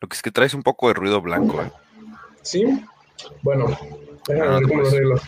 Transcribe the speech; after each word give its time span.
Lo 0.00 0.08
que 0.08 0.16
es 0.16 0.22
que 0.22 0.30
traes 0.30 0.54
un 0.54 0.62
poco 0.62 0.88
de 0.88 0.94
ruido 0.94 1.20
blanco, 1.20 1.62
¿eh? 1.62 1.70
Sí, 2.42 2.64
bueno, 3.42 3.76
déjame 4.26 4.60
ver 4.60 4.62
cómo 4.68 4.82
lo 4.82 4.88
arreglo. 4.88 5.20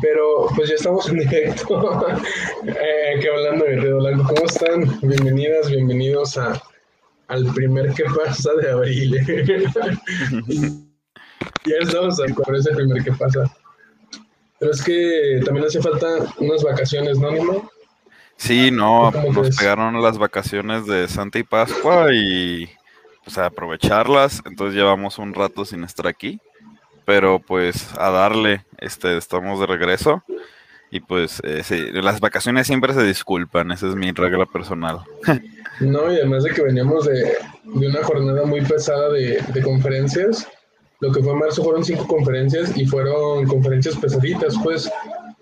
Pero 0.00 0.46
pues 0.56 0.68
ya 0.68 0.74
estamos 0.76 1.08
en 1.08 1.18
directo. 1.18 2.06
eh, 2.66 3.20
que 3.20 3.28
hablando 3.28 3.64
de 3.64 3.76
ruido 3.76 3.98
blanco, 3.98 4.34
¿cómo 4.34 4.46
están? 4.46 4.98
Bienvenidas, 5.02 5.68
bienvenidos 5.70 6.38
a, 6.38 6.60
al 7.28 7.46
primer 7.54 7.92
que 7.94 8.04
pasa 8.04 8.52
de 8.54 8.70
abril. 8.70 9.16
ya 11.64 11.76
estamos 11.80 12.20
con 12.34 12.54
ese 12.56 12.72
primer 12.72 13.02
que 13.04 13.12
pasa. 13.12 13.44
Pero 14.58 14.72
es 14.72 14.82
que 14.82 15.40
también 15.44 15.66
hace 15.66 15.82
falta 15.82 16.06
unas 16.38 16.62
vacaciones, 16.62 17.18
¿no, 17.18 17.30
Nimo? 17.32 17.70
Sí, 18.36 18.70
no, 18.70 19.10
nos 19.10 19.56
pegaron 19.56 20.00
las 20.02 20.18
vacaciones 20.18 20.86
de 20.86 21.08
Santa 21.08 21.38
y 21.38 21.42
Pascua 21.42 22.12
y 22.12 22.68
pues 23.24 23.38
a 23.38 23.46
aprovecharlas. 23.46 24.42
Entonces 24.44 24.74
llevamos 24.74 25.18
un 25.18 25.34
rato 25.34 25.64
sin 25.64 25.84
estar 25.84 26.06
aquí. 26.06 26.40
Pero 27.04 27.40
pues 27.40 27.88
a 27.98 28.10
darle, 28.10 28.64
este, 28.78 29.16
estamos 29.16 29.58
de 29.60 29.66
regreso. 29.66 30.22
Y 30.90 31.00
pues 31.00 31.40
eh, 31.42 31.62
sí, 31.64 31.90
las 31.92 32.20
vacaciones 32.20 32.66
siempre 32.66 32.92
se 32.92 33.02
disculpan, 33.02 33.72
esa 33.72 33.88
es 33.88 33.94
mi 33.94 34.12
regla 34.12 34.44
personal. 34.44 35.00
no, 35.80 36.12
y 36.12 36.16
además 36.16 36.44
de 36.44 36.50
que 36.50 36.62
veníamos 36.62 37.06
de, 37.06 37.32
de 37.64 37.88
una 37.88 38.04
jornada 38.04 38.44
muy 38.44 38.60
pesada 38.60 39.08
de, 39.08 39.42
de 39.54 39.62
conferencias, 39.62 40.46
lo 41.00 41.10
que 41.10 41.22
fue 41.22 41.34
marzo 41.34 41.64
fueron 41.64 41.82
cinco 41.82 42.06
conferencias 42.06 42.76
y 42.76 42.86
fueron 42.86 43.46
conferencias 43.46 43.96
pesaditas, 43.96 44.54
pues 44.62 44.88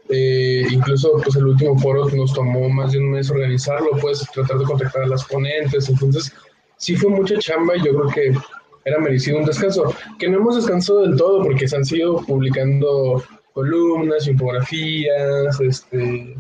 eh, 0.09 0.65
incluso 0.71 1.21
pues 1.23 1.37
el 1.37 1.47
último 1.47 1.79
foro 1.79 2.09
nos 2.09 2.33
tomó 2.33 2.69
más 2.71 2.93
de 2.93 2.99
un 2.99 3.11
mes 3.11 3.31
organizarlo, 3.31 3.91
pues 4.01 4.27
tratar 4.33 4.59
de 4.59 4.65
contactar 4.65 5.03
a 5.03 5.07
las 5.07 5.25
ponentes, 5.25 5.89
entonces 5.89 6.33
sí 6.81 6.97
fue 6.97 7.11
mucha 7.11 7.39
chamba 7.39 7.77
y 7.77 7.85
yo 7.85 7.95
creo 7.95 8.09
que 8.09 8.39
era 8.85 8.99
merecido 8.99 9.39
un 9.39 9.45
descanso, 9.45 9.95
que 10.19 10.29
no 10.29 10.39
hemos 10.39 10.57
descansado 10.57 11.03
del 11.03 11.17
todo 11.17 11.45
porque 11.45 11.69
se 11.69 11.77
han 11.77 11.85
sido 11.85 12.17
publicando 12.25 13.23
columnas, 13.53 14.27
infografías, 14.27 15.61
este, 15.61 16.37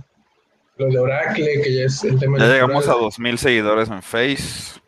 lo 0.79 0.87
de 0.87 0.99
Oracle, 0.99 1.61
que 1.63 1.75
ya 1.75 1.85
es 1.85 2.03
el 2.05 2.19
tema. 2.19 2.39
Ya 2.39 2.47
llegamos 2.47 2.89
a 2.89 2.95
2.000 2.95 3.37
seguidores 3.37 3.91
en 3.91 4.03
Face. 4.03 4.81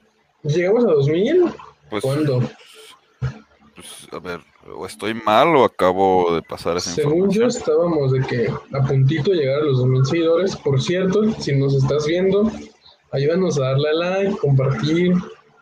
¿Llegamos 0.42 0.84
a 0.84 0.88
2.000? 0.88 1.54
Pues, 1.90 2.02
¿Cuándo? 2.02 2.40
Pues, 3.74 4.08
a 4.10 4.18
ver, 4.18 4.40
o 4.74 4.86
estoy 4.86 5.12
mal 5.12 5.54
o 5.54 5.64
acabo 5.64 6.34
de 6.34 6.42
pasar 6.42 6.78
esa 6.78 6.92
Según 6.92 7.30
yo 7.30 7.46
estábamos 7.46 8.12
de 8.12 8.20
que 8.22 8.48
a 8.48 8.82
puntito 8.86 9.30
de 9.30 9.36
llegar 9.36 9.60
a 9.60 9.64
los 9.64 9.84
2.000 9.84 10.04
seguidores. 10.06 10.56
Por 10.56 10.80
cierto, 10.80 11.30
si 11.38 11.54
nos 11.54 11.74
estás 11.74 12.06
viendo, 12.06 12.50
ayúdanos 13.10 13.58
a 13.58 13.62
darle 13.62 13.88
a 13.90 13.92
like, 13.92 14.36
compartir, 14.38 15.12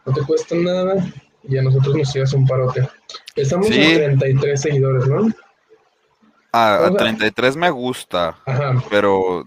no 0.06 0.12
te 0.12 0.22
cuesta 0.22 0.54
nada 0.54 1.04
y 1.48 1.56
a 1.56 1.62
nosotros 1.62 1.96
nos 1.96 2.12
sigas 2.12 2.32
un 2.32 2.46
parote. 2.46 2.88
Estamos 3.36 3.68
a 3.68 3.70
33 3.70 4.60
seguidores, 4.60 5.06
¿no? 5.06 5.28
Ah, 6.52 6.86
a 6.86 6.96
33 6.96 7.56
me 7.56 7.70
gusta, 7.70 8.36
Ajá. 8.44 8.82
pero 8.90 9.46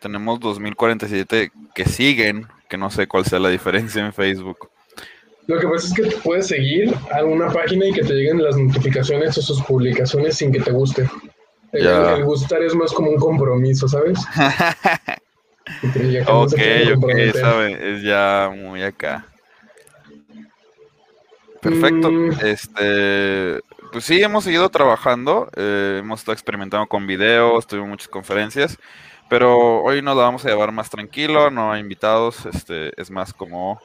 tenemos 0.00 0.40
2047 0.40 1.52
que 1.74 1.84
siguen, 1.84 2.46
que 2.68 2.78
no 2.78 2.90
sé 2.90 3.06
cuál 3.06 3.24
sea 3.24 3.38
la 3.38 3.48
diferencia 3.48 4.04
en 4.04 4.12
Facebook. 4.12 4.70
Lo 5.46 5.58
que 5.58 5.66
pasa 5.66 5.88
es 5.88 5.94
que 5.94 6.16
puedes 6.18 6.46
seguir 6.46 6.94
a 7.12 7.24
una 7.24 7.52
página 7.52 7.86
y 7.86 7.92
que 7.92 8.02
te 8.02 8.14
lleguen 8.14 8.42
las 8.42 8.56
notificaciones 8.56 9.36
o 9.36 9.42
sus 9.42 9.60
publicaciones 9.62 10.36
sin 10.36 10.52
que 10.52 10.60
te 10.60 10.70
guste. 10.70 11.08
El, 11.72 12.24
gustar 12.24 12.62
es 12.62 12.74
más 12.74 12.92
como 12.92 13.10
un 13.10 13.16
compromiso, 13.16 13.88
¿sabes? 13.88 14.18
ok, 16.26 16.54
ok, 16.96 17.10
sabe, 17.34 17.94
es 17.94 18.02
ya 18.02 18.50
muy 18.54 18.82
acá. 18.82 19.26
Perfecto. 21.60 22.10
Mm. 22.10 22.30
Este, 22.42 23.60
pues 23.92 24.04
sí, 24.04 24.22
hemos 24.22 24.44
seguido 24.44 24.68
trabajando, 24.68 25.48
eh, 25.56 25.98
hemos 26.00 26.20
estado 26.20 26.34
experimentando 26.34 26.86
con 26.86 27.06
videos, 27.06 27.66
tuvimos 27.66 27.90
muchas 27.90 28.08
conferencias, 28.08 28.78
pero 29.28 29.82
hoy 29.82 30.00
nos 30.02 30.16
lo 30.16 30.22
vamos 30.22 30.44
a 30.44 30.48
llevar 30.48 30.72
más 30.72 30.90
tranquilo, 30.90 31.50
no 31.50 31.72
hay 31.72 31.80
invitados, 31.80 32.46
este, 32.46 32.92
es 33.00 33.10
más 33.10 33.32
como 33.32 33.80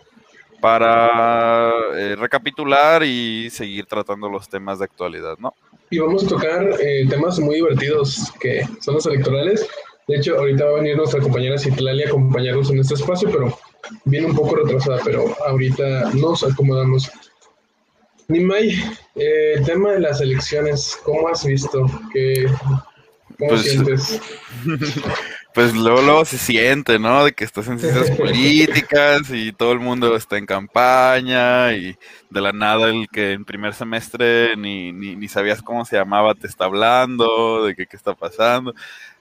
para 0.62 1.70
eh, 1.96 2.16
recapitular 2.16 3.04
y 3.04 3.50
seguir 3.50 3.86
tratando 3.86 4.30
los 4.30 4.50
temas 4.50 4.80
de 4.80 4.86
actualidad, 4.86 5.38
¿no? 5.38 5.54
Y 5.92 6.00
vamos 6.00 6.24
a 6.24 6.28
tocar 6.28 6.68
eh, 6.80 7.06
temas 7.10 7.40
muy 7.40 7.56
divertidos 7.56 8.34
que 8.40 8.64
son 8.82 8.96
los 8.96 9.06
electorales. 9.06 9.68
De 10.08 10.18
hecho, 10.18 10.38
ahorita 10.38 10.66
va 10.66 10.72
a 10.72 10.82
venir 10.82 10.98
nuestra 10.98 11.20
compañera 11.20 11.58
Citlali 11.58 12.04
a 12.04 12.08
acompañarnos 12.08 12.70
en 12.72 12.80
este 12.80 12.96
espacio, 12.96 13.30
pero 13.32 13.58
viene 14.06 14.28
un 14.28 14.36
poco 14.36 14.56
retrasada, 14.56 15.00
pero 15.04 15.36
ahorita 15.48 16.12
nos 16.14 16.44
acomodamos. 16.44 17.12
Nimay, 18.28 18.76
eh, 19.16 19.62
tema 19.66 19.92
de 19.92 20.00
las 20.00 20.20
elecciones, 20.20 20.98
¿cómo 21.04 21.28
has 21.28 21.46
visto? 21.46 21.86
¿Qué, 22.12 22.48
¿Cómo 23.38 23.50
pues, 23.50 23.62
sientes? 23.64 24.22
pues 25.54 25.74
luego, 25.74 26.26
se 26.26 26.38
siente, 26.38 26.98
¿no? 26.98 27.26
De 27.26 27.34
que 27.34 27.44
estás 27.44 27.68
en 27.68 27.80
ciencias 27.80 28.12
políticas 28.18 29.30
y 29.32 29.52
todo 29.52 29.74
el 29.74 29.80
mundo 29.80 30.16
está 30.16 30.38
en 30.38 30.46
campaña 30.46 31.74
y 31.74 31.96
de 32.30 32.42
la 32.42 32.52
nada 32.52 32.90
el 32.90 33.08
que 33.10 33.34
en 33.34 33.46
primer 33.46 33.74
semestre 33.74 34.56
ni, 34.58 34.92
ni, 34.92 35.28
sabías 35.28 35.62
cómo 35.62 35.86
se 35.86 35.98
llamaba 35.98 36.34
te 36.34 36.48
está 36.48 36.66
hablando, 36.66 37.66
de 37.66 37.76
que 37.76 37.86
qué 37.86 37.96
está 37.96 38.16
pasando. 38.16 38.74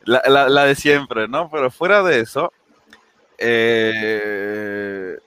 La, 0.05 0.49
la, 0.49 0.65
de 0.65 0.75
siempre, 0.75 1.29
¿no? 1.29 1.51
Pero 1.51 1.71
fuera 1.71 2.03
de 2.03 2.21
eso, 2.21 2.53
eh, 3.39 5.19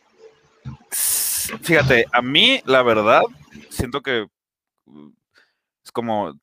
fíjate, 1.61 2.05
a 2.11 2.21
mí 2.21 2.61
la 2.65 2.83
verdad, 2.83 3.21
siento 3.69 4.01
que 4.01 4.27
es 5.83 5.91
como, 5.91 6.33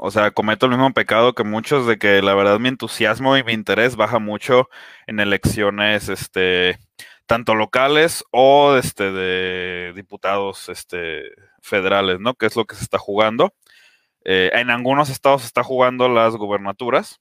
o 0.00 0.10
sea, 0.10 0.30
cometo 0.30 0.66
el 0.66 0.72
mismo 0.72 0.92
pecado 0.92 1.34
que 1.34 1.42
muchos 1.42 1.86
de 1.86 1.98
que 1.98 2.20
la 2.20 2.34
verdad 2.34 2.58
mi 2.58 2.68
entusiasmo 2.68 3.36
y 3.36 3.42
mi 3.42 3.54
interés 3.54 3.96
baja 3.96 4.18
mucho 4.18 4.68
en 5.06 5.20
elecciones, 5.20 6.10
este, 6.10 6.78
tanto 7.24 7.54
locales 7.54 8.24
o 8.30 8.76
este, 8.76 9.10
de 9.10 9.92
diputados 9.94 10.68
este, 10.68 11.30
federales, 11.62 12.20
¿no? 12.20 12.34
Que 12.34 12.46
es 12.46 12.56
lo 12.56 12.66
que 12.66 12.74
se 12.74 12.84
está 12.84 12.98
jugando. 12.98 13.54
Eh, 14.24 14.50
en 14.52 14.68
algunos 14.68 15.08
estados 15.08 15.42
se 15.42 15.46
está 15.46 15.62
jugando 15.62 16.08
las 16.08 16.36
gubernaturas. 16.36 17.20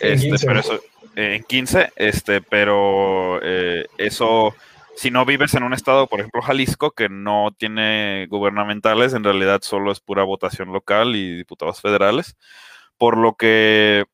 Este, 0.00 0.34
pero 0.44 0.58
eso, 0.58 0.80
en 1.14 1.44
15, 1.44 1.92
este, 1.96 2.40
pero 2.40 3.38
eh, 3.42 3.86
eso 3.98 4.54
si 4.96 5.10
no 5.10 5.24
vives 5.24 5.54
en 5.54 5.62
un 5.62 5.72
estado, 5.74 6.06
por 6.06 6.20
ejemplo, 6.20 6.42
Jalisco, 6.42 6.92
que 6.92 7.08
no 7.08 7.54
tiene 7.56 8.26
gubernamentales, 8.28 9.14
en 9.14 9.24
realidad 9.24 9.60
solo 9.62 9.92
es 9.92 10.00
pura 10.00 10.22
votación 10.22 10.72
local 10.72 11.16
y 11.16 11.36
diputados 11.36 11.80
federales, 11.80 12.36
por 12.96 13.16
lo 13.18 13.36
que, 13.36 14.04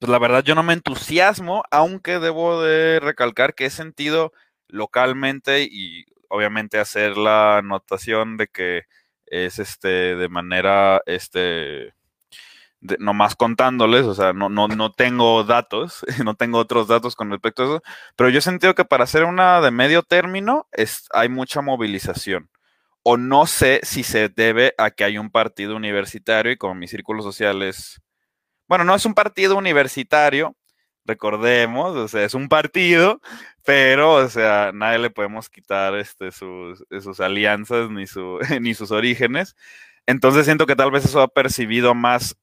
pues 0.00 0.10
la 0.10 0.18
verdad 0.18 0.44
yo 0.44 0.54
no 0.54 0.62
me 0.62 0.72
entusiasmo, 0.72 1.64
aunque 1.70 2.18
debo 2.18 2.62
de 2.62 3.00
recalcar 3.00 3.54
que 3.54 3.66
he 3.66 3.70
sentido 3.70 4.32
localmente 4.68 5.62
y 5.62 6.04
obviamente 6.28 6.78
hacer 6.78 7.16
la 7.16 7.58
anotación 7.58 8.36
de 8.36 8.48
que 8.48 8.82
es 9.26 9.58
este 9.58 10.16
de 10.16 10.28
manera 10.28 11.02
este 11.06 11.95
nomás 12.80 13.36
contándoles, 13.36 14.04
o 14.04 14.14
sea, 14.14 14.32
no, 14.32 14.48
no, 14.48 14.68
no 14.68 14.92
tengo 14.92 15.44
datos, 15.44 16.04
no 16.24 16.34
tengo 16.34 16.58
otros 16.58 16.88
datos 16.88 17.16
con 17.16 17.30
respecto 17.30 17.62
a 17.62 17.66
eso, 17.66 17.82
pero 18.16 18.30
yo 18.30 18.38
he 18.38 18.42
sentido 18.42 18.74
que 18.74 18.84
para 18.84 19.04
hacer 19.04 19.24
una 19.24 19.60
de 19.60 19.70
medio 19.70 20.02
término 20.02 20.68
es, 20.72 21.06
hay 21.12 21.28
mucha 21.28 21.60
movilización. 21.62 22.50
O 23.02 23.16
no 23.16 23.46
sé 23.46 23.80
si 23.84 24.02
se 24.02 24.28
debe 24.28 24.74
a 24.78 24.90
que 24.90 25.04
hay 25.04 25.18
un 25.18 25.30
partido 25.30 25.76
universitario 25.76 26.52
y 26.52 26.56
como 26.56 26.74
mi 26.74 26.88
círculo 26.88 27.22
social 27.22 27.62
es, 27.62 28.00
bueno, 28.68 28.84
no 28.84 28.94
es 28.94 29.06
un 29.06 29.14
partido 29.14 29.56
universitario, 29.56 30.56
recordemos, 31.06 31.96
o 31.96 32.08
sea, 32.08 32.24
es 32.24 32.34
un 32.34 32.48
partido, 32.48 33.20
pero, 33.64 34.14
o 34.14 34.28
sea, 34.28 34.72
nadie 34.74 34.98
le 34.98 35.10
podemos 35.10 35.48
quitar 35.48 35.94
este, 35.96 36.32
sus, 36.32 36.84
sus 37.00 37.20
alianzas 37.20 37.90
ni, 37.90 38.06
su, 38.06 38.38
ni 38.60 38.74
sus 38.74 38.90
orígenes. 38.90 39.56
Entonces 40.06 40.44
siento 40.44 40.66
que 40.66 40.76
tal 40.76 40.90
vez 40.90 41.04
eso 41.04 41.20
ha 41.20 41.28
percibido 41.28 41.94
más. 41.94 42.36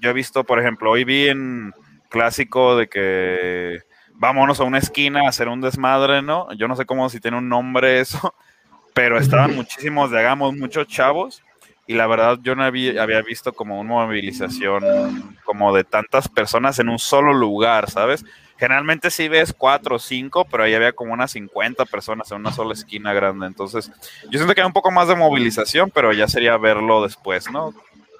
Yo 0.00 0.10
he 0.10 0.14
visto, 0.14 0.44
por 0.44 0.58
ejemplo, 0.58 0.90
hoy 0.90 1.04
vi 1.04 1.28
en 1.28 1.72
clásico 2.08 2.76
de 2.76 2.88
que 2.88 3.80
vámonos 4.14 4.60
a 4.60 4.64
una 4.64 4.78
esquina 4.78 5.22
a 5.24 5.28
hacer 5.28 5.48
un 5.48 5.60
desmadre, 5.60 6.22
¿no? 6.22 6.52
Yo 6.54 6.68
no 6.68 6.76
sé 6.76 6.86
cómo 6.86 7.08
si 7.08 7.20
tiene 7.20 7.38
un 7.38 7.48
nombre 7.48 8.00
eso, 8.00 8.34
pero 8.94 9.18
estaban 9.18 9.54
muchísimos 9.54 10.10
de 10.10 10.18
hagamos 10.18 10.54
muchos 10.54 10.86
chavos 10.86 11.42
y 11.86 11.94
la 11.94 12.06
verdad 12.06 12.38
yo 12.42 12.56
no 12.56 12.64
había, 12.64 13.02
había, 13.02 13.22
visto 13.22 13.52
como 13.52 13.78
una 13.78 13.90
movilización 13.90 15.36
como 15.44 15.74
de 15.74 15.84
tantas 15.84 16.28
personas 16.28 16.78
en 16.78 16.88
un 16.88 16.98
solo 16.98 17.32
lugar, 17.32 17.90
¿sabes? 17.90 18.24
Generalmente 18.58 19.10
sí 19.10 19.28
ves 19.28 19.52
cuatro 19.52 19.96
o 19.96 19.98
cinco, 19.98 20.46
pero 20.50 20.64
ahí 20.64 20.74
había 20.74 20.92
como 20.92 21.12
unas 21.12 21.32
50 21.32 21.84
personas 21.84 22.30
en 22.30 22.38
una 22.38 22.52
sola 22.52 22.72
esquina 22.72 23.12
grande. 23.12 23.46
Entonces, 23.46 23.90
yo 24.24 24.38
siento 24.38 24.54
que 24.54 24.62
hay 24.62 24.66
un 24.66 24.72
poco 24.72 24.90
más 24.90 25.08
de 25.08 25.14
movilización, 25.14 25.90
pero 25.90 26.12
ya 26.12 26.26
sería 26.26 26.56
verlo 26.56 27.02
después, 27.02 27.50
¿no? 27.50 27.74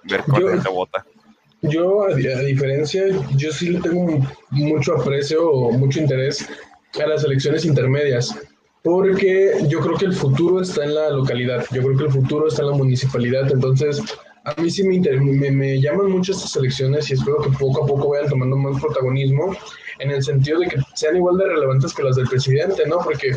Ver 0.04 0.22
cuánta 0.24 0.50
gente 0.50 0.68
vota. 0.68 1.06
Yo, 1.62 2.04
a, 2.04 2.14
diferencia, 2.14 3.04
yo 3.36 3.50
sí 3.50 3.70
le 3.70 3.80
tengo 3.80 4.20
mucho 4.50 4.96
aprecio 4.96 5.50
o 5.50 5.72
mucho 5.72 6.00
interés 6.00 6.46
a 7.02 7.06
las 7.06 7.24
elecciones 7.24 7.64
intermedias. 7.64 8.36
porque 8.82 9.52
yo 9.68 9.80
creo 9.80 9.96
que 9.96 10.04
el 10.04 10.12
futuro 10.12 10.60
está 10.62 10.84
en 10.84 10.94
la 10.94 11.10
localidad, 11.10 11.64
yo 11.72 11.82
creo 11.82 11.96
que 11.96 12.04
el 12.04 12.12
futuro 12.12 12.46
está 12.46 12.62
en 12.62 12.70
la 12.70 12.76
municipalidad, 12.76 13.50
entonces 13.50 14.00
a 14.44 14.54
mí 14.60 14.70
sí 14.70 14.84
me, 14.84 15.00
me, 15.00 15.50
me, 15.50 15.80
llaman 15.80 16.08
mucho 16.08 16.30
estas 16.30 16.54
elecciones 16.54 17.10
y 17.10 17.14
espero 17.14 17.38
que 17.38 17.50
poco 17.58 17.82
a 17.82 17.86
poco 17.86 18.10
vayan 18.10 18.30
tomando 18.30 18.56
más 18.56 18.80
protagonismo 18.80 19.56
en 19.98 20.10
el 20.10 20.22
sentido 20.22 20.60
de 20.60 20.68
que 20.68 20.76
sean 20.94 21.16
igual 21.16 21.38
de 21.38 21.46
relevantes 21.46 21.94
que 21.94 22.02
las 22.02 22.16
del 22.16 22.28
presidente, 22.28 22.86
¿no? 22.86 22.98
Porque 22.98 23.32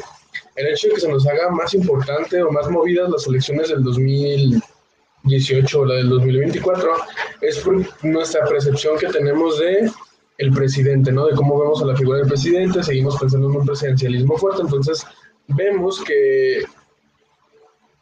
el 0.55 0.67
hecho 0.67 0.87
de 0.87 0.95
que 0.95 1.01
se 1.01 1.09
nos 1.09 1.25
haga 1.27 1.49
más 1.49 1.73
importante 1.73 2.41
o 2.43 2.51
más 2.51 2.69
movidas 2.69 3.09
las 3.09 3.27
elecciones 3.27 3.69
del 3.69 3.83
2018 3.83 5.79
o 5.79 5.85
la 5.85 5.95
del 5.95 6.09
2024 6.09 6.91
es 7.41 7.59
por 7.59 8.03
nuestra 8.03 8.45
percepción 8.45 8.97
que 8.97 9.07
tenemos 9.07 9.59
de 9.59 9.89
el 10.37 10.51
presidente, 10.51 11.11
¿no? 11.11 11.27
De 11.27 11.35
cómo 11.35 11.59
vemos 11.59 11.81
a 11.81 11.85
la 11.85 11.95
figura 11.95 12.19
del 12.19 12.27
presidente, 12.27 12.81
seguimos 12.81 13.17
pensando 13.19 13.49
en 13.49 13.57
un 13.57 13.65
presidencialismo 13.65 14.37
fuerte, 14.37 14.61
entonces 14.61 15.05
vemos 15.47 16.01
que 16.03 16.63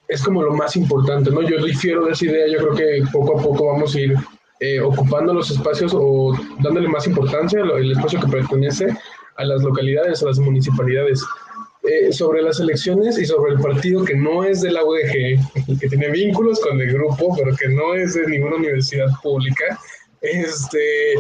es 0.08 0.24
como 0.24 0.44
lo 0.44 0.54
más 0.54 0.76
importante, 0.76 1.32
¿no? 1.32 1.42
Yo 1.42 1.64
difiero 1.64 2.06
de 2.06 2.12
esa 2.14 2.26
idea, 2.26 2.48
yo 2.48 2.60
creo 2.60 2.76
que 2.76 3.12
poco 3.12 3.40
a 3.40 3.44
poco 3.44 3.68
vamos 3.68 3.96
a 3.96 4.00
ir 4.00 4.16
eh, 4.60 4.80
ocupando 4.80 5.34
los 5.34 5.52
espacios 5.52 5.94
o 5.96 6.34
dándole 6.62 6.88
más 6.88 7.08
importancia 7.08 7.62
al 7.62 7.92
espacio 7.92 8.20
que 8.20 8.28
pertenece 8.28 8.88
a 9.38 9.46
las 9.46 9.62
localidades, 9.64 10.24
a 10.24 10.28
las 10.28 10.40
municipalidades. 10.40 11.24
Eh, 11.84 12.12
sobre 12.12 12.42
las 12.42 12.60
elecciones 12.60 13.18
y 13.18 13.26
sobre 13.26 13.54
el 13.54 13.62
partido 13.62 14.04
que 14.04 14.14
no 14.14 14.44
es 14.44 14.60
de 14.60 14.72
la 14.72 14.84
UDG, 14.84 15.80
que 15.80 15.88
tiene 15.88 16.10
vínculos 16.10 16.60
con 16.60 16.82
el 16.82 16.92
grupo, 16.92 17.34
pero 17.38 17.56
que 17.56 17.70
no 17.70 17.94
es 17.94 18.14
de 18.14 18.28
ninguna 18.28 18.58
universidad 18.58 19.08
pública, 19.24 19.80
este, 20.20 21.14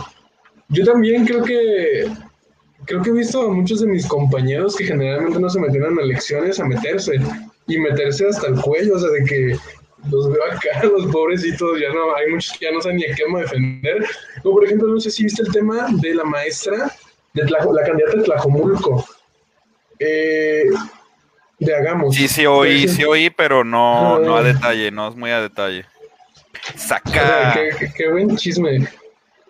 yo 0.67 0.83
también 0.83 1.25
creo 1.25 1.43
que 1.43 2.11
creo 2.85 3.01
que 3.01 3.09
he 3.09 3.13
visto 3.13 3.41
a 3.41 3.53
muchos 3.53 3.81
de 3.81 3.87
mis 3.87 4.05
compañeros 4.05 4.75
que 4.75 4.85
generalmente 4.85 5.39
no 5.39 5.49
se 5.49 5.59
metieron 5.59 5.99
a 5.99 6.01
elecciones 6.01 6.59
a 6.59 6.65
meterse 6.65 7.13
y 7.67 7.77
meterse 7.77 8.27
hasta 8.27 8.47
el 8.47 8.59
cuello, 8.61 8.95
o 8.95 8.99
sea, 8.99 9.09
de 9.09 9.23
que 9.25 9.55
los 10.09 10.29
veo 10.31 10.43
acá, 10.51 10.83
los 10.97 11.11
pobrecitos, 11.11 11.79
ya 11.79 11.89
no, 11.89 12.15
hay 12.15 12.31
muchos 12.31 12.57
que 12.57 12.65
ya 12.65 12.71
no 12.71 12.81
saben 12.81 12.97
ni 12.97 13.05
a 13.05 13.15
qué 13.15 13.23
defender. 13.39 14.05
Como 14.41 14.55
por 14.55 14.65
ejemplo, 14.65 14.87
no 14.87 14.99
sé 14.99 15.11
si 15.11 15.23
viste 15.23 15.43
el 15.43 15.51
tema 15.51 15.87
de 15.91 16.15
la 16.15 16.23
maestra, 16.23 16.91
de 17.33 17.43
la 17.45 17.83
candidata 17.85 18.17
de 18.17 18.23
Tlajomulco. 18.23 19.05
Eh, 19.99 20.65
de 21.59 21.75
Hagamos. 21.75 22.15
Sí, 22.15 22.27
sí 22.27 22.45
oí, 22.45 22.87
sí 22.87 23.03
oí, 23.03 23.29
pero 23.29 23.63
no, 23.63 24.19
no 24.19 24.37
a 24.37 24.43
detalle, 24.43 24.91
no 24.91 25.07
es 25.07 25.15
muy 25.15 25.31
a 25.31 25.41
detalle. 25.41 25.85
Saca. 26.75 27.55
qué 27.95 28.09
buen 28.09 28.35
chisme. 28.37 28.87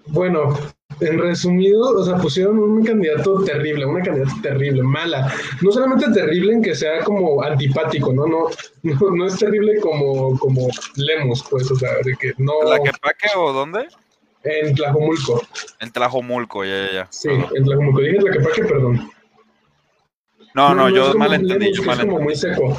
Bueno, 0.07 0.57
en 0.99 1.19
resumido, 1.19 1.81
o 1.81 2.03
sea, 2.03 2.17
pusieron 2.17 2.59
un 2.59 2.83
candidato 2.83 3.44
terrible, 3.44 3.85
una 3.85 4.03
candidata 4.03 4.33
terrible, 4.41 4.83
mala. 4.83 5.31
No 5.61 5.71
solamente 5.71 6.11
terrible 6.11 6.53
en 6.53 6.61
que 6.61 6.75
sea 6.75 7.03
como 7.03 7.44
antipático, 7.44 8.13
¿no? 8.13 8.25
No, 8.25 8.49
no, 8.83 9.25
es 9.25 9.38
terrible 9.38 9.79
como, 9.79 10.38
como 10.39 10.67
Lemos, 10.95 11.45
pues, 11.49 11.69
o 11.71 11.75
sea, 11.75 11.91
de 12.03 12.15
que 12.15 12.33
no. 12.38 12.63
¿La 12.63 12.79
Quepaque 12.79 13.27
o 13.35 13.53
dónde? 13.53 13.88
En 14.44 14.75
Tlajomulco. 14.75 15.41
En 15.79 15.91
Tlajomulco, 15.91 16.63
ya, 16.63 16.85
ya, 16.85 16.94
ya. 16.94 17.07
Sí, 17.11 17.29
en 17.29 17.63
Tlajomulco. 17.63 18.01
Dije 18.01 18.17
Tlaquepaque, 18.17 18.63
perdón. 18.63 19.11
No, 20.53 20.73
no, 20.73 20.89
yo 20.89 21.13
mal 21.15 21.33
entendí. 21.33 21.73
Yo 21.73 21.83
mal 21.83 21.99
es 21.99 22.05
como 22.05 22.19
muy 22.19 22.35
seco. 22.35 22.77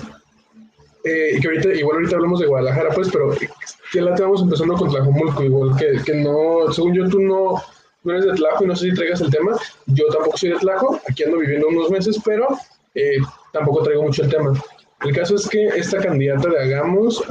Eh, 1.04 1.36
y 1.36 1.40
que 1.40 1.48
ahorita, 1.48 1.68
igual 1.74 1.98
ahorita 1.98 2.16
hablamos 2.16 2.40
de 2.40 2.46
Guadalajara, 2.46 2.90
pues, 2.90 3.08
pero 3.12 3.32
ya 3.94 4.02
la 4.02 4.14
estamos 4.14 4.42
empezando 4.42 4.74
con 4.74 4.90
Tlajomulco, 4.90 5.42
igual 5.44 5.76
que, 5.76 6.02
que 6.04 6.14
no, 6.14 6.72
según 6.72 6.94
yo, 6.94 7.08
tú 7.08 7.20
no 7.20 7.62
no 8.08 8.14
eres 8.14 8.26
de 8.26 8.32
Tlajo 8.32 8.64
y 8.64 8.66
no 8.66 8.74
sé 8.74 8.90
si 8.90 8.94
traigas 8.94 9.20
el 9.20 9.30
tema. 9.30 9.56
Yo 9.86 10.06
tampoco 10.06 10.36
soy 10.38 10.50
de 10.50 10.56
Tlajo, 10.56 10.98
aquí 11.08 11.24
ando 11.24 11.38
viviendo 11.38 11.68
unos 11.68 11.90
meses, 11.90 12.18
pero 12.24 12.48
eh, 12.94 13.18
tampoco 13.52 13.82
traigo 13.82 14.02
mucho 14.02 14.24
el 14.24 14.30
tema. 14.30 14.52
El 15.02 15.14
caso 15.14 15.36
es 15.36 15.48
que 15.48 15.66
esta 15.66 15.98
candidata 15.98 16.48
de 16.48 16.60
Hagamos 16.60 17.22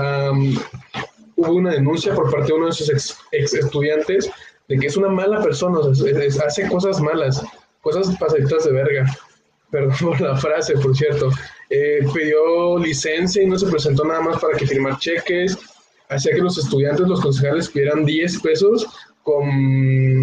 hubo 1.36 1.54
una 1.54 1.72
denuncia 1.72 2.14
por 2.14 2.32
parte 2.32 2.48
de 2.48 2.54
uno 2.54 2.68
de 2.68 2.72
sus 2.72 2.90
ex, 3.32 3.54
estudiantes 3.54 4.30
de 4.68 4.78
que 4.78 4.88
es 4.88 4.98
una 4.98 5.10
mala 5.10 5.42
persona, 5.42 5.80
o 5.80 5.94
sea, 5.94 6.46
hace 6.46 6.68
cosas 6.68 7.02
malas, 7.02 7.44
cosas 7.82 8.16
pasaditas 8.18 8.66
de 8.66 8.72
verga. 8.72 9.06
Perdón 9.72 9.96
por 10.00 10.22
la 10.22 10.38
frase, 10.38 10.74
por 10.76 10.96
cierto. 10.96 11.30
Eh, 11.70 12.00
pidió 12.14 12.78
licencia 12.78 13.44
y 13.44 13.48
no 13.48 13.58
se 13.58 13.68
presentó 13.68 14.06
nada 14.06 14.22
más 14.22 14.40
para 14.40 14.58
que 14.58 14.66
firmar 14.66 14.98
cheques. 15.00 15.58
Hacía 16.10 16.36
que 16.36 16.42
los 16.42 16.58
estudiantes, 16.58 17.06
los 17.06 17.20
concejales 17.20 17.68
pidieran 17.68 18.06
10 18.06 18.42
pesos 18.42 18.88
con, 19.28 19.46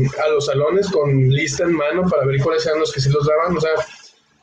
a 0.06 0.28
los 0.30 0.46
salones 0.46 0.88
con 0.90 1.28
lista 1.28 1.64
en 1.64 1.74
mano 1.74 2.08
para 2.08 2.24
ver 2.24 2.40
cuáles 2.40 2.64
eran 2.64 2.80
los 2.80 2.90
que 2.90 3.02
sí 3.02 3.10
los 3.10 3.26
daban, 3.26 3.54
o 3.54 3.60
sea, 3.60 3.72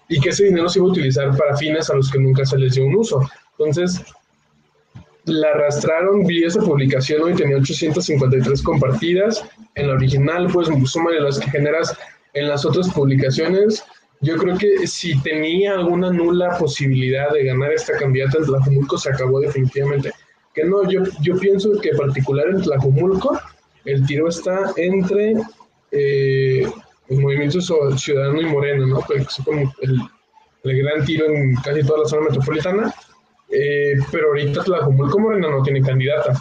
y 0.08 0.22
que 0.22 0.30
ese 0.30 0.44
dinero 0.44 0.70
se 0.70 0.78
iba 0.78 0.88
a 0.88 0.92
utilizar 0.92 1.36
para 1.36 1.58
fines 1.58 1.90
a 1.90 1.96
los 1.96 2.12
que 2.12 2.20
nunca 2.20 2.46
se 2.46 2.60
les 2.60 2.76
dio 2.76 2.86
un 2.86 2.96
uso. 2.96 3.28
Entonces, 3.58 4.04
la 5.26 5.50
arrastraron, 5.50 6.28
vi 6.28 6.44
esa 6.44 6.60
publicación 6.60 7.24
hoy, 7.24 7.34
tenía 7.34 7.58
853 7.58 8.62
compartidas. 8.62 9.44
En 9.74 9.88
la 9.88 9.96
original, 9.96 10.48
pues 10.54 10.70
súmale 10.86 11.22
las 11.22 11.40
que 11.40 11.50
generas 11.50 11.98
en 12.34 12.48
las 12.48 12.64
otras 12.64 12.88
publicaciones. 12.90 13.84
Yo 14.20 14.38
creo 14.38 14.60
que 14.60 14.86
si 14.86 15.20
tenía 15.24 15.74
alguna 15.74 16.12
nula 16.12 16.56
posibilidad 16.60 17.32
de 17.32 17.46
ganar 17.46 17.74
esta 17.74 17.98
candidata 17.98 18.38
en 18.38 18.46
Tlajumulco, 18.46 19.00
se 19.00 19.10
acabó 19.10 19.40
definitivamente. 19.40 20.12
Que 20.54 20.66
no, 20.66 20.88
yo, 20.88 21.02
yo 21.22 21.36
pienso 21.38 21.82
que 21.82 21.96
particular 21.96 22.50
en 22.50 22.62
Tlajumulco, 22.62 23.40
el 23.86 24.06
tiro 24.06 24.30
está 24.30 24.72
entre 24.76 25.36
eh, 25.92 26.66
el 27.10 27.20
movimiento 27.20 27.60
ciudadano 27.62 28.42
y 28.42 28.46
moreno, 28.46 28.88
¿no? 28.88 29.02
Que 29.02 29.18
es 29.18 29.42
como 29.44 29.74
el, 29.82 30.02
gran 30.64 31.06
tiro 31.06 31.26
en 31.28 31.56
casi 31.56 31.84
toda 31.84 32.00
la 32.00 32.06
zona 32.06 32.28
metropolitana. 32.30 32.94
Eh, 33.50 33.96
pero 34.12 34.28
ahorita 34.28 34.64
Tlajumulco 34.64 35.20
Morena 35.20 35.50
no 35.50 35.62
tiene 35.62 35.82
candidata. 35.82 36.34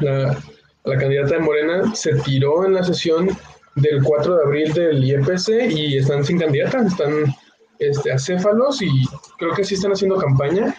La, 0.00 0.36
candidata 0.84 1.34
de 1.34 1.38
Morena 1.38 1.94
se 1.94 2.14
tiró 2.16 2.66
en 2.66 2.74
la 2.74 2.82
sesión 2.82 3.30
del 3.76 4.02
4 4.02 4.36
de 4.36 4.44
abril 4.44 4.72
del 4.74 5.04
IEPC 5.04 5.70
y 5.70 5.96
están 5.98 6.24
sin 6.24 6.38
candidata, 6.38 6.82
están 6.82 7.34
este, 7.78 8.12
acéfalos 8.12 8.82
y 8.82 8.90
creo 9.38 9.54
que 9.54 9.64
sí 9.64 9.74
están 9.74 9.92
haciendo 9.92 10.16
campaña. 10.16 10.74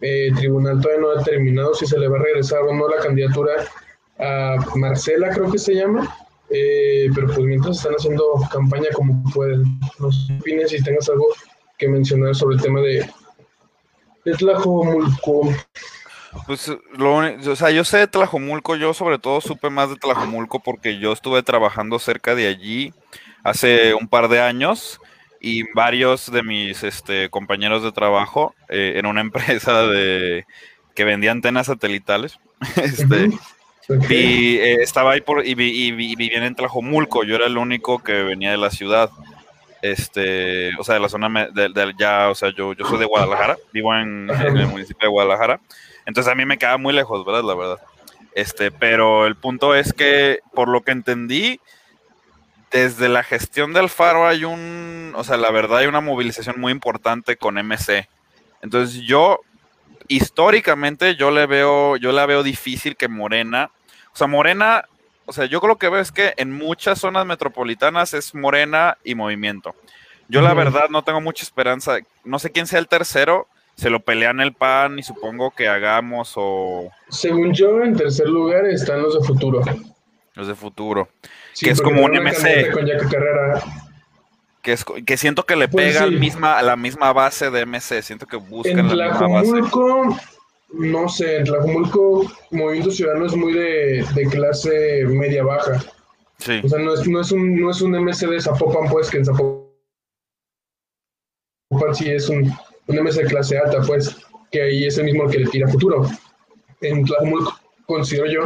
Eh, 0.00 0.26
el 0.28 0.34
tribunal 0.34 0.80
todavía 0.80 1.00
no 1.00 1.10
ha 1.10 1.18
determinado 1.18 1.74
si 1.74 1.86
se 1.86 1.98
le 1.98 2.08
va 2.08 2.18
a 2.18 2.22
regresar 2.22 2.60
o 2.62 2.74
no 2.74 2.88
la 2.88 2.98
candidatura 2.98 3.52
a 4.18 4.56
Marcela, 4.76 5.30
creo 5.30 5.50
que 5.50 5.58
se 5.58 5.74
llama. 5.74 6.14
Eh, 6.50 7.08
pero 7.14 7.26
pues 7.28 7.38
mientras 7.40 7.78
están 7.78 7.94
haciendo 7.94 8.24
campaña 8.52 8.88
como 8.94 9.22
pueden. 9.32 9.64
No 9.98 10.12
sé 10.12 10.36
opines 10.38 10.70
si 10.70 10.82
tengas 10.82 11.08
algo 11.08 11.26
que 11.78 11.88
mencionar 11.88 12.34
sobre 12.34 12.56
el 12.56 12.62
tema 12.62 12.80
de, 12.80 13.10
de 14.24 14.32
Tlajomulco. 14.34 15.52
Pues 16.46 16.70
lo 16.92 17.16
o 17.16 17.56
sea, 17.56 17.70
yo 17.70 17.84
sé 17.84 17.98
de 17.98 18.06
Tlajomulco, 18.08 18.76
yo 18.76 18.92
sobre 18.92 19.18
todo 19.18 19.40
supe 19.40 19.70
más 19.70 19.88
de 19.88 19.96
Tlajomulco 19.96 20.60
porque 20.60 20.98
yo 20.98 21.12
estuve 21.12 21.42
trabajando 21.42 21.98
cerca 21.98 22.34
de 22.34 22.48
allí 22.48 22.92
hace 23.44 23.94
un 23.94 24.08
par 24.08 24.28
de 24.28 24.40
años 24.40 25.00
y 25.40 25.62
varios 25.74 26.32
de 26.32 26.42
mis 26.42 26.82
este, 26.82 27.30
compañeros 27.30 27.82
de 27.82 27.92
trabajo 27.92 28.54
eh, 28.68 28.94
en 28.96 29.06
una 29.06 29.20
empresa 29.22 29.82
de 29.86 30.44
que 30.94 31.04
vendía 31.04 31.32
antenas 31.32 31.66
satelitales. 31.66 32.38
este, 32.76 33.30
y 33.88 34.56
eh, 34.56 34.82
estaba 34.82 35.12
ahí 35.12 35.20
por, 35.20 35.46
y, 35.46 35.54
vivía 35.54 36.44
en 36.44 36.54
Tlajomulco, 36.54 37.24
yo 37.24 37.36
era 37.36 37.46
el 37.46 37.58
único 37.58 38.02
que 38.02 38.22
venía 38.22 38.50
de 38.50 38.56
la 38.56 38.70
ciudad, 38.70 39.10
este, 39.82 40.74
o 40.78 40.84
sea, 40.84 40.94
de 40.94 41.00
la 41.00 41.08
zona 41.08 41.48
de, 41.52 41.94
ya, 41.98 42.30
o 42.30 42.34
sea, 42.34 42.50
yo, 42.54 42.72
yo 42.72 42.86
soy 42.86 42.98
de 42.98 43.04
Guadalajara, 43.04 43.56
vivo 43.72 43.94
en, 43.94 44.30
el 44.30 44.66
municipio 44.66 45.06
de 45.06 45.12
Guadalajara, 45.12 45.60
entonces 46.06 46.32
a 46.32 46.34
mí 46.34 46.46
me 46.46 46.58
queda 46.58 46.78
muy 46.78 46.94
lejos, 46.94 47.24
¿verdad? 47.24 47.44
La 47.44 47.54
verdad. 47.54 47.78
Este, 48.34 48.70
pero 48.70 49.26
el 49.26 49.36
punto 49.36 49.74
es 49.74 49.92
que, 49.92 50.40
por 50.54 50.68
lo 50.68 50.82
que 50.82 50.92
entendí, 50.92 51.60
desde 52.72 53.08
la 53.08 53.22
gestión 53.22 53.72
del 53.72 53.88
Faro 53.88 54.26
hay 54.26 54.44
un, 54.44 55.12
o 55.14 55.22
sea, 55.22 55.36
la 55.36 55.50
verdad 55.52 55.78
hay 55.78 55.86
una 55.86 56.00
movilización 56.00 56.60
muy 56.60 56.72
importante 56.72 57.36
con 57.36 57.54
MC. 57.54 58.08
Entonces 58.62 59.02
yo 59.02 59.40
históricamente 60.08 61.16
yo 61.16 61.30
le 61.30 61.46
veo, 61.46 61.96
yo 61.96 62.12
la 62.12 62.26
veo 62.26 62.42
difícil 62.42 62.96
que 62.96 63.08
Morena, 63.08 63.70
o 64.12 64.16
sea, 64.16 64.26
Morena, 64.26 64.84
o 65.26 65.32
sea, 65.32 65.46
yo 65.46 65.60
creo 65.60 65.76
que 65.76 65.88
veo 65.88 66.00
es 66.00 66.12
que 66.12 66.34
en 66.36 66.52
muchas 66.52 67.00
zonas 67.00 67.26
metropolitanas 67.26 68.14
es 68.14 68.34
Morena 68.34 68.98
y 69.04 69.14
Movimiento. 69.14 69.74
Yo 70.28 70.40
la 70.40 70.54
verdad 70.54 70.88
no 70.88 71.02
tengo 71.02 71.20
mucha 71.20 71.42
esperanza, 71.42 71.98
no 72.24 72.38
sé 72.38 72.50
quién 72.50 72.66
sea 72.66 72.78
el 72.78 72.88
tercero, 72.88 73.46
se 73.74 73.90
lo 73.90 74.00
pelean 74.00 74.40
el 74.40 74.54
PAN 74.54 74.98
y 74.98 75.02
supongo 75.02 75.50
que 75.50 75.68
hagamos 75.68 76.32
o... 76.36 76.90
Según 77.08 77.52
yo, 77.52 77.82
en 77.82 77.96
tercer 77.96 78.28
lugar 78.28 78.66
están 78.66 79.02
los 79.02 79.20
de 79.20 79.26
futuro. 79.26 79.62
Los 80.34 80.48
de 80.48 80.54
futuro. 80.54 81.08
que 81.60 81.70
es 81.70 81.82
como 81.82 82.04
un 82.04 82.12
MC. 82.12 82.70
Con 82.72 82.86
Carrera 83.10 83.62
que, 84.64 84.72
es, 84.72 84.84
que 84.84 85.16
siento 85.16 85.46
que 85.46 85.54
le 85.54 85.68
pues 85.68 85.94
pega 85.94 86.08
misma, 86.08 86.58
a 86.58 86.62
la 86.62 86.74
misma 86.74 87.12
base 87.12 87.50
de 87.50 87.64
MC, 87.66 88.02
siento 88.02 88.26
que 88.26 88.36
buscan 88.36 88.78
en 88.80 88.98
la 88.98 89.10
misma 89.10 89.28
base. 89.28 89.52
No 90.72 91.08
sé, 91.08 91.36
en 91.36 91.44
Tlajumulco 91.44 92.24
Movimiento 92.50 92.90
Ciudadano 92.90 93.26
es 93.26 93.36
muy 93.36 93.52
de, 93.52 94.04
clase 94.32 95.04
media-baja. 95.06 95.84
Sí. 96.38 96.60
O 96.64 96.68
sea, 96.68 96.80
no 96.80 96.94
es, 96.94 97.06
no, 97.06 97.20
es 97.20 97.30
un, 97.30 97.60
no 97.60 97.70
es 97.70 97.80
un 97.80 97.92
MC 97.92 98.26
de 98.26 98.40
Zapopan, 98.40 98.90
pues, 98.90 99.08
que 99.08 99.18
en 99.18 99.24
Zapopan 99.24 99.62
sí 101.94 102.10
es 102.10 102.28
un 102.28 102.52
un 102.86 102.96
MC 102.96 103.26
clase 103.28 103.58
alta, 103.58 103.80
pues, 103.86 104.16
que 104.50 104.62
ahí 104.62 104.84
es 104.84 104.98
el 104.98 105.04
mismo 105.04 105.28
que 105.28 105.38
le 105.38 105.50
tira 105.50 105.68
futuro. 105.68 106.08
En 106.80 107.04
Tlajumulco 107.04 107.58
considero 107.86 108.26
yo 108.26 108.44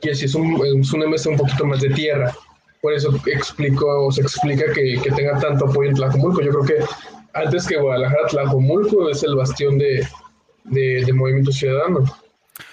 que 0.00 0.14
si 0.14 0.26
es 0.26 0.34
un, 0.34 0.60
es 0.80 0.92
un 0.92 1.00
MC 1.00 1.26
un 1.26 1.36
poquito 1.36 1.64
más 1.64 1.80
de 1.80 1.90
tierra. 1.90 2.34
Por 2.80 2.92
eso 2.92 3.12
explico, 3.26 3.86
o 4.06 4.12
se 4.12 4.22
explica 4.22 4.72
que, 4.72 5.00
que 5.02 5.10
tenga 5.12 5.38
tanto 5.40 5.66
apoyo 5.66 5.90
en 5.90 5.96
Tlajumulco. 5.96 6.40
Yo 6.42 6.50
creo 6.52 6.64
que 6.64 6.84
antes 7.34 7.66
que 7.66 7.76
Guadalajara, 7.76 8.26
Tlajumulco 8.28 9.08
es 9.10 9.22
el 9.22 9.34
bastión 9.34 9.78
de, 9.78 10.06
de, 10.64 11.04
de 11.04 11.12
Movimiento 11.12 11.50
Ciudadano. 11.52 12.04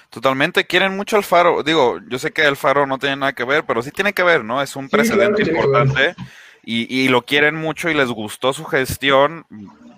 Totalmente, 0.09 0.65
quieren 0.65 0.95
mucho 0.95 1.17
al 1.17 1.23
Faro. 1.23 1.63
Digo, 1.63 1.99
yo 2.07 2.19
sé 2.19 2.31
que 2.31 2.43
el 2.45 2.55
Faro 2.55 2.85
no 2.87 2.97
tiene 2.99 3.17
nada 3.17 3.33
que 3.33 3.43
ver, 3.43 3.65
pero 3.65 3.81
sí 3.81 3.91
tiene 3.91 4.13
que 4.13 4.23
ver, 4.23 4.43
¿no? 4.45 4.61
Es 4.61 4.75
un 4.75 4.89
Sí, 4.89 4.89
precedente 4.89 5.43
claro 5.43 5.49
importante 5.57 6.15
y, 6.63 6.93
y 7.03 7.09
lo 7.09 7.23
quieren 7.23 7.55
mucho 7.55 7.89
y 7.89 7.93
les 7.93 8.09
gustó 8.09 8.53
su 8.53 8.63
gestión, 8.65 9.45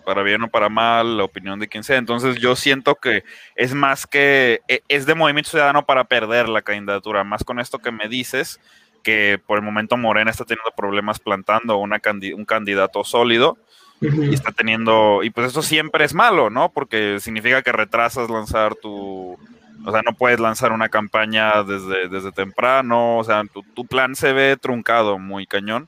para 0.06 0.24
bien 0.24 0.42
o 0.44 0.48
para 0.50 0.70
mal, 0.70 1.18
la 1.18 1.24
opinión 1.26 1.60
de 1.60 1.68
quien 1.68 1.84
sea. 1.84 1.98
Entonces 1.98 2.38
yo 2.38 2.56
siento 2.56 2.96
que 2.96 3.24
es 3.56 3.74
más 3.74 4.08
que, 4.08 4.62
e- 4.68 4.82
es 4.88 5.06
de 5.06 5.16
Movimiento 5.16 5.52
Ciudadano 5.52 5.86
para 5.86 6.06
perder 6.06 6.50
la 6.50 6.62
candidatura, 6.64 7.24
más 7.24 7.44
con 7.44 7.60
esto 7.60 7.78
que 7.80 7.92
me 7.92 8.08
dices, 8.08 8.60
que 9.08 9.40
por 9.48 9.58
el 9.58 9.64
momento 9.64 9.96
Morena 9.96 10.32
está 10.32 10.44
teniendo 10.44 10.70
problemas 10.76 11.18
plantando 11.18 11.78
una 11.78 12.02
un 12.36 12.44
candidato 12.44 13.06
sólido 13.06 13.58
y 14.02 14.34
está 14.34 14.52
teniendo, 14.52 15.24
y 15.24 15.30
pues 15.30 15.48
eso 15.48 15.62
siempre 15.62 16.04
es 16.04 16.14
malo, 16.14 16.50
¿no? 16.50 16.74
Porque 16.74 17.22
significa 17.22 17.62
que 17.62 17.72
retrasas 17.72 18.30
lanzar 18.30 18.76
tu, 18.76 19.38
o 19.86 19.92
sea, 19.94 20.02
no 20.02 20.12
puedes 20.12 20.42
lanzar 20.42 20.74
una 20.74 20.90
campaña 20.90 21.64
desde, 21.64 22.10
desde 22.10 22.34
temprano, 22.34 23.20
o 23.20 23.24
sea, 23.24 23.46
tu, 23.46 23.64
tu 23.64 23.86
plan 23.86 24.14
se 24.14 24.34
ve 24.34 24.58
truncado 24.58 25.18
muy 25.18 25.48
cañón. 25.48 25.88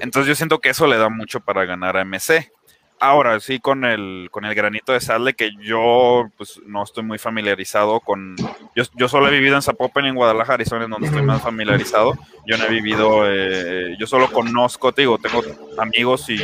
Entonces 0.00 0.28
yo 0.28 0.36
siento 0.36 0.60
que 0.60 0.68
eso 0.68 0.86
le 0.86 0.96
da 0.96 1.08
mucho 1.08 1.40
para 1.40 1.64
ganar 1.64 1.96
a 1.96 2.04
MC. 2.04 2.52
Ahora, 3.02 3.40
sí, 3.40 3.60
con 3.60 3.86
el, 3.86 4.28
con 4.30 4.44
el 4.44 4.54
granito 4.54 4.92
de 4.92 5.00
sal 5.00 5.24
de 5.24 5.32
que 5.32 5.52
yo 5.58 6.28
pues 6.36 6.60
no 6.66 6.82
estoy 6.82 7.02
muy 7.02 7.16
familiarizado 7.16 8.00
con... 8.00 8.36
Yo, 8.76 8.84
yo 8.94 9.08
solo 9.08 9.28
he 9.28 9.30
vivido 9.30 9.56
en 9.56 9.62
Zapopan 9.62 10.04
en 10.04 10.14
Guadalajara 10.14 10.62
y 10.62 10.66
son 10.66 10.82
en 10.82 10.90
donde 10.90 11.06
estoy 11.06 11.22
más 11.22 11.40
familiarizado. 11.40 12.12
Yo 12.46 12.58
no 12.58 12.64
he 12.66 12.68
vivido, 12.68 13.22
eh, 13.24 13.96
yo 13.98 14.06
solo 14.06 14.30
conozco, 14.30 14.92
te 14.92 15.02
digo, 15.02 15.16
tengo 15.16 15.42
amigos 15.78 16.28
y 16.28 16.42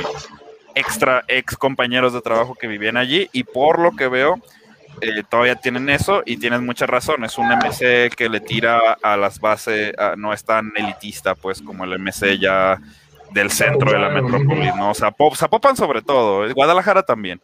extra 0.75 1.25
ex 1.28 1.58
compañeros 1.58 2.14
de 2.14 2.22
trabajo 2.22 2.54
que 2.54 2.66
vivían 2.68 2.96
allí 2.96 3.28
y 3.32 3.44
por 3.44 3.78
lo 3.78 3.94
que 3.94 4.08
veo 4.08 4.40
eh, 5.02 5.22
todavía 5.28 5.56
tienen 5.56 5.90
eso 5.90 6.22
y 6.25 6.38
tienes 6.38 6.62
mucha 6.62 6.86
razón, 6.86 7.22
es 7.25 7.36
un 7.36 7.48
MC 7.48 8.14
que 8.16 8.30
le 8.30 8.40
tira 8.40 8.96
a 9.02 9.18
las 9.18 9.40
bases, 9.40 9.92
no 10.16 10.32
es 10.32 10.42
tan 10.42 10.72
elitista 10.75 11.34
pues 11.34 11.60
como 11.60 11.84
el 11.84 11.98
MC 11.98 12.38
ya 12.38 12.78
del 13.37 13.50
centro 13.50 13.93
de 13.93 13.99
la 13.99 14.09
Zapopan, 14.09 14.25
metrópolis, 14.33 14.75
¿no? 14.76 14.90
O 14.90 14.95
sea, 14.95 15.11
Pop- 15.12 15.37
Zapopan 15.37 15.76
sobre 15.76 16.02
todo, 16.02 16.47
eh, 16.47 16.52
Guadalajara 16.52 17.02
también, 17.02 17.40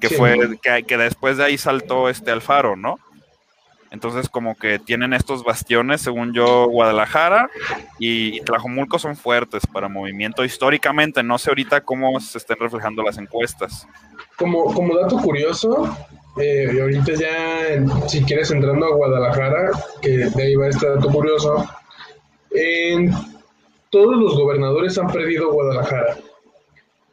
que 0.00 0.08
Sí. 0.08 0.14
fue, 0.14 0.36
que, 0.62 0.84
que 0.84 0.96
después 0.96 1.36
de 1.38 1.44
ahí 1.44 1.58
saltó 1.58 2.08
este 2.08 2.30
Alfaro, 2.30 2.76
¿no? 2.76 2.96
Entonces 3.90 4.28
como 4.30 4.54
que 4.56 4.78
tienen 4.78 5.12
estos 5.12 5.44
bastiones, 5.44 6.00
según 6.00 6.32
yo, 6.32 6.66
Guadalajara 6.66 7.50
y, 7.98 8.40
Tlajomulco 8.40 8.98
son 8.98 9.16
fuertes 9.16 9.66
para 9.66 9.88
movimiento 9.88 10.44
históricamente, 10.44 11.22
no 11.22 11.36
sé 11.38 11.50
ahorita 11.50 11.82
cómo 11.82 12.18
se 12.20 12.38
estén 12.38 12.56
reflejando 12.58 13.02
las 13.02 13.18
encuestas. 13.18 13.86
Como, 14.36 14.64
como 14.72 14.96
dato 14.96 15.16
curioso, 15.18 15.94
eh, 16.38 16.68
ahorita 16.80 17.12
ya, 17.14 18.08
si 18.08 18.22
quieres 18.24 18.50
entrando 18.50 18.86
a 18.86 18.94
Guadalajara, 18.94 19.70
que 20.00 20.08
de 20.08 20.42
ahí 20.42 20.54
va 20.54 20.68
este 20.68 20.88
dato 20.88 21.08
curioso, 21.10 21.68
en, 22.54 23.10
todos 23.92 24.16
los 24.16 24.34
gobernadores 24.36 24.98
han 24.98 25.06
perdido 25.06 25.52
Guadalajara. 25.52 26.16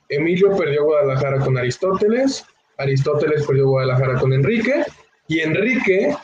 Emilio 0.10 0.56
perdió 0.58 0.86
Guadalajara 0.86 1.40
con 1.40 1.58
Aristóteles, 1.58 2.46
Aristóteles 2.78 3.46
perdió 3.46 3.68
Guadalajara 3.68 4.18
con 4.20 4.34
Enrique, 4.34 4.84
y 5.28 5.42
Enrique 5.42 6.16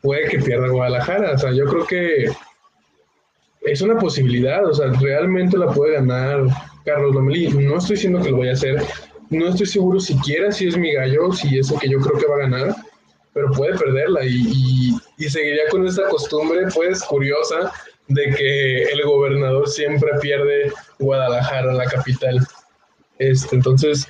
puede 0.00 0.28
que 0.28 0.38
pierda 0.38 0.68
Guadalajara. 0.68 1.32
O 1.32 1.38
sea, 1.38 1.52
yo 1.52 1.66
creo 1.66 1.84
que 1.86 2.26
es 3.62 3.82
una 3.82 3.98
posibilidad, 3.98 4.64
o 4.66 4.72
sea, 4.72 4.86
realmente 5.00 5.58
la 5.58 5.66
puede 5.72 5.94
ganar 5.94 6.44
Carlos 6.84 7.14
Lomelí. 7.14 7.48
No 7.48 7.76
estoy 7.78 7.96
diciendo 7.96 8.22
que 8.22 8.30
lo 8.30 8.38
vaya 8.38 8.52
a 8.52 8.54
hacer, 8.54 8.82
no 9.30 9.48
estoy 9.48 9.66
seguro 9.66 9.98
siquiera 10.00 10.52
si 10.52 10.68
es 10.68 10.76
mi 10.76 10.92
gallo, 10.92 11.32
si 11.32 11.58
es 11.58 11.70
el 11.70 11.78
que 11.80 11.88
yo 11.88 11.98
creo 11.98 12.18
que 12.18 12.26
va 12.26 12.36
a 12.36 12.48
ganar, 12.48 12.76
pero 13.32 13.50
puede 13.50 13.76
perderla 13.76 14.24
y, 14.24 14.30
y- 14.46 14.96
y 15.18 15.28
seguiría 15.28 15.62
con 15.70 15.86
esta 15.86 16.08
costumbre, 16.08 16.60
pues, 16.74 17.02
curiosa 17.04 17.72
de 18.08 18.30
que 18.34 18.82
el 18.84 19.02
gobernador 19.02 19.68
siempre 19.68 20.10
pierde 20.20 20.72
Guadalajara, 20.98 21.72
la 21.72 21.86
capital. 21.86 22.46
Este, 23.18 23.56
entonces, 23.56 24.08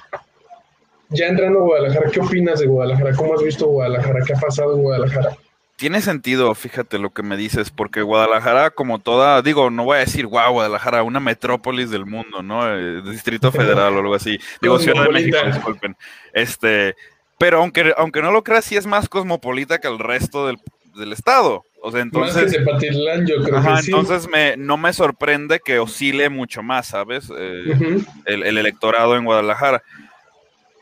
ya 1.11 1.27
entrando 1.27 1.61
a 1.61 1.63
Guadalajara, 1.63 2.11
¿qué 2.11 2.21
opinas 2.21 2.61
de 2.61 2.67
Guadalajara? 2.67 3.15
¿Cómo 3.15 3.35
has 3.35 3.43
visto 3.43 3.67
Guadalajara? 3.67 4.25
¿Qué 4.27 4.33
ha 4.35 4.41
pasado 4.41 4.75
en 4.75 4.83
Guadalajara? 4.83 5.37
Tiene 5.77 6.01
sentido, 6.01 6.55
fíjate 6.55 6.99
lo 6.99 7.11
que 7.11 7.25
me 7.25 7.37
dices, 7.37 7.71
porque 7.71 8.03
Guadalajara, 8.03 8.71
como 8.71 9.01
toda, 9.01 9.43
digo, 9.43 9.71
no 9.71 9.85
voy 9.85 9.97
a 9.97 10.01
decir, 10.01 10.27
wow, 10.27 10.53
Guadalajara, 10.53 11.03
una 11.03 11.19
metrópolis 11.21 11.91
del 11.91 12.07
mundo, 12.07 12.43
¿no? 12.43 12.69
Eh, 12.69 13.03
Distrito 13.03 13.51
Federal 13.53 13.95
o 13.95 13.99
algo 14.01 14.15
así. 14.15 14.39
Digo, 14.63 14.79
Ciudad 14.79 15.05
de 15.05 15.11
México, 15.11 15.37
disculpen. 15.45 15.97
Este, 16.33 16.95
pero 17.39 17.59
aunque, 17.59 17.93
aunque 17.97 18.23
no 18.23 18.31
lo 18.31 18.45
creas, 18.45 18.65
sí 18.65 18.77
es 18.77 18.87
más 18.87 19.09
cosmopolita 19.09 19.81
que 19.81 19.89
el 19.89 19.99
resto 19.99 20.47
del, 20.47 20.59
del 20.95 21.13
estado. 21.13 21.65
O 21.87 21.91
sea, 21.93 22.03
Más 22.07 22.13
que 22.13 22.19
entonces, 22.41 22.53
Tepatitlán, 22.53 23.27
yo 23.27 23.43
creo 23.43 23.59
ajá, 23.59 23.77
que 23.77 23.83
sí. 23.83 23.91
entonces 23.91 24.27
me, 24.29 24.57
no 24.57 24.79
me 24.79 24.93
sorprende 24.95 25.61
que 25.63 25.79
oscile 25.79 26.31
mucho 26.31 26.63
más, 26.63 26.87
¿sabes? 26.87 27.31
Eh, 27.37 27.77
el, 28.25 28.43
el 28.43 28.57
electorado 28.59 29.17
en 29.17 29.25
Guadalajara. 29.27 29.83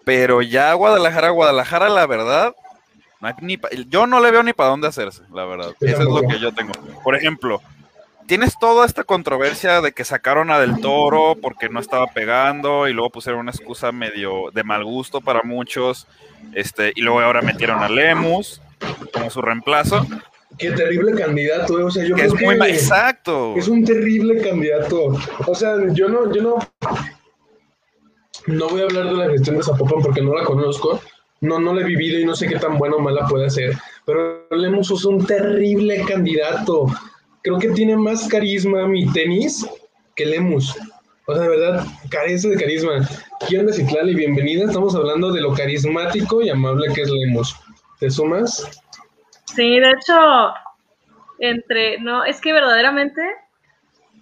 Pero 0.04 0.42
ya 0.42 0.72
Guadalajara, 0.74 1.30
Guadalajara, 1.30 1.88
la 1.88 2.06
verdad, 2.06 2.54
no 3.20 3.28
hay 3.28 3.34
ni 3.40 3.56
pa- 3.56 3.68
yo 3.88 4.06
no 4.06 4.20
le 4.20 4.30
veo 4.30 4.42
ni 4.42 4.52
para 4.52 4.70
dónde 4.70 4.88
hacerse, 4.88 5.22
la 5.34 5.44
verdad. 5.44 5.72
Eso 5.80 6.02
es 6.02 6.08
lo 6.08 6.22
que 6.28 6.38
yo 6.38 6.52
tengo. 6.52 6.72
Por 7.04 7.16
ejemplo, 7.16 7.60
tienes 8.26 8.56
toda 8.58 8.86
esta 8.86 9.02
controversia 9.04 9.80
de 9.80 9.92
que 9.92 10.04
sacaron 10.04 10.50
a 10.50 10.58
Del 10.60 10.80
Toro 10.80 11.36
porque 11.40 11.68
no 11.68 11.80
estaba 11.80 12.06
pegando 12.08 12.86
y 12.88 12.92
luego 12.92 13.10
pusieron 13.10 13.40
una 13.40 13.50
excusa 13.52 13.90
medio 13.92 14.50
de 14.52 14.62
mal 14.64 14.84
gusto 14.84 15.20
para 15.20 15.42
muchos. 15.42 16.06
Este, 16.52 16.92
y 16.94 17.00
luego 17.02 17.20
ahora 17.20 17.42
metieron 17.42 17.80
a 17.82 17.88
Lemus 17.88 18.60
como 19.12 19.30
su 19.30 19.40
reemplazo, 19.42 20.04
Qué 20.58 20.70
terrible 20.72 21.12
candidato, 21.14 21.78
eh, 21.78 21.82
o 21.82 21.90
sea, 21.90 22.04
yo 22.04 22.14
creo 22.14 22.26
es 22.26 22.34
que 22.34 22.44
muy 22.44 22.54
exacto. 22.68 23.54
es 23.56 23.68
un 23.68 23.84
terrible 23.84 24.40
candidato. 24.40 25.16
O 25.46 25.54
sea, 25.54 25.76
yo 25.92 26.08
no, 26.08 26.32
yo 26.32 26.42
no, 26.42 26.58
no 28.46 28.68
voy 28.68 28.80
a 28.82 28.84
hablar 28.84 29.06
de 29.06 29.12
la 29.12 29.30
gestión 29.30 29.56
de 29.56 29.62
Zapopan 29.62 30.02
porque 30.02 30.20
no 30.20 30.34
la 30.34 30.44
conozco, 30.44 31.00
no, 31.40 31.58
no 31.58 31.74
la 31.74 31.80
he 31.80 31.84
vivido 31.84 32.18
y 32.18 32.24
no 32.24 32.34
sé 32.34 32.46
qué 32.46 32.58
tan 32.58 32.78
buena 32.78 32.96
o 32.96 33.00
mala 33.00 33.26
puede 33.28 33.50
ser, 33.50 33.76
pero 34.04 34.46
Lemus 34.50 34.90
es 34.90 35.04
un 35.04 35.24
terrible 35.26 36.04
candidato. 36.06 36.86
Creo 37.42 37.58
que 37.58 37.70
tiene 37.70 37.96
más 37.96 38.28
carisma 38.28 38.86
mi 38.86 39.10
tenis 39.12 39.66
que 40.14 40.26
Lemus. 40.26 40.76
O 41.26 41.34
sea, 41.34 41.42
de 41.42 41.48
verdad, 41.48 41.86
carece 42.10 42.48
de 42.48 42.56
carisma. 42.56 43.08
¿Qué 43.48 43.58
onda, 43.58 43.72
Citlali? 43.72 44.14
Bienvenida. 44.14 44.64
Estamos 44.64 44.94
hablando 44.94 45.32
de 45.32 45.40
lo 45.40 45.52
carismático 45.54 46.42
y 46.42 46.50
amable 46.50 46.92
que 46.92 47.02
es 47.02 47.10
Lemus. 47.10 47.56
¿Te 48.00 48.10
sumas? 48.10 48.81
Sí, 49.54 49.78
de 49.78 49.90
hecho, 49.90 50.54
entre, 51.38 52.00
no, 52.00 52.24
es 52.24 52.40
que 52.40 52.52
verdaderamente 52.52 53.20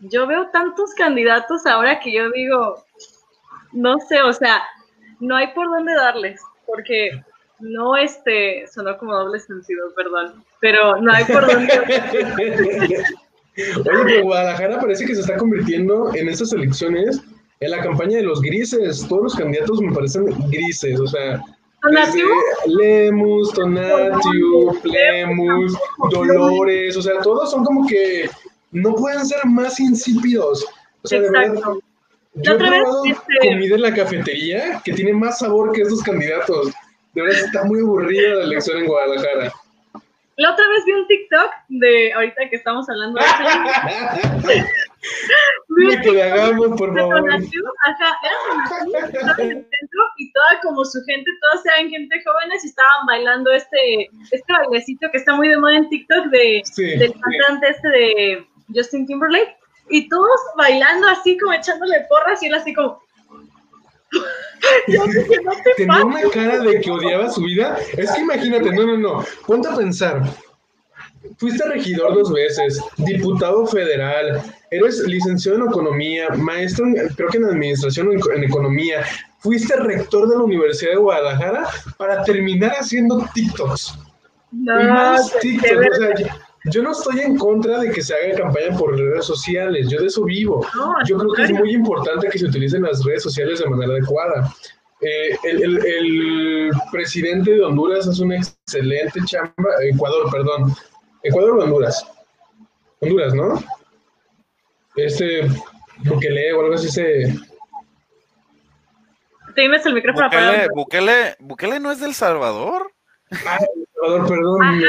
yo 0.01 0.27
veo 0.27 0.49
tantos 0.51 0.95
candidatos 0.95 1.67
ahora 1.67 2.01
que 2.01 2.13
yo 2.13 2.31
digo, 2.31 2.85
no 3.73 3.99
sé, 4.01 4.23
o 4.23 4.33
sea, 4.33 4.63
no 5.21 5.37
hay 5.37 5.49
por 5.49 5.69
dónde 5.69 5.95
darles, 5.95 6.41
porque 6.67 7.11
no, 7.61 7.97
este, 7.97 8.67
sonó 8.73 8.97
como 8.99 9.15
doble 9.15 9.39
sentido, 9.39 9.93
perdón, 9.95 10.45
pero 10.61 10.97
no 10.97 11.13
hay 11.13 11.25
por 11.25 11.47
dónde. 11.47 11.73
Oye, 13.57 14.05
pero 14.05 14.23
Guadalajara 14.23 14.81
parece 14.81 15.05
que 15.05 15.15
se 15.15 15.21
está 15.21 15.37
convirtiendo 15.37 16.15
en 16.15 16.29
estas 16.29 16.53
elecciones 16.53 17.21
en 17.61 17.71
la 17.71 17.83
campaña 17.83 18.19
de 18.19 18.23
los 18.23 18.41
grises. 18.41 19.07
Todos 19.09 19.25
los 19.25 19.35
candidatos 19.35 19.81
me 19.83 19.93
parecen 19.93 20.27
grises, 20.51 20.99
o 20.99 21.07
sea, 21.07 21.43
Tonatiu, 21.83 22.29
desde 22.67 22.77
Lemus, 22.77 23.53
Tonatiu, 23.53 24.81
Lemus, 24.85 25.79
Dolores, 26.11 26.97
o 26.97 27.03
sea, 27.03 27.21
todos 27.21 27.51
son 27.51 27.65
como 27.65 27.87
que 27.87 28.29
no 28.73 28.95
pueden 28.95 29.25
ser 29.27 29.45
más 29.47 29.81
insípidos. 29.81 30.67
O 31.03 31.09
sea, 31.09 31.21
de 31.21 31.31
verdad, 31.31 31.55
exacto. 31.55 31.81
yo 32.35 32.53
he 32.53 32.59
probado 32.59 33.05
este- 33.05 33.49
comida 33.49 33.75
en 33.75 33.83
la 33.83 33.95
cafetería 33.95 34.83
que 34.85 34.93
tiene 34.93 35.13
más 35.13 35.39
sabor 35.39 35.73
que 35.73 35.83
estos 35.83 36.03
candidatos. 36.03 36.73
De 37.15 37.23
verdad 37.23 37.41
está 37.41 37.65
muy 37.65 37.81
aburrida 37.81 38.35
la 38.37 38.45
elección 38.45 38.79
en 38.79 38.87
Guadalajara. 38.87 39.53
La 40.37 40.53
otra 40.53 40.69
vez 40.69 40.85
vi 40.87 40.93
un 40.93 41.07
TikTok 41.07 41.51
de, 41.69 42.13
ahorita 42.15 42.49
que 42.49 42.57
estamos 42.57 42.89
hablando 42.89 43.21
de 43.21 43.27
un 45.69 46.01
que 46.03 46.23
hagamos, 46.23 46.79
por 46.79 46.97
favor. 46.97 47.31
Ajá, 47.87 48.19
era 48.23 49.35
centro 49.37 50.03
y 50.19 50.33
toda 50.33 50.61
como 50.63 50.85
su 50.85 51.01
gente, 51.07 51.31
todos 51.41 51.65
eran 51.67 51.89
gente 51.89 52.23
jóvenes 52.25 52.65
y 52.65 52.69
estaban 52.69 53.07
bailando 53.07 53.51
este, 53.51 54.11
este 54.31 54.53
bailecito 54.53 55.09
que 55.11 55.19
está 55.19 55.35
muy 55.35 55.49
de 55.49 55.57
moda 55.57 55.77
en 55.77 55.89
TikTok 55.89 56.27
de, 56.27 56.63
Sí, 56.65 56.99
del 56.99 57.13
sí. 57.13 57.21
cantante 57.21 57.69
este 57.71 57.89
de 57.89 58.47
Justin 58.75 59.07
Timberlake 59.07 59.57
y 59.89 60.09
todos 60.09 60.41
bailando 60.57 61.09
así 61.09 61.37
como 61.39 61.53
echándole 61.55 62.07
porras 62.09 62.43
y 62.43 62.47
él 62.47 62.55
así 62.55 62.75
como 62.75 63.01
Tenía 65.77 66.05
una 66.05 66.23
cara 66.31 66.59
de 66.59 66.81
que 66.81 66.91
odiaba 66.91 67.31
su 67.31 67.43
vida. 67.43 67.79
Es 67.97 68.11
que 68.11 68.23
imagínate, 68.23 68.73
no, 68.73 68.85
no, 68.85 68.97
no. 68.97 69.25
Ponte 69.47 69.69
a 69.69 69.77
pensar. 69.77 70.23
Fuiste 71.37 71.67
regidor 71.69 72.15
dos 72.15 72.33
veces, 72.33 72.81
diputado 72.99 73.67
federal, 73.67 74.43
eres 74.71 75.01
licenciado 75.01 75.59
en 75.59 75.69
economía, 75.69 76.29
maestro, 76.31 76.87
creo 77.17 77.29
que 77.29 77.39
en 77.39 77.45
administración 77.45 78.09
o 78.09 78.33
en, 78.33 78.45
economía, 78.45 79.05
fuiste 79.39 79.77
rector 79.77 80.29
de 80.29 80.37
la 80.37 80.43
Universidad 80.43 80.93
de 80.93 80.99
Guadalajara 80.99 81.67
para 81.99 82.23
terminar 82.25 82.73
haciendo 82.73 83.27
TikToks. 83.35 83.99
No, 84.53 84.81
y 84.81 84.85
más 84.87 85.33
TikToks. 85.41 85.89
O 85.91 85.95
sea, 85.95 86.41
yo 86.67 86.83
no 86.83 86.93
estoy 86.93 87.21
en 87.21 87.39
contra 87.39 87.79
de 87.79 87.91
que 87.91 88.03
se 88.03 88.15
haga 88.15 88.37
campaña 88.37 88.77
por 88.77 88.97
redes 88.97 89.25
sociales, 89.25 89.89
yo 89.89 90.01
de 90.01 90.07
eso 90.07 90.25
vivo. 90.25 90.67
yo 91.07 91.17
creo 91.19 91.33
que 91.33 91.43
es 91.45 91.53
muy 91.53 91.73
importante 91.73 92.29
que 92.29 92.39
se 92.39 92.47
utilicen 92.47 92.83
las 92.83 93.03
redes 93.05 93.23
sociales 93.23 93.61
de 93.61 93.67
manera 93.67 93.93
adecuada. 93.93 94.53
Eh, 95.01 95.35
el, 95.45 96.71
presidente 96.93 97.53
de 97.53 97.63
Honduras 97.63 98.07
hace 98.07 98.23
una 98.23 98.37
excelente 98.37 99.21
chamba, 99.25 99.71
Ecuador, 99.83 100.31
perdón, 100.31 100.75
Ecuador 101.23 101.59
o 101.59 101.65
Honduras. 101.65 102.07
Honduras, 103.01 103.35
¿no? 103.35 103.63
Este 104.97 105.49
Bukele 106.05 106.53
o 106.53 106.61
algo 106.61 106.75
así 106.75 106.89
se... 106.89 107.35
Tienes 109.55 109.85
el 109.85 109.95
micrófono 109.95 110.27
Bukele, 110.27 110.69
Bukele, 110.75 111.37
Bukele 111.41 111.81
no 111.81 111.91
es 111.93 112.01
del 112.01 112.15
Salvador. 112.15 112.93
Ah, 113.47 113.59
El 113.61 113.87
Salvador, 113.95 114.29
perdón. 114.29 114.83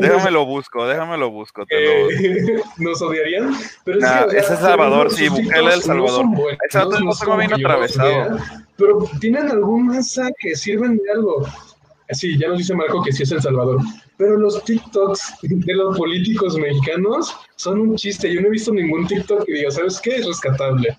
déjame 0.00 0.30
lo 0.30 0.44
busco, 0.44 0.86
déjame 0.86 1.16
lo 1.16 1.30
busco. 1.30 1.64
Eh, 1.70 2.08
¿Nos 2.78 3.00
odiarían? 3.02 3.54
Pero 3.84 3.98
es 3.98 4.04
que, 4.04 4.38
ese 4.38 4.54
es 4.54 4.60
Salvador, 4.60 5.10
sí, 5.10 5.28
Bukele 5.28 5.74
El 5.74 5.82
Salvador. 5.82 6.26
No 6.26 7.00
no 7.00 7.12
tengo 7.14 7.36
bien 7.36 7.54
atravesado. 7.54 8.38
Pero 8.76 8.98
tienen 9.20 9.50
algún 9.50 9.86
masa 9.86 10.30
que 10.38 10.54
sirven 10.54 10.98
de 10.98 11.10
algo. 11.10 11.46
Sí, 12.12 12.38
ya 12.38 12.48
nos 12.48 12.58
dice 12.58 12.74
Marco 12.74 13.02
que 13.02 13.12
sí 13.12 13.22
es 13.22 13.32
El 13.32 13.42
Salvador. 13.42 13.80
Pero 14.16 14.36
los 14.36 14.62
TikToks 14.64 15.34
de 15.42 15.74
los 15.74 15.96
políticos 15.96 16.56
mexicanos 16.56 17.34
son 17.56 17.80
un 17.80 17.96
chiste. 17.96 18.32
Yo 18.32 18.40
no 18.40 18.48
he 18.48 18.50
visto 18.50 18.72
ningún 18.72 19.06
TikTok 19.06 19.44
que 19.44 19.52
diga, 19.52 19.70
¿sabes 19.70 20.00
qué? 20.00 20.16
Es 20.16 20.26
rescatable 20.26 20.96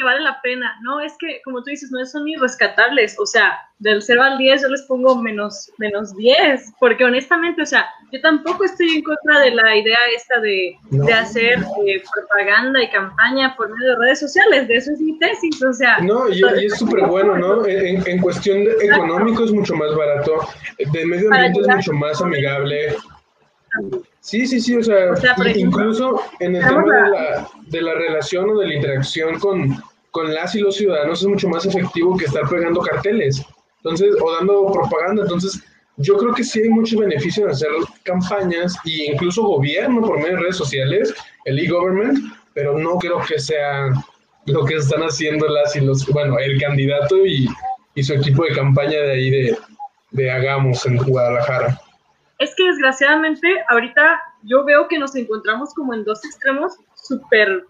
que 0.00 0.04
vale 0.04 0.20
la 0.20 0.40
pena. 0.40 0.74
No, 0.82 1.00
es 1.00 1.12
que, 1.18 1.42
como 1.44 1.62
tú 1.62 1.70
dices, 1.70 1.90
no 1.90 2.04
son 2.06 2.24
ni 2.24 2.34
rescatables. 2.36 3.16
O 3.18 3.26
sea, 3.26 3.58
del 3.78 4.00
0 4.00 4.22
al 4.22 4.38
10 4.38 4.62
yo 4.62 4.68
les 4.68 4.82
pongo 4.82 5.14
menos, 5.16 5.70
menos 5.76 6.16
10, 6.16 6.72
porque 6.80 7.04
honestamente, 7.04 7.60
o 7.60 7.66
sea, 7.66 7.86
yo 8.10 8.20
tampoco 8.22 8.64
estoy 8.64 8.96
en 8.96 9.02
contra 9.02 9.40
de 9.40 9.50
la 9.50 9.76
idea 9.76 9.98
esta 10.16 10.40
de, 10.40 10.74
de 10.90 11.12
hacer 11.12 11.58
eh, 11.86 12.02
propaganda 12.14 12.82
y 12.82 12.90
campaña 12.90 13.54
por 13.56 13.68
medio 13.68 13.90
de 13.90 13.96
redes 13.98 14.20
sociales. 14.20 14.68
De 14.68 14.76
eso 14.76 14.92
es 14.92 15.00
mi 15.00 15.18
tesis, 15.18 15.62
o 15.62 15.72
sea. 15.72 15.98
No, 15.98 16.28
y, 16.30 16.42
es 16.64 16.78
súper 16.78 17.04
bueno, 17.06 17.36
¿no? 17.36 17.66
En, 17.66 18.06
en 18.08 18.18
cuestión 18.20 18.64
de 18.64 18.72
económico 18.82 19.44
es 19.44 19.52
mucho 19.52 19.74
más 19.76 19.94
barato, 19.94 20.40
de 20.78 21.06
medio 21.06 21.32
ambiente 21.32 21.60
es 21.60 21.68
mucho 21.68 21.92
más 21.92 22.20
amigable. 22.22 22.96
Sí, 24.20 24.46
sí, 24.46 24.60
sí, 24.60 24.76
o 24.76 24.82
sea, 24.82 25.14
incluso 25.54 26.20
en 26.40 26.56
el 26.56 26.64
tema 26.64 26.82
de 26.82 27.10
la, 27.10 27.48
de 27.68 27.82
la 27.82 27.94
relación 27.94 28.50
o 28.50 28.58
de 28.58 28.66
la 28.66 28.74
interacción 28.74 29.38
con, 29.38 29.82
con 30.10 30.32
las 30.34 30.54
y 30.54 30.60
los 30.60 30.76
ciudadanos 30.76 31.20
es 31.22 31.28
mucho 31.28 31.48
más 31.48 31.66
efectivo 31.66 32.16
que 32.16 32.24
estar 32.24 32.48
pegando 32.48 32.80
carteles, 32.80 33.44
entonces, 33.78 34.14
o 34.20 34.32
dando 34.32 34.72
propaganda. 34.72 35.22
Entonces, 35.22 35.62
yo 35.96 36.16
creo 36.16 36.34
que 36.34 36.44
sí 36.44 36.60
hay 36.60 36.68
mucho 36.68 36.98
beneficio 36.98 37.44
en 37.44 37.50
hacer 37.50 37.68
campañas 38.04 38.74
e 38.86 39.12
incluso 39.12 39.42
gobierno 39.42 40.00
por 40.00 40.18
medio 40.18 40.36
de 40.36 40.42
redes 40.42 40.56
sociales, 40.56 41.14
el 41.44 41.58
e-government, 41.58 42.18
pero 42.54 42.78
no 42.78 42.98
creo 42.98 43.20
que 43.26 43.38
sea 43.38 43.90
lo 44.46 44.64
que 44.64 44.76
están 44.76 45.02
haciendo 45.02 45.46
las 45.48 45.76
y 45.76 45.80
los, 45.80 46.06
bueno, 46.06 46.38
el 46.38 46.60
candidato 46.60 47.24
y, 47.26 47.48
y 47.94 48.02
su 48.02 48.14
equipo 48.14 48.44
de 48.44 48.54
campaña 48.54 48.98
de 48.98 49.12
ahí 49.12 49.30
de, 49.30 49.58
de 50.12 50.30
Hagamos 50.30 50.84
en 50.86 50.96
Guadalajara. 50.96 51.78
Es 52.38 52.54
que 52.56 52.64
desgraciadamente 52.64 53.46
ahorita 53.68 54.18
yo 54.44 54.64
veo 54.64 54.88
que 54.88 54.98
nos 54.98 55.14
encontramos 55.14 55.74
como 55.74 55.92
en 55.92 56.04
dos 56.04 56.24
extremos 56.24 56.72
súper 56.94 57.64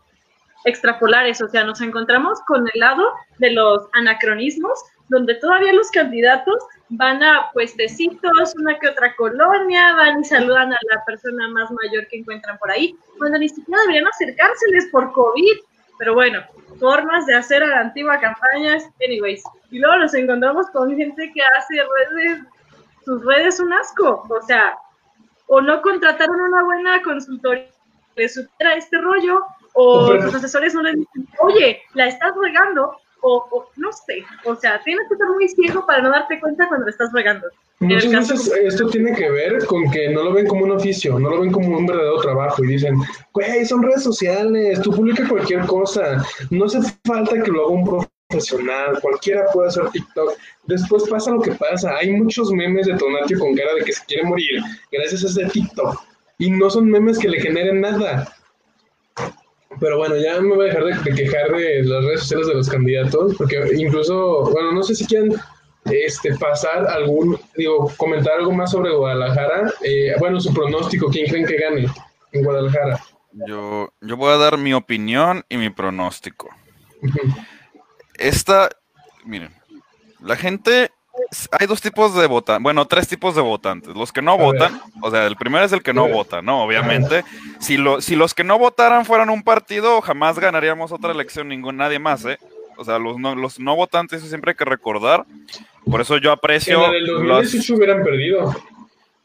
extrapolares, 0.64 1.40
o 1.42 1.48
sea, 1.48 1.64
nos 1.64 1.80
encontramos 1.80 2.40
con 2.46 2.66
el 2.72 2.80
lado 2.80 3.04
de 3.38 3.52
los 3.52 3.88
anacronismos, 3.92 4.78
donde 5.08 5.34
todavía 5.36 5.72
los 5.72 5.90
candidatos 5.90 6.56
van 6.90 7.22
a 7.22 7.50
puestecitos, 7.52 8.54
una 8.56 8.78
que 8.78 8.88
otra 8.88 9.14
colonia, 9.16 9.94
van 9.94 10.20
y 10.20 10.24
saludan 10.24 10.72
a 10.72 10.78
la 10.90 11.04
persona 11.04 11.48
más 11.48 11.70
mayor 11.70 12.06
que 12.08 12.18
encuentran 12.18 12.58
por 12.58 12.70
ahí, 12.70 12.96
cuando 13.18 13.38
ni 13.38 13.48
siquiera 13.48 13.80
deberían 13.82 14.06
acercárseles 14.06 14.86
por 14.92 15.12
COVID, 15.12 15.58
pero 15.98 16.14
bueno, 16.14 16.42
formas 16.78 17.26
de 17.26 17.34
hacer 17.34 17.62
a 17.62 17.66
la 17.66 17.80
antigua 17.80 18.20
campañas, 18.20 18.88
anyways. 19.04 19.42
Y 19.70 19.78
luego 19.78 19.98
nos 19.98 20.14
encontramos 20.14 20.66
con 20.70 20.96
gente 20.96 21.30
que 21.32 21.42
hace 21.42 21.74
redes, 21.74 22.40
sus 23.04 23.24
redes 23.24 23.60
un 23.60 23.72
asco, 23.72 24.26
o 24.28 24.42
sea, 24.42 24.76
o 25.46 25.60
no 25.60 25.82
contrataron 25.82 26.40
una 26.40 26.62
buena 26.62 27.02
consultoría 27.02 27.66
que 28.16 28.28
supiera 28.28 28.74
este 28.74 28.98
rollo, 28.98 29.44
o 29.74 30.12
los 30.14 30.34
asesores 30.34 30.74
no 30.74 30.82
le 30.82 30.92
dicen, 30.92 31.28
oye, 31.40 31.80
la 31.94 32.08
estás 32.08 32.32
regando, 32.40 32.96
o, 33.22 33.68
no 33.76 33.92
sé, 33.92 34.24
o 34.44 34.54
sea, 34.56 34.80
tienes 34.82 35.06
que 35.08 35.14
estar 35.14 35.28
muy 35.28 35.48
ciego 35.48 35.84
para 35.86 36.02
no 36.02 36.10
darte 36.10 36.40
cuenta 36.40 36.68
cuando 36.68 36.86
la 36.86 36.92
estás 36.92 37.12
regando. 37.12 37.46
Muchas 37.80 38.28
veces 38.28 38.52
esto 38.62 38.88
tiene 38.88 39.14
que 39.14 39.30
ver 39.30 39.64
con 39.64 39.90
que 39.90 40.10
no 40.10 40.22
lo 40.24 40.34
ven 40.34 40.46
como 40.46 40.64
un 40.64 40.72
oficio, 40.72 41.18
no 41.18 41.30
lo 41.30 41.40
ven 41.40 41.50
como 41.50 41.78
un 41.78 41.86
verdadero 41.86 42.20
trabajo 42.20 42.62
y 42.62 42.68
dicen, 42.68 42.94
güey, 43.32 43.64
son 43.64 43.82
redes 43.82 44.02
sociales, 44.02 44.82
tú 44.82 44.90
publicas 44.90 45.28
cualquier 45.28 45.66
cosa, 45.66 46.22
no 46.50 46.66
hace 46.66 46.80
falta 47.06 47.42
que 47.42 47.50
lo 47.50 47.64
haga 47.64 47.72
un 47.72 48.06
profesional, 48.28 48.98
cualquiera 49.00 49.46
puede 49.52 49.68
hacer 49.68 49.88
TikTok. 49.90 50.34
Después 50.64 51.08
pasa 51.08 51.30
lo 51.30 51.40
que 51.40 51.52
pasa, 51.52 51.96
hay 51.96 52.10
muchos 52.10 52.52
memes 52.52 52.86
de 52.86 52.96
Tonatio 52.96 53.38
con 53.38 53.54
cara 53.54 53.74
de 53.74 53.84
que 53.84 53.92
se 53.92 54.04
quiere 54.04 54.24
morir 54.24 54.60
gracias 54.92 55.24
a 55.24 55.28
ese 55.28 55.46
TikTok 55.46 55.98
y 56.36 56.50
no 56.50 56.68
son 56.68 56.90
memes 56.90 57.18
que 57.18 57.28
le 57.28 57.40
generen 57.40 57.80
nada 57.80 58.30
pero 59.80 59.96
bueno, 59.96 60.16
ya 60.16 60.40
me 60.40 60.54
voy 60.54 60.68
a 60.68 60.72
dejar 60.72 60.84
de, 60.84 61.14
quejar 61.14 61.50
de 61.50 61.82
las 61.84 62.04
redes 62.04 62.20
sociales 62.20 62.46
de 62.48 62.54
los 62.54 62.68
candidatos, 62.68 63.34
porque 63.36 63.56
incluso, 63.76 64.50
bueno, 64.50 64.72
no 64.72 64.82
sé 64.82 64.94
si 64.94 65.06
quieren 65.06 65.34
este, 65.86 66.36
pasar 66.36 66.86
algún, 66.86 67.38
digo, 67.56 67.90
comentar 67.96 68.34
algo 68.34 68.52
más 68.52 68.70
sobre 68.70 68.94
Guadalajara. 68.94 69.72
Eh, 69.82 70.14
bueno, 70.18 70.38
su 70.40 70.52
pronóstico, 70.52 71.08
¿quién 71.08 71.28
creen 71.28 71.46
que 71.46 71.56
gane 71.56 71.86
en 72.32 72.44
Guadalajara? 72.44 73.00
Yo, 73.46 73.92
yo 74.00 74.16
voy 74.16 74.32
a 74.32 74.36
dar 74.36 74.58
mi 74.58 74.74
opinión 74.74 75.44
y 75.48 75.56
mi 75.56 75.70
pronóstico. 75.70 76.50
Esta, 78.14 78.68
miren, 79.24 79.52
la 80.20 80.36
gente 80.36 80.90
hay 81.52 81.66
dos 81.66 81.80
tipos 81.80 82.14
de 82.16 82.26
votantes, 82.26 82.62
bueno, 82.62 82.86
tres 82.86 83.06
tipos 83.06 83.36
de 83.36 83.40
votantes. 83.40 83.94
Los 83.94 84.12
que 84.12 84.22
no 84.22 84.36
votan, 84.36 84.80
o 85.00 85.10
sea, 85.10 85.26
el 85.26 85.36
primero 85.36 85.64
es 85.64 85.72
el 85.72 85.82
que 85.82 85.94
no 85.94 86.08
vota, 86.08 86.42
¿no? 86.42 86.64
Obviamente, 86.64 87.24
si, 87.60 87.76
lo, 87.76 88.00
si 88.00 88.16
los 88.16 88.34
que 88.34 88.42
no 88.42 88.58
votaran 88.58 89.04
fueran 89.04 89.30
un 89.30 89.42
partido, 89.42 90.00
jamás 90.00 90.38
ganaríamos 90.38 90.90
otra 90.90 91.12
elección, 91.12 91.48
ningún, 91.48 91.76
nadie 91.76 91.98
más, 91.98 92.24
¿eh? 92.24 92.38
O 92.76 92.84
sea, 92.84 92.98
los 92.98 93.18
no, 93.18 93.34
los 93.36 93.60
no 93.60 93.76
votantes, 93.76 94.20
eso 94.20 94.28
siempre 94.28 94.52
hay 94.52 94.56
que 94.56 94.64
recordar. 94.64 95.24
Por 95.88 96.00
eso 96.00 96.16
yo 96.16 96.32
aprecio. 96.32 96.84
En 96.86 96.94
el 96.94 97.06
2018 97.06 97.74
hubieran 97.74 98.02
perdido. 98.02 98.56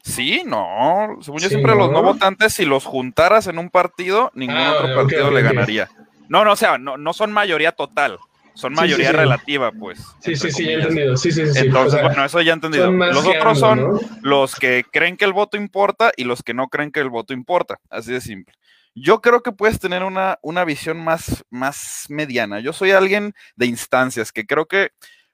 Sí, 0.02 0.42
no. 0.46 1.18
Según 1.22 1.40
yo, 1.40 1.48
siempre 1.48 1.74
los 1.74 1.90
no 1.90 2.02
votantes, 2.02 2.54
si 2.54 2.64
los 2.64 2.84
juntaras 2.84 3.48
en 3.48 3.58
un 3.58 3.70
partido, 3.70 4.30
ningún 4.34 4.56
ah, 4.56 4.74
otro 4.78 4.94
partido 4.94 5.30
le 5.30 5.42
ganaría. 5.42 5.88
No, 6.28 6.44
no, 6.44 6.52
o 6.52 6.56
sea, 6.56 6.78
no, 6.78 6.96
no 6.96 7.12
son 7.12 7.32
mayoría 7.32 7.72
total 7.72 8.18
son 8.56 8.72
mayoría 8.72 9.12
relativa, 9.12 9.70
pues. 9.70 10.00
Sí, 10.20 10.34
sí, 10.34 10.50
sí, 10.50 10.64
ya 10.64 10.70
he 10.70 10.74
entendido. 10.74 11.16
Sí, 11.18 11.30
sí, 11.30 11.46
sí. 11.46 11.58
Entonces, 11.58 12.00
bueno, 12.02 12.24
eso 12.24 12.40
ya 12.40 12.52
he 12.52 12.54
entendido. 12.54 12.90
Los 12.90 13.26
otros 13.26 13.58
son 13.58 14.00
los 14.22 14.54
que 14.54 14.84
creen 14.90 15.18
que 15.18 15.26
el 15.26 15.34
voto 15.34 15.58
importa 15.58 16.10
y 16.16 16.24
los 16.24 16.42
que 16.42 16.54
no 16.54 16.68
creen 16.68 16.90
que 16.90 17.00
el 17.00 17.10
voto 17.10 17.34
importa. 17.34 17.78
Así 17.90 18.12
de 18.12 18.22
simple. 18.22 18.54
Yo 18.94 19.20
creo 19.20 19.42
que 19.42 19.52
puedes 19.52 19.78
tener 19.78 20.02
una, 20.02 20.38
una 20.40 20.64
visión 20.64 21.04
más, 21.04 21.44
más 21.50 22.06
mediana. 22.08 22.60
Yo 22.60 22.72
soy 22.72 22.92
alguien 22.92 23.34
de 23.56 23.66
instancias 23.66 24.32
que 24.32 24.46
creo 24.46 24.64
que 24.64 24.88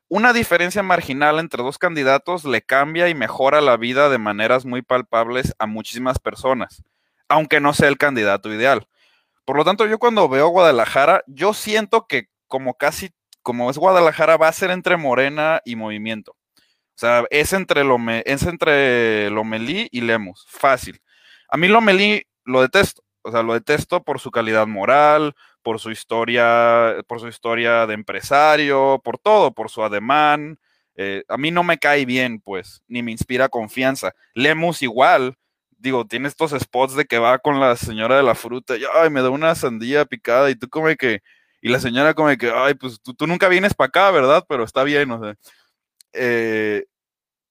una 0.08 0.32
diferencia 0.32 0.82
marginal 0.82 1.38
entre 1.38 1.62
dos 1.62 1.78
candidatos 1.78 2.44
le 2.44 2.61
cambia 2.61 3.08
y 3.08 3.14
mejora 3.14 3.61
la 3.61 3.76
vida 3.76 4.08
de 4.08 4.18
maneras 4.18 4.66
muy 4.66 4.82
palpables 4.82 5.54
a 5.61 5.66
muchísimas 5.66 6.18
personas, 6.18 6.82
aunque 7.28 7.61
no 7.61 7.72
sea 7.72 7.88
el 7.88 7.98
candidato 7.98 8.52
ideal. 8.52 8.88
Por 9.44 9.56
lo 9.56 9.64
tanto, 9.64 9.87
yo 9.87 10.00
cuando 10.00 10.28
veo 10.28 10.48
Guadalajara, 10.48 11.22
yo 11.28 11.54
siento 11.54 12.06
que 12.08 12.31
como 12.52 12.74
casi, 12.74 13.08
como 13.40 13.70
es 13.70 13.78
Guadalajara, 13.78 14.36
va 14.36 14.48
a 14.48 14.52
ser 14.52 14.70
entre 14.72 14.98
Morena 14.98 15.62
y 15.64 15.74
Movimiento. 15.74 16.32
O 16.32 16.96
sea, 16.96 17.24
es 17.30 17.54
entre, 17.54 17.82
Lome, 17.82 18.22
es 18.26 18.42
entre 18.42 19.30
Lomelí 19.30 19.88
y 19.90 20.02
Lemus. 20.02 20.46
Fácil. 20.50 21.00
A 21.48 21.56
mí 21.56 21.66
Lomelí 21.66 22.26
lo 22.44 22.60
detesto. 22.60 23.02
O 23.22 23.32
sea, 23.32 23.42
lo 23.42 23.54
detesto 23.54 24.02
por 24.02 24.20
su 24.20 24.30
calidad 24.30 24.66
moral, 24.66 25.34
por 25.62 25.80
su 25.80 25.90
historia, 25.90 26.96
por 27.06 27.20
su 27.20 27.28
historia 27.28 27.86
de 27.86 27.94
empresario, 27.94 29.00
por 29.02 29.16
todo, 29.16 29.54
por 29.54 29.70
su 29.70 29.82
ademán. 29.82 30.58
Eh, 30.96 31.24
a 31.28 31.38
mí 31.38 31.50
no 31.50 31.62
me 31.62 31.78
cae 31.78 32.04
bien, 32.04 32.38
pues, 32.38 32.82
ni 32.86 33.02
me 33.02 33.12
inspira 33.12 33.48
confianza. 33.48 34.12
Lemus 34.34 34.82
igual, 34.82 35.38
digo, 35.78 36.06
tiene 36.06 36.28
estos 36.28 36.50
spots 36.50 36.96
de 36.96 37.06
que 37.06 37.18
va 37.18 37.38
con 37.38 37.60
la 37.60 37.76
señora 37.76 38.18
de 38.18 38.22
la 38.22 38.34
fruta 38.34 38.76
y, 38.76 38.82
ay, 38.92 39.08
me 39.08 39.22
da 39.22 39.30
una 39.30 39.54
sandía 39.54 40.04
picada 40.04 40.50
y 40.50 40.54
tú 40.54 40.68
como 40.68 40.88
que, 40.96 41.22
Y 41.62 41.68
la 41.68 41.79
señora 41.79 42.12
como 42.12 42.37
que, 42.37 42.53
ay, 42.55 42.75
pues 42.75 43.01
tú, 43.01 43.14
tú 43.14 43.27
nunca 43.29 43.48
vienes 43.48 43.72
para 43.72 43.87
acá, 43.88 44.11
¿verdad? 44.11 44.44
Pero 44.48 44.64
está 44.64 44.83
bien, 44.83 45.11
o 45.12 45.22
sea. 45.22 45.37
Eh, 46.12 46.85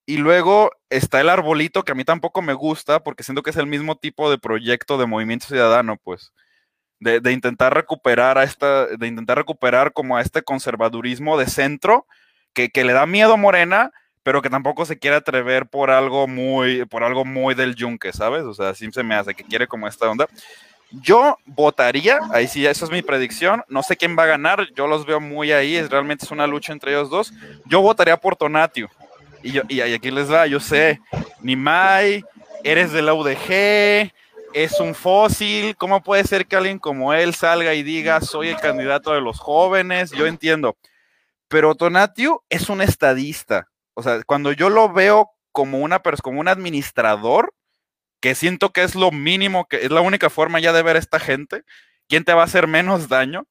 y 0.05 0.17
luego 0.17 0.71
está 0.89 1.21
el 1.21 1.29
arbolito, 1.29 1.83
que 1.83 1.93
a 1.93 1.95
mí 1.95 2.03
tampoco 2.03 2.41
me 2.41 2.53
gusta, 2.53 3.01
porque 3.01 3.23
siento 3.23 3.41
que 3.41 3.51
es 3.51 3.57
el 3.57 3.67
mismo 3.67 3.95
tipo 3.97 4.29
de 4.29 4.37
proyecto 4.37 4.97
de 4.97 5.05
movimiento 5.05 5.47
ciudadano, 5.47 5.97
pues. 6.03 6.33
De, 6.99 7.21
de, 7.21 7.31
intentar 7.31 7.73
recuperar 7.73 8.37
a 8.37 8.43
esta, 8.43 8.85
de 8.87 9.07
intentar 9.07 9.37
recuperar 9.37 9.93
como 9.93 10.17
a 10.17 10.21
este 10.21 10.43
conservadurismo 10.43 11.37
de 11.37 11.47
centro 11.47 12.05
que, 12.53 12.69
que, 12.69 12.83
le 12.83 12.93
da 12.93 13.07
miedo 13.07 13.33
a 13.33 13.37
Morena, 13.37 13.91
pero 14.23 14.41
que 14.41 14.49
tampoco 14.49 14.85
se 14.85 14.99
quiere 14.99 15.15
atrever 15.15 15.67
por 15.67 15.89
algo 15.89 16.27
muy, 16.27 16.85
por 16.85 17.03
algo 17.03 17.25
muy 17.25 17.55
del 17.55 17.75
yunque, 17.75 18.13
¿sabes? 18.13 18.43
O 18.43 18.53
sea, 18.53 18.69
así 18.69 18.91
se 18.91 19.03
me 19.03 19.15
hace, 19.15 19.33
que 19.33 19.45
quiere 19.45 19.67
como 19.67 19.87
esta 19.87 20.09
onda. 20.09 20.27
Yo 20.91 21.37
votaría, 21.45 22.19
ahí 22.31 22.47
sí, 22.47 22.65
esa 22.65 22.85
es 22.85 22.91
mi 22.91 23.01
predicción. 23.01 23.63
No 23.69 23.81
sé 23.83 23.95
quién 23.95 24.17
va 24.17 24.23
a 24.23 24.27
ganar, 24.27 24.67
yo 24.75 24.87
los 24.87 25.05
veo 25.05 25.19
muy 25.19 25.51
ahí, 25.51 25.75
es 25.75 25.89
realmente 25.89 26.25
es 26.25 26.31
una 26.31 26.47
lucha 26.47 26.73
entre 26.73 26.91
ellos 26.91 27.09
dos. 27.09 27.33
Yo 27.65 27.81
votaría 27.81 28.17
por 28.17 28.35
Tonatio. 28.35 28.89
Y, 29.43 29.51
yo, 29.53 29.63
aquí 29.95 30.11
les 30.11 30.31
va, 30.31 30.45
yo 30.47 30.59
sé, 30.59 30.99
Nimai, 31.41 32.23
eres 32.63 32.91
de 32.91 33.01
la 33.01 33.13
es 34.53 34.79
un 34.79 34.93
fósil, 34.93 35.75
¿cómo 35.77 36.03
puede 36.03 36.23
ser 36.25 36.45
que 36.45 36.55
alguien 36.55 36.77
como 36.77 37.13
él 37.13 37.33
salga 37.33 37.73
y 37.73 37.83
diga, 37.83 38.21
soy 38.21 38.49
el 38.49 38.57
candidato 38.57 39.13
de 39.13 39.21
los 39.21 39.39
jóvenes? 39.39 40.11
Yo 40.11 40.27
entiendo, 40.27 40.75
pero 41.47 41.75
Tonatio 41.75 42.43
es 42.49 42.69
un 42.69 42.81
estadista. 42.81 43.67
O 43.93 44.03
sea, 44.03 44.21
cuando 44.23 44.51
yo 44.51 44.69
lo 44.69 44.91
veo 44.91 45.31
como, 45.51 45.79
una, 45.79 45.99
como 45.99 46.39
un 46.39 46.47
administrador, 46.47 47.53
que 48.21 48.35
siento 48.35 48.71
que 48.71 48.83
es 48.83 48.95
lo 48.95 49.11
mínimo, 49.11 49.67
que 49.67 49.77
es 49.77 49.91
la 49.91 50.01
única 50.01 50.29
forma 50.29 50.59
ya 50.59 50.71
de 50.73 50.83
ver 50.83 50.95
a 50.95 50.99
esta 50.99 51.19
gente, 51.19 51.63
quién 52.07 52.23
te 52.23 52.33
va 52.33 52.41
a 52.41 52.45
hacer 52.45 52.67
menos 52.67 53.09
daño. 53.09 53.47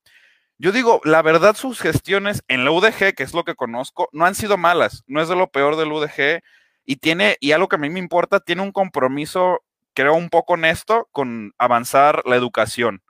Yo 0.58 0.72
digo, 0.72 1.00
la 1.04 1.22
verdad, 1.22 1.56
sus 1.56 1.80
gestiones 1.80 2.42
en 2.46 2.64
la 2.64 2.70
UDG, 2.70 3.14
que 3.14 3.22
es 3.22 3.34
lo 3.34 3.44
que 3.44 3.54
conozco, 3.54 4.08
no 4.12 4.26
han 4.26 4.34
sido 4.34 4.56
malas, 4.56 5.02
no 5.06 5.20
es 5.20 5.28
de 5.28 5.36
lo 5.36 5.50
peor 5.50 5.76
del 5.76 5.92
UDG, 5.92 6.42
y 6.84 6.96
tiene, 6.96 7.36
y 7.40 7.52
algo 7.52 7.68
que 7.68 7.76
a 7.76 7.78
mí 7.78 7.90
me 7.90 7.98
importa, 7.98 8.40
tiene 8.40 8.62
un 8.62 8.72
compromiso, 8.72 9.62
creo, 9.94 10.14
un 10.14 10.28
poco 10.28 10.54
honesto 10.54 11.08
con 11.12 11.52
avanzar 11.58 12.22
la 12.26 12.36
educación 12.36 13.02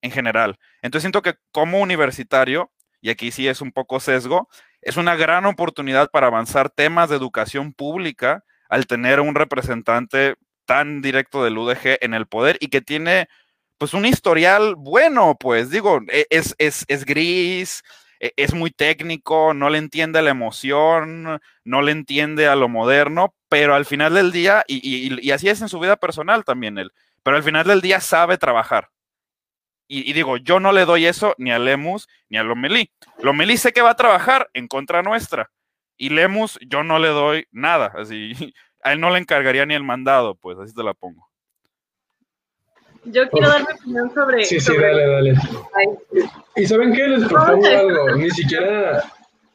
en 0.00 0.10
general. 0.10 0.58
Entonces 0.82 1.02
siento 1.02 1.22
que 1.22 1.34
como 1.52 1.80
universitario, 1.80 2.70
y 3.00 3.10
aquí 3.10 3.30
sí 3.32 3.48
es 3.48 3.60
un 3.60 3.72
poco 3.72 4.00
sesgo, 4.00 4.48
es 4.80 4.96
una 4.96 5.16
gran 5.16 5.44
oportunidad 5.46 6.10
para 6.10 6.28
avanzar 6.28 6.70
temas 6.70 7.10
de 7.10 7.16
educación 7.16 7.72
pública 7.72 8.44
al 8.68 8.86
tener 8.86 9.20
un 9.20 9.34
representante 9.34 10.36
tan 10.66 11.00
directo 11.02 11.42
del 11.42 11.56
UDG 11.58 11.98
en 12.00 12.14
el 12.14 12.26
poder 12.26 12.58
y 12.60 12.68
que 12.68 12.82
tiene 12.82 13.28
pues 13.78 13.94
un 13.94 14.06
historial 14.06 14.74
bueno, 14.76 15.36
pues 15.38 15.70
digo, 15.70 16.00
e, 16.08 16.26
es, 16.30 16.54
es, 16.58 16.84
es 16.88 17.04
gris, 17.04 17.82
e, 18.20 18.32
es 18.36 18.54
muy 18.54 18.70
técnico, 18.70 19.54
no 19.54 19.70
le 19.70 19.78
entiende 19.78 20.22
la 20.22 20.30
emoción, 20.30 21.40
no 21.64 21.82
le 21.82 21.92
entiende 21.92 22.48
a 22.48 22.56
lo 22.56 22.68
moderno, 22.68 23.34
pero 23.48 23.74
al 23.74 23.86
final 23.86 24.14
del 24.14 24.32
día, 24.32 24.64
y, 24.66 24.76
y, 24.76 25.26
y 25.26 25.30
así 25.30 25.48
es 25.48 25.60
en 25.60 25.68
su 25.68 25.78
vida 25.78 25.96
personal 25.96 26.44
también 26.44 26.78
él, 26.78 26.92
pero 27.22 27.36
al 27.36 27.42
final 27.42 27.66
del 27.66 27.80
día 27.80 28.00
sabe 28.00 28.38
trabajar. 28.38 28.90
Y, 29.88 30.10
y, 30.10 30.14
digo, 30.14 30.36
yo 30.36 30.58
no 30.58 30.72
le 30.72 30.84
doy 30.84 31.06
eso 31.06 31.34
ni 31.38 31.52
a 31.52 31.60
Lemus 31.60 32.08
ni 32.28 32.38
a 32.38 32.42
Lomelí. 32.42 32.90
Lomelí 33.20 33.56
sé 33.56 33.72
que 33.72 33.82
va 33.82 33.90
a 33.90 33.96
trabajar 33.96 34.50
en 34.52 34.66
contra 34.66 35.02
nuestra. 35.02 35.52
Y 35.96 36.08
Lemus, 36.08 36.58
yo 36.66 36.82
no 36.82 36.98
le 36.98 37.08
doy 37.08 37.46
nada. 37.52 37.92
Así, 37.96 38.32
a 38.86 38.92
él 38.92 39.00
no 39.00 39.10
le 39.10 39.18
encargaría 39.18 39.66
ni 39.66 39.74
el 39.74 39.82
mandado, 39.82 40.36
pues 40.36 40.56
así 40.58 40.72
te 40.72 40.84
la 40.84 40.94
pongo. 40.94 41.28
Yo 43.04 43.28
quiero 43.30 43.48
dar 43.48 43.66
mi 43.66 43.72
opinión 43.72 44.14
sobre. 44.14 44.44
Sí, 44.44 44.60
sí, 44.60 44.66
sobre... 44.66 44.86
dale, 44.86 45.06
dale. 45.06 45.34
¿Y 46.54 46.66
saben 46.66 46.92
qué? 46.92 47.08
Les 47.08 47.28
propongo 47.28 47.66
algo. 47.66 48.16
Ni 48.16 48.30
siquiera. 48.30 49.02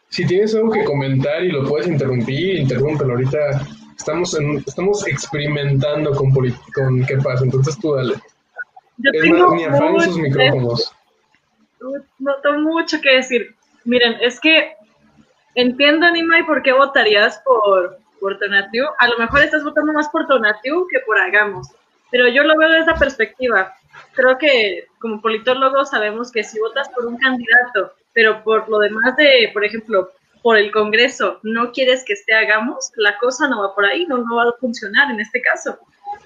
Si 0.09 0.25
tienes 0.25 0.53
algo 0.53 0.71
que 0.71 0.83
comentar 0.83 1.41
y 1.43 1.51
lo 1.53 1.63
puedes 1.65 1.87
interrumpir, 1.87 2.57
interrúmpelo. 2.57 3.13
Ahorita 3.13 3.61
estamos, 3.97 4.37
en, 4.37 4.57
estamos 4.67 5.07
experimentando 5.07 6.11
con, 6.11 6.33
con 6.33 7.05
qué 7.05 7.15
pasa. 7.17 7.45
Entonces 7.45 7.79
tú 7.79 7.93
dale. 7.95 8.15
Yo 8.97 9.11
es 9.13 9.21
tengo 9.21 9.47
más, 9.47 9.55
ni 9.55 9.63
afán 9.63 10.01
sus 10.01 10.17
micrófonos. 10.17 10.93
No 12.19 12.35
tengo 12.43 12.59
mucho 12.59 12.99
que 12.99 13.15
decir. 13.15 13.55
Miren, 13.85 14.17
es 14.19 14.41
que 14.41 14.75
entiendo, 15.55 16.11
Nimai, 16.11 16.45
por 16.45 16.61
qué 16.63 16.73
votarías 16.73 17.41
por, 17.45 18.00
por 18.21 18.37
Tonatiu. 18.37 18.85
A 18.99 19.07
lo 19.09 19.17
mejor 19.17 19.41
estás 19.41 19.63
votando 19.63 19.91
más 19.91 20.07
por 20.09 20.27
Tonatiu 20.27 20.87
que 20.89 20.99
por 20.99 21.19
Hagamos, 21.19 21.67
pero 22.09 22.29
yo 22.29 22.43
lo 22.43 22.57
veo 22.57 22.69
desde 22.69 22.83
esa 22.83 22.99
perspectiva. 22.99 23.75
Creo 24.13 24.37
que 24.37 24.87
como 24.99 25.19
politólogos 25.19 25.89
sabemos 25.89 26.31
que 26.31 26.45
si 26.45 26.59
votas 26.59 26.87
por 26.89 27.05
un 27.05 27.17
candidato, 27.17 27.93
pero 28.13 28.41
por 28.43 28.69
lo 28.69 28.79
demás 28.79 29.17
de, 29.17 29.49
por 29.51 29.65
ejemplo, 29.65 30.11
por 30.41 30.57
el 30.57 30.71
Congreso, 30.71 31.39
no 31.43 31.71
quieres 31.71 32.03
que 32.05 32.13
esté 32.13 32.33
Hagamos, 32.33 32.91
la 32.95 33.17
cosa 33.17 33.47
no 33.47 33.61
va 33.61 33.75
por 33.75 33.85
ahí, 33.85 34.05
no, 34.05 34.17
no 34.19 34.35
va 34.35 34.43
a 34.43 34.53
funcionar 34.59 35.11
en 35.11 35.19
este 35.19 35.41
caso. 35.41 35.77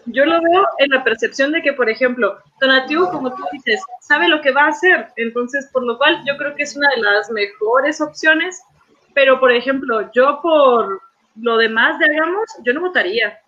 Yo 0.06 0.26
lo 0.26 0.42
veo 0.42 0.68
en 0.80 0.90
la 0.90 1.04
percepción 1.04 1.52
de 1.52 1.62
que, 1.62 1.74
por 1.74 1.90
ejemplo, 1.90 2.38
Tonatiu, 2.60 3.08
como 3.10 3.34
tú 3.36 3.44
dices, 3.52 3.82
sabe 4.02 4.28
lo 4.28 4.42
que 4.42 4.52
va 4.52 4.66
a 4.66 4.70
hacer, 4.70 5.08
entonces, 5.16 5.68
por 5.72 5.84
lo 5.84 5.98
cual 5.98 6.22
yo 6.26 6.38
creo 6.38 6.56
que 6.56 6.64
es 6.64 6.76
una 6.76 6.90
de 6.90 7.02
las 7.02 7.30
mejores 7.32 8.02
opciones, 8.02 8.62
pero, 9.14 9.40
por 9.40 9.52
ejemplo, 9.52 10.10
yo 10.14 10.40
por, 10.42 11.02
lo 11.36 11.58
demás 11.58 12.00
de 12.00 12.06
Hagamos, 12.06 12.46
yo 12.64 12.74
no 12.74 12.82
votaría, 12.82 13.40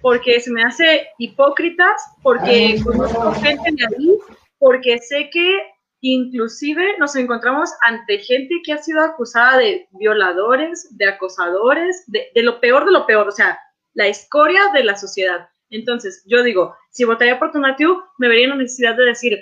porque 0.00 0.40
se 0.40 0.50
me 0.50 0.62
hace 0.62 1.08
hipócritas, 1.18 2.02
porque 2.22 2.80
conozco 2.84 3.32
gente 3.34 3.70
de 3.72 3.86
ahí, 3.86 4.18
porque 4.58 4.98
sé 4.98 5.30
que 5.30 5.70
inclusive 6.00 6.98
nos 6.98 7.16
encontramos 7.16 7.70
ante 7.82 8.18
gente 8.18 8.60
que 8.64 8.72
ha 8.72 8.78
sido 8.78 9.02
acusada 9.02 9.58
de 9.58 9.88
violadores, 9.92 10.88
de 10.96 11.06
acosadores, 11.06 12.04
de, 12.06 12.30
de 12.34 12.42
lo 12.42 12.60
peor 12.60 12.84
de 12.84 12.92
lo 12.92 13.06
peor, 13.06 13.28
o 13.28 13.32
sea, 13.32 13.58
la 13.94 14.06
escoria 14.06 14.60
de 14.74 14.84
la 14.84 14.96
sociedad. 14.96 15.48
Entonces, 15.70 16.22
yo 16.26 16.42
digo, 16.42 16.76
si 16.90 17.04
votaría 17.04 17.38
por 17.38 17.52
Tonatiu, 17.52 18.02
me 18.18 18.28
vería 18.28 18.44
en 18.44 18.50
la 18.50 18.56
necesidad 18.56 18.96
de 18.96 19.06
decir, 19.06 19.38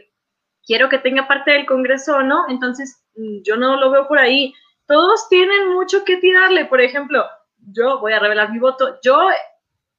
quiero 0.66 0.88
que 0.88 0.98
tenga 0.98 1.28
parte 1.28 1.50
del 1.50 1.66
Congreso 1.66 2.16
o 2.16 2.22
no, 2.22 2.44
entonces 2.48 3.04
yo 3.42 3.56
no 3.56 3.78
lo 3.78 3.90
veo 3.90 4.08
por 4.08 4.18
ahí. 4.18 4.54
Todos 4.86 5.28
tienen 5.28 5.68
mucho 5.74 6.04
que 6.04 6.16
tirarle, 6.18 6.64
por 6.66 6.80
ejemplo, 6.80 7.24
yo 7.70 8.00
voy 8.00 8.12
a 8.12 8.18
revelar 8.18 8.50
mi 8.52 8.58
voto. 8.58 8.98
Yo 9.02 9.28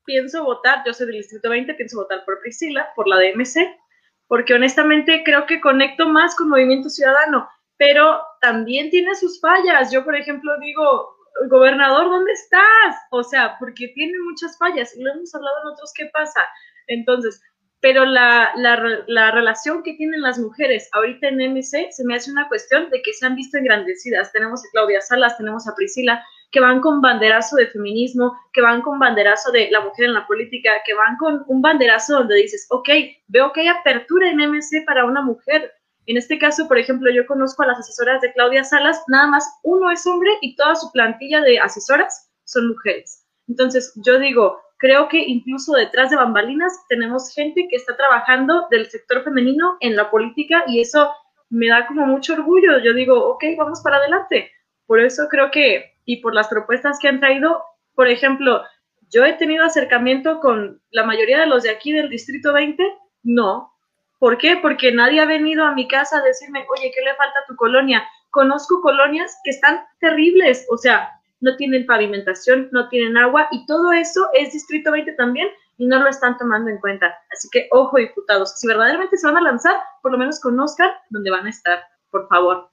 pienso 0.05 0.43
votar, 0.43 0.83
yo 0.85 0.93
soy 0.93 1.07
del 1.07 1.17
Distrito 1.17 1.49
20, 1.49 1.73
pienso 1.75 1.97
votar 1.97 2.23
por 2.25 2.39
Priscila, 2.41 2.89
por 2.95 3.07
la 3.07 3.17
DMC, 3.17 3.79
porque 4.27 4.53
honestamente 4.53 5.23
creo 5.23 5.45
que 5.45 5.61
conecto 5.61 6.07
más 6.07 6.35
con 6.35 6.49
Movimiento 6.49 6.89
Ciudadano, 6.89 7.47
pero 7.77 8.21
también 8.41 8.89
tiene 8.89 9.15
sus 9.15 9.39
fallas. 9.39 9.91
Yo, 9.91 10.03
por 10.03 10.15
ejemplo, 10.15 10.51
digo, 10.59 11.15
gobernador, 11.49 12.09
¿dónde 12.09 12.31
estás? 12.33 12.95
O 13.11 13.23
sea, 13.23 13.57
porque 13.59 13.89
tiene 13.89 14.17
muchas 14.29 14.57
fallas 14.57 14.95
y 14.95 15.03
lo 15.03 15.11
hemos 15.11 15.33
hablado 15.33 15.55
en 15.61 15.67
otros, 15.69 15.91
¿qué 15.95 16.09
pasa? 16.13 16.41
Entonces, 16.87 17.41
pero 17.79 18.05
la, 18.05 18.51
la, 18.55 19.03
la, 19.07 19.31
relación 19.31 19.83
que 19.83 19.95
tienen 19.95 20.21
las 20.21 20.39
mujeres 20.39 20.87
ahorita 20.93 21.27
en 21.27 21.53
MC 21.53 21.91
se 21.91 22.05
me 22.05 22.15
hace 22.15 22.31
una 22.31 22.47
cuestión 22.47 22.89
de 22.89 23.01
que 23.01 23.11
se 23.11 23.25
han 23.25 23.35
visto 23.35 23.57
engrandecidas. 23.57 24.31
Tenemos 24.31 24.63
a 24.63 24.69
Claudia 24.71 25.01
Salas, 25.01 25.37
tenemos 25.37 25.67
a 25.67 25.75
Priscila, 25.75 26.23
que 26.53 26.59
van 26.59 26.81
con 26.81 27.01
banderazo 27.01 27.55
de 27.55 27.67
feminismo, 27.67 28.37
que 28.53 28.61
van 28.61 28.83
con 28.83 28.99
banderazo 28.99 29.51
de 29.51 29.71
la 29.71 29.81
mujer 29.81 30.05
en 30.05 30.13
la 30.13 30.27
política, 30.27 30.71
que 30.85 30.93
van 30.93 31.17
con 31.17 31.43
un 31.47 31.63
banderazo 31.63 32.13
donde 32.13 32.35
dices, 32.35 32.67
ok, 32.69 32.89
veo 33.27 33.51
que 33.51 33.61
hay 33.61 33.67
apertura 33.67 34.29
en 34.29 34.37
MC 34.37 34.85
para 34.85 35.03
una 35.03 35.23
mujer. 35.23 35.73
En 36.05 36.15
este 36.15 36.37
caso, 36.37 36.67
por 36.67 36.77
ejemplo, 36.77 37.09
yo 37.11 37.25
conozco 37.25 37.63
a 37.63 37.67
las 37.67 37.79
asesoras 37.79 38.21
de 38.21 38.31
Claudia 38.33 38.63
Salas, 38.63 39.03
nada 39.07 39.27
más 39.27 39.59
uno 39.63 39.89
es 39.89 40.05
hombre 40.05 40.29
y 40.41 40.55
toda 40.55 40.75
su 40.75 40.91
plantilla 40.91 41.41
de 41.41 41.59
asesoras 41.59 42.31
son 42.43 42.67
mujeres. 42.67 43.25
Entonces, 43.47 43.91
yo 44.05 44.19
digo, 44.19 44.59
creo 44.77 45.07
que 45.07 45.17
incluso 45.17 45.73
detrás 45.73 46.11
de 46.11 46.17
bambalinas 46.17 46.85
tenemos 46.87 47.33
gente 47.33 47.67
que 47.67 47.77
está 47.77 47.97
trabajando 47.97 48.67
del 48.69 48.85
sector 48.91 49.23
femenino 49.23 49.77
en 49.79 49.95
la 49.95 50.11
política 50.11 50.63
y 50.67 50.81
eso 50.81 51.11
me 51.49 51.69
da 51.69 51.87
como 51.87 52.05
mucho 52.05 52.33
orgullo. 52.33 52.77
Yo 52.77 52.93
digo, 52.93 53.15
ok, 53.31 53.43
vamos 53.57 53.81
para 53.81 53.97
adelante. 53.97 54.51
Por 54.85 54.99
eso 54.99 55.23
creo 55.31 55.49
que 55.49 55.92
y 56.05 56.21
por 56.21 56.33
las 56.33 56.47
propuestas 56.47 56.97
que 56.99 57.07
han 57.07 57.19
traído. 57.19 57.63
Por 57.95 58.07
ejemplo, 58.07 58.63
yo 59.09 59.25
he 59.25 59.33
tenido 59.33 59.63
acercamiento 59.63 60.39
con 60.39 60.81
la 60.91 61.03
mayoría 61.03 61.39
de 61.39 61.47
los 61.47 61.63
de 61.63 61.69
aquí 61.69 61.91
del 61.91 62.09
Distrito 62.09 62.53
20, 62.53 62.83
no. 63.23 63.71
¿Por 64.19 64.37
qué? 64.37 64.57
Porque 64.61 64.91
nadie 64.91 65.21
ha 65.21 65.25
venido 65.25 65.65
a 65.65 65.73
mi 65.73 65.87
casa 65.87 66.17
a 66.17 66.23
decirme, 66.23 66.65
oye, 66.75 66.91
¿qué 66.93 67.01
le 67.01 67.15
falta 67.15 67.39
a 67.39 67.45
tu 67.47 67.55
colonia? 67.55 68.03
Conozco 68.31 68.81
colonias 68.81 69.37
que 69.43 69.51
están 69.51 69.81
terribles, 69.99 70.65
o 70.71 70.77
sea, 70.77 71.11
no 71.41 71.55
tienen 71.57 71.85
pavimentación, 71.85 72.69
no 72.71 72.87
tienen 72.87 73.17
agua 73.17 73.47
y 73.51 73.65
todo 73.65 73.91
eso 73.91 74.27
es 74.33 74.53
Distrito 74.53 74.91
20 74.91 75.11
también 75.13 75.49
y 75.77 75.85
no 75.85 75.99
lo 75.99 76.09
están 76.09 76.37
tomando 76.37 76.69
en 76.69 76.79
cuenta. 76.79 77.13
Así 77.31 77.49
que, 77.51 77.67
ojo, 77.71 77.97
diputados, 77.97 78.57
si 78.57 78.65
verdaderamente 78.65 79.17
se 79.17 79.27
van 79.27 79.37
a 79.37 79.41
lanzar, 79.41 79.75
por 80.01 80.11
lo 80.11 80.17
menos 80.17 80.39
conozcan 80.39 80.91
dónde 81.09 81.31
van 81.31 81.45
a 81.45 81.49
estar, 81.49 81.83
por 82.09 82.27
favor. 82.29 82.69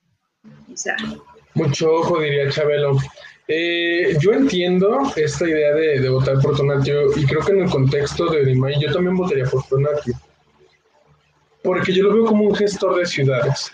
O 0.73 0.77
sea, 0.77 0.97
mucho 1.55 1.93
ojo, 1.93 2.21
diría 2.21 2.51
Chabelo. 2.51 2.97
Eh, 3.53 4.17
yo 4.21 4.33
entiendo 4.33 5.01
esta 5.17 5.49
idea 5.49 5.75
de, 5.75 6.09
votar 6.09 6.39
por 6.41 6.57
Tonatio 6.57 7.11
y 7.17 7.27
creo 7.27 7.41
que 7.41 7.51
en 7.51 7.63
el 7.63 7.71
contexto 7.71 8.27
de 8.27 8.45
Dimay 8.45 8.81
yo 8.81 8.93
también 8.93 9.17
votaría 9.17 9.45
por 9.45 9.65
Tonatio. 9.65 10.15
Porque 11.65 11.93
yo 11.93 12.05
lo 12.05 12.15
veo 12.15 12.27
como 12.27 12.45
un 12.45 12.55
gestor 12.55 12.97
de 12.97 13.07
ciudades. 13.07 13.73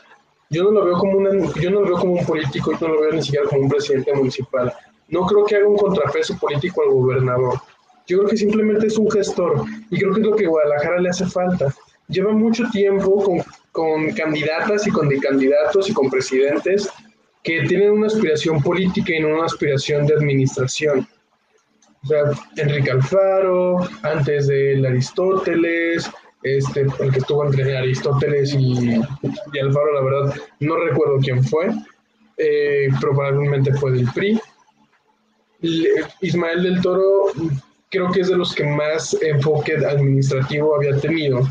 Yo 0.49 0.65
no 0.65 0.71
lo 0.71 0.85
veo 0.87 0.99
como 0.99 1.19
una, 1.19 1.31
yo 1.61 1.71
no 1.71 1.81
lo 1.81 1.89
veo 1.89 1.99
como 1.99 2.15
un 2.15 2.25
político, 2.25 2.73
yo 2.73 2.89
no 2.89 2.95
lo 2.95 3.01
veo 3.03 3.13
ni 3.13 3.23
siquiera 3.23 3.47
como 3.49 3.63
un 3.63 3.69
presidente 3.69 4.15
municipal. 4.15 4.73
No 5.09 5.27
creo 5.27 5.45
que 5.45 5.57
haga 5.57 5.69
un 5.69 5.77
contrapeso 5.77 6.39
político 6.39 6.83
al 6.83 6.91
gobernador. 6.91 7.61
Yo 8.07 8.19
creo 8.19 8.31
que 8.31 8.37
simplemente 8.39 8.87
es 8.87 8.97
un 8.97 9.11
gestor 9.11 9.65
y 9.91 9.99
creo 9.99 10.15
que 10.15 10.21
es 10.21 10.27
lo 10.27 10.37
que 10.37 10.47
Guadalajara 10.47 11.01
le 11.01 11.11
hace 11.11 11.27
falta. 11.27 11.75
Lleva 12.09 12.33
mucho 12.33 12.65
tiempo 12.71 13.23
con, 13.23 13.43
con 13.73 14.11
candidatas 14.13 14.87
y 14.87 14.91
con 14.91 15.11
candidatos 15.19 15.91
y 15.91 15.93
con 15.93 16.09
presidentes 16.09 16.89
que 17.47 17.63
tienen 17.69 17.93
una 17.93 18.09
aspiración 18.09 18.61
política 18.61 19.15
y 19.15 19.21
no 19.21 19.29
una 19.29 19.45
aspiración 19.45 20.05
de 20.05 20.15
administración. 20.15 21.07
O 22.03 22.07
sea, 22.09 22.23
Enrique 22.57 22.91
Alfaro, 22.91 23.89
antes 24.03 24.49
de 24.49 24.85
Aristóteles, 24.85 26.11
este, 26.43 26.81
el 26.81 27.13
que 27.13 27.19
estuvo 27.21 27.47
entre 27.47 27.79
Aristóteles 27.79 28.53
y, 28.53 28.97
Alfaro, 29.61 29.93
la 29.95 30.03
verdad, 30.03 30.35
no 30.59 30.77
recuerdo 30.77 31.19
quién 31.23 31.43
fue, 31.45 31.71
eh, 32.37 32.89
probablemente 33.01 33.73
fue 33.75 33.93
del 33.93 34.09
PRI. 34.13 34.41
Ismael 36.23 36.65
del 36.65 36.83
Toro 36.83 37.27
creo 37.91 38.11
que 38.11 38.23
es 38.23 38.29
de 38.29 38.37
los 38.37 38.57
que 38.57 38.65
más 38.65 39.17
enfoque 39.23 39.77
administrativo 39.77 40.75
había 40.75 40.97
tenido, 40.99 41.47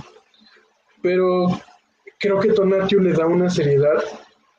pero 1.01 1.47
creo 2.19 2.39
que 2.41 2.51
Tonatio 2.51 2.99
le 2.99 3.13
da 3.13 3.25
una 3.25 3.49
seriedad 3.49 4.03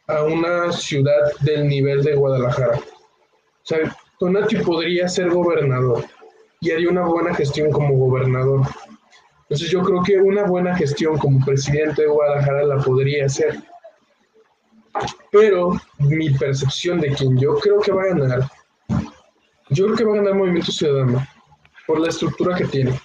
a 0.09 0.23
una 0.23 0.73
ciudad 0.73 1.33
del 1.41 1.69
nivel 1.69 2.03
de 2.03 2.15
Guadalajara. 2.15 2.79
O 2.79 3.65
sea, 3.65 3.97
Tonatio 4.19 4.63
podría 4.63 5.09
ser 5.09 5.31
gobernador 5.31 6.05
y 6.61 6.71
haría 6.71 6.91
una 6.91 7.05
buena 7.07 7.35
gestión 7.35 7.71
como 7.71 7.95
gobernador. 7.97 8.63
Entonces 9.43 9.71
yo 9.71 9.83
creo 9.83 10.03
que 10.03 10.19
una 10.19 10.45
buena 10.45 10.77
gestión 10.77 11.19
como 11.19 11.45
presidente 11.45 12.03
de 12.03 12.09
Guadalajara 12.09 12.65
la 12.65 12.79
podría 12.79 13.27
hacer. 13.27 13.63
Pero 15.31 15.79
mi 15.99 16.31
percepción 16.31 17.01
de 17.01 17.13
quien 17.13 17.39
yo 17.39 17.57
creo 17.57 17.81
que 17.81 17.93
va 17.93 18.05
a 18.05 18.07
ganar, 18.07 18.51
yo 19.71 19.85
creo 19.85 19.97
que 19.97 20.05
va 20.05 20.13
a 20.15 20.17
ganar 20.17 20.35
Movimiento 20.35 20.73
Ciudadano 20.73 21.27
por 21.87 22.01
la 22.01 22.09
estructura 22.09 22.57
que 22.57 22.65
tiene. 22.65 22.99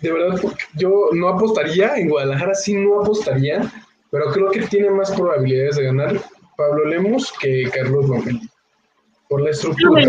De 0.00 0.12
verdad, 0.12 0.40
yo 0.74 1.08
no 1.12 1.28
apostaría, 1.28 1.96
en 1.96 2.08
Guadalajara 2.08 2.54
sí 2.54 2.74
no 2.74 3.00
apostaría, 3.00 3.70
pero 4.12 4.30
creo 4.30 4.50
que 4.50 4.60
tiene 4.66 4.90
más 4.90 5.10
probabilidades 5.10 5.76
de 5.76 5.84
ganar 5.84 6.20
Pablo 6.56 6.84
Lemos 6.84 7.32
que 7.40 7.68
Carlos 7.74 8.08
Lomelí. 8.08 8.48
Por 9.26 9.40
la 9.40 9.50
estructura. 9.50 10.02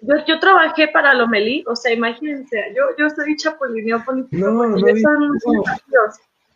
Yo, 0.00 0.14
yo 0.26 0.40
trabajé 0.40 0.88
para 0.88 1.14
Lomelí, 1.14 1.64
o 1.68 1.76
sea, 1.76 1.92
imagínense, 1.92 2.58
yo, 2.76 2.82
yo 2.98 3.08
soy 3.08 3.36
chapulineo 3.36 4.04
político. 4.04 4.36
No, 4.36 4.50
no, 4.50 4.76
no. 4.76 4.86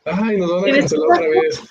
Ay, 0.05 0.37
nos 0.37 0.63
van 0.63 0.71
a 0.71 0.77
cancelar 0.79 1.11
otra 1.13 1.29
vez. 1.29 1.63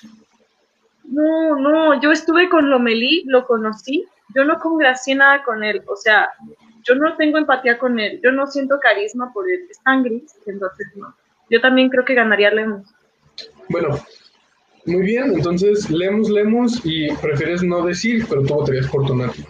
No, 1.04 1.58
no, 1.58 2.02
yo 2.02 2.12
estuve 2.12 2.50
con 2.50 2.70
Lomelí, 2.70 3.26
lo 3.28 3.46
conocí, 3.46 4.06
yo 4.34 4.46
no 4.46 4.58
congracié 4.60 5.16
nada 5.16 5.44
con 5.44 5.64
él, 5.64 5.84
o 5.86 5.98
sea, 5.98 6.30
yo 6.84 6.96
no 6.96 7.16
tengo 7.18 7.38
empatía 7.38 7.78
con 7.78 8.00
él, 8.00 8.22
yo 8.24 8.32
no 8.32 8.48
siento 8.48 8.80
carisma 8.80 9.32
por 9.34 9.50
él, 9.50 9.68
es 9.70 9.82
tan 9.84 10.04
gris, 10.04 10.34
entonces 10.46 10.88
no. 10.96 11.14
Yo 11.50 11.62
también 11.62 11.90
creo 11.90 12.06
que 12.06 12.14
ganaría 12.14 12.52
Lemos. 12.52 12.94
Bueno, 13.70 14.00
muy 14.86 15.02
bien, 15.02 15.34
entonces 15.34 15.90
Lemos, 15.90 16.30
Lemos 16.30 16.82
y 16.84 17.12
prefieres 17.16 17.62
no 17.62 17.86
decir, 17.86 18.26
pero 18.30 18.44
tú 18.44 18.56
votarías 18.56 18.88
por 18.88 19.06
Tonati. 19.06 19.46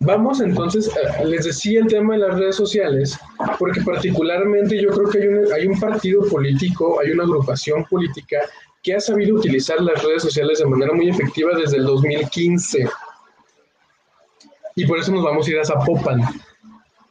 Vamos 0.00 0.40
entonces, 0.40 0.90
les 1.24 1.44
decía 1.44 1.80
el 1.80 1.86
tema 1.86 2.14
de 2.14 2.20
las 2.20 2.38
redes 2.38 2.56
sociales, 2.56 3.18
porque 3.58 3.80
particularmente 3.80 4.80
yo 4.80 4.90
creo 4.90 5.08
que 5.08 5.18
hay 5.18 5.26
un, 5.28 5.52
hay 5.52 5.66
un 5.66 5.80
partido 5.80 6.26
político, 6.28 7.00
hay 7.00 7.10
una 7.10 7.24
agrupación 7.24 7.84
política 7.84 8.38
que 8.82 8.94
ha 8.94 9.00
sabido 9.00 9.36
utilizar 9.36 9.80
las 9.80 10.02
redes 10.02 10.22
sociales 10.22 10.58
de 10.58 10.66
manera 10.66 10.92
muy 10.92 11.08
efectiva 11.08 11.56
desde 11.56 11.78
el 11.78 11.84
2015. 11.84 12.86
Y 14.76 14.86
por 14.86 14.98
eso 14.98 15.12
nos 15.12 15.24
vamos 15.24 15.46
a 15.46 15.50
ir 15.50 15.58
a 15.58 15.64
Zapopan. 15.64 16.20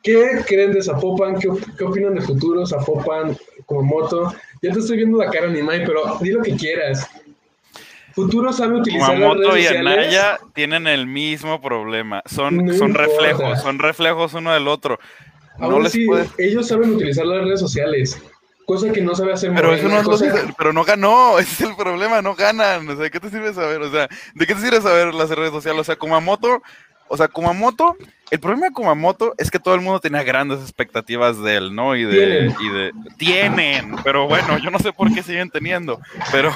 ¿Qué 0.03 0.43
creen 0.45 0.73
de 0.73 0.83
Zapopan? 0.83 1.39
¿Qué, 1.39 1.49
qué 1.77 1.83
opinan 1.83 2.13
de 2.13 2.21
futuro 2.21 2.65
Zapopan 2.65 3.35
como 3.65 3.81
moto? 3.83 4.33
Ya 4.63 4.71
te 4.71 4.79
estoy 4.79 4.95
viendo 4.95 5.17
la 5.17 5.29
cara, 5.29 5.47
Nimai, 5.47 5.85
pero 5.85 6.17
di 6.21 6.31
lo 6.31 6.41
que 6.41 6.55
quieras. 6.55 7.05
Futuro 8.13 8.53
sabe 8.53 8.79
utilizar 8.79 9.19
las 9.19 9.37
redes 9.37 9.71
y 9.71 9.75
Anaya 9.75 10.39
tienen 10.53 10.87
el 10.87 11.05
mismo 11.05 11.59
problema. 11.59 12.23
Son, 12.25 12.73
son 12.77 12.93
reflejos, 12.93 13.61
son 13.61 13.77
reflejos 13.77 14.33
uno 14.35 14.53
del 14.53 14.69
otro. 14.69 14.99
no 15.59 15.81
les 15.81 15.93
ellos 16.37 16.65
saben 16.65 16.91
utilizar 16.93 17.25
las 17.25 17.43
redes 17.43 17.59
sociales. 17.59 18.17
Cosa 18.65 18.89
que 18.93 19.01
no 19.01 19.13
sabe 19.13 19.33
hacer 19.33 19.51
Pero 19.53 19.73
eso 19.73 19.89
no 19.89 20.53
pero 20.57 20.71
no 20.71 20.85
ganó, 20.85 21.37
ese 21.39 21.65
es 21.65 21.69
el 21.69 21.75
problema, 21.75 22.21
no 22.21 22.33
ganan. 22.33 22.87
O 22.87 22.95
sea, 22.95 23.09
¿qué 23.09 23.19
te 23.19 23.29
sirve 23.29 23.53
saber? 23.53 23.81
O 23.81 23.91
sea, 23.91 24.07
¿de 24.33 24.47
qué 24.47 24.55
te 24.55 24.61
sirve 24.61 24.79
saber 24.79 25.13
las 25.13 25.29
redes 25.31 25.51
sociales? 25.51 25.81
O 25.81 25.83
sea, 25.83 25.97
Kumamoto, 25.97 26.61
o 27.09 27.17
sea, 27.17 27.27
Kumamoto, 27.27 27.97
el 28.33 28.39
problema 28.39 28.65
de 28.65 28.73
Kumamoto 28.73 29.35
es 29.37 29.51
que 29.51 29.59
todo 29.59 29.75
el 29.75 29.81
mundo 29.81 29.99
tenía 29.99 30.23
grandes 30.23 30.59
expectativas 30.59 31.39
de 31.39 31.55
él, 31.55 31.75
¿no? 31.75 31.95
Y 31.95 32.03
de, 32.03 32.51
y 32.59 32.69
de 32.69 32.91
tienen, 33.15 33.95
pero 34.03 34.27
bueno, 34.27 34.57
yo 34.57 34.71
no 34.71 34.79
sé 34.79 34.91
por 34.91 35.13
qué 35.13 35.21
siguen 35.21 35.51
teniendo, 35.51 35.99
pero, 36.31 36.51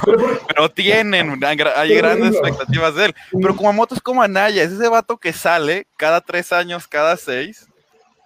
pero 0.47 0.71
tienen, 0.71 1.39
hay 1.43 1.95
grandes 1.95 2.31
expectativas 2.31 2.95
de 2.95 3.05
él. 3.05 3.15
Pero 3.31 3.55
Kumamoto 3.55 3.93
es 3.93 4.01
como 4.01 4.23
Anaya, 4.23 4.63
es 4.63 4.71
ese 4.71 4.87
vato 4.87 5.17
que 5.17 5.33
sale 5.33 5.85
cada 5.97 6.19
tres 6.19 6.51
años, 6.51 6.87
cada 6.87 7.15
seis, 7.15 7.67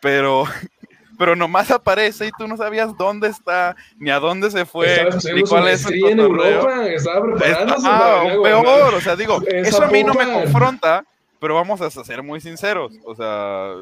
pero 0.01 0.45
pero 1.19 1.35
nomás 1.35 1.71
aparece 1.71 2.27
y 2.27 2.31
tú 2.31 2.47
no 2.47 2.55
sabías 2.55 2.95
dónde 2.97 3.27
está, 3.27 3.75
ni 3.97 4.11
a 4.11 4.19
dónde 4.19 4.49
se 4.49 4.65
fue, 4.65 5.09
ni 5.35 5.41
cuál 5.41 5.67
es 5.67 5.85
el 5.87 6.05
en 6.05 6.21
Europa, 6.21 6.87
estaba 6.87 7.25
preparándose 7.25 7.85
ah, 7.85 8.23
peor, 8.41 8.93
o 8.93 9.01
sea, 9.01 9.17
digo, 9.17 9.41
eso 9.45 9.83
a 9.83 9.87
mí 9.87 10.05
no 10.05 10.13
me 10.13 10.23
confronta, 10.23 11.03
pero 11.41 11.55
vamos 11.55 11.81
a 11.81 11.89
ser 11.89 12.21
muy 12.21 12.39
sinceros, 12.39 12.93
o 13.03 13.15
sea, 13.15 13.73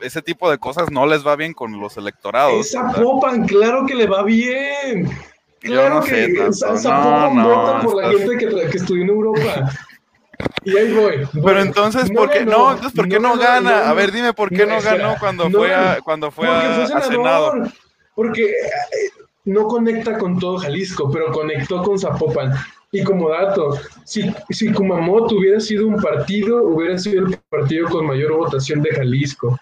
ese 0.00 0.22
tipo 0.22 0.48
de 0.48 0.58
cosas 0.58 0.92
no 0.92 1.06
les 1.06 1.26
va 1.26 1.34
bien 1.34 1.52
con 1.52 1.78
los 1.80 1.96
electorados. 1.96 2.54
Esa 2.54 2.92
Popan, 2.92 3.48
claro 3.48 3.84
que 3.84 3.96
le 3.96 4.06
va 4.06 4.22
bien. 4.22 5.10
Claro 5.58 6.02
que 6.04 6.24
esa 6.48 7.02
Popan 7.02 7.42
vota 7.42 7.80
por 7.80 7.96
la 8.00 8.12
gente 8.12 8.38
que, 8.38 8.70
que 8.70 8.76
estudió 8.78 9.02
en 9.02 9.08
Europa. 9.08 9.70
Y 10.64 10.76
ahí 10.76 10.92
voy. 10.92 11.28
Pero 11.44 11.60
entonces, 11.60 12.10
¿por 12.12 12.30
qué 12.30 12.46
no? 12.46 12.70
Entonces, 12.70 12.96
¿por 12.96 13.08
qué 13.08 13.18
no, 13.18 13.36
gana? 13.36 13.90
a 13.90 13.92
ver, 13.92 14.12
dime 14.12 14.32
por 14.32 14.48
qué 14.48 14.64
no, 14.64 14.80
ganó 14.80 15.16
cuando 15.18 15.50
fue 15.50 15.74
a, 15.74 15.98
cuando 16.02 16.30
fue 16.30 16.46
a, 16.46 16.86
Senado. 17.02 17.54
Porque 18.14 18.44
eh, 18.44 19.10
no 19.46 19.66
conecta 19.66 20.16
con 20.16 20.38
todo 20.38 20.58
Jalisco, 20.58 21.10
pero 21.10 21.32
conectó 21.32 21.82
con 21.82 21.98
Zapopan. 21.98 22.54
Y 22.92 23.04
como 23.04 23.28
dato, 23.28 23.78
si, 24.04 24.22
si 24.50 24.72
Kumamoto 24.72 25.36
hubiera 25.36 25.60
sido 25.60 25.86
un 25.86 25.96
partido, 25.96 26.64
hubiera 26.64 26.98
sido 26.98 27.26
el 27.26 27.36
partido 27.48 27.88
con 27.88 28.06
mayor 28.06 28.36
votación 28.36 28.82
de 28.82 28.90
Jalisco. 28.90 29.58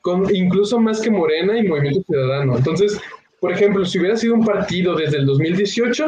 Con, 0.00 0.34
incluso 0.34 0.78
más 0.78 1.00
que 1.00 1.10
Morena 1.10 1.58
y 1.58 1.66
Movimiento 1.66 2.02
Ciudadano. 2.06 2.56
Entonces, 2.56 3.00
por 3.40 3.52
ejemplo, 3.52 3.84
si 3.84 3.98
hubiera 3.98 4.16
sido 4.16 4.34
un 4.34 4.44
partido 4.44 4.94
desde 4.94 5.18
el 5.18 5.26
2018, 5.26 6.06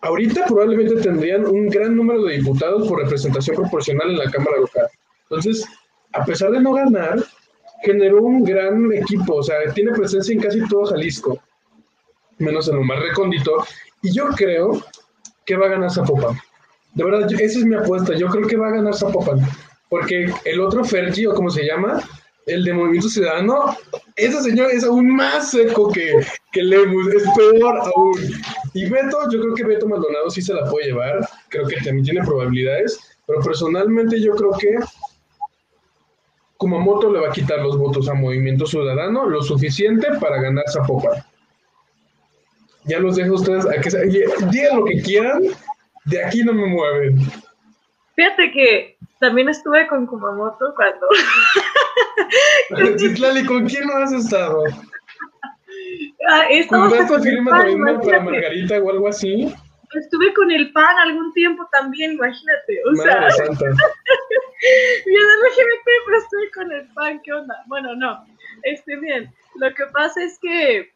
ahorita 0.00 0.46
probablemente 0.46 0.96
tendrían 0.96 1.46
un 1.46 1.68
gran 1.68 1.96
número 1.96 2.24
de 2.24 2.38
diputados 2.38 2.88
por 2.88 3.00
representación 3.00 3.56
proporcional 3.56 4.10
en 4.10 4.18
la 4.18 4.30
Cámara 4.30 4.56
Local. 4.58 4.86
Entonces, 5.30 5.64
a 6.12 6.24
pesar 6.24 6.50
de 6.50 6.60
no 6.60 6.72
ganar, 6.72 7.24
generó 7.84 8.22
un 8.22 8.44
gran 8.44 8.92
equipo, 8.92 9.36
o 9.36 9.42
sea, 9.42 9.56
tiene 9.72 9.92
presencia 9.92 10.32
en 10.32 10.40
casi 10.40 10.66
todo 10.68 10.86
Jalisco, 10.86 11.40
menos 12.38 12.68
en 12.68 12.76
lo 12.76 12.82
más 12.82 13.00
recóndito. 13.00 13.64
Y 14.02 14.12
yo 14.12 14.26
creo 14.30 14.82
que 15.46 15.56
va 15.56 15.66
a 15.66 15.70
ganar 15.70 15.90
Zapopan. 15.90 16.38
De 16.94 17.04
verdad, 17.04 17.30
esa 17.32 17.58
es 17.58 17.64
mi 17.64 17.74
apuesta. 17.74 18.14
Yo 18.14 18.28
creo 18.28 18.46
que 18.46 18.56
va 18.56 18.68
a 18.68 18.72
ganar 18.72 18.94
Zapopan. 18.94 19.40
Porque 19.88 20.32
el 20.44 20.60
otro 20.60 20.84
Fergie, 20.84 21.26
o 21.28 21.34
como 21.34 21.50
se 21.50 21.64
llama, 21.64 22.00
el 22.46 22.64
de 22.64 22.72
Movimiento 22.72 23.08
Ciudadano, 23.08 23.76
ese 24.16 24.42
señor 24.42 24.70
es 24.70 24.84
aún 24.84 25.14
más 25.14 25.50
seco 25.50 25.90
que, 25.92 26.14
que 26.52 26.62
Lemus, 26.62 27.08
es 27.14 27.24
peor 27.36 27.78
aún. 27.94 28.18
Y 28.74 28.88
Beto, 28.88 29.18
yo 29.30 29.40
creo 29.40 29.54
que 29.54 29.64
Beto 29.64 29.88
Maldonado 29.88 30.30
sí 30.30 30.42
se 30.42 30.54
la 30.54 30.68
puede 30.70 30.86
llevar. 30.86 31.28
Creo 31.48 31.66
que 31.66 31.76
también 31.76 32.04
tiene 32.04 32.24
probabilidades. 32.24 32.98
Pero 33.26 33.40
personalmente 33.40 34.20
yo 34.20 34.34
creo 34.34 34.52
que 34.58 34.78
Kumamoto 36.56 37.12
le 37.12 37.20
va 37.20 37.28
a 37.28 37.32
quitar 37.32 37.60
los 37.60 37.76
votos 37.78 38.08
a 38.08 38.14
Movimiento 38.14 38.66
Ciudadano 38.66 39.26
lo 39.26 39.42
suficiente 39.42 40.08
para 40.20 40.40
ganar 40.40 40.64
Zapopan 40.70 41.22
ya 42.84 42.98
los 42.98 43.16
dejo 43.16 43.34
ustedes 43.34 43.66
a 43.66 43.80
que 43.80 43.90
digan 44.50 44.76
lo 44.76 44.84
que 44.84 45.02
quieran, 45.02 45.42
de 46.06 46.24
aquí 46.24 46.42
no 46.42 46.52
me 46.52 46.66
mueven. 46.66 47.18
Fíjate 48.14 48.52
que 48.52 48.96
también 49.20 49.48
estuve 49.48 49.86
con 49.86 50.06
Kumamoto 50.06 50.74
cuando. 50.74 51.06
Citlali, 52.98 53.44
¿con 53.46 53.66
quién 53.66 53.86
no 53.86 53.96
has 53.96 54.12
estado? 54.12 54.64
Ah, 56.28 56.46
¿Compraste 56.68 57.20
firma 57.20 57.50
pan, 57.50 58.00
para 58.00 58.20
Margarita 58.20 58.78
o 58.80 58.90
algo 58.90 59.08
así? 59.08 59.52
Estuve 59.94 60.32
con 60.34 60.50
el 60.50 60.72
pan 60.72 60.96
algún 60.98 61.32
tiempo 61.32 61.66
también, 61.70 62.12
imagínate. 62.12 62.80
O 62.86 62.92
Madre 62.96 63.30
sea, 63.30 63.46
Santa. 63.46 63.64
Yo 65.06 65.20
LGBT, 65.42 65.86
pero 66.06 66.18
estoy 66.18 66.50
con 66.54 66.72
el 66.72 66.86
pan, 66.94 67.20
¿qué 67.24 67.32
onda? 67.32 67.54
Bueno, 67.66 67.94
no, 67.96 68.24
este 68.62 68.96
bien. 68.96 69.32
Lo 69.56 69.74
que 69.74 69.86
pasa 69.86 70.22
es 70.22 70.38
que 70.38 70.91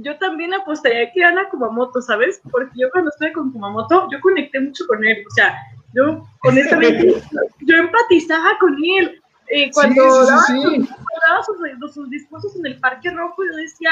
yo 0.00 0.16
también 0.18 0.54
apostaría 0.54 1.10
que 1.12 1.24
Ana 1.24 1.48
Kumamoto, 1.48 2.00
¿sabes? 2.00 2.40
Porque 2.50 2.72
yo 2.76 2.90
cuando 2.90 3.10
estuve 3.10 3.32
con 3.32 3.52
Kumamoto, 3.52 4.08
yo 4.10 4.20
conecté 4.20 4.60
mucho 4.60 4.86
con 4.86 5.04
él. 5.04 5.24
O 5.26 5.30
sea, 5.34 5.56
yo 5.94 6.24
honestamente, 6.44 7.20
yo 7.60 7.76
empatizaba 7.76 8.56
con 8.60 8.76
él. 8.82 9.20
Eh, 9.50 9.70
cuando, 9.72 10.04
daba, 10.04 11.42
sus, 11.42 12.10
discursos 12.10 12.54
en 12.56 12.66
el 12.66 12.78
Parque 12.80 13.10
Rojo, 13.10 13.42
yo 13.50 13.56
decía, 13.56 13.90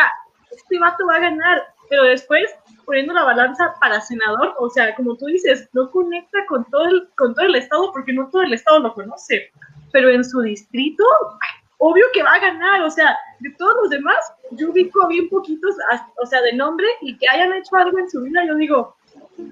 este 0.51 0.79
vato 0.79 1.07
va 1.07 1.17
a 1.17 1.21
ganar. 1.21 1.63
Pero 1.89 2.05
después, 2.05 2.45
poniendo 2.85 3.15
la 3.15 3.25
balanza 3.25 3.75
para 3.81 4.01
senador, 4.01 4.55
o 4.59 4.69
sea, 4.71 4.95
como 4.95 5.17
tú 5.17 5.27
dices, 5.27 5.69
no 5.73 5.91
conecta 5.91 6.45
con 6.47 6.65
todo 6.67 6.85
el, 6.85 7.09
con 7.17 7.35
todo 7.35 7.47
el 7.47 7.55
estado 7.55 7.91
porque 7.93 8.13
no 8.13 8.29
todo 8.29 8.43
el 8.43 8.53
estado 8.53 8.81
lo 8.81 8.95
conoce. 8.95 9.51
Pero 9.93 10.11
en 10.11 10.25
su 10.25 10.43
distrito, 10.43 11.05
obvio 11.79 12.05
que 12.13 12.23
va 12.23 12.35
a 12.35 12.41
ganar, 12.41 12.83
o 12.83 12.91
sea, 12.91 13.17
de 13.41 13.51
todos 13.51 13.75
los 13.83 13.91
demás, 13.91 14.17
yo 14.53 14.71
ubico 14.71 15.07
bien 15.09 15.29
poquitos, 15.29 15.77
o 16.23 16.27
sea, 16.27 16.41
de 16.43 16.55
nombre 16.55 16.87
y 17.03 17.17
que 17.17 17.29
hayan 17.29 17.53
hecho 17.53 17.77
algo 17.77 17.99
en 17.99 18.11
su 18.11 18.23
vida, 18.23 18.45
yo 18.47 18.55
digo, 18.55 18.97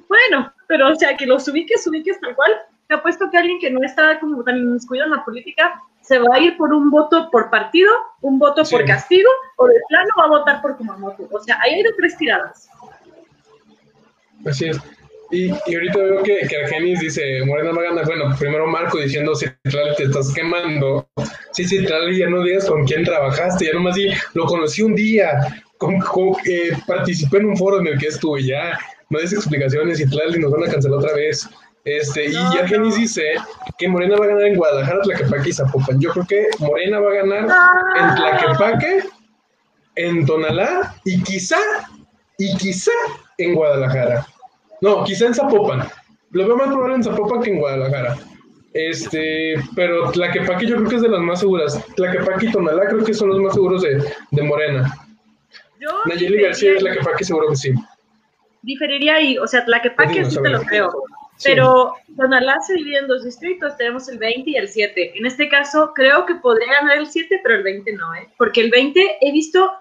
bueno, 0.09 0.53
pero 0.67 0.91
o 0.91 0.95
sea, 0.95 1.17
que 1.17 1.27
los 1.27 1.47
ubiques, 1.49 1.87
ubiques 1.87 2.19
tal 2.21 2.35
cual, 2.35 2.53
te 2.89 2.95
apuesto 2.95 3.31
que 3.31 3.39
alguien 3.39 3.59
que 3.59 3.71
no 3.71 3.83
está 3.83 4.19
como 4.21 4.43
tan 4.45 4.57
inmiscuido 4.57 5.05
en 5.05 5.11
la 5.11 5.25
política 5.25 5.81
se 6.03 6.19
va 6.19 6.35
a 6.35 6.39
ir 6.39 6.57
por 6.57 6.73
un 6.73 6.91
voto 6.91 7.31
por 7.31 7.49
partido, 7.49 7.91
un 8.21 8.39
voto 8.39 8.63
por 8.71 8.85
castigo, 8.85 9.31
o 9.57 9.67
de 9.67 9.81
plano 9.89 10.11
va 10.19 10.25
a 10.25 10.29
votar 10.29 10.61
por 10.61 10.77
Kumamoto. 10.77 11.27
O 11.33 11.41
sea, 11.41 11.59
ahí 11.63 11.75
hay 11.75 11.83
de 11.83 11.93
tres 11.95 12.17
tiradas. 12.19 12.69
Así 14.47 14.69
es. 14.69 14.79
Y, 15.35 15.51
y, 15.67 15.75
ahorita 15.75 15.99
veo 15.99 16.23
que, 16.23 16.47
que 16.49 16.57
Argenis 16.57 17.01
dice, 17.01 17.45
Morena 17.45 17.73
va 17.73 17.83
a 17.83 17.85
ganar. 17.87 18.07
Bueno, 18.07 18.37
primero 18.39 18.69
Marco 18.69 18.99
diciendo, 18.99 19.35
si 19.35 19.47
te 19.65 20.05
estás 20.05 20.33
quemando. 20.33 21.09
Sí, 21.53 21.65
sí, 21.65 21.85
ya 21.85 22.29
no 22.29 22.43
digas 22.45 22.67
con 22.67 22.85
quién 22.85 23.03
trabajaste, 23.03 23.67
ya 23.67 23.73
nomás 23.73 23.97
di, 23.97 24.11
lo 24.35 24.47
conocí 24.47 24.83
un 24.83 24.95
día, 24.95 25.63
con, 25.79 25.97
eh, 26.47 26.71
participé 26.87 27.39
en 27.39 27.47
un 27.47 27.57
foro 27.57 27.81
en 27.81 27.89
el 27.89 27.99
que 27.99 28.07
estuve, 28.07 28.45
ya, 28.45 28.79
no 29.11 29.19
des 29.19 29.33
explicaciones 29.33 29.99
y 29.99 30.05
y 30.05 30.39
nos 30.39 30.53
van 30.53 30.65
a 30.65 30.71
cancelar 30.71 30.99
otra 30.99 31.15
vez. 31.15 31.49
Este, 31.85 32.31
y 32.31 32.37
Argenis 32.37 32.97
dice 32.97 33.23
que 33.79 33.89
Morena 33.89 34.17
va 34.17 34.27
a 34.27 34.29
ganar 34.29 34.45
en 34.45 34.57
Guadalajara, 34.57 35.01
Tlaquepaque 35.03 35.51
y 35.51 35.53
Zapopan. 35.53 36.01
Yo 36.01 36.11
creo 36.11 36.27
que 36.27 36.47
Morena 36.61 37.01
va 37.01 37.11
a 37.11 37.15
ganar 37.15 37.45
en 37.45 37.51
ah. 37.51 38.15
Tlaquepaque, 38.17 39.01
en 39.97 40.25
Tonalá 40.27 40.95
y 41.05 41.21
quizá, 41.23 41.59
y 42.39 42.57
quizá 42.57 42.93
en 43.39 43.55
Guadalajara. 43.55 44.27
No, 44.85 45.03
quizá 45.03 45.25
en 45.25 45.35
Zapopan. 45.35 45.89
Lo 46.33 46.47
veo 46.47 46.59
más 46.59 46.67
probable 46.67 46.97
en 46.97 47.05
Zapopan 47.05 47.43
que 47.43 47.53
en 47.53 47.59
Guadalajara. 47.59 48.19
Este, 48.75 49.55
pero 49.75 50.11
Tlaquepaque 50.11 50.67
yo 50.67 50.77
creo 50.77 50.89
que 50.91 50.97
es 50.97 51.03
de 51.03 51.09
las 51.09 51.23
más 51.23 51.41
seguras. 51.41 51.83
Tlaquepaque 51.97 52.47
y 52.47 52.53
Tonalá 52.53 52.89
creo 52.89 53.03
que 53.03 53.15
son 53.15 53.31
los 53.31 53.39
más 53.39 53.55
seguros 53.55 53.81
de, 53.81 54.05
de 54.31 54.43
Morena. 54.43 54.95
Nayeli 56.05 56.43
García 56.43 56.73
es 56.73 56.81
Tlaquepaque 56.81 57.25
seguro 57.25 57.49
que 57.49 57.57
sí. 57.57 57.73
Diferiría 58.61 59.15
ahí, 59.15 59.39
o 59.39 59.47
sea, 59.47 59.65
Tlaquepaque 59.65 60.23
sí 60.27 60.37
te 60.43 60.51
lo 60.51 60.61
creo. 60.61 60.91
Pero 61.43 61.95
Tonalá 62.15 62.61
se 62.61 62.75
divide 62.75 62.99
en 62.99 63.09
dos 63.09 63.25
distritos, 63.25 63.79
tenemos 63.79 64.07
el 64.11 64.19
20 64.19 64.51
y 64.51 64.57
el 64.57 64.69
7. 64.69 65.19
En 65.19 65.25
este 65.25 65.49
caso, 65.49 65.93
creo 65.95 66.27
que 66.27 66.35
podría 66.35 66.75
ganar 66.81 66.99
el 66.99 67.07
7, 67.07 67.41
pero 67.43 67.55
el 67.55 67.63
20 67.63 67.91
no, 67.95 68.15
¿eh? 68.17 68.29
Porque 68.37 68.61
el 68.61 68.71
20 68.71 69.17
he 69.23 69.33
visto 69.33 69.73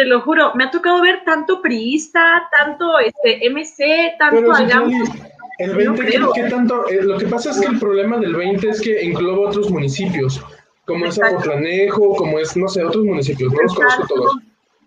te 0.00 0.06
lo 0.06 0.22
juro, 0.22 0.54
me 0.54 0.64
ha 0.64 0.70
tocado 0.70 1.02
ver 1.02 1.24
tanto 1.26 1.60
priista, 1.60 2.48
tanto 2.50 2.98
este 3.00 3.50
MC, 3.50 4.16
tanto 4.18 4.50
hagamos. 4.50 5.10
El 5.58 5.76
20, 5.76 6.06
¿qué, 6.34 6.42
tanto? 6.44 6.88
Eh, 6.88 7.02
lo 7.02 7.18
que 7.18 7.26
pasa 7.26 7.50
es 7.50 7.60
que 7.60 7.66
el 7.66 7.78
problema 7.78 8.16
del 8.16 8.34
20 8.34 8.66
es 8.66 8.80
que 8.80 8.98
engloba 9.02 9.50
otros 9.50 9.70
municipios, 9.70 10.42
como 10.86 11.04
es 11.04 11.20
Agotlanejo, 11.20 12.16
como 12.16 12.38
es, 12.38 12.56
no 12.56 12.66
sé, 12.66 12.82
otros 12.82 13.04
municipios, 13.04 13.52
no 13.52 13.60
los 13.60 13.74
conozco 13.74 14.06
todos. 14.06 14.36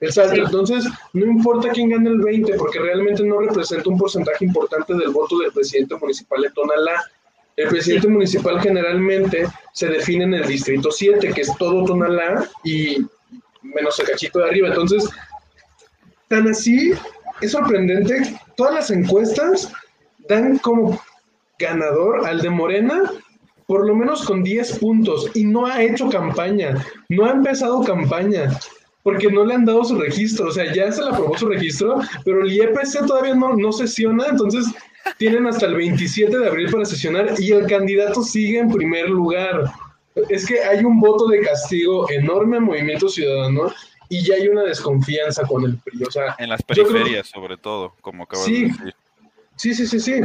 Exacto, 0.02 0.42
entonces 0.42 0.86
no 1.14 1.28
importa 1.28 1.70
quién 1.70 1.90
gane 1.90 2.10
el 2.10 2.20
20, 2.20 2.56
porque 2.56 2.80
realmente 2.80 3.24
no 3.24 3.40
representa 3.40 3.88
un 3.92 4.00
porcentaje 4.00 4.46
importante 4.46 4.96
del 4.96 5.12
voto 5.12 5.38
del 5.38 5.52
presidente 5.52 5.96
municipal 5.96 6.42
de 6.42 6.50
Tonalá. 6.50 7.04
El 7.56 7.70
presidente 7.70 8.08
municipal 8.08 8.60
generalmente 8.60 9.46
se 9.74 9.90
define 9.90 10.24
en 10.24 10.34
el 10.34 10.48
distrito 10.48 10.90
7, 10.90 11.34
que 11.34 11.42
es 11.42 11.56
todo 11.60 11.86
Tonalá, 11.86 12.50
y 12.64 13.06
menos 13.74 14.00
el 14.00 14.08
cachito 14.08 14.40
de 14.40 14.46
arriba. 14.46 14.70
Entonces, 14.70 15.10
tan 16.28 16.48
así, 16.48 16.94
es 17.42 17.52
sorprendente, 17.52 18.40
todas 18.56 18.74
las 18.74 18.92
encuestas 18.92 19.72
dan 20.30 20.58
como 20.60 21.00
ganador 21.60 22.26
al 22.26 22.42
de 22.42 22.50
Morena 22.50 23.12
por 23.68 23.88
lo 23.88 23.96
menos 23.96 24.24
con 24.24 24.44
10 24.44 24.80
puntos 24.80 25.30
y 25.34 25.46
no 25.46 25.66
ha 25.66 25.82
hecho 25.82 26.10
campaña, 26.10 26.76
no 27.10 27.26
ha 27.26 27.32
empezado 27.32 27.84
campaña 27.84 28.50
porque 29.04 29.30
no 29.30 29.44
le 29.44 29.56
han 29.56 29.66
dado 29.66 29.84
su 29.84 30.00
registro, 30.00 30.48
o 30.48 30.52
sea, 30.52 30.72
ya 30.74 30.92
se 30.92 31.04
le 31.04 31.10
aprobó 31.10 31.38
su 31.38 31.48
registro, 31.48 32.00
pero 32.24 32.44
el 32.44 32.54
IEPC 32.54 33.06
todavía 33.06 33.36
no, 33.36 33.54
no 33.56 33.72
sesiona, 33.72 34.28
entonces 34.28 34.66
tienen 35.18 35.46
hasta 35.46 35.66
el 35.66 35.76
27 35.76 36.38
de 36.38 36.48
abril 36.48 36.72
para 36.72 36.86
sesionar 36.86 37.34
y 37.38 37.52
el 37.52 37.68
candidato 37.68 38.24
sigue 38.24 38.60
en 38.60 38.72
primer 38.72 39.10
lugar 39.10 39.66
es 40.30 40.46
que 40.46 40.64
hay 40.64 40.84
un 40.84 41.00
voto 41.00 41.28
de 41.28 41.42
castigo 41.42 42.10
enorme 42.10 42.58
en 42.58 42.64
Movimiento 42.64 43.10
Ciudadano 43.10 43.74
y 44.10 44.24
ya 44.24 44.36
hay 44.36 44.48
una 44.48 44.64
desconfianza 44.64 45.44
con 45.44 45.64
el 45.66 45.78
PRI. 45.78 46.04
O 46.04 46.12
sea, 46.12 46.36
en 46.38 46.50
las 46.50 46.62
periferias, 46.62 47.28
sobre 47.28 47.58
todo, 47.58 47.94
como 48.02 48.24
acabas 48.24 48.46
sí, 48.46 48.64
de 48.64 48.68
decir. 48.68 48.96
Sí, 49.56 49.74
sí, 49.74 49.88
sí, 49.88 50.00
sí. 50.00 50.22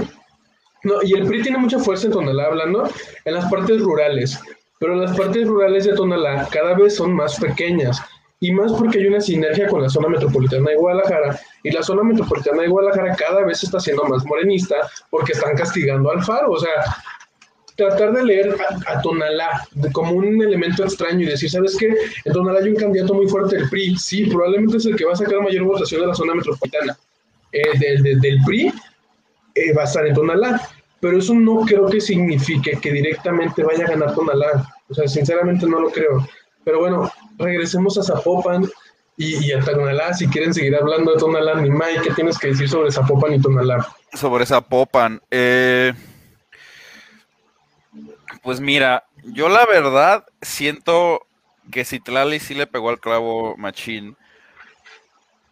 No, 0.85 1.03
y 1.03 1.15
el 1.15 1.27
PRI 1.27 1.43
tiene 1.43 1.59
mucha 1.59 1.79
fuerza 1.79 2.07
en 2.07 2.13
Tonalá, 2.13 2.47
hablando 2.47 2.89
en 3.25 3.35
las 3.35 3.51
partes 3.51 3.81
rurales. 3.81 4.41
Pero 4.79 4.95
las 4.95 5.17
partes 5.17 5.47
rurales 5.47 5.85
de 5.87 5.95
Tonalá 5.95 6.49
cada 6.53 6.75
vez 6.75 6.97
son 6.97 7.15
más 7.15 7.39
pequeñas. 7.41 8.01
Y 8.41 8.53
más 8.53 8.73
porque 8.73 8.99
hay 8.99 9.07
una 9.07 9.21
sinergia 9.21 9.67
con 9.67 9.83
la 9.83 9.89
zona 9.89 10.09
metropolitana 10.09 10.71
de 10.71 10.77
Guadalajara. 10.77 11.41
Y 11.65 11.73
la 11.73 11.83
zona 11.83 12.05
metropolitana 12.05 12.63
de 12.63 12.69
Guadalajara 12.69 13.17
cada 13.17 13.45
vez 13.45 13.65
está 13.65 13.81
siendo 13.81 14.05
más 14.05 14.25
morenista 14.25 14.77
porque 15.11 15.33
están 15.33 15.57
castigando 15.57 16.11
al 16.11 16.23
Faro. 16.23 16.53
O 16.53 16.59
sea, 16.59 16.71
tratar 17.79 18.13
de 18.13 18.25
leer 18.25 18.57
a, 18.87 19.01
Tonalá 19.01 19.67
como 19.93 20.13
un 20.13 20.43
elemento 20.43 20.83
extraño 20.83 21.21
y 21.21 21.31
decir, 21.31 21.49
¿sabes 21.49 21.77
qué? 21.79 21.95
En 22.25 22.33
Tonalá 22.33 22.59
hay 22.59 22.71
un 22.71 22.75
candidato 22.75 23.15
muy 23.15 23.29
fuerte 23.29 23.57
del 23.57 23.71
PRI. 23.71 23.97
Sí, 23.97 24.27
probablemente 24.27 24.79
es 24.79 24.87
el 24.87 24.97
que 24.97 25.05
va 25.05 25.13
a 25.13 25.17
sacar 25.17 25.41
mayor 25.41 25.63
votación 25.63 26.01
de 26.01 26.09
la 26.09 26.15
zona 26.15 26.35
metropolitana. 26.35 26.99
Eh, 27.53 27.79
del 27.79 28.43
PRI 28.45 28.73
eh, 29.55 29.73
va 29.73 29.83
a 29.83 29.85
estar 29.85 30.05
en 30.07 30.15
Tonalá. 30.15 30.61
Pero 31.01 31.19
eso 31.19 31.33
no 31.33 31.61
creo 31.61 31.87
que 31.87 32.01
signifique 32.01 32.77
que 32.83 32.93
directamente 32.93 33.63
vaya 33.63 33.85
a 33.85 33.91
ganar 33.91 34.13
Tonalá. 34.13 34.69
O 34.89 34.95
sea, 34.95 35.07
sinceramente 35.07 35.65
no 35.67 35.79
lo 35.79 35.91
creo. 35.91 36.27
Pero 36.65 36.81
bueno, 36.81 37.09
regresemos 37.39 37.97
a 37.97 38.03
Zapopan 38.03 38.69
y, 39.17 39.53
a 39.53 39.61
Tonalá. 39.61 40.13
Si 40.15 40.27
quieren 40.27 40.53
seguir 40.53 40.75
hablando 40.75 41.13
de 41.13 41.19
Tonalá, 41.19 41.61
ni 41.61 41.71
May, 41.71 41.95
¿qué 42.03 42.11
tienes 42.11 42.37
que 42.39 42.49
decir 42.49 42.69
sobre 42.69 42.91
Zapopan 42.91 43.35
y 43.35 43.41
Tonalá? 43.41 43.87
Sobre 44.15 44.45
Zapopan. 44.47 45.21
Eh 45.31 45.93
pues 48.49 48.61
mira, 48.61 49.05
yo 49.25 49.51
la 49.51 49.67
verdad 49.67 50.25
siento 50.41 51.27
que 51.71 51.85
Citlali 51.85 52.41
sí 52.41 52.55
le 52.55 52.67
pegó 52.67 52.89
al 52.89 52.99
clavo 52.99 53.55
machín 53.59 54.17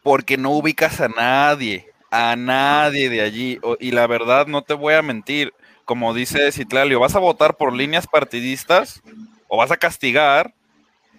porque 0.03 0.39
no 0.39 0.53
ubicas 0.53 1.03
a 1.03 1.09
nadie, 1.09 1.93
a 2.11 2.37
nadie 2.37 3.11
de 3.11 3.21
allí. 3.21 3.61
Y 3.81 3.91
la 3.91 4.07
verdad, 4.07 4.47
no 4.47 4.63
te 4.63 4.73
voy 4.73 4.95
a 4.95 5.03
mentir, 5.03 5.53
como 5.85 6.15
dice 6.15 6.51
Citlali, 6.53 6.95
o 6.95 7.01
vas 7.01 7.15
a 7.15 7.19
votar 7.19 7.59
por 7.59 7.75
líneas 7.75 8.07
partidistas 8.07 9.03
o 9.47 9.59
vas 9.59 9.71
a 9.71 9.77
castigar, 9.77 10.55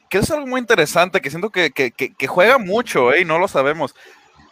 que 0.10 0.18
es 0.18 0.32
algo 0.32 0.48
muy 0.48 0.60
interesante, 0.60 1.22
que 1.22 1.30
siento 1.30 1.52
que, 1.52 1.92
juega 2.28 2.58
mucho, 2.58 3.14
¿eh? 3.14 3.22
y 3.22 3.26
no 3.26 3.38
lo 3.38 3.48
sabemos. 3.48 3.94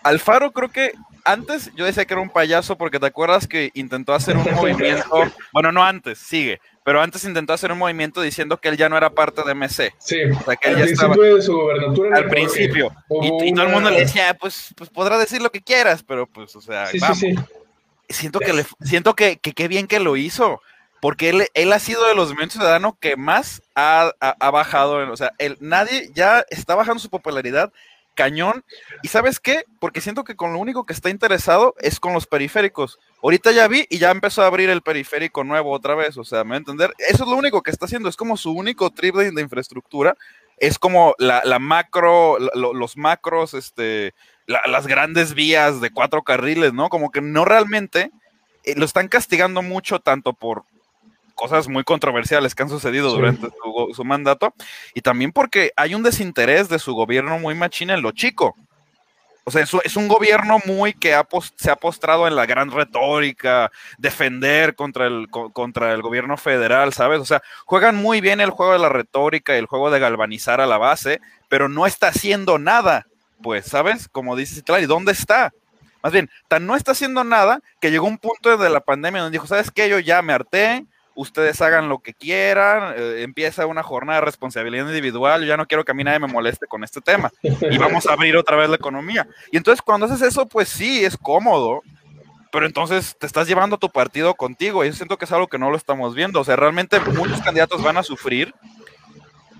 Alfaro 0.03 0.51
creo 0.51 0.69
que 0.69 0.93
antes 1.23 1.73
yo 1.73 1.85
decía 1.85 2.05
que 2.05 2.13
era 2.13 2.21
un 2.21 2.29
payaso 2.29 2.77
porque 2.77 2.99
te 2.99 3.07
acuerdas 3.07 3.47
que 3.47 3.71
intentó 3.73 4.13
hacer 4.13 4.37
un 4.37 4.43
movimiento, 4.55 5.23
bueno, 5.51 5.71
no 5.71 5.83
antes, 5.83 6.19
sigue, 6.19 6.61
pero 6.85 7.01
antes 7.01 7.25
intentó 7.25 7.51
hacer 7.51 7.71
un 7.71 7.79
movimiento 7.79 8.21
diciendo 8.21 8.57
que 8.57 8.69
él 8.69 8.77
ya 8.77 8.89
no 8.89 8.95
era 8.95 9.09
parte 9.09 9.41
de 9.43 9.55
MC. 9.55 9.91
Sí, 9.97 10.17
o 10.21 10.43
sea, 10.43 10.55
que 10.55 10.69
él 10.69 10.77
ya 10.77 10.85
de 10.85 11.41
su 11.41 11.53
gobernatura. 11.53 12.15
Al 12.15 12.27
principio. 12.29 12.91
Y, 13.23 13.51
todo 13.55 13.65
el 13.65 13.71
mundo 13.71 13.89
le 13.89 14.01
decía, 14.01 14.35
pues, 14.35 14.69
pues 14.77 14.91
podrá 14.91 15.17
decir 15.17 15.41
lo 15.41 15.51
que 15.51 15.63
quieras, 15.63 16.03
pero 16.03 16.27
pues, 16.27 16.55
o 16.55 16.61
sea, 16.61 16.85
sí, 16.85 16.99
Sí, 16.99 17.15
sí. 17.15 17.35
Siento 18.07 18.39
que, 18.39 18.53
le, 18.53 18.63
siento 18.81 19.15
que, 19.15 19.37
qué 19.39 19.67
bien 19.67 19.87
que 19.87 19.99
lo 19.99 20.15
hizo, 20.15 20.61
porque 21.01 21.29
él, 21.29 21.47
él 21.55 21.73
ha 21.73 21.79
sido 21.79 22.07
de 22.07 22.13
los 22.13 22.27
movimientos 22.27 22.59
ciudadanos 22.59 22.93
que 22.99 23.15
más 23.15 23.63
ha, 23.73 24.13
ha, 24.19 24.51
bajado, 24.51 25.11
o 25.11 25.17
sea, 25.17 25.31
él, 25.39 25.57
nadie 25.61 26.11
ya 26.13 26.45
está 26.51 26.75
bajando 26.75 26.99
su 26.99 27.09
popularidad 27.09 27.73
cañón. 28.15 28.63
¿Y 29.03 29.09
sabes 29.09 29.39
qué? 29.39 29.65
Porque 29.79 30.01
siento 30.01 30.23
que 30.23 30.35
con 30.35 30.53
lo 30.53 30.59
único 30.59 30.85
que 30.85 30.93
está 30.93 31.09
interesado 31.09 31.75
es 31.79 31.99
con 31.99 32.13
los 32.13 32.25
periféricos. 32.25 32.97
Ahorita 33.25 33.51
ya 33.51 33.67
vi 33.67 33.87
y 33.89 33.97
ya 33.97 34.11
empezó 34.11 34.43
a 34.43 34.45
abrir 34.45 34.69
el 34.69 34.83
periférico 34.83 35.43
nuevo 35.43 35.71
otra 35.71 35.95
vez. 35.95 36.15
O 36.15 36.23
sea, 36.23 36.43
me 36.43 36.49
voy 36.49 36.55
a 36.55 36.57
entender. 36.59 36.93
Eso 37.09 37.23
es 37.23 37.29
lo 37.31 37.35
único 37.35 37.63
que 37.63 37.71
está 37.71 37.85
haciendo. 37.85 38.07
Es 38.07 38.15
como 38.15 38.37
su 38.37 38.51
único 38.51 38.91
trip 38.91 39.15
de, 39.15 39.41
infraestructura. 39.41 40.15
Es 40.59 40.77
como 40.77 41.15
la, 41.17 41.41
macro, 41.57 42.37
los 42.53 42.97
macros, 42.97 43.55
este, 43.55 44.13
las 44.45 44.85
grandes 44.85 45.33
vías 45.33 45.81
de 45.81 45.89
cuatro 45.89 46.21
carriles, 46.21 46.71
¿no? 46.73 46.87
Como 46.89 47.09
que 47.09 47.21
no 47.21 47.45
realmente 47.45 48.11
eh, 48.63 48.75
lo 48.77 48.85
están 48.85 49.07
castigando 49.07 49.63
mucho 49.63 49.97
tanto 49.99 50.33
por 50.33 50.65
cosas 51.33 51.67
muy 51.67 51.83
controversiales 51.83 52.53
que 52.53 52.61
han 52.61 52.69
sucedido 52.69 53.11
durante 53.11 53.47
su, 53.93 54.03
mandato, 54.05 54.53
y 54.93 55.01
también 55.01 55.31
porque 55.31 55.71
hay 55.75 55.95
un 55.95 56.03
desinterés 56.03 56.69
de 56.69 56.77
su 56.77 56.93
gobierno 56.93 57.39
muy 57.39 57.55
machina 57.55 57.95
en 57.95 58.03
lo 58.03 58.11
chico. 58.11 58.55
O 59.47 59.51
sea, 59.51 59.61
es, 59.61 59.95
un 59.95 60.07
gobierno 60.07 60.59
muy 60.65 60.93
que 60.93 61.15
se 61.55 61.69
ha 61.69 61.75
postrado 61.75 62.27
en 62.27 62.35
la 62.35 62.47
gran 62.47 62.71
retórica, 62.71 63.71
defender 63.99 64.73
contra 64.73 65.05
el, 65.05 65.29
contra 65.29 65.93
el 65.93 66.01
gobierno 66.01 66.35
federal, 66.35 66.93
¿sabes? 66.93 67.19
O 67.19 67.25
sea, 67.25 67.43
juegan 67.65 67.95
muy 67.95 68.21
bien 68.21 68.41
el 68.41 68.49
juego 68.49 68.73
de 68.73 68.79
la 68.79 68.89
retórica 68.89 69.53
y 69.55 69.59
el 69.59 69.67
juego 69.67 69.91
de 69.91 69.99
galvanizar 69.99 70.61
a 70.61 70.65
la 70.65 70.79
base, 70.79 71.21
pero 71.47 71.69
no 71.69 71.85
está 71.85 72.07
haciendo 72.07 72.57
nada, 72.57 73.05
pues, 73.43 73.67
¿sabes? 73.67 74.07
Como 74.07 74.35
dice 74.35 74.63
¿y 74.81 74.85
¿dónde 74.87 75.11
está? 75.11 75.53
Más 76.01 76.11
bien, 76.11 76.31
tan 76.47 76.65
no 76.65 76.75
está 76.75 76.93
haciendo 76.93 77.23
nada 77.23 77.61
que 77.79 77.91
llegó 77.91 78.07
un 78.07 78.17
punto 78.17 78.57
de 78.57 78.69
la 78.71 78.79
pandemia 78.79 79.21
donde 79.21 79.35
dijo, 79.35 79.45
¿sabes 79.45 79.69
qué? 79.69 79.89
Yo 79.89 79.99
ya 79.99 80.23
me 80.23 80.33
harté, 80.33 80.87
ustedes 81.15 81.61
hagan 81.61 81.89
lo 81.89 81.99
que 81.99 82.13
quieran, 82.13 82.93
eh, 82.97 83.23
empieza 83.23 83.65
una 83.65 83.83
jornada 83.83 84.19
de 84.19 84.25
responsabilidad 84.25 84.85
individual, 84.85 85.41
yo 85.41 85.47
ya 85.47 85.57
no 85.57 85.65
quiero 85.65 85.83
que 85.83 85.91
a 85.91 85.95
mí 85.95 86.03
nadie 86.03 86.19
me 86.19 86.27
moleste 86.27 86.67
con 86.67 86.83
este 86.83 87.01
tema 87.01 87.31
y 87.41 87.77
vamos 87.77 88.05
a 88.05 88.13
abrir 88.13 88.37
otra 88.37 88.57
vez 88.57 88.69
la 88.69 88.75
economía. 88.75 89.27
Y 89.51 89.57
entonces 89.57 89.81
cuando 89.81 90.05
haces 90.05 90.21
eso, 90.21 90.45
pues 90.45 90.69
sí, 90.69 91.03
es 91.03 91.17
cómodo, 91.17 91.81
pero 92.51 92.65
entonces 92.65 93.17
te 93.17 93.25
estás 93.25 93.47
llevando 93.47 93.77
tu 93.77 93.89
partido 93.89 94.33
contigo 94.35 94.83
y 94.83 94.87
yo 94.87 94.93
siento 94.93 95.17
que 95.17 95.25
es 95.25 95.31
algo 95.31 95.47
que 95.47 95.57
no 95.57 95.71
lo 95.71 95.77
estamos 95.77 96.13
viendo, 96.13 96.41
o 96.41 96.43
sea, 96.43 96.55
realmente 96.55 96.99
muchos 96.99 97.41
candidatos 97.41 97.81
van 97.81 97.97
a 97.97 98.03
sufrir 98.03 98.53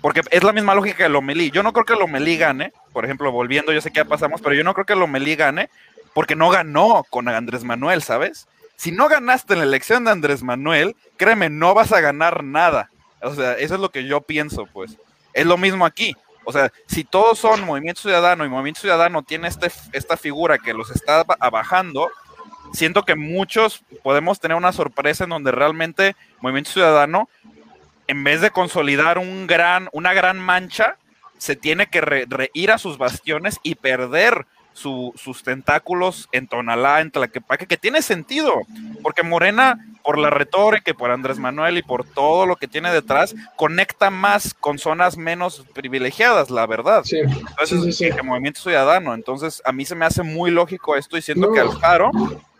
porque 0.00 0.20
es 0.30 0.44
la 0.44 0.52
misma 0.52 0.74
lógica 0.74 0.98
que 0.98 1.08
Lomelí. 1.08 1.50
Yo 1.50 1.64
no 1.64 1.72
creo 1.72 1.84
que 1.84 1.96
Lomelí 1.96 2.36
gane, 2.36 2.72
por 2.92 3.04
ejemplo, 3.04 3.32
volviendo, 3.32 3.72
yo 3.72 3.80
sé 3.80 3.90
que 3.90 3.96
ya 3.96 4.04
pasamos, 4.04 4.40
pero 4.40 4.54
yo 4.54 4.62
no 4.62 4.72
creo 4.72 4.86
que 4.86 4.94
Lomelí 4.94 5.34
gane 5.34 5.68
porque 6.14 6.36
no 6.36 6.48
ganó 6.48 7.04
con 7.10 7.28
Andrés 7.28 7.64
Manuel, 7.64 8.02
¿sabes? 8.02 8.46
Si 8.76 8.92
no 8.92 9.08
ganaste 9.08 9.54
en 9.54 9.60
la 9.60 9.64
elección 9.64 10.04
de 10.04 10.10
Andrés 10.10 10.42
Manuel, 10.42 10.96
créeme, 11.16 11.48
no 11.50 11.74
vas 11.74 11.92
a 11.92 12.00
ganar 12.00 12.44
nada. 12.44 12.90
O 13.22 13.34
sea, 13.34 13.54
eso 13.54 13.74
es 13.74 13.80
lo 13.80 13.90
que 13.90 14.04
yo 14.06 14.20
pienso, 14.20 14.66
pues. 14.66 14.96
Es 15.32 15.46
lo 15.46 15.56
mismo 15.56 15.84
aquí. 15.84 16.14
O 16.44 16.52
sea, 16.52 16.70
si 16.86 17.02
todos 17.02 17.38
son 17.38 17.64
Movimiento 17.64 18.02
Ciudadano 18.02 18.44
y 18.44 18.48
Movimiento 18.48 18.80
Ciudadano 18.80 19.22
tiene 19.22 19.48
este, 19.48 19.70
esta 19.92 20.16
figura 20.16 20.58
que 20.58 20.74
los 20.74 20.90
está 20.90 21.24
bajando, 21.24 22.08
siento 22.72 23.02
que 23.02 23.16
muchos 23.16 23.82
podemos 24.02 24.38
tener 24.38 24.56
una 24.56 24.72
sorpresa 24.72 25.24
en 25.24 25.30
donde 25.30 25.50
realmente 25.50 26.14
Movimiento 26.40 26.70
Ciudadano, 26.70 27.28
en 28.06 28.22
vez 28.22 28.40
de 28.40 28.50
consolidar 28.50 29.18
un 29.18 29.46
gran, 29.46 29.88
una 29.92 30.14
gran 30.14 30.38
mancha, 30.38 30.96
se 31.38 31.56
tiene 31.56 31.86
que 31.86 32.28
ir 32.54 32.70
a 32.70 32.78
sus 32.78 32.98
bastiones 32.98 33.58
y 33.62 33.74
perder 33.74 34.46
sus 34.76 35.42
tentáculos 35.42 36.28
en 36.32 36.46
Tonalá, 36.46 37.00
en 37.00 37.10
Tlaquepaque, 37.10 37.66
que 37.66 37.76
tiene 37.76 38.02
sentido, 38.02 38.60
porque 39.02 39.22
Morena, 39.22 39.84
por 40.04 40.18
la 40.18 40.30
retórica 40.30 40.90
y 40.90 40.94
por 40.94 41.10
Andrés 41.10 41.38
Manuel 41.38 41.78
y 41.78 41.82
por 41.82 42.04
todo 42.04 42.46
lo 42.46 42.56
que 42.56 42.68
tiene 42.68 42.92
detrás, 42.92 43.34
conecta 43.56 44.10
más 44.10 44.54
con 44.54 44.78
zonas 44.78 45.16
menos 45.16 45.64
privilegiadas, 45.74 46.50
la 46.50 46.66
verdad. 46.66 47.02
Sí, 47.04 47.18
Entonces, 47.18 47.96
sí, 47.96 48.10
Movimiento 48.22 48.60
Ciudadano. 48.60 49.14
Entonces, 49.14 49.62
a 49.64 49.72
mí 49.72 49.84
se 49.84 49.94
me 49.94 50.04
hace 50.04 50.22
muy 50.22 50.50
lógico 50.50 50.96
esto, 50.96 51.16
diciendo 51.16 51.52
que 51.52 51.60
Alfaro 51.60 52.10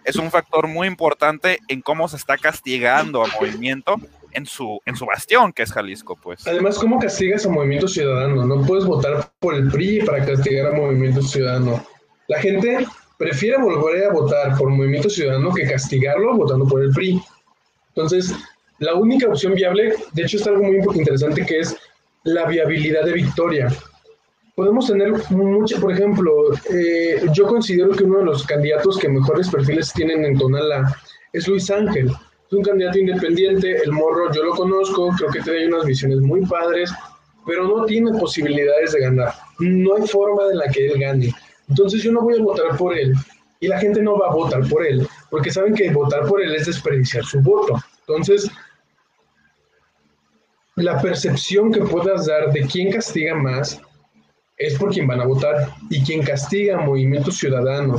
es 0.04 0.16
un 0.16 0.30
factor 0.30 0.68
muy 0.68 0.86
importante 0.86 1.58
en 1.68 1.82
cómo 1.82 2.08
se 2.08 2.16
está 2.16 2.38
castigando 2.38 3.24
a 3.24 3.28
Movimiento 3.40 3.96
en 4.32 4.46
su, 4.46 4.80
en 4.84 4.96
su 4.96 5.06
bastión, 5.06 5.52
que 5.52 5.62
es 5.62 5.72
Jalisco, 5.72 6.16
pues. 6.16 6.46
Además, 6.46 6.78
¿cómo 6.78 6.98
castigas 6.98 7.46
a 7.46 7.48
Movimiento 7.48 7.88
Ciudadano? 7.88 8.44
No 8.44 8.64
puedes 8.66 8.84
votar 8.84 9.32
por 9.38 9.54
el 9.54 9.70
PRI 9.70 10.04
para 10.04 10.24
castigar 10.24 10.74
a 10.74 10.76
Movimiento 10.76 11.22
Ciudadano. 11.22 11.84
La 12.29 12.39
gente 12.41 12.87
prefiere 13.18 13.57
volver 13.59 14.05
a 14.05 14.12
votar 14.12 14.57
por 14.59 14.68
Movimiento 14.70 15.09
Ciudadano 15.09 15.53
que 15.53 15.68
castigarlo 15.68 16.37
votando 16.37 16.66
por 16.66 16.83
el 16.83 16.91
PRI. 16.91 17.20
Entonces, 17.89 18.35
la 18.79 18.95
única 18.95 19.29
opción 19.29 19.55
viable, 19.55 19.95
de 20.12 20.22
hecho, 20.22 20.37
es 20.37 20.47
algo 20.47 20.64
muy 20.64 20.77
interesante 20.77 21.47
que 21.47 21.61
es 21.61 21.77
la 22.24 22.47
viabilidad 22.47 23.05
de 23.05 23.12
victoria. 23.12 23.68
Podemos 24.55 24.87
tener 24.87 25.12
mucho, 25.31 25.81
por 25.81 25.93
ejemplo, 25.93 26.53
eh, 26.70 27.22
yo 27.33 27.47
considero 27.47 27.91
que 27.91 28.05
uno 28.05 28.18
de 28.18 28.24
los 28.24 28.47
candidatos 28.47 28.99
que 28.99 29.09
mejores 29.09 29.49
perfiles 29.49 29.93
tienen 29.93 30.24
en 30.24 30.39
Tonala 30.39 30.95
es 31.33 31.47
Luis 31.47 31.70
Ángel. 31.70 32.11
Es 32.47 32.53
un 32.53 32.62
candidato 32.62 32.99
independiente, 32.99 33.83
el 33.83 33.93
morro 33.93 34.33
yo 34.33 34.45
lo 34.45 34.53
conozco, 34.53 35.11
creo 35.18 35.31
que 35.31 35.41
tiene 35.43 35.68
unas 35.68 35.85
visiones 35.85 36.20
muy 36.20 36.45
padres, 36.47 36.91
pero 37.47 37.64
no 37.64 37.85
tiene 37.85 38.18
posibilidades 38.18 38.93
de 38.93 39.01
ganar. 39.01 39.33
No 39.59 39.97
hay 39.97 40.07
forma 40.07 40.45
de 40.45 40.55
la 40.55 40.68
que 40.68 40.87
él 40.87 41.01
gane. 41.01 41.35
Entonces 41.68 42.02
yo 42.02 42.12
no 42.12 42.22
voy 42.22 42.38
a 42.38 42.42
votar 42.42 42.76
por 42.76 42.96
él 42.96 43.14
y 43.60 43.68
la 43.68 43.78
gente 43.78 44.02
no 44.02 44.18
va 44.18 44.28
a 44.28 44.34
votar 44.34 44.68
por 44.68 44.86
él, 44.86 45.06
porque 45.30 45.50
saben 45.50 45.74
que 45.74 45.90
votar 45.90 46.26
por 46.26 46.42
él 46.42 46.54
es 46.54 46.66
desperdiciar 46.66 47.24
su 47.24 47.40
voto. 47.40 47.82
Entonces, 48.00 48.50
la 50.76 51.00
percepción 51.00 51.72
que 51.72 51.80
puedas 51.80 52.26
dar 52.26 52.52
de 52.52 52.66
quién 52.66 52.92
castiga 52.92 53.34
más 53.34 53.80
es 54.58 54.78
por 54.78 54.92
quien 54.92 55.06
van 55.06 55.20
a 55.20 55.26
votar. 55.26 55.74
Y 55.90 56.02
quien 56.04 56.22
castiga 56.22 56.78
Movimiento 56.78 57.30
Ciudadano 57.30 57.96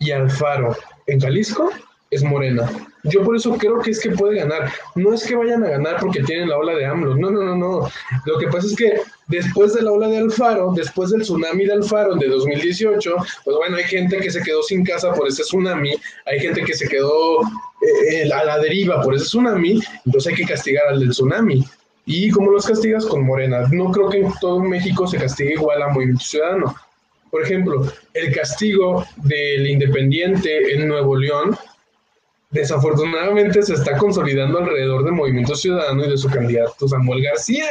y 0.00 0.10
Alfaro 0.10 0.76
en 1.06 1.20
Jalisco 1.20 1.70
es 2.10 2.22
Morena. 2.22 2.68
Yo 3.04 3.22
por 3.22 3.36
eso 3.36 3.56
creo 3.56 3.80
que 3.80 3.92
es 3.92 4.00
que 4.00 4.10
puede 4.10 4.38
ganar. 4.38 4.72
No 4.94 5.14
es 5.14 5.26
que 5.26 5.36
vayan 5.36 5.64
a 5.64 5.68
ganar 5.68 5.98
porque 6.00 6.22
tienen 6.22 6.48
la 6.48 6.58
ola 6.58 6.74
de 6.74 6.84
AMLO. 6.84 7.16
No, 7.16 7.30
no, 7.30 7.42
no, 7.42 7.56
no. 7.56 7.88
Lo 8.24 8.38
que 8.38 8.48
pasa 8.48 8.66
es 8.66 8.76
que 8.76 9.00
después 9.28 9.74
de 9.74 9.82
la 9.82 9.92
ola 9.92 10.08
de 10.08 10.18
Alfaro, 10.18 10.72
después 10.74 11.10
del 11.10 11.22
tsunami 11.22 11.66
de 11.66 11.74
Alfaro 11.74 12.16
de 12.16 12.28
2018, 12.28 13.16
pues 13.44 13.56
bueno, 13.56 13.76
hay 13.76 13.84
gente 13.84 14.18
que 14.18 14.30
se 14.30 14.42
quedó 14.42 14.62
sin 14.62 14.84
casa 14.84 15.12
por 15.12 15.28
ese 15.28 15.42
tsunami, 15.42 15.94
hay 16.26 16.40
gente 16.40 16.62
que 16.64 16.74
se 16.74 16.88
quedó 16.88 17.40
eh, 18.10 18.30
a 18.32 18.44
la 18.44 18.58
deriva 18.58 19.00
por 19.02 19.14
ese 19.14 19.26
tsunami, 19.26 19.80
entonces 20.04 20.32
hay 20.32 20.36
que 20.36 20.52
castigar 20.52 20.88
al 20.88 21.00
del 21.00 21.10
tsunami. 21.10 21.64
¿Y 22.10 22.30
cómo 22.30 22.50
los 22.50 22.66
castigas? 22.66 23.04
Con 23.04 23.26
Morena. 23.26 23.68
No 23.70 23.92
creo 23.92 24.08
que 24.08 24.20
en 24.20 24.32
todo 24.40 24.60
México 24.60 25.06
se 25.06 25.18
castigue 25.18 25.52
igual 25.52 25.82
a 25.82 25.88
Movimiento 25.88 26.24
Ciudadano. 26.24 26.74
Por 27.30 27.42
ejemplo, 27.42 27.86
el 28.14 28.34
castigo 28.34 29.04
del 29.16 29.66
independiente 29.68 30.72
en 30.72 30.88
Nuevo 30.88 31.16
León 31.16 31.54
desafortunadamente 32.50 33.62
se 33.62 33.74
está 33.74 33.96
consolidando 33.98 34.58
alrededor 34.58 35.04
del 35.04 35.12
Movimiento 35.12 35.54
Ciudadano 35.54 36.04
y 36.04 36.10
de 36.10 36.16
su 36.16 36.28
candidato 36.28 36.88
Samuel 36.88 37.22
García. 37.22 37.66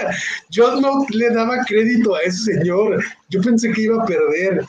Yo 0.49 0.80
no 0.80 1.05
le 1.09 1.30
daba 1.32 1.63
crédito 1.65 2.15
a 2.15 2.21
ese 2.21 2.53
señor. 2.55 3.03
Yo 3.30 3.41
pensé 3.41 3.71
que 3.71 3.82
iba 3.82 4.03
a 4.03 4.05
perder. 4.05 4.65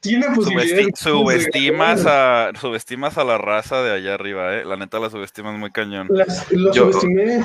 Tiene 0.00 0.28
posibilidades. 0.34 0.98
subestimas, 0.98 2.06
a, 2.06 2.52
subestimas 2.58 3.18
a 3.18 3.24
la 3.24 3.36
raza 3.36 3.82
de 3.82 3.92
allá 3.92 4.14
arriba, 4.14 4.56
¿eh? 4.56 4.64
La 4.64 4.76
neta 4.76 4.98
la 4.98 5.10
subestimas 5.10 5.58
muy 5.58 5.70
cañón. 5.70 6.08
lo 6.50 6.72
subestimé. 6.72 7.44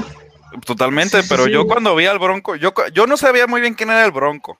Totalmente, 0.66 1.22
pero 1.28 1.48
yo 1.48 1.68
cuando 1.68 1.96
vi 1.96 2.06
al 2.06 2.20
Bronco, 2.20 2.56
yo, 2.56 2.74
yo 2.94 3.08
no 3.08 3.18
sabía 3.18 3.46
muy 3.46 3.60
bien 3.60 3.74
quién 3.74 3.90
era 3.90 4.06
el 4.06 4.12
Bronco 4.12 4.58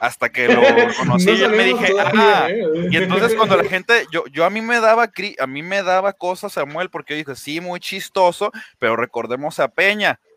hasta 0.00 0.28
que 0.28 0.48
lo 0.48 0.60
conocí 0.98 1.30
y 1.30 1.48
me 1.48 1.64
dije, 1.64 1.94
ah, 1.98 2.48
y 2.90 2.96
entonces 2.96 3.34
cuando 3.34 3.56
la 3.56 3.64
gente, 3.64 4.06
yo, 4.10 4.24
yo 4.26 4.44
a 4.44 4.50
mí 4.50 4.60
me 4.60 4.80
daba, 4.80 5.10
a 5.38 5.46
mí 5.46 5.62
me 5.62 5.82
daba 5.82 6.12
cosas 6.12 6.52
Samuel, 6.52 6.90
porque 6.90 7.14
yo 7.14 7.18
dije, 7.18 7.36
sí, 7.36 7.60
muy 7.60 7.80
chistoso, 7.80 8.52
pero 8.78 8.96
recordemos 8.96 9.58
a 9.60 9.68
Peña. 9.68 10.20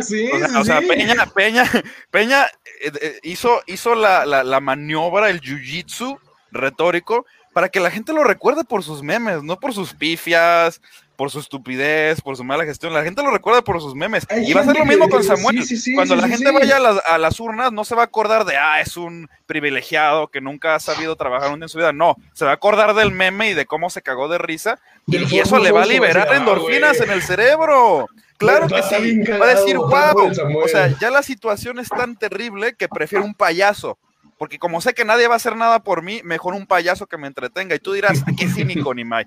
Sí, 0.00 0.30
o 0.58 0.64
sea, 0.64 0.80
Peña, 0.80 1.26
Peña, 1.26 1.64
Peña 2.10 2.46
eh, 2.80 2.90
eh, 3.00 3.18
hizo, 3.22 3.60
hizo 3.66 3.94
la, 3.94 4.24
la, 4.24 4.42
la 4.42 4.60
maniobra, 4.60 5.28
el 5.28 5.42
jiu-jitsu 5.42 6.18
retórico, 6.50 7.26
para 7.52 7.68
que 7.68 7.78
la 7.78 7.90
gente 7.90 8.14
lo 8.14 8.24
recuerde 8.24 8.64
por 8.64 8.82
sus 8.82 9.02
memes, 9.02 9.42
no 9.42 9.60
por 9.60 9.74
sus 9.74 9.92
pifias, 9.92 10.80
por 11.18 11.32
su 11.32 11.40
estupidez, 11.40 12.20
por 12.20 12.36
su 12.36 12.44
mala 12.44 12.64
gestión. 12.64 12.94
La 12.94 13.02
gente 13.02 13.24
lo 13.24 13.32
recuerda 13.32 13.60
por 13.60 13.80
sus 13.80 13.96
memes. 13.96 14.24
y 14.40 14.52
va 14.52 14.60
a 14.60 14.64
ser 14.64 14.78
lo 14.78 14.84
mismo 14.84 15.08
con 15.08 15.24
Samuel. 15.24 15.64
Cuando 15.96 16.14
la 16.14 16.28
gente 16.28 16.48
vaya 16.52 16.76
a 16.76 17.18
las, 17.18 17.40
urnas, 17.40 17.72
no 17.72 17.84
se 17.84 17.96
va 17.96 18.02
a 18.02 18.04
acordar 18.04 18.44
de, 18.44 18.56
ah, 18.56 18.80
es 18.80 18.96
un 18.96 19.28
privilegiado 19.44 20.28
que 20.28 20.40
nunca 20.40 20.76
ha 20.76 20.80
sabido 20.80 21.16
trabajar 21.16 21.50
un 21.50 21.58
día 21.58 21.64
en 21.64 21.70
su 21.70 21.78
vida. 21.78 21.92
No, 21.92 22.14
se 22.34 22.44
va 22.44 22.52
a 22.52 22.54
acordar 22.54 22.94
del 22.94 23.10
meme 23.10 23.50
y 23.50 23.54
de 23.54 23.66
cómo 23.66 23.90
se 23.90 24.00
cagó 24.00 24.28
de 24.28 24.38
risa. 24.38 24.78
Y, 25.08 25.40
eso 25.40 25.58
le 25.58 25.72
va 25.72 25.82
a 25.82 25.86
liberar 25.86 26.32
endorfinas 26.32 27.00
en 27.00 27.10
el 27.10 27.20
cerebro. 27.22 28.06
Claro 28.36 28.68
que 28.68 28.80
sí. 28.84 29.18
Va 29.28 29.46
a 29.46 29.54
decir, 29.56 29.76
wow. 29.76 30.62
O 30.62 30.68
sea, 30.68 30.96
ya 31.00 31.10
la 31.10 31.24
situación 31.24 31.80
es 31.80 31.88
tan 31.88 32.14
terrible 32.16 32.74
que 32.74 32.88
prefiero 32.88 33.24
un 33.24 33.34
payaso. 33.34 33.98
Porque 34.38 34.60
como 34.60 34.80
sé 34.80 34.94
que 34.94 35.04
nadie 35.04 35.26
va 35.26 35.34
a 35.34 35.38
hacer 35.38 35.56
nada 35.56 35.82
por 35.82 36.02
mí, 36.02 36.20
mejor 36.22 36.54
un 36.54 36.68
payaso 36.68 37.08
que 37.08 37.18
me 37.18 37.26
entretenga. 37.26 37.74
Y 37.74 37.80
tú 37.80 37.92
dirás, 37.92 38.22
qué 38.38 38.46
cínico, 38.46 38.94
ni 38.94 39.02
Nimai. 39.02 39.26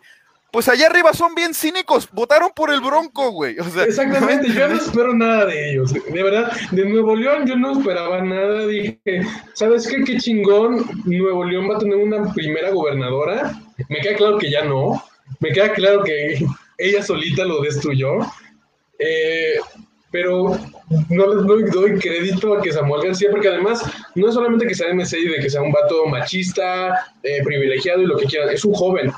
Pues 0.52 0.68
allá 0.68 0.88
arriba 0.88 1.14
son 1.14 1.34
bien 1.34 1.54
cínicos, 1.54 2.10
votaron 2.12 2.49
por 2.54 2.74
el 2.74 2.82
Bronco, 2.82 3.32
güey. 3.32 3.56
Exactamente, 3.58 4.52
yo 4.54 4.68
no 4.68 4.76
espero 4.76 5.14
nada 5.14 5.45
de 5.45 5.72
ellos. 5.72 5.93
De 5.93 6.24
verdad, 6.24 6.52
de 6.72 6.86
Nuevo 6.86 7.16
León 7.16 7.47
yo 7.47 7.56
no 7.56 7.72
esperaba 7.72 8.22
nada. 8.22 8.68
Dije, 8.68 8.99
¿sabes 9.54 9.88
qué? 9.88 10.04
Qué 10.04 10.18
chingón. 10.18 10.86
Nuevo 11.06 11.45
León 11.45 11.70
va 11.70 11.78
a 11.78 11.80
tener 11.80 11.95
una 11.95 12.34
primera 12.34 12.72
gobernadora. 12.72 13.54
Me 13.88 14.02
queda 14.02 14.16
claro 14.18 14.38
que 14.38 14.52
ya 14.52 14.66
no. 14.66 15.02
Me 15.39 15.54
queda 15.54 15.72
claro 15.72 16.04
que 16.04 16.45
ella 16.78 17.02
solita 17.02 17.45
lo 17.45 17.62
destruyó. 17.62 18.20
Eh, 18.99 19.56
pero 20.12 20.60
no 21.10 21.34
les 21.34 21.72
doy, 21.72 21.97
crédito 21.97 22.56
a 22.56 22.62
que 22.62 22.74
Samuel 22.74 23.08
García, 23.08 23.30
porque 23.32 23.47
además 23.47 23.82
no 24.16 24.28
es 24.28 24.34
solamente 24.34 24.68
que 24.68 24.76
sea 24.76 24.93
MC 24.93 25.18
y 25.18 25.28
de 25.30 25.39
que 25.39 25.49
sea 25.49 25.62
un 25.62 25.72
vato 25.72 26.06
machista, 26.08 27.14
eh, 27.24 27.41
privilegiado 27.43 28.02
y 28.02 28.08
lo 28.08 28.18
que 28.18 28.26
quieran, 28.26 28.49
es 28.49 28.66
un 28.66 28.74
joven. 28.74 29.12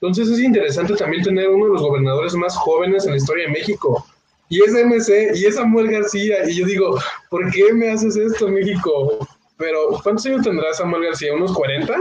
Entonces 0.00 0.28
es 0.28 0.40
interesante 0.40 0.94
también 0.94 1.24
tener 1.24 1.48
uno 1.48 1.66
de 1.66 1.72
los 1.72 1.82
gobernadores 1.82 2.34
más 2.34 2.56
jóvenes 2.56 3.04
en 3.04 3.12
la 3.12 3.16
historia 3.16 3.46
de 3.46 3.52
México. 3.52 4.04
Y 4.48 4.62
es 4.62 4.72
MC, 4.72 5.32
y 5.34 5.44
es 5.44 5.56
Samuel 5.56 5.90
García. 5.90 6.48
Y 6.48 6.56
yo 6.56 6.66
digo, 6.66 6.98
¿por 7.30 7.50
qué 7.50 7.72
me 7.72 7.90
haces 7.90 8.16
esto, 8.16 8.48
México? 8.48 9.26
Pero, 9.56 9.98
¿cuántos 10.02 10.24
años 10.26 10.42
tendrá 10.42 10.72
Samuel 10.72 11.04
García? 11.04 11.34
¿Unos 11.34 11.52
40? 11.52 11.94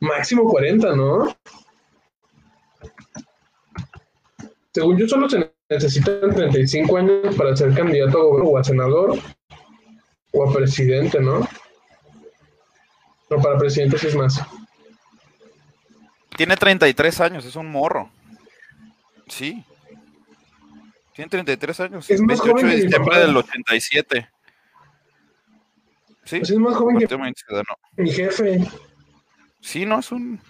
máximo 0.00 0.48
40, 0.48 0.94
¿no? 0.94 1.28
Según 4.72 4.96
yo, 4.96 5.08
solo 5.08 5.28
se 5.28 5.50
necesitan 5.68 6.34
35 6.34 6.96
años 6.96 7.36
para 7.36 7.56
ser 7.56 7.74
candidato 7.74 8.18
a 8.18 8.22
gobernador 8.22 8.54
o 8.54 8.58
a 8.58 8.64
senador 8.64 9.18
o 10.32 10.48
a 10.48 10.52
presidente, 10.52 11.20
¿no? 11.20 11.40
No, 13.30 13.36
para 13.42 13.58
presidente 13.58 13.98
sí 13.98 14.06
es 14.06 14.14
más. 14.14 14.40
Tiene 16.38 16.56
33 16.56 17.20
años, 17.20 17.44
es 17.44 17.56
un 17.56 17.66
morro. 17.66 18.12
Sí. 19.26 19.64
Tiene 21.12 21.28
33 21.28 21.80
años. 21.80 22.08
Es 22.08 22.20
más 22.20 22.38
28 22.38 22.52
joven 22.52 22.68
de 22.68 22.82
diciembre 22.84 23.18
del 23.18 23.36
87. 23.36 24.28
Sí. 26.22 26.38
Pues 26.38 26.50
es 26.50 26.58
más 26.58 26.76
joven 26.76 26.98
que 27.00 27.18
mi 27.96 28.12
jefe. 28.12 28.60
Sí, 29.60 29.84
no, 29.84 29.98
es 29.98 30.12
un... 30.12 30.40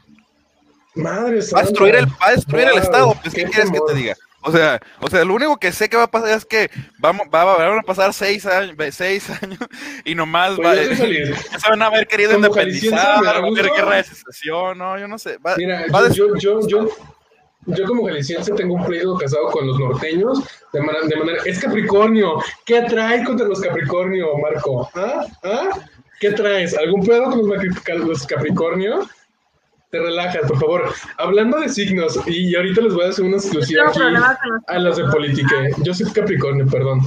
Madre 0.95 1.41
Va 1.55 1.61
a 1.61 1.62
destruir 1.62 1.95
el, 1.95 2.07
va 2.07 2.26
a 2.26 2.32
destruir 2.32 2.68
el 2.68 2.78
Estado. 2.78 3.14
Pues, 3.22 3.32
¿qué 3.32 3.45
quieres 3.45 3.70
que 3.70 3.78
te 3.86 3.95
diga? 3.95 4.16
O 4.43 4.53
sea, 4.53 4.80
o 5.01 5.11
sea, 5.11 5.24
lo 5.24 5.34
único 5.34 5.57
que 5.59 5.72
sé 5.72 5.89
que 5.89 5.97
va 5.97 6.05
a 6.05 6.11
pasar 6.11 6.30
es 6.30 6.45
que 6.45 6.70
vamos, 6.99 7.26
va, 7.34 7.45
va- 7.45 7.57
van 7.57 7.78
a 7.80 7.82
pasar 7.82 8.12
seis 8.14 8.47
años, 8.47 8.76
seis 8.93 9.28
años 9.43 9.59
y 10.05 10.14
nomás 10.14 10.55
Pues 10.55 10.68
va, 10.68 10.74
ya 10.76 11.59
se 11.59 11.70
van 11.70 11.82
a 11.82 11.86
haber 11.86 12.07
querido 12.07 12.32
Como 12.32 12.47
independizar, 12.47 13.26
a 13.26 13.30
haber 13.30 13.53
guerra 13.70 13.97
de 13.97 14.05
secesión, 14.05 14.78
no, 14.78 14.99
yo 14.99 15.09
no 15.09 15.18
sé. 15.18 15.39
Va, 15.39 15.57
Mira, 15.57 15.86
va 15.93 16.09
yo, 16.09 16.36
yo, 16.36 16.61
yo, 16.61 16.68
yo, 16.68 16.89
yo 17.66 17.84
como 17.86 18.07
jalisciense 18.07 18.53
tengo 18.53 18.74
un 18.74 18.86
pleito 18.86 19.16
casado 19.18 19.49
con 19.49 19.66
los 19.66 19.78
norteños 19.78 20.39
de, 20.72 20.80
manera, 20.80 21.07
de 21.07 21.16
manera... 21.16 21.43
Es 21.45 21.59
Capricornio. 21.59 22.41
¿Qué 22.64 22.82
traes 22.82 23.26
contra 23.26 23.47
los 23.47 23.61
Capricornio, 23.61 24.39
Marco? 24.39 24.89
¿Ah? 24.95 25.26
¿Ah? 25.43 25.68
¿Qué 26.20 26.30
traes? 26.30 26.76
¿Algún 26.78 27.05
pedo 27.05 27.24
con 27.24 27.49
los, 27.49 28.07
los 28.07 28.26
Capricornio? 28.26 29.01
Te 29.91 29.99
relajas, 29.99 30.43
por 30.49 30.59
favor. 30.61 30.93
Hablando 31.16 31.59
de 31.61 31.68
signos, 31.68 32.18
y 32.26 32.55
ahorita 32.55 32.82
les 32.82 32.93
voy 32.95 33.05
a 33.07 33.09
hacer 33.09 33.24
una 33.24 33.36
exclusiva 33.39 33.89
aquí 33.89 34.01
a 34.66 34.78
los 34.78 34.97
de 34.99 35.05
política. 35.05 35.55
Yo 35.82 35.95
soy 35.95 36.11
Capricornio, 36.12 36.66
perdón. 36.66 37.01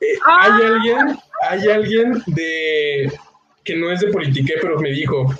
Eh, 0.00 0.06
Ah. 0.26 0.42
hay 0.58 0.66
alguien, 0.66 1.18
hay 1.48 1.68
alguien 1.68 2.22
de 2.26 3.12
que 3.64 3.76
no 3.76 3.90
es 3.92 4.00
de 4.00 4.08
politique, 4.08 4.54
pero 4.60 4.78
me 4.80 4.90
dijo, 4.90 5.32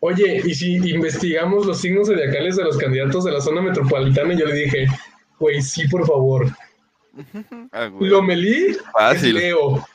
oye, 0.00 0.42
¿y 0.44 0.54
si 0.54 0.74
investigamos 0.90 1.64
los 1.66 1.80
signos 1.80 2.08
zodiacales 2.08 2.56
de 2.56 2.64
los 2.64 2.76
candidatos 2.76 3.24
de 3.24 3.32
la 3.32 3.40
zona 3.40 3.62
metropolitana? 3.62 4.34
Y 4.34 4.38
yo 4.38 4.46
le 4.46 4.54
dije, 4.54 4.86
güey, 5.38 5.62
sí, 5.62 5.88
por 5.88 6.06
favor. 6.06 6.46
Ah. 7.72 7.88
Lomelí 8.00 8.76
Fácil. 8.92 9.36
es 9.36 9.42
Leo. 9.44 9.86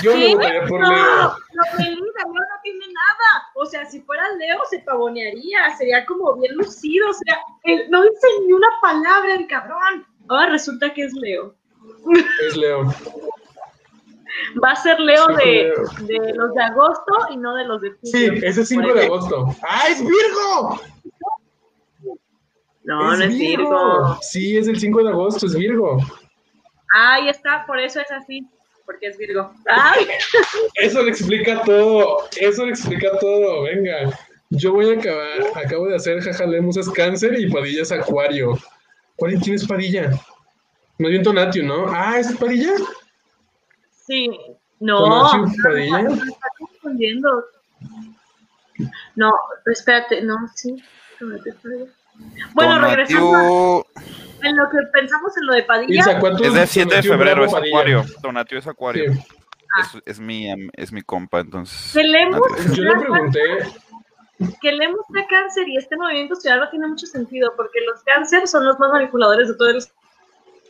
Yo 0.00 0.14
me 0.16 0.26
¿Qué? 0.26 0.34
votaría 0.36 0.64
por 0.66 0.80
no, 0.80 0.88
Leo. 0.90 1.02
No, 1.02 1.62
Belinda, 1.76 2.22
Leo 2.22 2.32
no 2.32 2.60
tiene 2.62 2.86
nada. 2.86 3.48
O 3.62 3.66
sea, 3.66 3.84
si 3.86 4.00
fuera 4.00 4.22
Leo, 4.38 4.58
se 4.68 4.80
pavonearía. 4.80 5.76
Sería 5.76 6.04
como 6.06 6.34
bien 6.36 6.54
lucido. 6.56 7.08
O 7.10 7.14
sea, 7.14 7.38
él 7.64 7.86
no 7.90 8.02
dice 8.02 8.26
ni 8.46 8.52
una 8.52 8.68
palabra 8.80 9.34
el 9.34 9.46
cabrón. 9.46 10.06
Ahora 10.28 10.50
resulta 10.50 10.92
que 10.92 11.04
es 11.04 11.12
Leo. 11.14 11.54
Es 12.46 12.56
Leo. 12.56 12.84
Va 14.64 14.70
a 14.72 14.76
ser 14.76 14.98
Leo 14.98 15.26
Sí, 15.26 15.44
de, 15.44 16.18
de 16.18 16.34
los 16.34 16.54
de 16.54 16.62
agosto 16.62 17.12
y 17.30 17.36
no 17.36 17.54
de 17.54 17.64
los 17.66 17.80
de 17.82 17.92
Sí, 18.02 18.28
julio. 18.28 18.48
ese 18.48 18.62
es 18.62 18.68
5 18.68 18.82
Por 18.82 18.94
de 18.94 19.04
agosto. 19.04 19.46
¡Ah, 19.62 19.84
es 19.88 20.00
Virgo! 20.00 20.80
No, 22.84 23.16
no 23.16 23.24
es 23.24 23.38
Virgo. 23.38 24.18
Sí, 24.22 24.56
es 24.56 24.66
el 24.68 24.78
5 24.80 25.04
de 25.04 25.10
agosto, 25.10 25.46
es 25.46 25.54
Virgo. 25.54 25.98
Ahí 26.94 27.28
está, 27.28 27.64
por 27.66 27.78
eso 27.78 28.00
es 28.00 28.10
así. 28.10 28.44
Porque 28.84 29.06
es 29.06 29.16
Virgo. 29.18 29.52
Ay, 29.66 30.06
Eso 30.74 31.02
le 31.02 31.10
explica 31.10 31.62
todo, 31.62 32.28
eso 32.40 32.64
le 32.64 32.72
explica 32.72 33.18
todo, 33.18 33.62
venga. 33.62 34.18
Yo 34.50 34.72
voy 34.72 34.90
a 34.90 34.98
acabar, 34.98 35.40
acabo 35.54 35.86
de 35.86 35.96
hacer 35.96 36.20
Jaja 36.20 36.46
Lemus 36.46 36.76
es 36.76 36.90
cáncer 36.90 37.38
y 37.38 37.50
Padilla 37.50 37.82
es 37.82 37.92
acuario. 37.92 38.58
¿Cuál 39.16 39.34
quién 39.40 39.54
es 39.54 39.66
Padilla? 39.66 40.10
No 40.98 41.08
hay 41.08 41.16
un 41.16 41.22
Tonatio, 41.22 41.62
¿no? 41.62 41.86
Ah, 41.88 42.18
¿es 42.18 42.32
Padilla? 42.36 42.72
sí. 44.06 44.30
No, 44.82 44.98
¿Tonatiu 44.98 45.46
no, 45.46 45.52
Padilla? 45.62 46.02
me 46.02 46.14
está 46.14 46.48
confundiendo. 46.58 47.44
No, 49.14 49.32
espérate, 49.66 50.22
no, 50.22 50.36
sí. 50.56 50.82
Bueno, 52.52 52.80
regresando 52.80 53.86
Tonatiuh 53.92 54.31
en 54.42 54.56
lo 54.56 54.68
que 54.70 54.78
pensamos 54.92 55.36
en 55.36 55.46
lo 55.46 55.54
de 55.54 55.62
Padilla. 55.64 55.94
Ilsa, 55.94 56.18
¿cuántos 56.20 56.46
es 56.46 56.54
del 56.54 56.66
7 56.66 56.96
de 56.96 57.02
febrero, 57.02 57.44
es 57.44 57.54
acuario. 57.54 58.04
Tonatiuh 58.20 58.58
es 58.58 58.66
acuario. 58.66 59.12
Sí. 59.12 59.20
Es, 59.80 60.02
es 60.04 60.20
mi, 60.20 60.52
es 60.74 60.92
mi 60.92 61.02
compa, 61.02 61.40
entonces. 61.40 61.92
Que 61.92 62.02
Yo 62.74 62.82
le 62.82 63.00
pregunté, 63.00 63.40
que 64.60 64.72
Lemus 64.72 65.06
sea 65.12 65.26
cáncer 65.28 65.68
y 65.68 65.76
este 65.76 65.96
movimiento 65.96 66.34
ciudadano 66.36 66.70
tiene 66.70 66.88
mucho 66.88 67.06
sentido 67.06 67.52
porque 67.56 67.80
los 67.86 68.02
cáncer 68.02 68.46
son 68.46 68.64
los 68.66 68.78
más 68.78 68.90
manipuladores 68.90 69.48
de 69.48 69.54
todo 69.54 69.70
el 69.70 69.78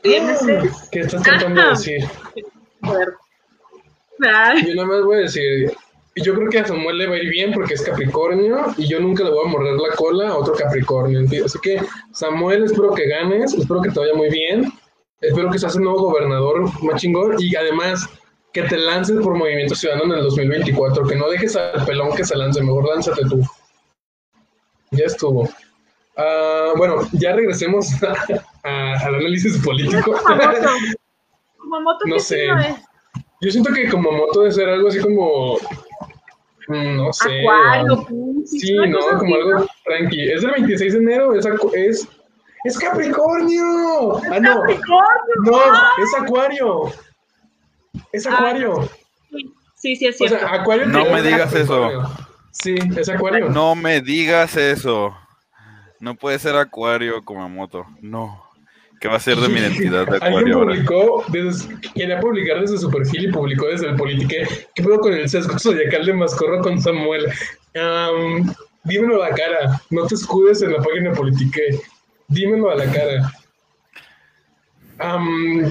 IMC. 0.04 0.90
¿qué 0.90 1.00
estás 1.00 1.22
tratando 1.22 1.62
de 1.62 1.68
decir? 1.70 2.00
Yo 2.82 4.74
nada 4.74 4.86
más 4.86 5.02
voy 5.04 5.16
a 5.16 5.20
decir, 5.20 5.72
yo 6.16 6.34
creo 6.34 6.48
que 6.50 6.58
a 6.58 6.66
Samuel 6.66 6.98
le 6.98 7.06
va 7.06 7.14
a 7.14 7.18
ir 7.18 7.30
bien 7.30 7.52
porque 7.52 7.74
es 7.74 7.82
Capricornio 7.82 8.66
y 8.76 8.86
yo 8.88 9.00
nunca 9.00 9.24
le 9.24 9.30
voy 9.30 9.46
a 9.46 9.48
morder 9.48 9.74
la 9.74 9.94
cola 9.96 10.28
a 10.28 10.36
otro 10.36 10.54
Capricornio. 10.54 11.20
Así 11.44 11.58
que, 11.60 11.80
Samuel, 12.12 12.64
espero 12.64 12.92
que 12.94 13.06
ganes, 13.08 13.54
espero 13.54 13.80
que 13.80 13.90
te 13.90 14.00
vaya 14.00 14.14
muy 14.14 14.28
bien, 14.28 14.70
espero 15.20 15.50
que 15.50 15.58
seas 15.58 15.76
el 15.76 15.82
nuevo 15.82 16.00
gobernador 16.10 16.62
más 16.82 17.00
chingón 17.00 17.36
y 17.38 17.54
además 17.56 18.08
que 18.52 18.62
te 18.64 18.76
lances 18.76 19.18
por 19.20 19.34
Movimiento 19.34 19.74
Ciudadano 19.74 20.12
en 20.12 20.18
el 20.18 20.24
2024, 20.24 21.06
que 21.06 21.16
no 21.16 21.30
dejes 21.30 21.56
al 21.56 21.84
pelón 21.86 22.14
que 22.14 22.24
se 22.24 22.36
lance, 22.36 22.60
mejor 22.62 22.86
lánzate 22.88 23.22
tú. 23.24 23.40
Ya 24.90 25.06
estuvo. 25.06 25.48
Ah, 26.18 26.72
bueno, 26.76 27.08
ya 27.12 27.32
regresemos 27.32 27.88
a- 28.64 28.94
al 29.06 29.14
análisis 29.14 29.56
político. 29.64 30.12
Kumamoto. 30.12 30.68
Kumamoto, 31.58 31.98
No 32.06 32.16
¿qué 32.16 32.20
sé. 32.20 32.46
es? 32.46 32.76
Yo 33.40 33.50
siento 33.50 33.72
que 33.72 33.88
como 33.88 34.12
moto 34.12 34.40
debe 34.40 34.52
ser 34.52 34.68
algo 34.68 34.88
así 34.88 35.00
como, 35.00 35.56
no 36.68 37.12
sé. 37.12 37.40
Acuario, 37.40 38.06
Piscis, 38.06 38.60
Sí, 38.62 38.74
no, 38.76 38.98
como 39.18 39.34
así, 39.34 39.34
algo 39.34 39.58
¿no? 39.60 39.66
tranqui. 39.84 40.30
Es 40.32 40.42
el 40.44 40.50
26 40.52 40.92
de 40.92 40.98
enero, 40.98 41.34
es, 41.34 41.46
es, 41.74 42.08
es 42.64 42.78
Capricornio. 42.78 44.16
Ah, 44.30 44.40
no, 44.40 44.60
Capricornio. 44.60 45.34
no, 45.44 45.56
¡Ah! 45.56 45.90
es 45.98 46.14
Acuario. 46.22 46.82
Es 48.12 48.26
Ah, 48.26 48.34
Acuario. 48.36 48.88
Sí, 49.76 49.96
sí, 49.96 50.06
es 50.06 50.14
O 50.14 50.18
cierto. 50.28 50.38
sea, 50.38 50.54
Acuario. 50.60 50.86
No 50.86 51.04
me 51.06 51.22
digas 51.22 51.52
eso. 51.54 51.90
Sí, 52.52 52.74
es 52.96 53.08
Acuario. 53.08 53.48
No 53.48 53.74
me 53.74 54.00
digas 54.00 54.56
eso. 54.56 55.16
No 56.00 56.14
puede 56.16 56.38
ser 56.38 56.56
acuario 56.56 57.24
como 57.24 57.48
moto. 57.48 57.86
No. 58.00 58.42
¿Qué 59.02 59.08
va 59.08 59.16
a 59.16 59.20
ser 59.20 59.36
de 59.36 59.48
mi 59.48 59.58
identidad 59.58 60.06
de 60.06 60.18
Alguien 60.18 60.52
publicó, 60.52 61.24
desde, 61.26 61.74
quería 61.92 62.20
publicar 62.20 62.60
desde 62.60 62.78
su 62.78 62.88
perfil 62.88 63.24
y 63.24 63.32
publicó 63.32 63.66
desde 63.66 63.88
el 63.88 63.96
Politique. 63.96 64.46
¿Qué 64.76 64.82
pedo 64.84 65.00
con 65.00 65.12
el 65.12 65.28
sesgo 65.28 65.58
zodiacal 65.58 66.06
de 66.06 66.12
Mascorro 66.12 66.62
con 66.62 66.80
Samuel? 66.80 67.26
Am, 67.74 68.54
dímelo 68.84 69.20
a 69.20 69.30
la 69.30 69.34
cara, 69.34 69.82
no 69.90 70.06
te 70.06 70.14
escudes 70.14 70.62
en 70.62 70.74
la 70.74 70.78
página 70.80 71.10
Politique. 71.14 71.80
Dímelo 72.28 72.70
a 72.70 72.76
la 72.76 72.84
cara. 72.92 73.32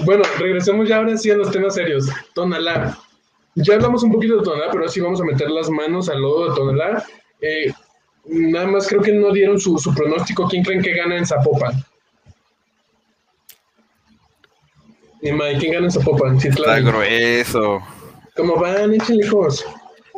Bueno, 0.03 0.23
regresemos 0.37 0.89
ya 0.89 0.97
ahora 0.97 1.15
sí 1.15 1.31
a 1.31 1.37
los 1.37 1.51
temas 1.51 1.75
serios. 1.75 2.09
Tonalá. 2.33 2.97
Ya 3.55 3.75
hablamos 3.75 4.03
un 4.03 4.11
poquito 4.11 4.39
de 4.39 4.43
Tonalá, 4.43 4.65
pero 4.71 4.79
ahora 4.79 4.91
sí 4.91 4.99
vamos 4.99 5.21
a 5.21 5.23
meter 5.23 5.49
las 5.49 5.69
manos 5.69 6.09
al 6.09 6.21
lodo 6.21 6.49
de 6.49 6.55
Tonalá. 6.57 7.05
Eh, 7.39 7.71
nada 8.25 8.67
más 8.67 8.89
creo 8.89 9.01
que 9.01 9.13
no 9.13 9.31
dieron 9.31 9.57
su, 9.57 9.77
su 9.77 9.95
pronóstico. 9.95 10.49
¿Quién 10.49 10.65
creen 10.65 10.81
que 10.81 10.93
gana 10.93 11.15
en 11.15 11.25
Zapopan? 11.25 11.81
Y 15.21 15.31
Mike, 15.31 15.57
¿quién 15.59 15.73
gana 15.73 15.89
Zapopan? 15.91 16.37
Está 16.37 16.49
Citlali. 16.49 16.85
grueso. 16.85 17.79
¿Cómo 18.35 18.55
van? 18.55 18.91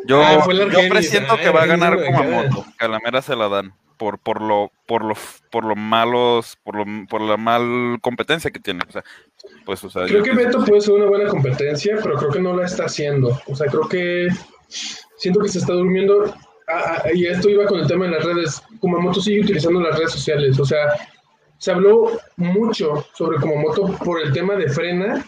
Yo, 0.06 0.22
Ah, 0.22 0.45
yo 0.47 0.89
presiento 0.89 1.34
Ah, 1.34 1.39
que 1.41 1.49
va 1.49 1.64
a 1.64 1.66
ganar 1.66 1.97
de 1.97 2.06
como 2.06 2.20
acá. 2.20 2.30
moto. 2.49 2.66
Calamera 2.78 3.22
se 3.22 3.36
la 3.36 3.49
dan. 3.49 3.74
Por, 3.97 4.20
por 4.20 4.41
lo, 4.41 4.72
por 4.88 5.04
lo, 5.06 5.14
por 5.51 5.64
lo 5.64 5.76
malos, 5.76 6.58
por 6.64 6.76
lo, 6.76 6.86
por 7.08 7.22
la 7.22 7.38
mal 7.38 7.99
competencia 8.01 8.51
que 8.51 8.60
tiene. 8.60 8.82
O 8.88 8.91
sea, 8.91 9.04
pues, 9.66 9.84
o 9.84 9.89
sea, 9.89 10.06
Creo 10.06 10.24
que 10.24 10.32
Beto 10.34 10.64
puede 10.66 10.82
ser 10.82 10.95
una 10.95 11.06
buena 11.06 11.30
competencia, 11.30 11.97
pero 12.01 12.16
creo 12.18 12.32
que 12.32 12.39
no 12.41 12.56
la 12.56 12.66
está 12.66 12.86
haciendo. 12.86 13.39
O 13.47 13.56
sea, 13.56 13.68
creo 13.68 13.88
que 13.88 14.28
siento 14.68 15.39
que 15.41 15.47
se 15.49 15.60
está 15.60 15.74
durmiendo. 15.74 16.26
Ah, 16.68 17.01
ah, 17.06 17.10
y 17.14 17.26
esto 17.28 17.49
iba 17.49 17.66
con 17.66 17.80
el 17.80 17.88
tema 17.88 18.06
de 18.06 18.12
las 18.12 18.24
redes. 18.26 18.62
Kumamoto 18.80 19.22
sigue 19.22 19.41
utilizando 19.41 19.80
las 19.80 19.97
redes 19.97 20.12
sociales. 20.12 20.60
O 20.60 20.66
sea, 20.66 20.86
se 21.60 21.72
habló 21.72 22.12
mucho 22.38 23.05
sobre 23.13 23.38
Kumamoto 23.39 23.97
por 24.03 24.21
el 24.21 24.34
tema 24.34 24.55
de 24.55 24.69
frena 24.69 25.25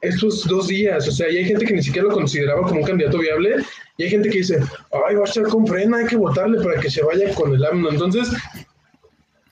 estos 0.00 0.46
dos 0.46 0.68
días. 0.68 1.08
O 1.08 1.12
sea, 1.12 1.30
y 1.30 1.38
hay 1.38 1.44
gente 1.46 1.64
que 1.64 1.74
ni 1.74 1.82
siquiera 1.82 2.08
lo 2.08 2.14
consideraba 2.14 2.62
como 2.62 2.80
un 2.80 2.86
candidato 2.86 3.18
viable. 3.18 3.56
Y 3.96 4.04
hay 4.04 4.10
gente 4.10 4.28
que 4.28 4.38
dice, 4.38 4.60
ay, 5.06 5.14
va 5.14 5.22
a 5.22 5.24
estar 5.24 5.44
con 5.44 5.66
frena, 5.66 5.98
hay 5.98 6.06
que 6.06 6.16
votarle 6.16 6.62
para 6.62 6.80
que 6.80 6.90
se 6.90 7.02
vaya 7.02 7.34
con 7.34 7.54
el 7.54 7.64
AMNO. 7.64 7.90
Entonces, 7.90 8.28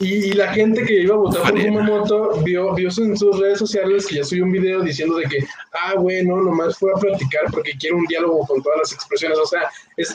Y, 0.01 0.33
la 0.33 0.53
gente 0.53 0.83
que 0.85 1.03
iba 1.03 1.15
a 1.15 1.19
votar 1.19 1.43
por 1.53 1.63
Kumamoto 1.63 2.43
vio, 2.43 2.75
vio 2.75 2.89
en 2.89 3.17
sus 3.17 3.39
redes 3.39 3.61
sociales 3.61 4.05
que 4.07 4.17
ya 4.17 4.25
subió 4.25 4.45
un 4.45 4.51
video 4.51 4.83
diciendo 4.83 5.17
de 5.17 5.27
que, 5.27 5.47
ah, 5.75 5.95
bueno, 5.97 6.43
nomás 6.43 6.77
fue 6.77 6.91
a 6.91 6.99
platicar 6.99 7.45
porque 7.53 7.71
quiere 7.79 7.95
un 7.95 8.05
diálogo 8.07 8.45
con 8.49 8.61
todas 8.65 8.81
las 8.81 8.93
expresiones. 8.93 9.39
O 9.39 9.47
sea, 9.47 9.71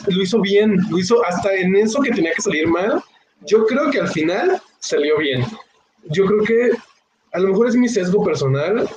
lo 0.08 0.22
hizo 0.22 0.40
bien, 0.42 0.76
lo 0.90 0.98
hizo 0.98 1.24
hasta 1.24 1.54
en 1.54 1.74
eso 1.74 2.02
que 2.02 2.10
tenía 2.10 2.34
que 2.34 2.42
salir 2.42 2.68
mal. 2.68 3.02
Yo 3.46 3.64
creo 3.64 3.90
que 3.90 4.00
al 4.00 4.08
final 4.08 4.60
salió 4.80 5.16
bien. 5.16 5.42
Yo 6.04 6.26
creo 6.26 6.44
que 6.44 6.70
a 7.32 7.38
lo 7.38 7.48
mejor 7.48 7.68
es 7.68 7.76
mi 7.76 7.88
sesgo 7.88 8.24
personal. 8.24 8.88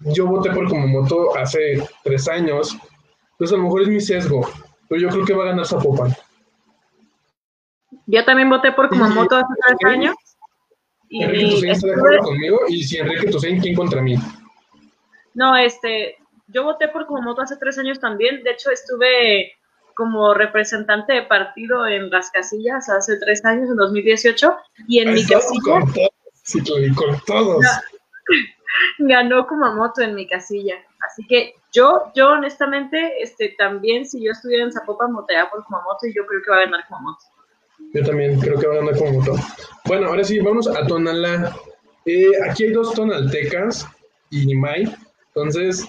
Yo 0.00 0.26
voté 0.26 0.50
por 0.50 0.68
Kumamoto 0.68 1.36
hace 1.36 1.82
tres 2.04 2.28
años. 2.28 2.76
Entonces 3.32 3.54
a 3.54 3.58
lo 3.58 3.64
mejor 3.64 3.82
es 3.82 3.88
mi 3.88 4.00
sesgo. 4.00 4.48
Pero 4.88 5.00
yo 5.00 5.08
creo 5.08 5.24
que 5.24 5.34
va 5.34 5.44
a 5.44 5.48
ganar 5.48 5.66
Zapopan. 5.66 6.14
Yo 8.06 8.24
también 8.24 8.48
voté 8.48 8.72
por 8.72 8.88
Kumamoto 8.88 9.36
hace 9.36 9.54
tres 9.78 9.92
años. 9.92 10.14
Y 11.10 11.22
Enrique 11.22 11.50
Toussaint 11.50 11.74
está 11.74 11.86
de 11.86 11.94
acuerdo 11.94 12.18
conmigo 12.18 12.58
y 12.68 12.82
si 12.82 12.98
Enrique 12.98 13.30
Toussaint, 13.30 13.62
¿quién 13.62 13.74
contra 13.74 14.02
mí? 14.02 14.16
No, 15.32 15.56
este, 15.56 16.16
yo 16.48 16.64
voté 16.64 16.88
por 16.88 17.06
Kumamoto 17.06 17.42
hace 17.42 17.56
tres 17.56 17.78
años 17.78 17.98
también. 17.98 18.42
De 18.42 18.50
hecho, 18.50 18.70
estuve 18.70 19.52
como 19.98 20.32
representante 20.32 21.12
de 21.12 21.22
partido 21.22 21.84
en 21.84 22.08
las 22.08 22.30
casillas 22.30 22.88
hace 22.88 23.16
tres 23.18 23.44
años, 23.44 23.68
en 23.68 23.76
2018, 23.76 24.56
y 24.86 25.00
en 25.00 25.12
mi 25.12 25.26
casilla... 25.26 25.80
Sí, 26.44 26.62
con 26.94 27.20
todos. 27.26 27.66
Ganó 29.00 29.44
Kumamoto 29.48 30.00
en 30.00 30.14
mi 30.14 30.28
casilla. 30.28 30.76
Así 31.04 31.26
que 31.26 31.54
yo, 31.72 32.12
yo 32.14 32.28
honestamente, 32.28 33.20
este, 33.20 33.56
también 33.58 34.06
si 34.06 34.22
yo 34.22 34.30
estuviera 34.30 34.62
en 34.62 34.72
Zapopan, 34.72 35.12
votaría 35.12 35.50
por 35.50 35.64
Kumamoto 35.64 36.06
y 36.06 36.14
yo 36.14 36.24
creo 36.26 36.42
que 36.44 36.50
va 36.52 36.58
a 36.58 36.64
ganar 36.66 36.86
Kumamoto. 36.86 37.24
Yo 37.92 38.04
también 38.04 38.38
creo 38.38 38.56
que 38.60 38.68
va 38.68 38.74
a 38.74 38.76
ganar 38.76 38.96
Kumamoto. 38.96 39.34
Bueno, 39.84 40.06
ahora 40.06 40.22
sí, 40.22 40.38
vamos 40.38 40.68
a 40.68 40.86
Tonalá. 40.86 41.56
Eh, 42.04 42.30
aquí 42.48 42.66
hay 42.66 42.72
dos 42.72 42.94
tonaltecas 42.94 43.84
y 44.30 44.46
Nimai. 44.46 44.94
Entonces, 45.34 45.84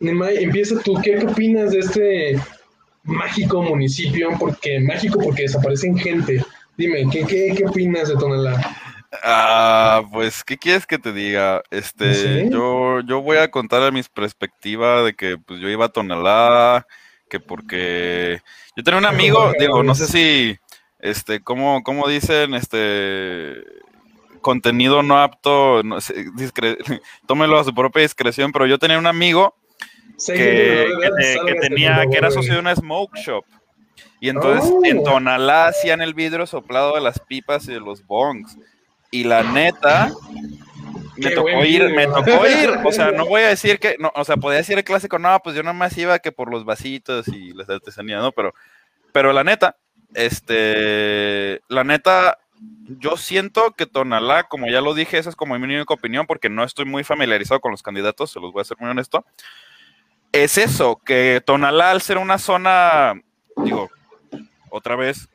Nimai, 0.00 0.44
empieza 0.44 0.78
tú. 0.82 1.00
¿Qué, 1.02 1.24
opinas 1.24 1.70
de 1.70 1.78
este 1.78 2.59
mágico 3.02 3.62
municipio? 3.62 4.30
Porque 4.38 4.80
mágico 4.80 5.18
porque 5.22 5.42
desaparecen 5.42 5.96
gente. 5.98 6.44
Dime, 6.76 7.08
¿qué, 7.10 7.26
qué, 7.26 7.54
qué 7.56 7.66
opinas 7.66 8.08
de 8.08 8.16
Tonalá? 8.16 8.76
Ah, 9.24 10.02
pues, 10.12 10.44
¿qué 10.44 10.56
quieres 10.56 10.86
que 10.86 10.98
te 10.98 11.12
diga? 11.12 11.62
Este, 11.70 12.48
yo, 12.48 13.00
yo 13.00 13.20
voy 13.22 13.38
a 13.38 13.50
contar 13.50 13.82
a 13.82 13.90
mis 13.90 14.08
perspectivas 14.08 15.04
de 15.04 15.14
que 15.14 15.36
pues 15.36 15.60
yo 15.60 15.68
iba 15.68 15.86
a 15.86 15.88
Tonalá, 15.88 16.86
que 17.28 17.40
porque 17.40 18.40
yo 18.76 18.84
tenía 18.84 18.98
un 18.98 19.06
amigo, 19.06 19.52
digo, 19.58 19.82
no 19.82 19.94
sé 19.96 20.06
si 20.06 20.58
este, 21.00 21.40
¿cómo, 21.40 21.82
cómo 21.82 22.08
dicen, 22.08 22.54
este, 22.54 23.56
contenido 24.40 25.02
no 25.02 25.18
apto, 25.20 25.82
tómelo 27.26 27.58
a 27.58 27.64
su 27.64 27.74
propia 27.74 28.02
discreción, 28.02 28.52
pero 28.52 28.66
yo 28.66 28.78
tenía 28.78 28.98
un 28.98 29.06
amigo 29.06 29.54
que, 30.26 31.56
tenía, 31.60 32.04
que 32.10 32.16
era 32.16 32.30
socio 32.30 32.54
de 32.54 32.60
una 32.60 32.74
smoke 32.74 33.16
shop. 33.16 33.44
Y 34.20 34.28
entonces 34.28 34.70
en 34.84 34.98
oh. 34.98 35.02
Tonalá 35.02 35.68
hacían 35.68 36.02
el 36.02 36.14
vidrio 36.14 36.46
soplado 36.46 36.94
de 36.94 37.00
las 37.00 37.18
pipas 37.20 37.66
y 37.68 37.72
de 37.72 37.80
los 37.80 38.06
bongs. 38.06 38.56
Y 39.10 39.24
la 39.24 39.42
neta, 39.42 40.12
me 41.16 41.30
tocó 41.30 41.64
ir, 41.64 41.88
me 41.90 42.06
tocó 42.06 42.46
ir. 42.46 42.70
O 42.84 42.92
sea, 42.92 43.12
no 43.12 43.26
voy 43.28 43.42
a 43.42 43.48
decir 43.48 43.78
que, 43.78 43.96
no, 43.98 44.12
o 44.14 44.24
sea, 44.24 44.36
podía 44.36 44.58
decir 44.58 44.78
el 44.78 44.84
clásico, 44.84 45.18
no, 45.18 45.38
pues 45.42 45.56
yo 45.56 45.62
nada 45.62 45.72
más 45.72 45.96
iba 45.98 46.18
que 46.18 46.32
por 46.32 46.50
los 46.50 46.64
vasitos 46.64 47.28
y 47.28 47.52
las 47.52 47.68
artesanías, 47.68 48.22
¿no? 48.22 48.32
Pero, 48.32 48.54
pero 49.12 49.32
la 49.32 49.42
neta, 49.42 49.76
este, 50.14 51.60
la 51.68 51.84
neta, 51.84 52.38
yo 52.98 53.16
siento 53.16 53.72
que 53.72 53.86
Tonalá, 53.86 54.44
como 54.44 54.68
ya 54.68 54.80
lo 54.80 54.94
dije, 54.94 55.18
esa 55.18 55.30
es 55.30 55.36
como 55.36 55.58
mi 55.58 55.64
única 55.64 55.94
opinión, 55.94 56.26
porque 56.26 56.50
no 56.50 56.62
estoy 56.62 56.84
muy 56.84 57.04
familiarizado 57.04 57.60
con 57.60 57.70
los 57.70 57.82
candidatos, 57.82 58.30
se 58.30 58.40
los 58.40 58.52
voy 58.52 58.60
a 58.60 58.64
ser 58.64 58.76
muy 58.78 58.90
honesto. 58.90 59.24
Es 60.32 60.58
eso, 60.58 61.00
que 61.04 61.42
Tonalá, 61.44 61.90
al 61.90 62.02
ser 62.02 62.18
una 62.18 62.38
zona, 62.38 63.14
digo, 63.56 63.90
otra 64.70 64.96
vez, 64.96 65.28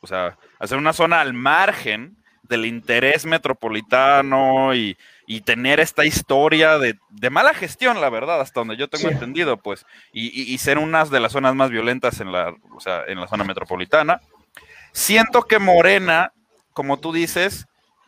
o 0.00 0.06
sea, 0.06 0.36
al 0.58 0.68
ser 0.68 0.78
una 0.78 0.92
zona 0.92 1.20
al 1.20 1.32
margen 1.32 2.16
del 2.42 2.66
interés 2.66 3.26
metropolitano 3.26 4.74
y, 4.74 4.96
y 5.26 5.40
tener 5.40 5.80
esta 5.80 6.04
historia 6.04 6.78
de, 6.78 6.96
mala 7.30 7.52
gestión, 7.52 8.00
la 8.00 8.08
verdad, 8.08 8.40
hasta 8.40 8.60
donde 8.60 8.76
yo 8.76 8.88
tengo 8.88 9.08
entendido, 9.08 9.56
pues, 9.56 9.84
y, 10.12 10.56
ser 10.58 10.78
unas 10.78 11.10
de 11.10 11.20
las 11.20 11.32
zonas 11.32 11.54
más 11.54 11.70
violentas 11.70 12.20
en 12.20 12.32
la, 12.32 12.54
en 13.08 13.20
la 13.20 13.26
zona 13.26 13.44
metropolitana. 13.44 14.20
Siento 14.92 15.42
que 15.42 15.58
Morena, 15.58 16.32
como 16.72 16.98
tú 16.98 17.12
dices, 17.12 17.66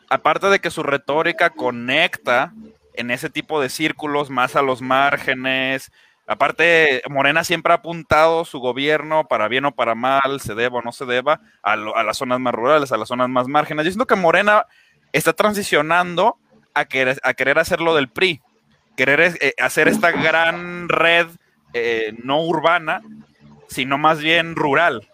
aparte 0.09 0.47
de 0.47 0.59
que 0.59 0.71
su 0.71 0.81
retórica 0.81 1.49
conecta 1.49 2.53
en 2.93 3.11
ese 3.11 3.29
tipo 3.29 3.61
de 3.61 3.69
círculos 3.69 4.29
más 4.29 4.55
a 4.55 4.61
los 4.61 4.81
márgenes, 4.81 5.91
aparte 6.27 7.01
Morena 7.09 7.43
siempre 7.43 7.73
ha 7.73 7.77
apuntado 7.77 8.45
su 8.45 8.59
gobierno 8.59 9.27
para 9.27 9.47
bien 9.47 9.65
o 9.65 9.71
para 9.71 9.95
mal, 9.95 10.41
se 10.41 10.55
deba 10.55 10.79
o 10.79 10.81
no 10.81 10.91
se 10.91 11.05
deba, 11.05 11.41
a, 11.63 11.75
las 11.75 12.17
zonas 12.17 12.39
más 12.39 12.53
rurales, 12.53 12.91
a 12.91 12.97
las 12.97 13.07
zonas 13.07 13.29
más 13.29 13.47
márgenes. 13.47 13.85
Yo 13.85 13.91
siento 13.91 14.07
que 14.07 14.15
Morena 14.15 14.65
está 15.11 15.33
transicionando 15.33 16.37
a 16.73 16.85
querer, 16.85 17.19
a 17.23 17.61
hacer 17.61 17.81
lo 17.81 17.95
del 17.95 18.09
PRI, 18.09 18.41
querer 18.95 19.37
eh, 19.41 19.53
hacer 19.59 19.87
esta 19.87 20.11
gran 20.11 20.87
red 20.87 21.27
eh, 21.73 22.13
no 22.23 22.43
urbana, 22.43 23.01
sino 23.67 23.97
más 23.97 24.19
bien 24.19 24.55
rural. 24.55 25.07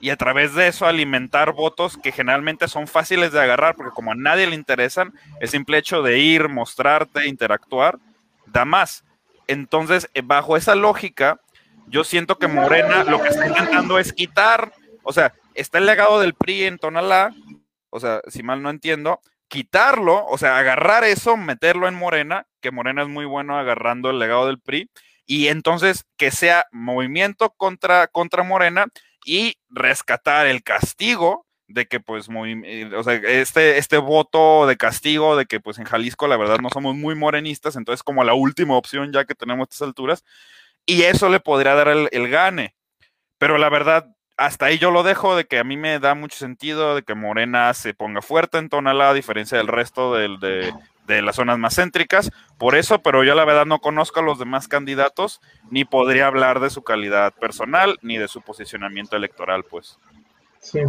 Y 0.00 0.10
a 0.10 0.16
través 0.16 0.54
de 0.54 0.68
eso 0.68 0.86
alimentar 0.86 1.52
votos 1.52 1.98
que 1.98 2.12
generalmente 2.12 2.68
son 2.68 2.86
fáciles 2.86 3.32
de 3.32 3.40
agarrar, 3.40 3.74
porque 3.74 3.92
como 3.92 4.12
a 4.12 4.14
nadie 4.14 4.46
le 4.46 4.54
interesan, 4.54 5.12
el 5.40 5.48
simple 5.48 5.76
hecho 5.78 6.02
de 6.02 6.18
ir, 6.18 6.48
mostrarte, 6.48 7.26
interactuar, 7.26 7.98
da 8.46 8.64
más. 8.64 9.04
Entonces, 9.46 10.08
eh, 10.14 10.22
bajo 10.24 10.56
esa 10.56 10.74
lógica, 10.74 11.40
yo 11.86 12.04
siento 12.04 12.38
que 12.38 12.48
Morena 12.48 13.04
lo 13.04 13.20
que 13.20 13.28
está 13.28 13.46
intentando 13.46 13.98
es 13.98 14.12
quitar, 14.12 14.72
o 15.02 15.12
sea, 15.12 15.34
está 15.54 15.78
el 15.78 15.86
legado 15.86 16.20
del 16.20 16.34
PRI 16.34 16.64
en 16.64 16.78
Tonalá, 16.78 17.34
o 17.90 18.00
sea, 18.00 18.22
si 18.28 18.42
mal 18.42 18.62
no 18.62 18.70
entiendo, 18.70 19.20
quitarlo, 19.48 20.24
o 20.26 20.38
sea, 20.38 20.58
agarrar 20.58 21.04
eso, 21.04 21.36
meterlo 21.36 21.88
en 21.88 21.94
Morena, 21.94 22.46
que 22.60 22.70
Morena 22.70 23.02
es 23.02 23.08
muy 23.08 23.24
bueno 23.24 23.58
agarrando 23.58 24.08
el 24.10 24.18
legado 24.20 24.46
del 24.46 24.60
PRI, 24.60 24.88
y 25.26 25.48
entonces 25.48 26.04
que 26.16 26.30
sea 26.30 26.66
movimiento 26.70 27.50
contra, 27.50 28.06
contra 28.06 28.44
Morena 28.44 28.86
y 29.24 29.54
rescatar 29.68 30.46
el 30.46 30.62
castigo 30.62 31.46
de 31.66 31.86
que 31.86 32.00
pues 32.00 32.28
muy, 32.28 32.60
eh, 32.64 32.90
o 32.94 33.02
sea, 33.02 33.14
este, 33.14 33.78
este 33.78 33.98
voto 33.98 34.66
de 34.66 34.76
castigo 34.76 35.36
de 35.36 35.46
que 35.46 35.60
pues 35.60 35.78
en 35.78 35.84
Jalisco 35.84 36.26
la 36.26 36.36
verdad 36.36 36.58
no 36.58 36.68
somos 36.70 36.96
muy 36.96 37.14
morenistas, 37.14 37.76
entonces 37.76 38.02
como 38.02 38.24
la 38.24 38.34
última 38.34 38.76
opción 38.76 39.12
ya 39.12 39.24
que 39.24 39.34
tenemos 39.34 39.64
a 39.64 39.68
estas 39.70 39.82
alturas, 39.82 40.24
y 40.84 41.02
eso 41.02 41.28
le 41.28 41.40
podría 41.40 41.74
dar 41.74 41.88
el, 41.88 42.08
el 42.12 42.28
gane. 42.28 42.74
Pero 43.38 43.56
la 43.56 43.68
verdad, 43.68 44.08
hasta 44.36 44.66
ahí 44.66 44.78
yo 44.78 44.90
lo 44.90 45.02
dejo 45.02 45.36
de 45.36 45.44
que 45.44 45.58
a 45.58 45.64
mí 45.64 45.76
me 45.76 45.98
da 45.98 46.14
mucho 46.14 46.36
sentido 46.38 46.94
de 46.94 47.02
que 47.02 47.14
Morena 47.14 47.72
se 47.74 47.94
ponga 47.94 48.22
fuerte 48.22 48.58
en 48.58 48.68
Tonalá, 48.68 49.10
a 49.10 49.14
diferencia 49.14 49.58
del 49.58 49.68
resto 49.68 50.14
de, 50.14 50.72
las 51.22 51.36
zonas 51.36 51.58
más 51.58 51.76
céntricas. 51.76 52.30
Por 52.58 52.74
eso, 52.76 53.02
pero 53.02 53.24
yo 53.24 53.34
la 53.34 53.44
verdad 53.44 53.66
no 53.66 53.80
conozco 53.80 54.20
a 54.20 54.22
los 54.22 54.38
demás 54.38 54.68
candidatos, 54.68 55.40
ni 55.70 55.84
podría 55.84 56.26
hablar 56.26 56.60
de 56.60 56.70
su 56.70 56.82
calidad 56.82 57.32
personal, 57.34 57.98
ni 58.02 58.18
de 58.18 58.28
su 58.28 58.40
posicionamiento 58.42 59.16
electoral, 59.16 59.64
pues. 59.64 59.98
Sí. 60.60 60.80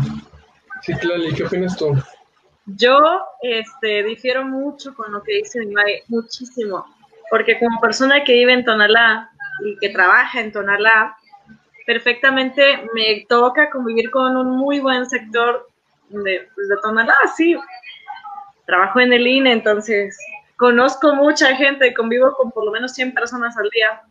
Sí, 0.82 0.94
Clali, 0.96 1.34
¿qué 1.34 1.44
opinas 1.44 1.78
tú? 1.78 1.94
Yo 2.66 3.00
este, 3.42 4.04
difiero 4.04 4.46
mucho 4.46 4.94
con 4.94 5.12
lo 5.12 5.22
que 5.24 5.34
dice 5.38 5.60
mi 5.60 5.74
madre, 5.74 6.04
muchísimo, 6.08 6.86
porque 7.30 7.60
como 7.60 7.80
persona 7.80 8.24
que 8.24 8.34
vive 8.34 8.54
en 8.54 8.66
Tonalá 8.66 9.30
y 9.66 9.78
que 9.78 9.90
trabaja 9.90 10.40
en 10.40 10.52
Tonalá, 10.52 11.18
perfectamente 11.86 12.90
me 12.94 13.26
toca 13.28 13.70
convivir 13.70 14.10
con 14.12 14.38
un 14.38 14.58
muy 14.58 14.80
buen 14.80 15.10
sector 15.10 15.68
de, 16.10 16.48
pues, 16.54 16.70
de 16.70 16.78
Tonalá, 16.82 17.16
sí. 17.36 17.56
Trabajo 18.72 19.02
en 19.02 19.12
el 19.12 19.28
INE, 19.28 19.52
entonces 19.52 20.18
conozco 20.56 21.14
mucha 21.14 21.54
gente, 21.58 21.94
convivo 21.94 22.32
con 22.38 22.52
por 22.52 22.64
lo 22.64 22.72
menos 22.72 22.94
100 22.94 23.14
personas 23.14 23.58
al 23.58 23.70
día 23.70 24.02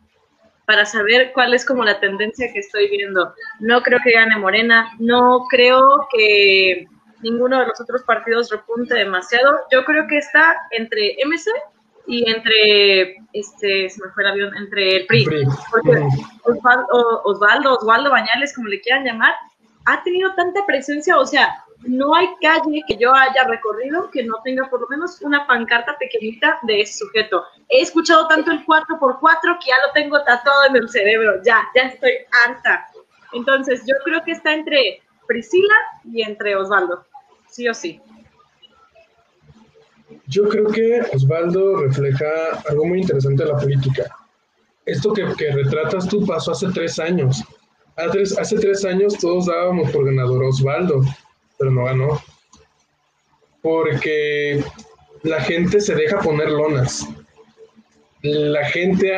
para 0.67 0.85
saber 0.85 1.31
cuál 1.33 1.55
es 1.55 1.65
como 1.65 1.83
la 1.83 1.99
tendencia 1.99 2.53
que 2.53 2.59
estoy 2.59 2.87
viendo. 2.87 3.33
No 3.59 3.81
creo 3.81 3.97
que 4.03 4.11
gane 4.11 4.37
Morena, 4.37 4.91
no 4.99 5.47
creo 5.49 6.07
que 6.15 6.85
ninguno 7.23 7.59
de 7.59 7.65
los 7.69 7.81
otros 7.81 8.03
partidos 8.03 8.51
repunte 8.51 8.93
demasiado. 8.93 9.61
Yo 9.71 9.83
creo 9.83 10.05
que 10.05 10.19
está 10.19 10.55
entre 10.69 11.15
MC 11.25 11.49
y 12.05 12.29
entre, 12.29 13.15
este, 13.33 13.89
se 13.89 14.05
me 14.05 14.11
fue 14.13 14.21
el 14.21 14.29
avión, 14.29 14.55
entre 14.57 14.97
el 14.97 15.07
PRI, 15.07 15.25
porque 15.71 16.03
Osvaldo, 16.43 17.21
Osvaldo, 17.23 17.77
Osvaldo 17.79 18.11
Bañales, 18.11 18.53
como 18.53 18.67
le 18.67 18.79
quieran 18.79 19.05
llamar, 19.05 19.33
ha 19.85 20.03
tenido 20.03 20.35
tanta 20.35 20.63
presencia, 20.67 21.17
o 21.17 21.25
sea, 21.25 21.51
no 21.83 22.13
hay 22.15 22.27
calle 22.41 22.83
que 22.87 22.97
yo 22.97 23.13
haya 23.13 23.43
recorrido 23.45 24.09
que 24.11 24.23
no 24.23 24.35
tenga 24.43 24.69
por 24.69 24.81
lo 24.81 24.87
menos 24.87 25.21
una 25.21 25.47
pancarta 25.47 25.97
pequeñita 25.97 26.59
de 26.63 26.81
ese 26.81 26.99
sujeto. 26.99 27.43
He 27.69 27.81
escuchado 27.81 28.27
tanto 28.27 28.51
el 28.51 28.65
4x4 28.65 29.57
que 29.59 29.69
ya 29.69 29.75
lo 29.85 29.93
tengo 29.93 30.23
tatuado 30.23 30.65
en 30.69 30.75
el 30.75 30.89
cerebro, 30.89 31.41
ya, 31.43 31.67
ya 31.75 31.83
estoy 31.83 32.11
harta. 32.45 32.87
Entonces, 33.33 33.81
yo 33.87 33.95
creo 34.03 34.21
que 34.23 34.31
está 34.31 34.53
entre 34.53 35.01
Priscila 35.27 35.73
y 36.03 36.21
entre 36.21 36.55
Osvaldo, 36.55 37.05
sí 37.49 37.67
o 37.67 37.73
sí. 37.73 37.99
Yo 40.27 40.47
creo 40.49 40.67
que 40.67 41.01
Osvaldo 41.13 41.77
refleja 41.77 42.25
algo 42.69 42.85
muy 42.85 43.01
interesante 43.01 43.43
de 43.43 43.49
la 43.49 43.57
política. 43.57 44.15
Esto 44.85 45.13
que, 45.13 45.25
retratas 45.51 46.07
tú 46.07 46.25
pasó 46.25 46.51
hace 46.51 46.67
tres 46.73 46.99
años. 46.99 47.43
Hace 47.95 48.39
hace 48.39 48.57
tres 48.57 48.85
años 48.85 49.17
todos 49.19 49.45
dábamos 49.45 49.91
por 49.91 50.05
ganador 50.05 50.43
a 50.43 50.47
Osvaldo, 50.47 51.01
pero 51.61 51.71
no 51.71 51.85
ganó. 51.85 52.21
Porque 53.61 54.63
la 55.21 55.39
gente 55.41 55.79
se 55.79 55.93
deja 55.93 56.19
poner 56.19 56.49
lonas. 56.49 57.07
La 58.23 58.65
gente 58.65 59.11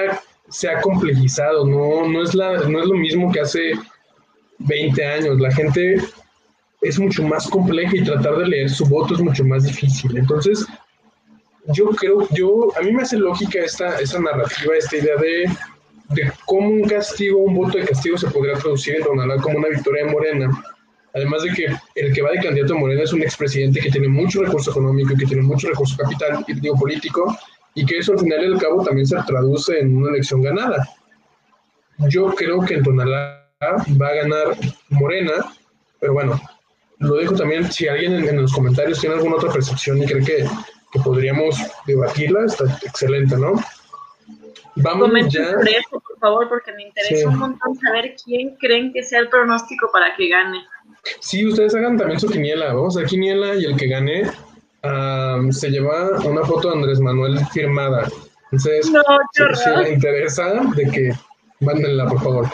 se 0.50 0.70
ha 0.70 0.82
complejizado, 0.82 1.66
no, 1.66 2.08
no, 2.08 2.22
es 2.22 2.36
la, 2.36 2.68
no 2.68 2.82
es 2.82 2.86
lo 2.86 2.96
mismo 2.96 3.32
que 3.32 3.40
hace 3.40 3.74
20 4.60 5.06
años. 5.06 5.40
La 5.40 5.52
gente 5.52 6.04
es 6.82 7.00
mucho 7.00 7.24
más 7.24 7.48
compleja 7.48 7.96
y 7.96 8.04
tratar 8.04 8.38
de 8.38 8.48
leer 8.48 8.70
su 8.70 8.86
voto 8.86 9.14
es 9.14 9.22
mucho 9.22 9.46
más 9.46 9.64
difícil. 9.64 10.18
Entonces, 10.18 10.66
yo 11.68 11.88
creo, 11.92 12.28
yo, 12.32 12.78
a 12.78 12.82
mí 12.82 12.92
me 12.92 13.04
hace 13.04 13.16
lógica 13.16 13.60
esta, 13.60 14.00
esta 14.02 14.20
narrativa, 14.20 14.76
esta 14.76 14.98
idea 14.98 15.16
de, 15.16 15.46
de 16.10 16.32
cómo 16.46 16.70
un 16.70 16.84
castigo, 16.84 17.40
un 17.40 17.56
voto 17.56 17.78
de 17.78 17.86
castigo 17.86 18.18
se 18.18 18.30
podría 18.30 18.56
traducir 18.56 18.98
en 18.98 19.04
Tonalá 19.04 19.38
como 19.38 19.60
una 19.60 19.70
victoria 19.70 20.06
de 20.06 20.12
Morena. 20.12 20.73
Además 21.14 21.44
de 21.44 21.52
que 21.52 21.68
el 21.96 22.14
que 22.14 22.22
va 22.22 22.32
de 22.32 22.40
candidato 22.40 22.74
a 22.74 22.80
Morena 22.80 23.04
es 23.04 23.14
un 23.14 23.22
expresidente 23.22 23.80
que 23.80 23.92
tiene 23.92 24.08
mucho 24.08 24.42
recurso 24.42 24.72
económico 24.72 25.16
que 25.16 25.26
tiene 25.26 25.44
mucho 25.44 25.70
recurso 25.70 25.96
capital 25.98 26.44
y 26.48 26.54
digo, 26.54 26.76
político, 26.76 27.38
y 27.76 27.86
que 27.86 28.00
eso 28.00 28.14
al 28.14 28.20
final 28.20 28.44
y 28.44 28.54
al 28.54 28.60
cabo 28.60 28.84
también 28.84 29.06
se 29.06 29.18
traduce 29.28 29.80
en 29.80 29.96
una 29.96 30.10
elección 30.10 30.42
ganada. 30.42 30.88
Yo 32.10 32.34
creo 32.34 32.62
que 32.62 32.76
en 32.76 32.84
Tonalá 32.84 33.48
va 33.62 34.08
a 34.08 34.16
ganar 34.16 34.58
Morena, 34.90 35.34
pero 36.00 36.14
bueno, 36.14 36.42
lo 36.98 37.16
dejo 37.16 37.36
también, 37.36 37.72
si 37.72 37.88
alguien 37.88 38.14
en, 38.14 38.28
en 38.30 38.42
los 38.42 38.54
comentarios 38.54 39.00
tiene 39.00 39.16
alguna 39.16 39.36
otra 39.36 39.52
percepción 39.52 40.02
y 40.02 40.06
cree 40.06 40.24
que, 40.24 40.46
que 40.92 41.00
podríamos 41.00 41.56
debatirla, 41.86 42.46
está 42.46 42.66
excelente, 42.84 43.38
¿no? 43.38 43.54
Vamos 44.76 45.08
Comenten 45.10 45.44
ya. 45.44 45.52
sobre 45.52 45.72
eso, 45.78 45.90
por 46.00 46.20
favor, 46.20 46.50
porque 46.50 46.72
me 46.74 46.84
interesa 46.84 47.16
Sí. 47.16 47.26
un 47.26 47.38
montón 47.38 47.76
saber 47.76 48.16
quién 48.24 48.56
creen 48.58 48.92
que 48.92 49.04
sea 49.04 49.20
el 49.20 49.30
pronóstico 49.30 49.90
para 49.92 50.16
que 50.16 50.30
gane. 50.30 50.64
Sí, 51.20 51.46
ustedes 51.46 51.76
hagan 51.76 51.98
también 51.98 52.20
su 52.20 52.28
quiniela. 52.28 52.74
Vamos 52.74 52.98
a 52.98 53.04
quiniela 53.06 53.56
y 53.56 53.66
el 53.66 53.76
que 53.78 53.88
gane 53.88 54.24
am, 54.82 55.52
se 55.52 55.70
lleva 55.70 56.10
una 56.26 56.44
foto 56.44 56.70
de 56.70 56.76
Andrés 56.76 57.00
Manuel 57.00 57.38
firmada. 57.54 58.08
Entonces, 58.52 58.90
No, 58.92 59.02
si, 59.34 59.44
si 59.62 59.70
horror. 59.70 59.84
le 59.84 59.94
interesa, 59.94 60.54
de 60.76 60.84
que 60.92 61.12
mándenla, 61.60 62.06
por 62.08 62.22
favor. 62.22 62.46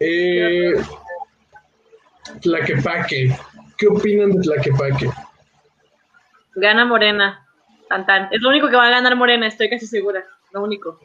Eh, 0.00 0.74
Tlaquepaque. 2.42 3.36
¿Qué 3.78 3.86
opinan 3.86 4.32
de 4.32 4.40
Tlaquepaque? 4.42 5.10
Gana 6.56 6.84
Morena. 6.84 7.46
Tan, 7.88 8.06
tan. 8.06 8.28
Es 8.32 8.40
lo 8.40 8.48
único 8.48 8.68
que 8.68 8.76
va 8.76 8.86
a 8.86 8.90
ganar 8.90 9.16
Morena, 9.16 9.46
estoy 9.46 9.68
casi 9.68 9.86
segura. 9.86 10.24
Lo 10.52 10.62
único. 10.62 10.98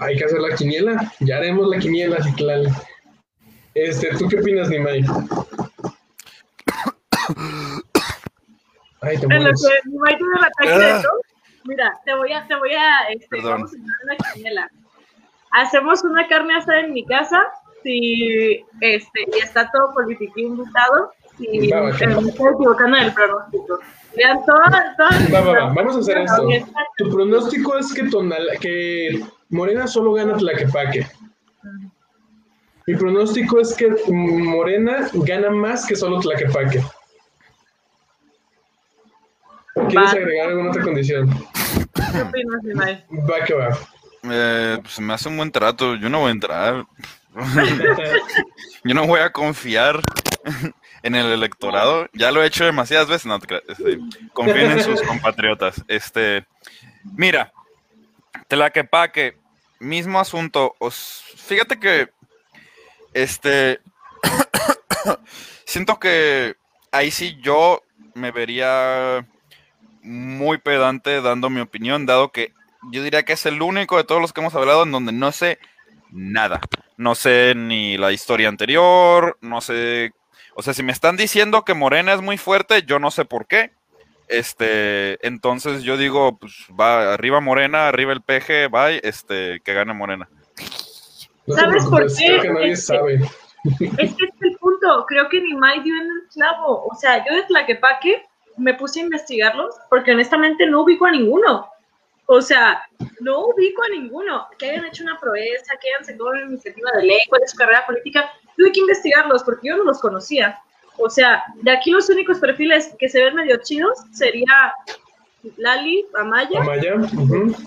Hay 0.00 0.16
que 0.16 0.24
hacer 0.24 0.40
la 0.40 0.54
quiniela. 0.56 1.12
Ya 1.20 1.36
haremos 1.36 1.68
la 1.68 1.78
quiniela, 1.78 2.22
Citlali. 2.22 2.70
Este, 3.74 4.08
¿tú 4.16 4.28
qué 4.28 4.40
opinas, 4.40 4.68
Nimai? 4.68 5.04
Ay, 9.02 9.18
te 9.18 9.26
En 9.34 9.44
lo 9.44 9.50
que 9.50 9.88
Nimai 9.90 10.16
tiene 10.16 10.32
el 10.38 10.44
ataque 10.44 10.84
Ah. 10.84 10.96
de 10.96 11.02
tos, 11.02 11.20
mira, 11.64 12.00
te 12.04 12.14
voy 12.14 12.32
a, 12.32 12.46
te 12.46 12.56
voy 12.56 12.72
a, 12.74 13.08
este, 13.10 13.40
vamos 13.40 13.70
a 13.72 13.76
hacer 13.76 13.80
una 14.04 14.16
quiniela. 14.32 14.70
Hacemos 15.52 16.04
una 16.04 16.28
carne 16.28 16.56
asada 16.56 16.80
en 16.80 16.92
mi 16.92 17.04
casa, 17.06 17.40
si, 17.82 18.64
este, 18.80 19.26
y 19.34 19.38
está 19.42 19.70
todo 19.70 19.94
politiquín 19.94 20.48
invitado, 20.48 21.12
eh, 21.40 21.60
me 21.60 21.88
estoy 22.30 22.48
equivocando 22.54 22.96
en 22.98 23.04
el 23.04 23.14
pronóstico. 23.14 23.80
Vean 24.16 24.44
todas, 24.44 24.96
todas. 24.96 25.32
Va, 25.32 25.40
va, 25.40 25.52
va. 25.52 25.72
Vamos 25.72 25.96
a 25.96 25.98
hacer 26.00 26.18
esto. 26.18 26.48
Tu 26.98 27.10
pronóstico 27.10 27.78
es 27.78 27.92
que, 27.92 28.04
Tonala, 28.04 28.56
que 28.60 29.20
Morena 29.50 29.86
solo 29.86 30.12
gana 30.14 30.36
Tlaquepaque. 30.36 31.06
Mi 32.86 32.96
pronóstico 32.96 33.60
es 33.60 33.74
que 33.74 33.94
Morena 34.08 35.08
gana 35.14 35.50
más 35.50 35.86
que 35.86 35.94
solo 35.94 36.18
Tlaquepaque. 36.20 36.82
¿Quieres 39.74 40.08
Va. 40.08 40.10
agregar 40.10 40.48
alguna 40.48 40.70
otra 40.70 40.82
condición? 40.82 41.30
¿Qué 41.94 42.22
opinas? 42.22 43.04
Va 43.30 43.44
que 43.44 43.54
va. 43.54 43.78
Eh, 44.24 44.78
pues 44.82 45.00
me 45.00 45.14
hace 45.14 45.28
un 45.28 45.36
buen 45.36 45.52
trato. 45.52 45.94
Yo 45.94 46.10
no 46.10 46.20
voy 46.20 46.28
a 46.28 46.32
entrar. 46.32 46.86
Yo 48.84 48.94
no 48.94 49.06
voy 49.06 49.20
a 49.20 49.30
confiar 49.30 50.00
en 51.02 51.14
el 51.14 51.26
electorado. 51.26 52.08
Ya 52.12 52.30
lo 52.30 52.42
he 52.42 52.46
hecho 52.46 52.64
demasiadas 52.64 53.08
veces. 53.08 53.26
No, 53.26 53.36
este, 53.36 53.98
confíen 54.32 54.72
en 54.72 54.82
sus 54.82 55.02
compatriotas. 55.08 55.82
Este, 55.88 56.46
mira, 57.04 57.52
Tlaquepaque, 58.48 59.36
mismo 59.78 60.20
asunto. 60.20 60.74
Os, 60.78 61.24
fíjate 61.36 61.78
que, 61.78 62.10
este, 63.14 63.80
siento 65.64 65.98
que 65.98 66.56
ahí 66.92 67.10
sí 67.10 67.38
yo 67.40 67.82
me 68.14 68.30
vería 68.30 69.26
muy 70.02 70.58
pedante 70.58 71.20
dando 71.20 71.50
mi 71.50 71.60
opinión, 71.60 72.06
dado 72.06 72.32
que 72.32 72.52
yo 72.90 73.02
diría 73.02 73.24
que 73.24 73.34
es 73.34 73.44
el 73.46 73.60
único 73.60 73.96
de 73.96 74.04
todos 74.04 74.20
los 74.20 74.32
que 74.32 74.40
hemos 74.40 74.54
hablado 74.54 74.84
en 74.84 74.92
donde 74.92 75.12
no 75.12 75.32
sé 75.32 75.58
nada. 76.10 76.60
No 76.96 77.14
sé 77.14 77.54
ni 77.56 77.96
la 77.96 78.12
historia 78.12 78.48
anterior, 78.48 79.38
no 79.40 79.60
sé. 79.60 80.12
O 80.60 80.62
sea, 80.62 80.74
si 80.74 80.82
me 80.82 80.92
están 80.92 81.16
diciendo 81.16 81.64
que 81.64 81.72
Morena 81.72 82.12
es 82.12 82.20
muy 82.20 82.36
fuerte, 82.36 82.82
yo 82.82 82.98
no 82.98 83.10
sé 83.10 83.24
por 83.24 83.46
qué. 83.46 83.70
Este, 84.28 85.16
entonces 85.26 85.84
yo 85.84 85.96
digo, 85.96 86.36
pues 86.38 86.52
va 86.78 87.14
arriba 87.14 87.40
Morena, 87.40 87.88
arriba 87.88 88.12
el 88.12 88.20
PG, 88.20 88.68
bye, 88.70 89.00
este, 89.02 89.60
que 89.64 89.72
gane 89.72 89.94
Morena. 89.94 90.28
No 91.46 91.54
¿Sabes 91.56 91.86
por 91.86 92.06
qué? 92.08 92.26
creo 92.26 92.42
que 92.42 92.50
nadie 92.50 92.72
Este- 92.72 92.94
sabe. 92.94 93.14
Es 93.80 94.14
que 94.16 94.24
es 94.26 94.34
el 94.42 94.56
punto, 94.58 95.06
creo 95.08 95.30
que 95.30 95.40
Nimai 95.40 95.82
dio 95.82 95.94
en 95.94 96.02
el 96.10 96.28
clavo. 96.30 96.84
O 96.90 96.94
sea, 96.94 97.24
yo 97.26 97.34
de 97.36 97.44
Tlaquepaque 97.44 98.22
me 98.58 98.74
puse 98.74 99.00
a 99.00 99.04
investigarlos 99.04 99.74
porque 99.88 100.12
honestamente 100.12 100.66
no 100.66 100.82
ubico 100.82 101.06
a 101.06 101.10
ninguno. 101.10 101.70
O 102.26 102.42
sea, 102.42 102.86
no 103.20 103.46
ubico 103.46 103.82
a 103.82 103.88
ninguno. 103.88 104.46
Que 104.58 104.72
hayan 104.72 104.84
hecho 104.84 105.04
una 105.04 105.18
proeza, 105.18 105.72
que 105.80 105.88
hayan 105.88 106.04
sacado 106.04 106.28
una 106.32 106.42
iniciativa 106.42 106.90
de 106.98 107.04
ley, 107.06 107.18
cuál 107.30 107.44
es 107.44 107.50
su 107.50 107.56
carrera 107.56 107.86
política. 107.86 108.30
Tuve 108.60 108.72
que 108.72 108.80
investigarlos 108.80 109.42
porque 109.42 109.68
yo 109.68 109.78
no 109.78 109.84
los 109.84 110.00
conocía. 110.00 110.58
O 110.98 111.08
sea, 111.08 111.44
de 111.62 111.70
aquí 111.70 111.90
los 111.90 112.10
únicos 112.10 112.38
perfiles 112.38 112.94
que 112.98 113.08
se 113.08 113.24
ven 113.24 113.34
medio 113.34 113.56
chidos 113.62 113.98
sería 114.12 114.74
Lali, 115.56 116.04
Amaya 116.14 116.60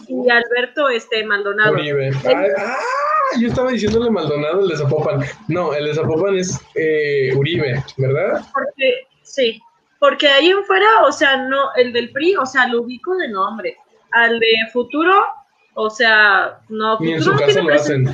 y 0.08 0.30
Alberto 0.30 0.90
este, 0.90 1.26
Maldonado. 1.26 1.74
Uribe. 1.74 2.12
Ay, 2.26 2.48
ah, 2.60 2.78
yo 3.40 3.48
estaba 3.48 3.72
diciéndole 3.72 4.12
Maldonado 4.12 4.62
el 4.62 4.68
de 4.68 4.78
Zapopan. 4.78 5.22
No, 5.48 5.74
el 5.74 5.86
de 5.86 5.96
Zapopan 5.96 6.36
es 6.36 6.62
eh, 6.76 7.34
Uribe, 7.36 7.84
¿verdad? 7.98 8.46
Porque, 8.54 9.08
sí, 9.24 9.60
porque 10.00 10.28
ahí 10.28 10.52
en 10.52 10.64
fuera, 10.64 11.06
o 11.08 11.12
sea, 11.12 11.38
no, 11.38 11.74
el 11.76 11.92
del 11.92 12.12
PRI, 12.12 12.36
o 12.36 12.46
sea, 12.46 12.68
lo 12.68 12.84
ubico 12.84 13.16
de 13.16 13.30
nombre. 13.30 13.78
Al 14.12 14.40
de 14.40 14.54
Futuro, 14.72 15.26
o 15.74 15.90
sea, 15.90 16.60
no, 16.70 17.00
Ni 17.00 17.14
en 17.14 17.24
su 17.24 17.32
no 17.32 17.40
casa 17.40 17.54
tiene 17.54 17.68
lo 17.70 17.74
hacen. 17.74 18.06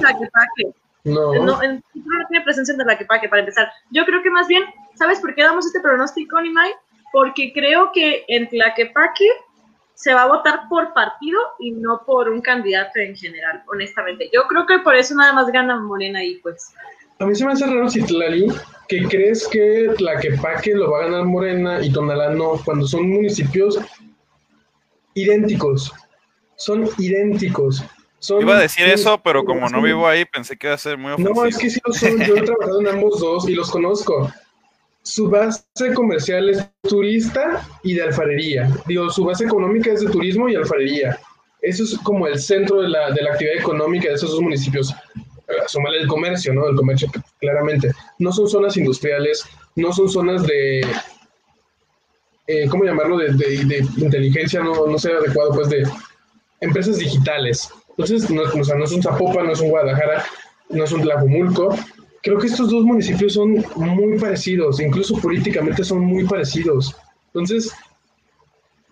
No. 1.04 1.34
No, 1.34 1.64
en 1.64 1.82
no 1.93 2.28
tiene 2.30 2.43
presencia 2.43 2.74
en 2.74 2.80
Tlaquepaque, 2.80 3.30
para 3.30 3.41
empezar. 3.41 3.72
Yo 3.91 4.06
creo 4.06 4.22
que 4.22 4.30
más 4.30 4.47
bien, 4.47 4.64
¿sabes 4.95 5.20
por 5.20 5.34
qué 5.34 5.43
damos 5.43 5.66
este 5.66 5.80
pronóstico, 5.80 6.39
Nimai? 6.41 6.72
Porque 7.12 7.52
creo 7.54 7.91
que 7.93 8.26
en 8.28 8.47
Tlaquepaque 8.50 9.26
se 10.00 10.14
va 10.14 10.24
a 10.24 10.28
votar 10.28 10.62
por 10.70 10.93
partido 10.93 11.39
y 11.60 11.72
no 11.72 12.02
por 12.06 12.30
un 12.30 12.41
candidato 12.41 13.00
en 13.00 13.16
general, 13.16 13.64
honestamente. 13.68 14.30
Yo 14.34 14.43
creo 14.47 14.66
que 14.66 14.80
por 14.80 14.95
eso 14.95 15.14
nada 15.16 15.34
más 15.34 15.47
gana 15.52 15.80
Morena 15.80 16.20
ahí, 16.20 16.36
pues. 16.38 16.74
A 17.20 17.26
mí 17.26 17.36
se 17.36 17.45
me 17.45 17.52
hace 17.52 17.66
raro, 17.66 17.89
Citlali, 17.89 18.47
que 18.88 19.04
crees 19.10 19.45
que 19.50 19.93
Tlaquepaque 19.97 20.74
lo 20.74 20.91
va 20.91 21.00
a 21.00 21.04
ganar 21.04 21.26
Morena 21.26 21.84
y 21.84 21.91
Tonalá 21.91 22.30
no, 22.30 22.62
cuando 22.64 22.88
son 22.88 23.10
municipios 23.10 23.78
idénticos. 25.16 25.93
Son 26.56 26.89
idénticos. 26.97 27.84
Son 28.20 28.41
Iba 28.41 28.57
a 28.57 28.61
decir 28.61 28.86
eso, 28.86 29.22
pero 29.24 29.43
como 29.45 29.70
no 29.70 29.82
vivo 29.82 30.07
ahí, 30.07 30.26
pensé 30.26 30.57
que 30.57 30.67
iba 30.67 30.74
a 30.76 30.78
ser 30.78 30.97
muy 30.97 31.13
ofensivo. 31.13 31.41
No, 31.41 31.45
es 31.45 31.57
que 31.57 31.70
sí 31.70 31.80
lo 31.86 31.93
son. 31.93 32.20
Yo 32.20 32.36
he 32.36 32.41
trabajado 32.43 32.82
en 32.82 32.88
ambos 32.88 33.20
dos 33.20 33.47
y 33.47 33.53
los 33.55 33.72
conozco. 33.72 34.32
Su 35.03 35.30
base 35.30 35.63
comercial 35.95 36.49
es 36.49 36.63
turista 36.84 37.65
y 37.84 37.93
de 37.93 38.03
alfarería. 38.03 38.70
Digo, 38.86 39.09
su 39.09 39.24
base 39.24 39.45
económica 39.45 39.91
es 39.91 40.01
de 40.01 40.09
turismo 40.11 40.49
y 40.49 40.55
alfarería. 40.55 41.17
Eso 41.61 41.84
es 41.84 41.97
como 41.99 42.28
el 42.28 42.38
centro 42.39 42.82
de 42.82 42.89
la, 42.89 43.11
de 43.11 43.22
la 43.22 43.32
actividad 43.32 43.55
económica 43.57 44.09
de 44.09 44.15
esos 44.15 44.32
dos 44.32 44.41
municipios. 44.41 44.91
Eh, 45.15 45.53
Súmale 45.67 45.99
el 46.01 46.07
comercio, 46.07 46.53
¿no? 46.53 46.67
El 46.67 46.76
comercio, 46.76 47.09
claramente. 47.39 47.91
No 48.20 48.32
son 48.34 48.47
zonas 48.49 48.76
industriales, 48.78 49.45
no 49.76 49.91
son 49.93 50.09
zonas 50.09 50.43
de. 50.45 50.86
eh, 52.47 52.67
¿Cómo 52.70 52.84
llamarlo? 52.84 53.17
De, 53.17 53.34
de- 53.34 53.63
de 53.65 53.78
inteligencia, 53.97 54.61
no, 54.61 54.86
no 54.88 54.97
sé 54.99 55.11
adecuado, 55.11 55.51
pues 55.53 55.70
de 55.70 55.84
empresas 56.61 56.97
digitales. 56.97 57.70
Entonces, 58.00 58.30
no, 58.30 58.43
o 58.43 58.64
sea, 58.64 58.78
no 58.78 58.86
es 58.86 58.93
un 58.93 59.04
Zapopan, 59.04 59.45
no 59.45 59.52
es 59.52 59.60
un 59.60 59.72
Guadalajara, 59.72 60.24
no 60.70 60.86
es 60.86 60.91
un 60.93 61.02
Tlajumulco. 61.02 61.76
Creo 62.24 62.38
que 62.38 62.47
estos 62.47 62.72
dos 62.72 62.86
municipios 62.86 63.34
son 63.34 63.62
muy 63.76 64.18
parecidos, 64.18 64.80
incluso 64.80 65.20
políticamente 65.20 65.84
son 65.84 66.06
muy 66.06 66.26
parecidos. 66.26 66.95
Entonces, 67.28 67.76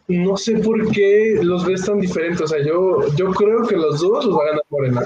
no 0.10 0.36
sé 0.36 0.58
por 0.58 0.92
qué 0.92 1.40
los 1.42 1.66
ves 1.66 1.86
tan 1.86 2.02
diferentes. 2.02 2.42
O 2.42 2.48
sea, 2.48 2.60
yo, 2.62 3.08
yo 3.16 3.32
creo 3.32 3.66
que 3.66 3.78
los 3.78 4.02
dos 4.02 4.26
los 4.26 4.38
va 4.38 4.44
a 4.44 4.48
ganar 4.48 4.64
Morena. 4.68 5.02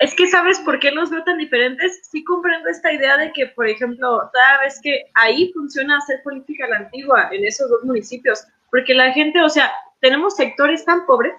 Es 0.00 0.12
que 0.16 0.26
sabes 0.26 0.58
por 0.64 0.80
qué 0.80 0.90
los 0.90 1.10
veo 1.10 1.22
tan 1.22 1.38
diferentes. 1.38 2.00
Sí 2.10 2.24
comprendo 2.24 2.68
esta 2.68 2.92
idea 2.92 3.16
de 3.16 3.32
que, 3.32 3.46
por 3.46 3.68
ejemplo, 3.68 4.28
cada 4.32 4.60
vez 4.62 4.80
que 4.82 5.04
ahí 5.22 5.52
funciona 5.52 5.98
hacer 5.98 6.20
política 6.24 6.64
a 6.64 6.70
la 6.70 6.76
antigua 6.78 7.28
en 7.30 7.44
esos 7.44 7.70
dos 7.70 7.84
municipios, 7.84 8.44
porque 8.72 8.92
la 8.92 9.12
gente, 9.12 9.40
o 9.40 9.48
sea, 9.48 9.70
tenemos 10.00 10.34
sectores 10.34 10.84
tan 10.84 11.06
pobres 11.06 11.32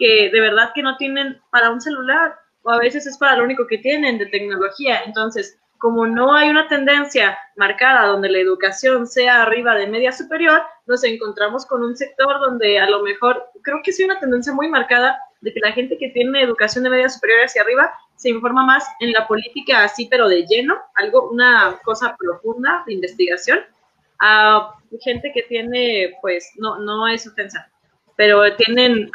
que 0.00 0.30
de 0.30 0.40
verdad 0.40 0.72
que 0.74 0.82
no 0.82 0.96
tienen 0.96 1.38
para 1.50 1.70
un 1.70 1.80
celular 1.80 2.34
o 2.62 2.70
a 2.70 2.78
veces 2.78 3.06
es 3.06 3.18
para 3.18 3.36
lo 3.36 3.44
único 3.44 3.66
que 3.66 3.78
tienen 3.78 4.18
de 4.18 4.26
tecnología. 4.26 5.02
Entonces, 5.04 5.58
como 5.78 6.06
no 6.06 6.34
hay 6.34 6.50
una 6.50 6.68
tendencia 6.68 7.38
marcada 7.56 8.06
donde 8.06 8.30
la 8.30 8.38
educación 8.38 9.06
sea 9.06 9.42
arriba 9.42 9.74
de 9.74 9.86
media 9.86 10.10
superior, 10.10 10.62
nos 10.86 11.04
encontramos 11.04 11.66
con 11.66 11.84
un 11.84 11.96
sector 11.96 12.40
donde 12.40 12.78
a 12.78 12.88
lo 12.88 13.02
mejor, 13.02 13.44
creo 13.62 13.80
que 13.84 13.92
sí 13.92 14.04
una 14.04 14.18
tendencia 14.18 14.52
muy 14.52 14.68
marcada 14.68 15.18
de 15.42 15.52
que 15.52 15.60
la 15.60 15.72
gente 15.72 15.96
que 15.96 16.08
tiene 16.08 16.42
educación 16.42 16.84
de 16.84 16.90
media 16.90 17.08
superior 17.08 17.44
hacia 17.44 17.62
arriba 17.62 17.92
se 18.16 18.30
informa 18.30 18.64
más 18.64 18.86
en 19.00 19.12
la 19.12 19.26
política 19.26 19.84
así, 19.84 20.06
pero 20.10 20.28
de 20.28 20.46
lleno, 20.46 20.78
algo, 20.94 21.30
una 21.30 21.78
cosa 21.82 22.16
profunda 22.18 22.84
de 22.86 22.94
investigación, 22.94 23.60
a 24.20 24.74
gente 25.00 25.32
que 25.32 25.42
tiene, 25.44 26.16
pues, 26.20 26.52
no, 26.56 26.78
no 26.78 27.08
es 27.08 27.26
ofensa, 27.26 27.69
pero 28.20 28.54
tienen, 28.56 29.10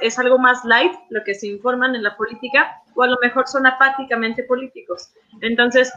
es 0.00 0.18
algo 0.18 0.38
más 0.38 0.64
light 0.64 0.94
lo 1.10 1.22
que 1.22 1.34
se 1.34 1.48
informan 1.48 1.94
en 1.94 2.02
la 2.02 2.16
política, 2.16 2.80
o 2.94 3.02
a 3.02 3.06
lo 3.06 3.18
mejor 3.20 3.46
son 3.46 3.66
apáticamente 3.66 4.42
políticos. 4.42 5.10
Entonces, 5.42 5.92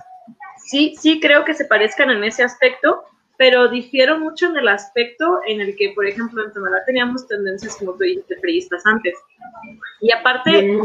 sí, 0.66 0.94
sí 1.00 1.22
creo 1.22 1.46
que 1.46 1.54
se 1.54 1.64
parezcan 1.64 2.10
en 2.10 2.26
ese 2.26 2.44
aspecto, 2.44 3.06
pero 3.38 3.70
difiero 3.70 4.20
mucho 4.20 4.48
en 4.48 4.58
el 4.58 4.68
aspecto 4.68 5.40
en 5.48 5.62
el 5.62 5.78
que, 5.78 5.94
por 5.96 6.06
ejemplo, 6.06 6.44
en 6.44 6.52
Tonalá 6.52 6.84
teníamos 6.86 7.26
tendencias, 7.26 7.78
como 7.78 7.94
tú 7.94 8.00
dijiste, 8.00 8.36
priistas 8.42 8.86
antes. 8.86 9.18
Y 10.02 10.12
aparte, 10.12 10.78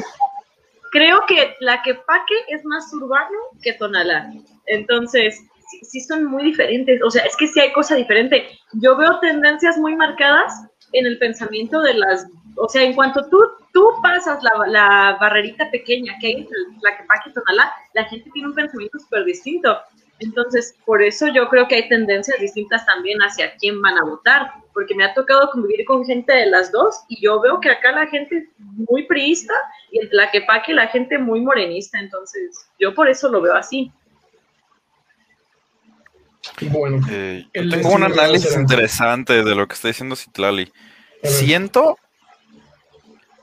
creo 0.92 1.24
que 1.26 1.56
la 1.58 1.82
que 1.82 1.96
Paque 1.96 2.36
es 2.46 2.64
más 2.64 2.94
urbano 2.94 3.38
que 3.60 3.72
Tonalá. 3.72 4.32
Entonces, 4.66 5.42
sí, 5.68 5.80
sí, 5.82 6.00
son 6.00 6.26
muy 6.26 6.44
diferentes. 6.44 7.02
O 7.02 7.10
sea, 7.10 7.24
es 7.24 7.36
que 7.36 7.48
sí 7.48 7.58
hay 7.58 7.72
cosa 7.72 7.96
diferente. 7.96 8.56
Yo 8.74 8.96
veo 8.96 9.18
tendencias 9.18 9.76
muy 9.78 9.96
marcadas 9.96 10.62
en 10.92 11.06
el 11.06 11.18
pensamiento 11.18 11.80
de 11.82 11.94
las, 11.94 12.26
o 12.56 12.68
sea, 12.68 12.82
en 12.82 12.94
cuanto 12.94 13.28
tú, 13.28 13.38
tú 13.72 13.88
pasas 14.02 14.42
la, 14.42 14.66
la 14.66 15.16
barrerita 15.20 15.70
pequeña 15.70 16.16
que 16.20 16.28
hay 16.28 16.32
entre 16.34 16.56
la 16.82 16.96
que 16.96 17.04
y 17.26 17.32
Tonalá, 17.32 17.72
la 17.94 18.04
gente 18.04 18.30
tiene 18.32 18.48
un 18.48 18.54
pensamiento 18.54 18.98
súper 18.98 19.24
distinto. 19.24 19.76
Entonces, 20.18 20.74
por 20.86 21.02
eso 21.02 21.28
yo 21.28 21.48
creo 21.48 21.68
que 21.68 21.74
hay 21.74 21.88
tendencias 21.88 22.38
distintas 22.40 22.86
también 22.86 23.18
hacia 23.18 23.54
quién 23.56 23.82
van 23.82 23.98
a 23.98 24.04
votar, 24.04 24.50
porque 24.72 24.94
me 24.94 25.04
ha 25.04 25.12
tocado 25.12 25.50
convivir 25.50 25.84
con 25.84 26.06
gente 26.06 26.32
de 26.32 26.46
las 26.46 26.72
dos 26.72 27.02
y 27.08 27.20
yo 27.20 27.40
veo 27.40 27.60
que 27.60 27.70
acá 27.70 27.92
la 27.92 28.06
gente 28.06 28.48
muy 28.58 29.06
priista 29.06 29.52
y 29.90 29.98
en 29.98 30.08
la 30.12 30.30
que 30.30 30.42
la 30.72 30.86
gente 30.88 31.18
muy 31.18 31.40
morenista, 31.40 31.98
entonces 31.98 32.66
yo 32.78 32.94
por 32.94 33.08
eso 33.08 33.28
lo 33.28 33.42
veo 33.42 33.54
así. 33.54 33.92
Bueno, 36.62 37.00
eh, 37.10 37.46
tengo 37.52 37.90
un 37.90 38.04
análisis 38.04 38.56
interesante 38.56 39.44
de 39.44 39.54
lo 39.54 39.68
que 39.68 39.74
está 39.74 39.88
diciendo 39.88 40.16
Citlali. 40.16 40.72
Siento, 41.22 41.98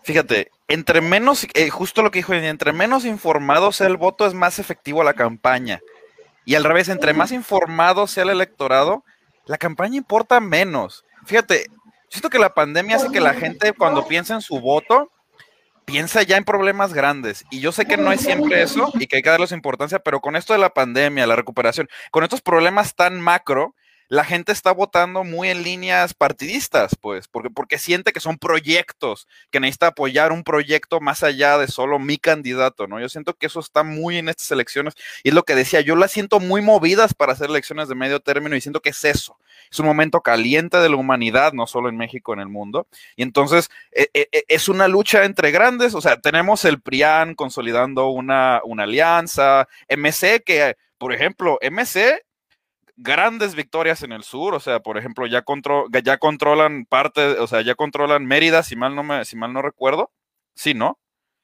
fíjate, 0.03 0.51
entre 0.67 1.01
menos, 1.01 1.45
eh, 1.53 1.69
justo 1.69 2.01
lo 2.01 2.11
que 2.11 2.19
dijo, 2.19 2.33
entre 2.33 2.73
menos 2.73 3.05
informado 3.05 3.71
sea 3.71 3.87
el 3.87 3.97
voto, 3.97 4.25
es 4.25 4.33
más 4.33 4.59
efectivo 4.59 5.03
la 5.03 5.13
campaña. 5.13 5.81
Y 6.45 6.55
al 6.55 6.63
revés, 6.63 6.89
entre 6.89 7.13
más 7.13 7.31
informado 7.31 8.07
sea 8.07 8.23
el 8.23 8.29
electorado, 8.29 9.03
la 9.45 9.57
campaña 9.57 9.97
importa 9.97 10.39
menos. 10.39 11.05
Fíjate, 11.25 11.67
siento 12.09 12.29
que 12.29 12.39
la 12.39 12.53
pandemia 12.53 12.97
hace 12.97 13.11
que 13.11 13.21
la 13.21 13.33
gente 13.33 13.73
cuando 13.73 14.07
piensa 14.07 14.33
en 14.33 14.41
su 14.41 14.59
voto, 14.59 15.11
piensa 15.85 16.23
ya 16.23 16.37
en 16.37 16.43
problemas 16.43 16.93
grandes. 16.93 17.45
Y 17.49 17.59
yo 17.59 17.71
sé 17.71 17.85
que 17.85 17.97
no 17.97 18.11
es 18.11 18.21
siempre 18.21 18.61
eso 18.61 18.91
y 18.95 19.07
que 19.07 19.17
hay 19.17 19.21
que 19.21 19.29
darles 19.29 19.51
importancia, 19.51 19.99
pero 19.99 20.21
con 20.21 20.35
esto 20.35 20.53
de 20.53 20.59
la 20.59 20.73
pandemia, 20.73 21.27
la 21.27 21.35
recuperación, 21.35 21.87
con 22.11 22.23
estos 22.23 22.41
problemas 22.41 22.95
tan 22.95 23.19
macro, 23.19 23.75
la 24.09 24.23
gente 24.23 24.51
está 24.51 24.71
votando 24.71 25.23
muy 25.23 25.49
en 25.49 25.63
líneas 25.63 26.13
partidistas, 26.13 26.95
pues, 26.99 27.27
porque, 27.27 27.49
porque 27.49 27.77
siente 27.77 28.11
que 28.11 28.19
son 28.19 28.37
proyectos, 28.37 29.27
que 29.51 29.59
necesita 29.59 29.87
apoyar 29.87 30.31
un 30.31 30.43
proyecto 30.43 30.99
más 30.99 31.23
allá 31.23 31.57
de 31.57 31.67
solo 31.67 31.99
mi 31.99 32.17
candidato, 32.17 32.87
¿no? 32.87 32.99
Yo 32.99 33.09
siento 33.09 33.33
que 33.33 33.47
eso 33.47 33.59
está 33.59 33.83
muy 33.83 34.17
en 34.17 34.29
estas 34.29 34.51
elecciones 34.51 34.93
y 35.23 35.29
es 35.29 35.35
lo 35.35 35.43
que 35.43 35.55
decía, 35.55 35.81
yo 35.81 35.95
las 35.95 36.11
siento 36.11 36.39
muy 36.39 36.61
movidas 36.61 37.13
para 37.13 37.33
hacer 37.33 37.49
elecciones 37.49 37.87
de 37.87 37.95
medio 37.95 38.19
término 38.19 38.55
y 38.55 38.61
siento 38.61 38.81
que 38.81 38.89
es 38.89 39.03
eso, 39.03 39.37
es 39.71 39.79
un 39.79 39.85
momento 39.85 40.21
caliente 40.21 40.77
de 40.77 40.89
la 40.89 40.95
humanidad, 40.95 41.53
no 41.53 41.67
solo 41.67 41.89
en 41.89 41.97
México, 41.97 42.33
en 42.33 42.39
el 42.39 42.49
mundo, 42.49 42.87
y 43.15 43.23
entonces 43.23 43.69
e, 43.91 44.09
e, 44.13 44.27
e, 44.31 44.43
es 44.47 44.69
una 44.69 44.87
lucha 44.87 45.25
entre 45.25 45.51
grandes, 45.51 45.95
o 45.95 46.01
sea, 46.01 46.19
tenemos 46.19 46.65
el 46.65 46.81
PRIAN 46.81 47.35
consolidando 47.35 48.09
una, 48.09 48.61
una 48.63 48.83
alianza, 48.83 49.67
MC 49.89 50.43
que, 50.43 50.75
por 50.97 51.13
ejemplo, 51.13 51.59
MC 51.61 52.23
grandes 52.95 53.55
victorias 53.55 54.03
en 54.03 54.11
el 54.11 54.23
sur, 54.23 54.53
o 54.53 54.59
sea, 54.59 54.79
por 54.81 54.97
ejemplo, 54.97 55.25
ya, 55.27 55.43
ya 56.03 56.17
controlan 56.17 56.85
parte, 56.85 57.39
o 57.39 57.47
sea, 57.47 57.61
ya 57.61 57.75
controlan 57.75 58.25
Mérida, 58.25 58.63
si 58.63 58.75
mal 58.75 58.95
no, 58.95 59.03
me, 59.03 59.25
si 59.25 59.35
mal 59.35 59.53
no 59.53 59.61
recuerdo. 59.61 60.11
Sí, 60.55 60.73
¿no? 60.73 60.99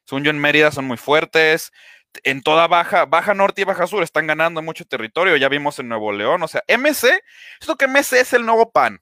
Según 0.06 0.24
yo 0.24 0.32
en 0.32 0.40
Mérida 0.40 0.72
son 0.72 0.86
muy 0.86 0.98
fuertes. 0.98 1.72
En 2.24 2.42
toda 2.42 2.68
baja, 2.68 3.06
baja 3.06 3.34
norte 3.36 3.62
y 3.62 3.66
baja 3.66 3.88
sur 3.88 4.04
están 4.04 4.28
ganando 4.28 4.62
mucho 4.64 4.86
territorio, 4.86 5.38
ya 5.38 5.50
vimos 5.50 5.78
en 5.80 5.90
Nuevo 5.90 6.12
León, 6.12 6.42
o 6.42 6.48
sea, 6.48 6.64
MC, 6.68 7.22
siento 7.60 7.78
que 7.78 7.88
MC 7.88 8.14
es 8.22 8.34
el 8.34 8.46
nuevo 8.46 8.72
PAN. 8.72 9.00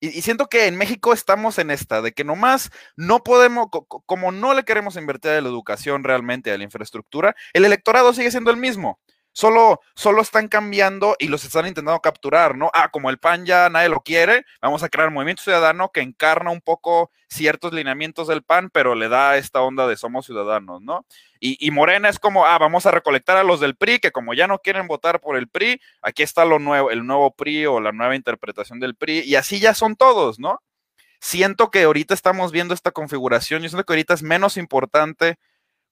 Y, 0.00 0.08
y 0.08 0.22
siento 0.22 0.48
que 0.48 0.66
en 0.66 0.76
México 0.76 1.12
estamos 1.12 1.58
en 1.58 1.70
esta, 1.70 2.02
de 2.02 2.12
que 2.12 2.24
nomás 2.24 2.70
no 2.96 3.22
podemos, 3.22 3.68
como 4.06 4.32
no 4.32 4.54
le 4.54 4.64
queremos 4.64 4.96
invertir 4.96 5.32
a 5.32 5.40
la 5.40 5.48
educación 5.48 6.04
realmente, 6.04 6.52
a 6.52 6.58
la 6.58 6.64
infraestructura, 6.64 7.36
el 7.52 7.64
electorado 7.64 8.12
sigue 8.12 8.30
siendo 8.32 8.50
el 8.50 8.56
mismo. 8.56 9.00
Solo, 9.36 9.80
solo 9.96 10.22
están 10.22 10.46
cambiando 10.46 11.16
y 11.18 11.26
los 11.26 11.44
están 11.44 11.66
intentando 11.66 12.00
capturar, 12.00 12.56
¿no? 12.56 12.70
Ah, 12.72 12.90
como 12.92 13.10
el 13.10 13.18
PAN 13.18 13.44
ya 13.44 13.68
nadie 13.68 13.88
lo 13.88 14.00
quiere, 14.00 14.46
vamos 14.62 14.84
a 14.84 14.88
crear 14.88 15.08
un 15.08 15.14
movimiento 15.14 15.42
ciudadano 15.42 15.90
que 15.92 16.02
encarna 16.02 16.52
un 16.52 16.60
poco 16.60 17.10
ciertos 17.28 17.72
lineamientos 17.72 18.28
del 18.28 18.44
PAN, 18.44 18.70
pero 18.70 18.94
le 18.94 19.08
da 19.08 19.36
esta 19.36 19.60
onda 19.60 19.88
de 19.88 19.96
somos 19.96 20.26
ciudadanos, 20.26 20.82
¿no? 20.82 21.04
Y, 21.40 21.70
Morena 21.72 22.08
es 22.08 22.18
como, 22.18 22.46
ah, 22.46 22.56
vamos 22.58 22.86
a 22.86 22.90
recolectar 22.90 23.36
a 23.36 23.44
los 23.44 23.60
del 23.60 23.76
PRI, 23.76 23.98
que 23.98 24.12
como 24.12 24.32
ya 24.32 24.46
no 24.46 24.60
quieren 24.60 24.86
votar 24.86 25.20
por 25.20 25.36
el 25.36 25.48
PRI, 25.48 25.78
aquí 26.00 26.22
está 26.22 26.46
lo 26.46 26.58
nuevo, 26.58 26.90
el 26.90 27.04
nuevo 27.04 27.34
PRI 27.34 27.66
o 27.66 27.80
la 27.80 27.92
nueva 27.92 28.16
interpretación 28.16 28.80
del 28.80 28.94
PRI, 28.94 29.24
y 29.26 29.34
así 29.34 29.60
ya 29.60 29.74
son 29.74 29.96
todos, 29.96 30.38
¿no? 30.38 30.62
Siento 31.20 31.70
que 31.70 31.82
ahorita 31.82 32.14
estamos 32.14 32.52
viendo 32.52 32.72
esta 32.72 32.92
configuración, 32.92 33.62
yo 33.62 33.68
siento 33.68 33.84
que 33.84 33.92
ahorita 33.92 34.14
es 34.14 34.22
menos 34.22 34.56
importante 34.56 35.38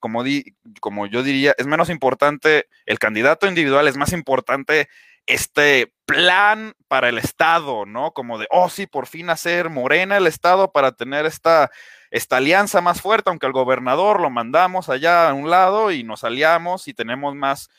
como, 0.03 0.25
di, 0.25 0.57
como 0.81 1.07
yo 1.07 1.23
diría, 1.23 1.55
es 1.59 1.69
menos 1.69 1.89
importante 1.89 2.67
el 2.87 2.99
candidato 2.99 3.47
individual, 3.47 3.87
es 3.87 3.97
más 3.97 4.13
importante 4.13 4.89
este 5.27 5.95
plan 6.07 6.75
para 6.89 7.09
el 7.09 7.19
Estado, 7.19 7.87
¿no? 7.87 8.11
Como 8.11 8.37
de, 8.41 8.49
oh, 8.51 8.69
sí, 8.69 8.89
por 8.89 9.07
fin 9.07 9.31
hacer 9.31 9.71
morena 9.71 10.17
el 10.17 10.27
Estado 10.27 10.73
para 10.73 10.91
tener 10.91 11.25
esta, 11.25 11.71
esta 12.11 12.39
alianza 12.39 12.81
más 12.81 13.01
fuerte, 13.01 13.31
aunque 13.31 13.47
al 13.47 13.53
gobernador 13.53 14.21
lo 14.21 14.29
mandamos 14.29 14.89
allá 14.89 15.31
a 15.31 15.35
un 15.35 15.49
lado 15.51 15.93
y 15.93 16.03
nos 16.03 16.25
aliamos 16.25 16.89
y 16.89 16.95
tenemos 16.95 17.37
más, 17.37 17.71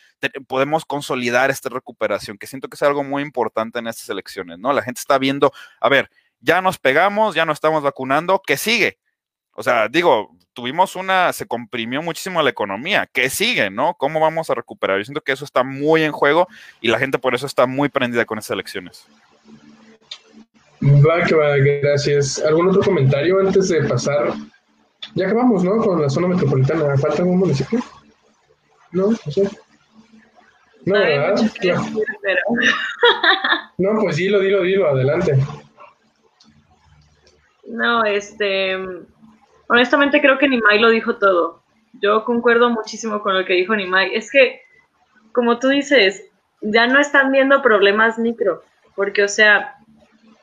podemos 0.47 0.85
consolidar 0.85 1.51
esta 1.51 1.67
recuperación, 1.67 2.37
que 2.37 2.47
siento 2.47 2.69
que 2.69 2.75
es 2.75 2.83
algo 2.83 3.03
muy 3.03 3.21
importante 3.21 3.79
en 3.79 3.87
estas 3.87 4.07
elecciones, 4.07 4.59
¿no? 4.59 4.71
La 4.71 4.81
gente 4.81 5.01
está 5.01 5.17
viendo, 5.17 5.51
a 5.81 5.89
ver, 5.89 6.09
ya 6.39 6.61
nos 6.61 6.79
pegamos, 6.79 7.35
ya 7.35 7.45
no 7.45 7.51
estamos 7.51 7.83
vacunando, 7.83 8.41
¿qué 8.47 8.55
sigue? 8.55 8.97
O 9.51 9.61
sea, 9.61 9.89
digo, 9.89 10.37
tuvimos 10.53 10.95
una, 10.95 11.33
se 11.33 11.45
comprimió 11.45 12.01
muchísimo 12.01 12.41
la 12.41 12.49
economía. 12.49 13.07
¿Qué 13.11 13.29
sigue, 13.29 13.69
no? 13.69 13.95
¿Cómo 13.95 14.19
vamos 14.19 14.49
a 14.49 14.55
recuperar? 14.55 14.99
Yo 14.99 15.05
siento 15.05 15.21
que 15.21 15.31
eso 15.31 15.45
está 15.45 15.63
muy 15.63 16.03
en 16.03 16.11
juego 16.11 16.47
y 16.81 16.87
la 16.87 16.99
gente 16.99 17.19
por 17.19 17.35
eso 17.35 17.45
está 17.45 17.65
muy 17.65 17.89
prendida 17.89 18.25
con 18.25 18.37
estas 18.37 18.51
elecciones. 18.51 19.07
Va, 20.81 21.23
que 21.25 21.35
va, 21.35 21.55
gracias. 21.57 22.43
¿Algún 22.43 22.69
otro 22.69 22.81
comentario 22.81 23.39
antes 23.39 23.69
de 23.69 23.83
pasar? 23.83 24.33
Ya 25.15 25.27
acabamos, 25.27 25.63
¿no? 25.63 25.77
Con 25.77 26.01
la 26.01 26.09
zona 26.09 26.27
metropolitana. 26.27 26.97
¿Falta 26.97 27.19
algún 27.19 27.39
municipio? 27.39 27.79
No, 28.91 29.11
no 29.11 29.31
sé. 29.31 29.49
No, 30.85 30.95
¿verdad? 30.95 31.35
No, 33.77 33.99
pues 33.99 34.17
dilo, 34.17 34.39
dilo, 34.39 34.61
dilo, 34.61 34.89
adelante. 34.89 35.35
No, 37.65 38.05
este, 38.05 38.77
honestamente 39.73 40.21
creo 40.21 40.37
que 40.37 40.47
Nimai 40.47 40.79
lo 40.79 40.89
dijo 40.89 41.15
todo. 41.17 41.63
Yo 41.93 42.23
concuerdo 42.25 42.69
muchísimo 42.69 43.21
con 43.21 43.33
lo 43.33 43.43
que 43.43 43.53
dijo 43.53 43.75
Nimai. 43.75 44.13
Es 44.13 44.31
que, 44.31 44.61
como 45.31 45.57
tú 45.57 45.69
dices, 45.69 46.25
ya 46.61 46.85
no 46.85 46.99
están 46.99 47.31
viendo 47.31 47.61
problemas 47.63 48.19
micro, 48.19 48.63
porque, 48.95 49.23
o 49.23 49.27
sea, 49.27 49.77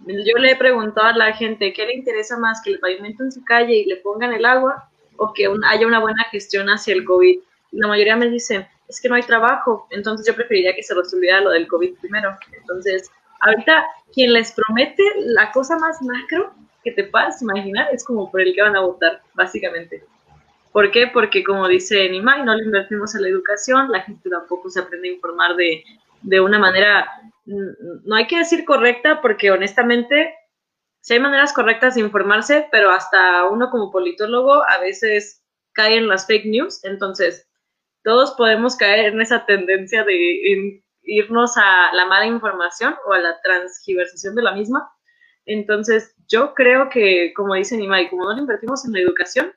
yo 0.00 0.36
le 0.38 0.52
he 0.52 0.56
preguntado 0.56 1.06
a 1.06 1.16
la 1.16 1.32
gente 1.32 1.72
qué 1.72 1.86
le 1.86 1.94
interesa 1.94 2.36
más, 2.38 2.60
que 2.62 2.70
le 2.70 2.78
pavimenten 2.78 3.30
su 3.30 3.44
calle 3.44 3.76
y 3.76 3.84
le 3.84 3.96
pongan 3.96 4.32
el 4.32 4.44
agua 4.44 4.90
o 5.16 5.32
que 5.32 5.48
haya 5.68 5.86
una 5.86 6.00
buena 6.00 6.24
gestión 6.32 6.66
hacia 6.66 6.94
el 6.94 7.04
COVID. 7.04 7.38
La 7.70 7.86
mayoría 7.86 8.16
me 8.16 8.28
dice, 8.28 8.68
es 8.88 9.00
que 9.00 9.08
no 9.08 9.14
hay 9.14 9.22
trabajo, 9.22 9.86
entonces 9.90 10.26
yo 10.26 10.34
preferiría 10.34 10.74
que 10.74 10.82
se 10.82 10.94
resolviera 10.94 11.40
lo 11.40 11.50
del 11.50 11.68
COVID 11.68 11.98
primero. 12.00 12.36
Entonces, 12.52 13.08
ahorita 13.40 13.86
quien 14.12 14.32
les 14.32 14.50
promete 14.50 15.04
la 15.18 15.52
cosa 15.52 15.76
más 15.78 16.02
macro 16.02 16.52
que 16.82 16.92
te 16.92 17.04
puedas 17.04 17.42
imaginar 17.42 17.88
es 17.92 18.04
como 18.04 18.30
por 18.30 18.40
el 18.40 18.54
que 18.54 18.62
van 18.62 18.76
a 18.76 18.80
votar, 18.80 19.22
básicamente. 19.34 20.04
¿Por 20.72 20.90
qué? 20.90 21.08
Porque 21.08 21.42
como 21.42 21.66
dice 21.68 22.08
Nimai, 22.08 22.44
no 22.44 22.54
le 22.54 22.64
invertimos 22.64 23.14
en 23.14 23.22
la 23.22 23.28
educación, 23.28 23.90
la 23.90 24.02
gente 24.02 24.30
tampoco 24.30 24.70
se 24.70 24.80
aprende 24.80 25.08
a 25.08 25.12
informar 25.12 25.56
de, 25.56 25.82
de 26.22 26.40
una 26.40 26.58
manera, 26.58 27.08
no 27.44 28.14
hay 28.14 28.26
que 28.26 28.38
decir 28.38 28.64
correcta, 28.64 29.20
porque 29.20 29.50
honestamente 29.50 30.34
sí 31.00 31.14
hay 31.14 31.20
maneras 31.20 31.52
correctas 31.52 31.94
de 31.94 32.02
informarse, 32.02 32.68
pero 32.70 32.90
hasta 32.90 33.44
uno 33.48 33.70
como 33.70 33.90
politólogo 33.90 34.62
a 34.68 34.78
veces 34.78 35.42
cae 35.72 35.96
en 35.96 36.08
las 36.08 36.26
fake 36.26 36.46
news, 36.46 36.84
entonces 36.84 37.48
todos 38.02 38.32
podemos 38.32 38.76
caer 38.76 39.06
en 39.06 39.20
esa 39.20 39.44
tendencia 39.46 40.04
de 40.04 40.82
irnos 41.02 41.56
a 41.56 41.92
la 41.92 42.06
mala 42.06 42.26
información 42.26 42.94
o 43.06 43.12
a 43.12 43.18
la 43.18 43.40
transgiversación 43.42 44.34
de 44.34 44.42
la 44.42 44.52
misma. 44.52 44.90
Entonces, 45.46 46.14
yo 46.30 46.54
creo 46.54 46.88
que, 46.88 47.32
como 47.34 47.54
dice 47.54 47.76
Nimai, 47.76 48.08
como 48.08 48.24
no 48.24 48.34
le 48.34 48.40
invertimos 48.40 48.84
en 48.84 48.92
la 48.92 49.00
educación, 49.00 49.52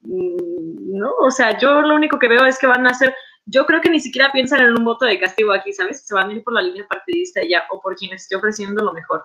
mm, 0.00 0.96
no, 0.98 1.12
o 1.20 1.30
sea, 1.30 1.58
yo 1.58 1.82
lo 1.82 1.94
único 1.94 2.18
que 2.18 2.28
veo 2.28 2.46
es 2.46 2.58
que 2.58 2.68
van 2.68 2.86
a 2.86 2.90
hacer, 2.90 3.14
yo 3.46 3.66
creo 3.66 3.80
que 3.80 3.90
ni 3.90 4.00
siquiera 4.00 4.32
piensan 4.32 4.60
en 4.60 4.78
un 4.78 4.84
voto 4.84 5.04
de 5.04 5.18
castigo 5.18 5.52
aquí, 5.52 5.72
¿sabes? 5.72 6.06
Se 6.06 6.14
van 6.14 6.30
a 6.30 6.32
ir 6.32 6.44
por 6.44 6.54
la 6.54 6.62
línea 6.62 6.86
partidista 6.88 7.40
ya 7.46 7.64
o 7.70 7.80
por 7.80 7.96
quien 7.96 8.12
esté 8.12 8.36
ofreciendo 8.36 8.84
lo 8.84 8.92
mejor. 8.92 9.24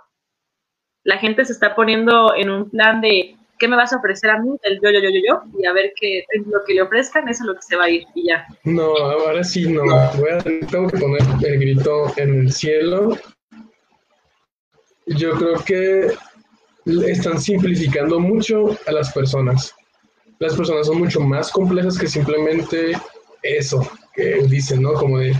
La 1.03 1.17
gente 1.17 1.45
se 1.45 1.53
está 1.53 1.76
poniendo 1.76 2.34
en 2.36 2.49
un 2.49 2.69
plan 2.69 3.01
de, 3.01 3.36
¿qué 3.59 3.67
me 3.67 3.76
vas 3.76 3.93
a 3.93 3.97
ofrecer 3.97 4.32
a 4.32 4.39
mí? 4.39 4.57
El 4.63 4.80
yo, 4.82 4.89
yo, 4.89 4.99
yo, 4.99 5.09
yo, 5.09 5.19
yo, 5.28 5.59
y 5.59 5.65
a 5.67 5.74
ver 5.74 5.93
qué 5.95 6.26
lo 6.45 6.63
que 6.65 6.74
le 6.74 6.82
ofrezcan, 6.82 7.28
eso 7.30 7.43
es 7.43 7.47
lo 7.47 7.55
que 7.55 7.61
se 7.61 7.76
va 7.76 7.86
a 7.86 7.89
ir 7.89 8.05
y 8.15 8.30
ya. 8.30 8.47
No, 8.63 8.95
ahora 8.95 9.43
sí 9.43 9.71
no. 9.71 9.84
Voy 9.84 10.32
a, 10.32 10.39
tengo 10.39 10.88
que 10.88 10.97
poner 10.97 11.21
el 11.45 11.59
grito 11.59 12.05
en 12.17 12.39
el 12.41 12.51
cielo. 12.51 13.17
Yo 15.05 15.32
creo 15.34 15.55
que 15.65 16.13
están 16.86 17.39
simplificando 17.39 18.19
mucho 18.19 18.77
a 18.88 18.91
las 18.91 19.11
personas. 19.11 19.73
Las 20.39 20.55
personas 20.55 20.88
son 20.88 20.99
mucho 20.99 21.19
más 21.21 21.51
complejas 21.51 21.97
que 21.97 22.07
simplemente 22.07 22.97
eso 23.41 23.89
que 24.13 24.43
dicen, 24.47 24.81
¿no? 24.81 24.93
Como 24.93 25.19
de, 25.19 25.36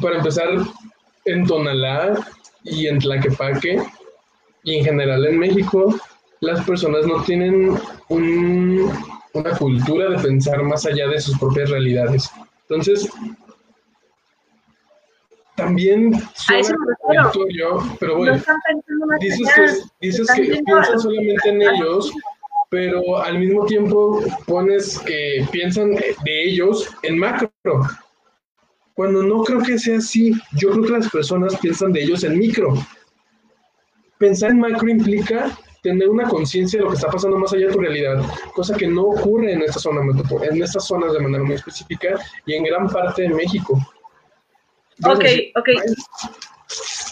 para 0.00 0.18
empezar, 0.18 0.48
en 1.24 1.46
Tonalá 1.46 2.26
y 2.62 2.86
en 2.86 2.98
Tlaquepaque 2.98 3.82
y 4.62 4.76
en 4.76 4.84
general 4.84 5.24
en 5.26 5.38
México, 5.38 5.98
las 6.40 6.64
personas 6.64 7.06
no 7.06 7.22
tienen 7.24 7.78
una 8.08 9.58
cultura 9.58 10.10
de 10.10 10.22
pensar 10.22 10.62
más 10.62 10.86
allá 10.86 11.08
de 11.08 11.20
sus 11.20 11.38
propias 11.38 11.70
realidades. 11.70 12.30
Entonces, 12.68 13.08
también 15.56 16.12
suena 16.34 16.74
pero 18.00 18.16
bueno, 18.16 18.42
dices 19.20 19.48
que, 19.54 20.06
dices 20.06 20.28
que 20.34 20.42
piensan 20.42 21.00
solamente 21.00 21.48
en 21.48 21.62
ellos, 21.62 22.12
pero 22.70 23.22
al 23.22 23.38
mismo 23.38 23.64
tiempo 23.66 24.20
pones 24.46 24.98
que 25.00 25.46
piensan 25.52 25.94
de 25.94 26.44
ellos 26.44 26.90
en 27.02 27.18
macro. 27.18 27.50
Cuando 28.94 29.22
no 29.22 29.42
creo 29.42 29.60
que 29.60 29.78
sea 29.78 29.98
así, 29.98 30.32
yo 30.56 30.70
creo 30.70 30.84
que 30.84 30.90
las 30.92 31.10
personas 31.10 31.56
piensan 31.58 31.92
de 31.92 32.02
ellos 32.02 32.24
en 32.24 32.38
micro. 32.38 32.74
Pensar 34.18 34.50
en 34.50 34.60
macro 34.60 34.88
implica 34.88 35.56
tener 35.82 36.08
una 36.08 36.28
conciencia 36.28 36.78
de 36.78 36.84
lo 36.84 36.90
que 36.90 36.96
está 36.96 37.08
pasando 37.08 37.38
más 37.38 37.52
allá 37.52 37.66
de 37.66 37.72
tu 37.72 37.80
realidad, 37.80 38.24
cosa 38.54 38.74
que 38.74 38.86
no 38.86 39.02
ocurre 39.02 39.52
en 39.52 39.62
esta 39.62 39.78
zona 39.78 40.00
en 40.00 40.62
estas 40.62 40.86
zonas 40.86 41.12
de 41.12 41.20
manera 41.20 41.44
muy 41.44 41.56
específica 41.56 42.18
y 42.46 42.54
en 42.54 42.64
gran 42.64 42.88
parte 42.88 43.22
de 43.22 43.28
México. 43.28 43.78
Ok, 45.02 45.24
ok. 45.56 45.68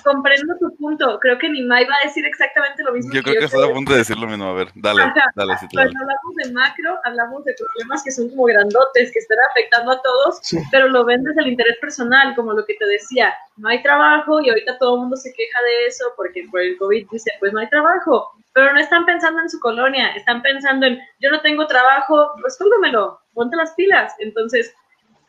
Comprendo 0.05 0.55
tu 0.59 0.75
punto. 0.77 1.19
Creo 1.21 1.39
que 1.39 1.49
Nimai 1.49 1.85
va 1.85 1.95
a 2.03 2.07
decir 2.07 2.25
exactamente 2.27 2.83
lo 2.83 2.93
mismo. 2.93 3.13
Yo 3.13 3.23
creo 3.23 3.39
que, 3.39 3.45
está 3.45 3.65
a 3.65 3.73
punto 3.73 3.93
de 3.93 3.99
decir 3.99 4.19
lo 4.19 4.27
mismo. 4.27 4.47
A 4.47 4.55
ver, 4.55 4.69
dale, 4.75 5.03
dale. 5.37 5.55
Cuando 5.73 6.01
hablamos 6.01 6.35
de 6.43 6.53
macro, 6.53 6.99
hablamos 7.05 7.45
de 7.45 7.55
problemas 7.57 8.03
que 8.03 8.11
son 8.11 8.29
como 8.31 8.45
grandotes, 8.45 9.13
que 9.13 9.19
están 9.19 9.39
afectando 9.51 9.93
a 9.93 10.03
todos, 10.03 10.41
pero 10.71 10.89
lo 10.89 11.05
ven 11.05 11.23
desde 11.23 11.43
el 11.43 11.49
interés 11.49 11.77
personal, 11.81 12.35
como 12.35 12.53
lo 12.53 12.65
que 12.65 12.75
te 12.75 12.87
decía. 12.87 13.33
No 13.57 13.69
hay 13.69 13.83
trabajo 13.83 14.41
y 14.41 14.49
ahorita 14.49 14.79
todo 14.79 14.97
el 14.97 15.01
mundo 15.03 15.17
se 15.17 15.33
queja 15.33 15.63
de 15.63 15.87
eso 15.87 16.05
porque 16.17 16.49
por 16.51 16.61
el 16.61 16.77
COVID 16.79 17.07
dice, 17.13 17.31
pues 17.39 17.53
no 17.53 17.61
hay 17.61 17.69
trabajo 17.69 18.33
pero 18.55 18.73
no 18.73 18.81
están 18.81 19.07
pensando 19.07 19.41
en 19.41 19.49
su 19.49 19.59
colonia, 19.61 20.09
están 20.09 20.43
pensando 20.43 20.87
en, 20.87 21.01
yo 21.21 21.31
no 21.31 21.41
tengo 21.41 21.67
trabajo, 21.67 22.33
resuélvemelo, 22.45 23.19
ponte 23.33 23.57
las 23.57 23.73
pilas. 23.73 24.15
Entonces, 24.19 24.75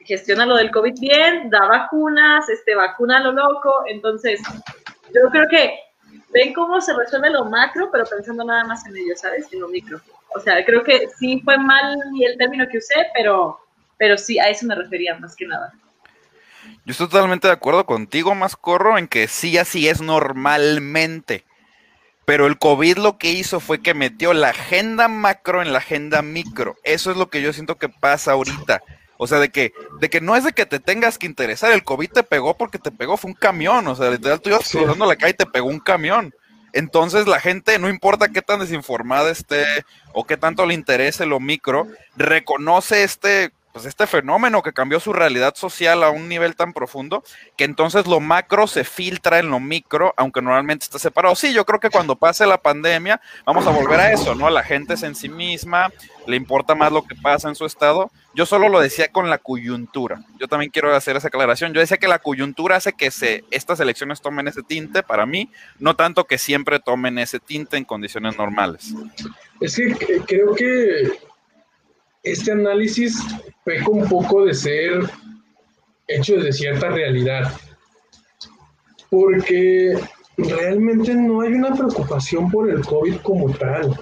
gestiona 0.06 0.45
lo 0.45 0.56
del 0.56 0.72
COVID 0.72 0.99
bien, 0.99 1.49
da 1.49 1.66
vacunas, 1.66 2.47
este, 2.49 2.76
vacuna 2.76 3.20
lo 3.20 3.32
loco. 3.32 3.84
Entonces, 3.88 4.41
yo 5.14 5.30
creo 5.32 5.47
que 5.49 5.80
ven 6.34 6.54
cómo 6.54 6.82
se 6.82 6.93
resuelve 6.93 7.30
lo 7.30 7.45
macro, 7.45 7.89
pero 7.91 8.06
pensando 8.06 8.43
nada 8.43 8.64
más 8.66 8.86
en 8.86 8.97
ello, 8.97 9.14
¿sabes? 9.16 9.47
En 9.51 9.62
lo 9.62 9.68
micro. 9.68 9.99
O 10.36 10.39
sea, 10.39 10.64
creo 10.66 10.84
que 10.84 11.08
sí 11.20 11.41
fue 11.43 11.58
mal 11.58 11.97
el 12.20 12.38
término 12.38 12.68
que 12.68 12.80
usé, 12.80 13.06
pero, 13.14 13.60
pero 13.97 14.18
sí, 14.18 14.39
a 14.39 14.49
eso 14.49 14.66
me 14.66 14.76
refería 14.76 15.18
más 15.20 15.36
que 15.36 15.45
nada. 15.45 15.74
Yo 16.86 16.91
estoy 16.91 17.08
totalmente 17.08 17.47
de 17.47 17.54
acuerdo 17.54 17.86
contigo, 17.86 18.36
más 18.36 18.56
corro, 18.56 18.97
en 18.97 19.08
que 19.08 19.28
sí, 19.28 19.58
así 19.58 19.88
es 19.88 20.01
normalmente. 20.01 21.45
Pero 22.26 22.47
el 22.47 22.58
COVID 22.58 22.97
lo 22.97 23.18
que 23.18 23.32
hizo 23.32 23.60
fue 23.60 23.82
que 23.82 23.93
metió 23.93 24.34
la 24.34 24.49
agenda 24.49 25.08
macro 25.08 25.62
en 25.62 25.74
la 25.74 25.80
agenda 25.80 26.22
micro. 26.22 26.78
Eso 26.84 27.12
es 27.12 27.18
lo 27.18 27.30
que 27.30 27.41
yo 27.41 27.51
siento 27.51 27.78
que 27.78 27.89
pasa 27.89 28.32
ahorita. 28.32 28.82
O 29.24 29.28
sea, 29.28 29.39
de 29.39 29.49
que, 29.49 29.74
de 29.99 30.09
que 30.09 30.21
no 30.21 30.36
es 30.36 30.43
de 30.43 30.53
que 30.53 30.65
te 30.65 30.80
tengas 30.80 31.17
que 31.17 31.26
interesar. 31.26 31.71
El 31.71 31.84
COVID 31.84 32.09
te 32.09 32.24
pegó 32.24 32.55
porque 32.55 32.78
te 32.78 32.91
pegó, 32.91 33.17
fue 33.17 33.32
un 33.32 33.36
camión. 33.36 33.88
O 33.88 33.95
sea, 33.95 34.09
literal, 34.09 34.41
tú 34.41 34.49
ibas 34.49 34.69
cruzando 34.69 35.05
la 35.05 35.15
calle 35.15 35.32
y 35.32 35.38
te 35.38 35.45
pegó 35.45 35.67
un 35.67 35.80
camión. 35.80 36.34
Entonces 36.74 37.28
la 37.28 37.39
gente, 37.39 37.78
no 37.80 37.88
importa 37.88 38.30
qué 38.30 38.41
tan 38.41 38.59
desinformada 38.59 39.32
esté 39.32 39.63
o 40.11 40.26
qué 40.26 40.38
tanto 40.38 40.65
le 40.65 40.74
interese 40.74 41.26
lo 41.26 41.39
micro, 41.39 41.88
reconoce 42.15 43.03
este 43.03 43.51
pues 43.74 43.86
este 43.86 44.05
fenómeno 44.05 44.61
que 44.61 44.71
cambió 44.71 44.99
su 44.99 45.13
realidad 45.13 45.55
social 45.55 46.03
a 46.03 46.11
un 46.11 46.30
nivel 46.30 46.55
tan 46.55 46.74
profundo 46.74 47.24
que 47.57 47.63
entonces 47.63 48.05
lo 48.05 48.19
macro 48.19 48.67
se 48.67 48.84
filtra 48.84 49.39
en 49.39 49.49
lo 49.49 49.59
micro, 49.59 50.13
aunque 50.15 50.43
normalmente 50.43 50.86
está 50.86 50.99
separado. 50.99 51.36
Sí, 51.36 51.53
yo 51.53 51.65
creo 51.65 51.80
que 51.80 51.89
cuando 51.89 52.15
pase 52.15 52.45
la 52.45 52.59
pandemia 52.59 53.19
vamos 53.45 53.65
a 53.65 53.71
volver 53.71 53.99
a 53.99 54.11
eso, 54.11 54.36
¿no? 54.36 54.51
La 54.51 54.61
gente 54.61 54.93
es 54.93 55.01
en 55.01 55.15
sí 55.15 55.28
misma, 55.28 55.91
le 56.28 56.36
importa 56.36 56.76
más 56.76 56.91
lo 56.91 57.03
que 57.03 57.15
pasa 57.15 57.49
en 57.49 57.55
su 57.55 57.65
estado. 57.65 58.11
Yo 58.36 58.45
solo 58.45 58.67
lo 58.67 58.79
decía 58.79 59.09
con 59.09 59.29
la 59.29 59.38
coyuntura. 59.38 60.25
Yo 60.39 60.47
también 60.47 60.71
quiero 60.71 60.93
hacer 60.95 61.15
esa 61.15 61.27
aclaración. 61.27 61.73
Yo 61.73 61.79
decía 61.79 61.97
que 61.97 62.07
la 62.07 62.19
coyuntura 62.19 62.77
hace 62.77 62.93
que 62.93 63.11
se, 63.11 63.43
estas 63.51 63.79
elecciones 63.79 64.21
tomen 64.21 64.47
ese 64.47 64.63
tinte 64.63 65.03
para 65.03 65.25
mí, 65.25 65.51
no 65.79 65.95
tanto 65.95 66.25
que 66.25 66.38
siempre 66.38 66.79
tomen 66.79 67.19
ese 67.19 67.39
tinte 67.39 67.77
en 67.77 67.86
condiciones 67.86 68.38
normales. 68.38 68.95
Es 69.59 69.75
que 69.75 70.21
creo 70.25 70.55
que 70.55 71.11
este 72.23 72.51
análisis 72.51 73.21
peca 73.63 73.89
un 73.89 74.07
poco 74.09 74.45
de 74.45 74.53
ser 74.53 75.09
hecho 76.07 76.36
desde 76.36 76.53
cierta 76.53 76.89
realidad, 76.89 77.53
porque 79.09 79.95
realmente 80.38 81.13
no 81.13 81.41
hay 81.41 81.53
una 81.53 81.75
preocupación 81.75 82.49
por 82.49 82.69
el 82.69 82.84
COVID 82.84 83.17
como 83.17 83.53
tal. 83.53 83.95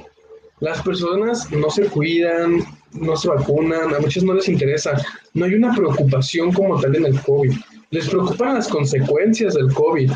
Las 0.59 0.81
personas 0.83 1.51
no 1.51 1.69
se 1.69 1.87
cuidan, 1.87 2.59
no 2.93 3.15
se 3.15 3.29
vacunan, 3.29 3.93
a 3.93 3.99
muchos 3.99 4.23
no 4.23 4.33
les 4.33 4.49
interesa. 4.49 4.93
No 5.33 5.45
hay 5.45 5.55
una 5.55 5.73
preocupación 5.73 6.51
como 6.51 6.79
tal 6.79 6.95
en 6.95 7.05
el 7.05 7.21
COVID. 7.21 7.53
Les 7.91 8.09
preocupan 8.09 8.55
las 8.55 8.67
consecuencias 8.67 9.53
del 9.53 9.73
COVID, 9.73 10.11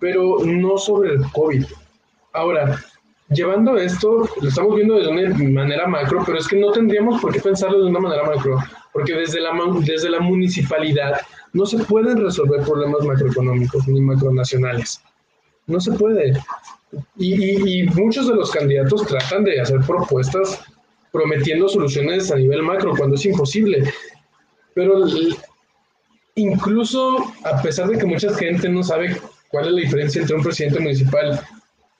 pero 0.00 0.38
no 0.44 0.78
sobre 0.78 1.14
el 1.14 1.30
COVID. 1.32 1.64
Ahora, 2.32 2.78
llevando 3.30 3.76
esto, 3.76 4.28
lo 4.40 4.48
estamos 4.48 4.76
viendo 4.76 4.96
de 4.96 5.08
una 5.08 5.38
manera 5.50 5.86
macro, 5.86 6.22
pero 6.24 6.38
es 6.38 6.46
que 6.46 6.56
no 6.56 6.72
tendríamos 6.72 7.20
por 7.20 7.32
qué 7.32 7.40
pensarlo 7.40 7.82
de 7.82 7.90
una 7.90 8.00
manera 8.00 8.24
macro, 8.24 8.58
porque 8.92 9.14
desde 9.14 9.40
la, 9.40 9.52
desde 9.80 10.10
la 10.10 10.20
municipalidad 10.20 11.20
no 11.52 11.64
se 11.64 11.78
pueden 11.78 12.22
resolver 12.22 12.60
problemas 12.62 13.04
macroeconómicos 13.04 13.88
ni 13.88 14.00
macronacionales. 14.00 15.00
No 15.66 15.80
se 15.80 15.92
puede. 15.92 16.34
Y, 17.16 17.80
y, 17.80 17.86
muchos 17.88 18.28
de 18.28 18.34
los 18.34 18.50
candidatos 18.50 19.06
tratan 19.06 19.44
de 19.44 19.60
hacer 19.60 19.80
propuestas 19.80 20.64
prometiendo 21.16 21.68
soluciones 21.68 22.30
a 22.30 22.36
nivel 22.36 22.62
macro 22.62 22.94
cuando 22.96 23.16
es 23.16 23.24
imposible. 23.24 23.90
Pero 24.74 25.04
incluso 26.34 27.32
a 27.44 27.62
pesar 27.62 27.88
de 27.88 27.98
que 27.98 28.04
mucha 28.04 28.32
gente 28.34 28.68
no 28.68 28.82
sabe 28.82 29.16
cuál 29.48 29.68
es 29.68 29.72
la 29.72 29.80
diferencia 29.80 30.20
entre 30.20 30.36
un 30.36 30.42
presidente 30.42 30.80
municipal 30.80 31.40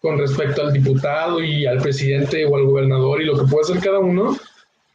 con 0.03 0.19
respecto 0.19 0.63
al 0.63 0.73
diputado 0.73 1.43
y 1.43 1.67
al 1.67 1.79
presidente 1.79 2.45
o 2.45 2.57
al 2.57 2.65
gobernador 2.65 3.23
y 3.23 3.25
lo 3.25 3.39
que 3.39 3.51
puede 3.51 3.63
hacer 3.63 3.83
cada 3.83 3.99
uno, 3.99 4.37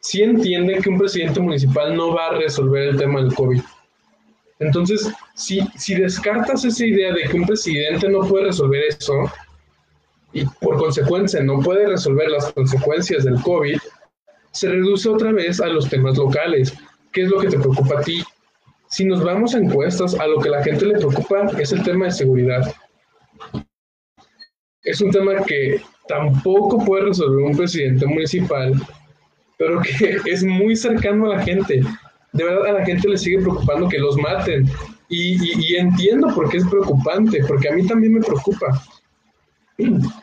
sí 0.00 0.22
entienden 0.22 0.80
que 0.80 0.88
un 0.88 0.98
presidente 0.98 1.40
municipal 1.40 1.96
no 1.96 2.14
va 2.14 2.28
a 2.28 2.38
resolver 2.38 2.88
el 2.88 2.96
tema 2.96 3.20
del 3.20 3.34
COVID. 3.34 3.60
Entonces, 4.60 5.12
si, 5.34 5.60
si 5.76 5.96
descartas 5.96 6.64
esa 6.64 6.86
idea 6.86 7.12
de 7.12 7.24
que 7.24 7.36
un 7.36 7.46
presidente 7.46 8.08
no 8.08 8.20
puede 8.20 8.44
resolver 8.44 8.84
eso 8.84 9.12
y 10.32 10.44
por 10.60 10.78
consecuencia 10.78 11.42
no 11.42 11.60
puede 11.60 11.86
resolver 11.86 12.30
las 12.30 12.52
consecuencias 12.52 13.24
del 13.24 13.40
COVID, 13.42 13.78
se 14.52 14.68
reduce 14.68 15.08
otra 15.08 15.32
vez 15.32 15.60
a 15.60 15.66
los 15.66 15.88
temas 15.88 16.16
locales. 16.16 16.72
¿Qué 17.12 17.22
es 17.22 17.28
lo 17.28 17.40
que 17.40 17.48
te 17.48 17.58
preocupa 17.58 17.98
a 17.98 18.02
ti? 18.02 18.22
Si 18.88 19.04
nos 19.04 19.22
vamos 19.24 19.54
a 19.54 19.58
encuestas, 19.58 20.14
a 20.18 20.26
lo 20.26 20.40
que 20.40 20.50
la 20.50 20.62
gente 20.62 20.86
le 20.86 20.98
preocupa 20.98 21.46
es 21.58 21.72
el 21.72 21.82
tema 21.82 22.06
de 22.06 22.12
seguridad 22.12 22.74
es 24.84 25.00
un 25.00 25.10
tema 25.10 25.42
que 25.44 25.80
tampoco 26.08 26.84
puede 26.84 27.06
resolver 27.06 27.44
un 27.44 27.56
presidente 27.56 28.06
municipal, 28.06 28.74
pero 29.58 29.80
que 29.80 30.18
es 30.26 30.44
muy 30.44 30.76
cercano 30.76 31.30
a 31.30 31.36
la 31.36 31.42
gente. 31.42 31.82
De 32.32 32.44
verdad 32.44 32.66
a 32.66 32.72
la 32.80 32.84
gente 32.84 33.08
le 33.08 33.18
sigue 33.18 33.40
preocupando 33.40 33.88
que 33.88 33.98
los 33.98 34.16
maten. 34.16 34.68
Y, 35.08 35.76
entiendo 35.76 36.34
por 36.34 36.48
qué 36.48 36.56
es 36.56 36.66
preocupante, 36.66 37.44
porque 37.46 37.68
a 37.68 37.72
mí 37.72 37.86
también 37.86 38.14
me 38.14 38.20
preocupa. 38.20 38.82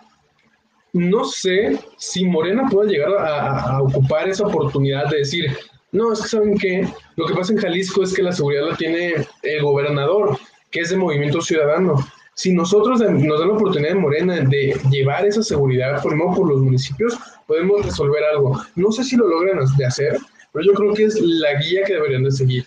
No 0.94 1.24
sé 1.24 1.80
si 1.98 2.26
Morena 2.26 2.68
puede 2.70 2.92
llegar 2.92 3.12
a, 3.18 3.82
ocupar 3.82 4.28
esa 4.28 4.48
oportunidad 4.48 5.10
de 5.10 5.20
decir, 5.20 5.56
no, 5.92 6.14
es 6.14 6.22
que 6.22 6.28
saben 6.28 6.58
que 6.58 6.88
lo 7.16 7.28
que 7.28 7.36
pasa 7.36 7.54
en 7.54 7.60
Jalisco 7.60 8.04
es 8.04 8.14
que 8.14 8.24
la 8.24 8.32
seguridad 8.32 8.70
la 8.70 8.78
tiene 8.78 9.14
el 9.44 9.62
gobernador, 9.62 10.38
que 10.72 10.82
es 10.82 10.90
de 10.90 10.98
Movimiento 10.98 11.42
Ciudadano. 11.42 11.96
Si 12.34 12.54
nosotros 12.54 13.00
nos 13.02 13.40
dan 13.40 13.50
la 13.50 13.54
oportunidad 13.54 13.90
de 13.90 14.00
Morena 14.00 14.36
de 14.40 14.80
llevar 14.90 15.26
esa 15.26 15.44
seguridad 15.44 16.02
formado 16.02 16.36
por 16.36 16.50
los 16.50 16.62
municipios, 16.62 17.18
podemos 17.48 17.86
resolver 17.86 18.24
algo. 18.24 18.62
No 18.76 18.92
sé 18.92 19.04
si 19.04 19.16
lo 19.16 19.28
logran 19.28 19.60
de 19.78 19.86
hacer, 19.86 20.18
pero 20.54 20.66
yo 20.66 20.74
creo 20.74 20.94
que 20.94 21.04
es 21.06 21.20
la 21.20 21.56
guía 21.56 21.84
que 21.84 21.94
deberían 21.94 22.24
de 22.24 22.32
seguir. 22.32 22.66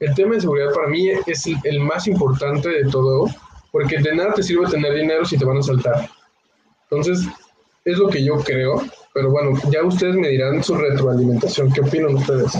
El 0.00 0.14
tema 0.14 0.34
de 0.34 0.40
seguridad 0.40 0.72
para 0.74 0.88
mí 0.88 1.10
es 1.26 1.46
el 1.64 1.80
más 1.80 2.06
importante 2.06 2.68
de 2.68 2.90
todo, 2.90 3.28
porque 3.70 3.98
de 3.98 4.14
nada 4.14 4.34
te 4.34 4.42
sirve 4.42 4.66
tener 4.66 4.94
dinero 4.94 5.24
si 5.24 5.38
te 5.38 5.44
van 5.44 5.58
a 5.58 5.62
saltar. 5.62 6.08
Entonces, 6.90 7.26
es 7.84 7.98
lo 7.98 8.08
que 8.08 8.24
yo 8.24 8.36
creo, 8.38 8.82
pero 9.14 9.30
bueno, 9.30 9.58
ya 9.70 9.84
ustedes 9.84 10.16
me 10.16 10.28
dirán 10.28 10.62
su 10.62 10.74
retroalimentación. 10.74 11.72
¿Qué 11.72 11.80
opinan 11.80 12.16
ustedes? 12.16 12.52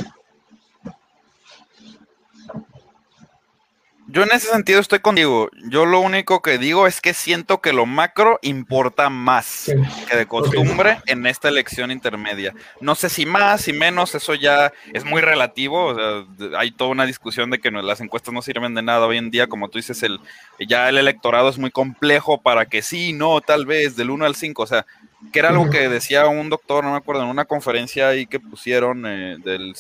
Yo 4.13 4.25
en 4.25 4.33
ese 4.33 4.49
sentido 4.49 4.81
estoy 4.81 4.99
contigo. 4.99 5.51
Yo 5.69 5.87
lo 5.87 6.01
único 6.01 6.43
que 6.43 6.59
digo 6.59 6.89
es 6.89 7.01
que 7.01 7.15
siento 7.15 7.61
que 7.61 7.73
lo 7.73 7.87
macro 7.87 8.41
importa 8.43 9.09
más 9.09 9.71
que 10.09 10.17
de 10.17 10.27
costumbre 10.27 10.99
en 11.07 11.27
esta 11.27 11.49
elección 11.49 11.93
intermedia. 11.93 12.53
No 12.81 12.97
sé 12.97 13.09
si 13.09 13.25
más, 13.25 13.61
si 13.61 13.73
menos, 13.73 14.17
eso 14.17 14.35
ya 14.35 14.73
es 14.93 15.05
muy 15.05 15.21
relativo. 15.21 15.97
hay 16.59 16.73
toda 16.73 16.91
una 16.91 17.07
discusión 17.07 17.51
de 17.51 17.61
que 17.61 17.71
las 17.71 18.01
encuestas 18.01 18.35
no 18.35 18.43
sirven 18.43 18.75
de 18.75 18.83
nada 18.83 19.07
hoy 19.07 19.19
en 19.19 19.31
día. 19.31 19.47
Como 19.47 19.69
tú 19.69 19.79
dices, 19.79 20.03
el, 20.03 20.19
ya 20.59 20.89
el 20.89 20.99
electorado 20.99 21.49
es 21.49 21.59
muy 21.59 21.71
complejo 21.71 22.41
para 22.41 22.67
que 22.67 22.83
sí, 22.83 23.13
no, 23.13 23.41
tal 23.41 23.65
vez, 23.65 23.95
del 23.95 24.11
1 24.11 24.25
al 24.25 24.35
5. 24.35 24.61
O 24.63 24.67
sea, 24.67 24.87
que 25.33 25.39
era 25.39 25.51
algo 25.51 25.71
que 25.71 25.89
decía 25.89 26.27
un 26.27 26.49
doctor, 26.49 26.83
no 26.83 26.93
me 26.93 26.97
acuerdo, 26.97 27.23
en 27.23 27.29
una 27.29 27.45
conferencia 27.45 28.09
ahí 28.09 28.27
que 28.27 28.41
pusieron 28.41 29.05
eh, 29.07 29.37
del, 29.39 29.75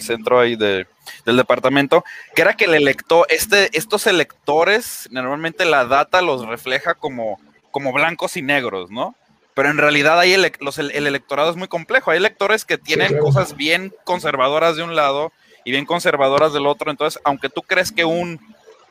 centro 0.00 0.40
ahí 0.40 0.56
de, 0.56 0.86
del 1.24 1.36
departamento, 1.36 2.04
que 2.34 2.42
era 2.42 2.54
que 2.54 2.66
el 2.66 2.74
elector, 2.74 3.26
este, 3.28 3.76
estos 3.76 4.06
electores, 4.06 5.08
normalmente 5.10 5.64
la 5.64 5.84
data 5.84 6.22
los 6.22 6.46
refleja 6.46 6.94
como, 6.94 7.40
como 7.70 7.92
blancos 7.92 8.36
y 8.36 8.42
negros, 8.42 8.90
¿no? 8.90 9.16
Pero 9.54 9.70
en 9.70 9.78
realidad 9.78 10.18
ahí 10.20 10.32
el, 10.32 10.44
el, 10.44 11.06
electorado 11.06 11.50
es 11.50 11.56
muy 11.56 11.66
complejo. 11.66 12.10
Hay 12.10 12.18
electores 12.18 12.66
que 12.66 12.76
tienen 12.76 13.16
cosas 13.18 13.56
bien 13.56 13.90
conservadoras 14.04 14.76
de 14.76 14.82
un 14.82 14.94
lado 14.94 15.32
y 15.64 15.70
bien 15.70 15.86
conservadoras 15.86 16.52
del 16.52 16.66
otro. 16.66 16.90
Entonces, 16.90 17.20
aunque 17.24 17.48
tú 17.48 17.62
crees 17.62 17.90
que 17.90 18.04
un, 18.04 18.38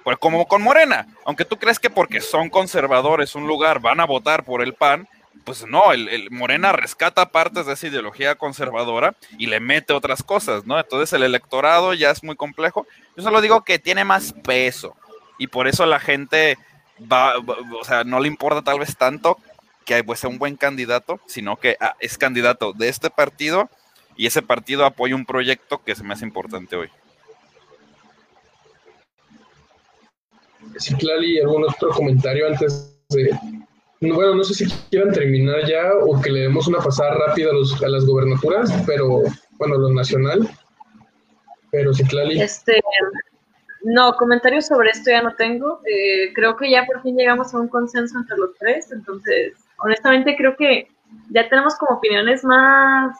pues 0.04 0.18
como 0.18 0.48
con 0.48 0.64
Morena, 0.64 1.08
aunque 1.24 1.46
tú 1.46 1.58
crees 1.58 1.78
que 1.78 1.92
porque 1.92 2.20
son 2.20 2.50
conservadores 2.50 3.36
un 3.36 3.46
lugar 3.46 3.80
van 3.80 4.00
a 4.00 4.06
votar 4.06 4.44
por 4.44 4.64
el 4.64 4.74
PAN, 4.74 5.08
pues 5.44 5.66
no, 5.68 5.92
el, 5.92 6.30
Morena 6.32 6.72
rescata 6.72 7.32
partes 7.32 7.66
de 7.66 7.74
esa 7.74 7.88
ideología 7.88 8.36
conservadora 8.36 9.16
y 9.38 9.48
le 9.48 9.60
mete 9.60 9.94
otras 9.94 10.24
cosas, 10.24 10.66
¿no? 10.66 10.80
Entonces 10.80 11.14
el 11.14 11.24
electorado 11.24 11.94
ya 11.94 12.12
es 12.12 12.24
muy 12.24 12.36
complejo. 12.36 12.88
Yo 13.16 13.24
solo 13.24 13.42
digo 13.42 13.64
que 13.64 13.80
tiene 13.80 14.04
más 14.04 14.34
peso 14.44 14.96
y 15.38 15.48
por 15.48 15.68
eso 15.68 15.86
la 15.86 16.00
gente 16.00 16.58
va, 17.00 17.34
o 17.38 17.84
sea, 17.84 18.04
no 18.04 18.20
le 18.20 18.28
importa 18.28 18.64
tal 18.64 18.80
vez 18.80 18.96
tanto 18.98 19.38
que 19.86 20.04
pues, 20.04 20.20
sea 20.20 20.30
un 20.30 20.40
buen 20.40 20.56
candidato, 20.56 21.20
sino 21.28 21.58
que 21.58 21.78
ah, 21.80 21.96
es 22.00 22.18
candidato 22.18 22.74
de 22.74 22.90
este 22.90 23.10
partido 23.10 23.70
y 24.18 24.26
ese 24.28 24.42
partido 24.42 24.86
apoya 24.86 25.16
un 25.16 25.26
proyecto 25.26 25.84
que 25.84 25.96
se 25.96 26.04
me 26.04 26.14
hace 26.14 26.26
importante 26.26 26.76
hoy. 26.76 26.90
Sí, 30.78 30.96
Clali, 30.96 31.40
¿algún 31.40 31.64
otro 31.64 31.90
comentario 31.90 32.48
antes 32.48 32.98
de, 33.10 33.38
bueno, 34.12 34.36
no 34.36 34.44
sé 34.44 34.54
si 34.54 34.66
quieran 34.90 35.14
terminar 35.14 35.66
ya 35.66 35.94
o 36.06 36.22
que 36.22 36.32
le 36.32 36.42
demos 36.42 36.68
una 36.68 36.80
pasada 36.80 37.14
rápida 37.14 37.52
a, 37.52 37.54
los, 37.54 37.82
a 37.82 37.88
las 37.88 38.06
gobernaturas, 38.06 38.72
pero 38.86 39.22
bueno, 39.58 39.78
lo 39.78 39.90
nacional. 39.92 40.50
Pero 41.72 41.94
sí, 41.94 42.04
Clali. 42.06 42.42
Este, 42.42 42.82
no, 43.84 44.16
comentarios 44.16 44.68
sobre 44.68 44.90
esto 44.90 45.12
ya 45.12 45.22
no 45.22 45.36
tengo. 45.36 45.82
Eh, 45.86 46.34
creo 46.34 46.56
que 46.58 46.72
ya 46.72 46.86
por 46.86 47.02
fin 47.02 47.16
llegamos 47.16 47.54
a 47.54 47.60
un 47.60 47.68
consenso 47.68 48.18
entre 48.18 48.38
los 48.38 48.58
tres. 48.58 48.92
Entonces, 48.92 49.54
honestamente, 49.78 50.36
creo 50.38 50.56
que 50.56 50.88
ya 51.30 51.48
tenemos 51.50 51.76
como 51.76 51.98
opiniones 51.98 52.44
más, 52.44 53.16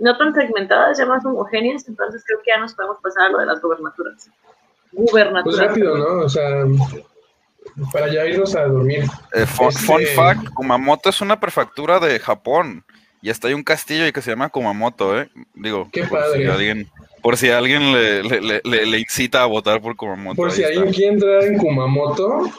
no 0.00 0.16
tan 0.18 0.34
segmentadas, 0.34 0.98
ya 0.98 1.06
más 1.06 1.24
homogéneas. 1.24 1.88
Entonces, 1.88 2.22
creo 2.26 2.40
que 2.44 2.50
ya 2.54 2.60
nos 2.60 2.74
podemos 2.74 2.98
pasar 3.02 3.26
a 3.26 3.28
lo 3.30 3.38
de 3.38 3.46
las 3.46 3.60
gobernaturas. 3.60 4.30
Gubernaturas. 4.92 5.44
Pues 5.44 5.68
rápido, 5.68 5.96
¿no? 5.96 6.24
O 6.24 6.28
sea, 6.28 6.66
para 7.92 8.12
ya 8.12 8.26
irnos 8.26 8.54
a 8.54 8.64
dormir. 8.64 9.04
Eh, 9.32 9.46
fun, 9.46 9.68
este, 9.68 10.06
fact, 10.14 10.48
Kumamoto 10.54 11.08
es 11.08 11.20
una 11.20 11.38
prefectura 11.40 11.98
de 12.00 12.18
Japón. 12.18 12.84
Y 13.20 13.30
hasta 13.30 13.48
hay 13.48 13.54
un 13.54 13.62
castillo 13.62 14.12
que 14.12 14.20
se 14.20 14.30
llama 14.30 14.48
Kumamoto, 14.48 15.18
¿eh? 15.20 15.30
Digo, 15.54 15.88
Qué 15.92 16.02
por 16.04 16.18
padre. 16.18 16.42
si 16.42 16.50
alguien, 16.50 16.90
por 17.22 17.36
si 17.36 17.50
alguien 17.50 17.92
le, 17.92 18.22
le, 18.24 18.60
le, 18.64 18.98
incita 18.98 19.42
a 19.42 19.46
votar 19.46 19.80
por 19.80 19.94
Kumamoto. 19.94 20.36
Por 20.36 20.50
si 20.50 20.64
alguien 20.64 20.92
quiere 20.92 21.12
entrar 21.12 21.44
en 21.44 21.56
Kumamoto, 21.56 22.50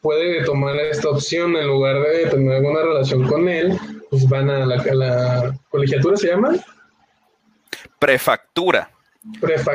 puede 0.00 0.44
tomar 0.44 0.74
esta 0.76 1.10
opción 1.10 1.56
en 1.56 1.68
lugar 1.68 2.00
de 2.02 2.26
tener 2.26 2.56
alguna 2.56 2.80
relación 2.82 3.26
con 3.28 3.48
él, 3.48 3.78
pues 4.10 4.28
van 4.28 4.50
a 4.50 4.66
la, 4.66 4.82
a 4.82 4.94
la 4.94 5.58
colegiatura, 5.68 6.16
¿se 6.16 6.28
llama? 6.28 6.54
Prefectura. 8.00 8.90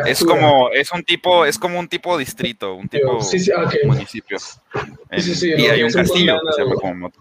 Es 0.07 0.23
como, 0.23 0.71
es 0.71 0.91
un 0.91 1.03
tipo, 1.03 1.45
es 1.45 1.59
como 1.59 1.79
un 1.79 1.87
tipo 1.87 2.17
distrito, 2.17 2.73
un 2.73 2.89
tipo 2.89 3.19
ah, 3.19 3.69
municipio. 3.85 4.37
y 5.11 5.65
hay 5.67 5.83
un 5.83 5.91
castillo 5.91 6.39
que 6.41 6.53
se 6.53 6.61
llama 6.63 6.75
como 6.75 7.11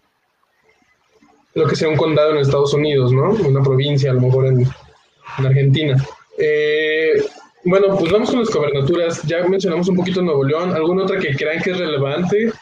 Lo 1.55 1.67
que 1.67 1.77
sea 1.77 1.89
un 1.89 1.97
condado 1.97 2.31
en 2.31 2.39
Estados 2.39 2.73
Unidos, 2.73 3.13
¿no? 3.13 3.31
Una 3.31 3.63
provincia, 3.63 4.11
a 4.11 4.15
lo 4.15 4.23
mejor 4.23 4.47
en, 4.47 4.67
Argentina. 5.37 6.03
Eh, 6.39 7.13
bueno, 7.65 7.97
pues 7.99 8.11
vamos 8.11 8.31
con 8.31 8.41
las 8.41 8.51
gobernaturas. 8.51 9.23
Ya 9.25 9.47
mencionamos 9.47 9.89
un 9.89 9.97
poquito 9.97 10.23
Nuevo 10.23 10.45
León. 10.45 10.73
¿Alguna 10.73 11.03
otra 11.03 11.19
que 11.19 11.35
crean 11.35 11.63
que 11.63 11.73
es 11.73 11.79
relevante? 11.79 12.53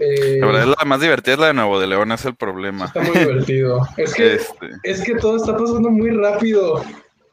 Eh, 0.00 0.38
la 0.40 0.46
verdad, 0.46 0.74
la 0.78 0.84
más 0.84 1.00
divertida 1.00 1.34
es 1.34 1.40
la 1.40 1.46
de 1.48 1.54
Nuevo 1.54 1.78
de 1.78 1.86
León, 1.86 2.10
es 2.10 2.24
el 2.24 2.34
problema. 2.34 2.86
Está 2.86 3.02
muy 3.02 3.16
divertido. 3.16 3.86
Es 3.96 4.14
que, 4.14 4.34
este. 4.34 4.70
es 4.82 5.02
que 5.02 5.14
todo 5.14 5.36
está 5.36 5.56
pasando 5.56 5.90
muy 5.90 6.10
rápido. 6.10 6.82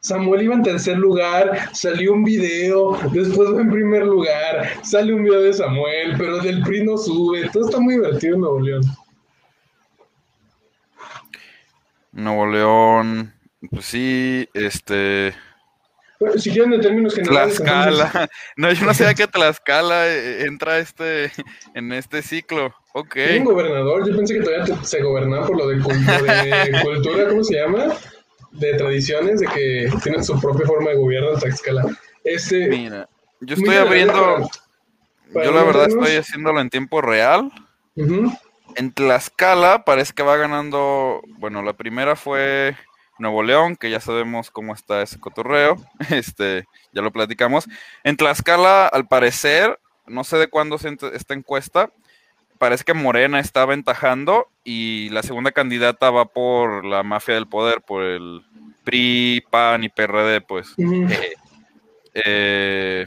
Samuel 0.00 0.42
iba 0.42 0.54
en 0.54 0.62
tercer 0.62 0.96
lugar, 0.96 1.68
salió 1.74 2.14
un 2.14 2.24
video, 2.24 2.98
después 3.12 3.54
va 3.54 3.60
en 3.60 3.70
primer 3.70 4.04
lugar, 4.06 4.82
sale 4.82 5.12
un 5.12 5.24
video 5.24 5.42
de 5.42 5.52
Samuel, 5.52 6.14
pero 6.16 6.38
del 6.38 6.62
PRI 6.62 6.84
no 6.84 6.96
sube, 6.96 7.50
todo 7.52 7.66
está 7.66 7.78
muy 7.78 7.94
divertido 7.94 8.34
en 8.34 8.40
Nuevo 8.40 8.60
León. 8.60 8.82
Nuevo 12.12 12.46
León, 12.46 13.34
pues 13.70 13.84
sí, 13.84 14.48
este... 14.54 15.34
si 16.36 16.50
quieren 16.50 16.70
de 16.70 16.78
términos 16.78 17.14
generales... 17.14 17.58
Tlaxcala, 17.58 18.30
no, 18.56 18.72
yo 18.72 18.86
no 18.86 18.94
sabía 18.94 19.12
que 19.12 19.26
Tlaxcala 19.26 20.08
eh, 20.08 20.46
entra 20.46 20.78
este, 20.78 21.30
en 21.74 21.92
este 21.92 22.22
ciclo, 22.22 22.74
ok. 22.94 23.16
un 23.36 23.44
gobernador, 23.44 24.08
yo 24.08 24.16
pensé 24.16 24.38
que 24.38 24.44
todavía 24.44 24.82
se 24.82 25.02
gobernaba 25.02 25.46
por 25.46 25.58
lo 25.58 25.68
de, 25.68 25.76
de 25.76 26.82
cultura, 26.84 27.28
¿cómo 27.28 27.44
se 27.44 27.56
llama? 27.56 27.94
De 28.52 28.74
tradiciones 28.74 29.40
de 29.40 29.46
que 29.46 29.90
tienen 30.02 30.24
su 30.24 30.38
propia 30.40 30.66
forma 30.66 30.90
de 30.90 30.96
gobierno 30.96 31.32
en 31.32 31.40
Tlaxcala. 31.40 31.84
Este, 32.24 32.68
Mira, 32.68 33.08
yo 33.40 33.54
estoy 33.54 33.76
abriendo, 33.76 34.48
yo 35.32 35.52
la 35.52 35.62
verdad 35.64 35.88
estoy 35.88 36.16
haciéndolo 36.16 36.60
en 36.60 36.70
tiempo 36.70 37.00
real. 37.00 37.50
En 38.76 38.92
Tlaxcala 38.92 39.84
parece 39.84 40.12
que 40.12 40.22
va 40.22 40.36
ganando, 40.36 41.22
bueno, 41.38 41.62
la 41.62 41.72
primera 41.72 42.16
fue 42.16 42.76
Nuevo 43.18 43.42
León, 43.42 43.76
que 43.76 43.90
ya 43.90 44.00
sabemos 44.00 44.50
cómo 44.50 44.74
está 44.74 45.02
ese 45.02 45.20
cotorreo, 45.20 45.76
este, 46.10 46.66
ya 46.92 47.02
lo 47.02 47.12
platicamos. 47.12 47.68
En 48.04 48.16
Tlaxcala, 48.16 48.86
al 48.86 49.06
parecer, 49.06 49.78
no 50.06 50.24
sé 50.24 50.38
de 50.38 50.48
cuándo 50.48 50.78
se 50.78 50.96
esta 51.12 51.34
encuesta, 51.34 51.90
parece 52.60 52.84
que 52.84 52.92
Morena 52.92 53.40
está 53.40 53.62
aventajando 53.62 54.48
y 54.64 55.08
la 55.08 55.22
segunda 55.22 55.50
candidata 55.50 56.10
va 56.10 56.26
por 56.26 56.84
la 56.84 57.02
mafia 57.02 57.34
del 57.34 57.46
poder, 57.46 57.80
por 57.80 58.02
el 58.02 58.42
PRI, 58.84 59.42
PAN 59.50 59.82
y 59.82 59.88
PRD, 59.88 60.42
pues. 60.42 60.74
Eh, 60.78 61.32
eh, 62.12 63.06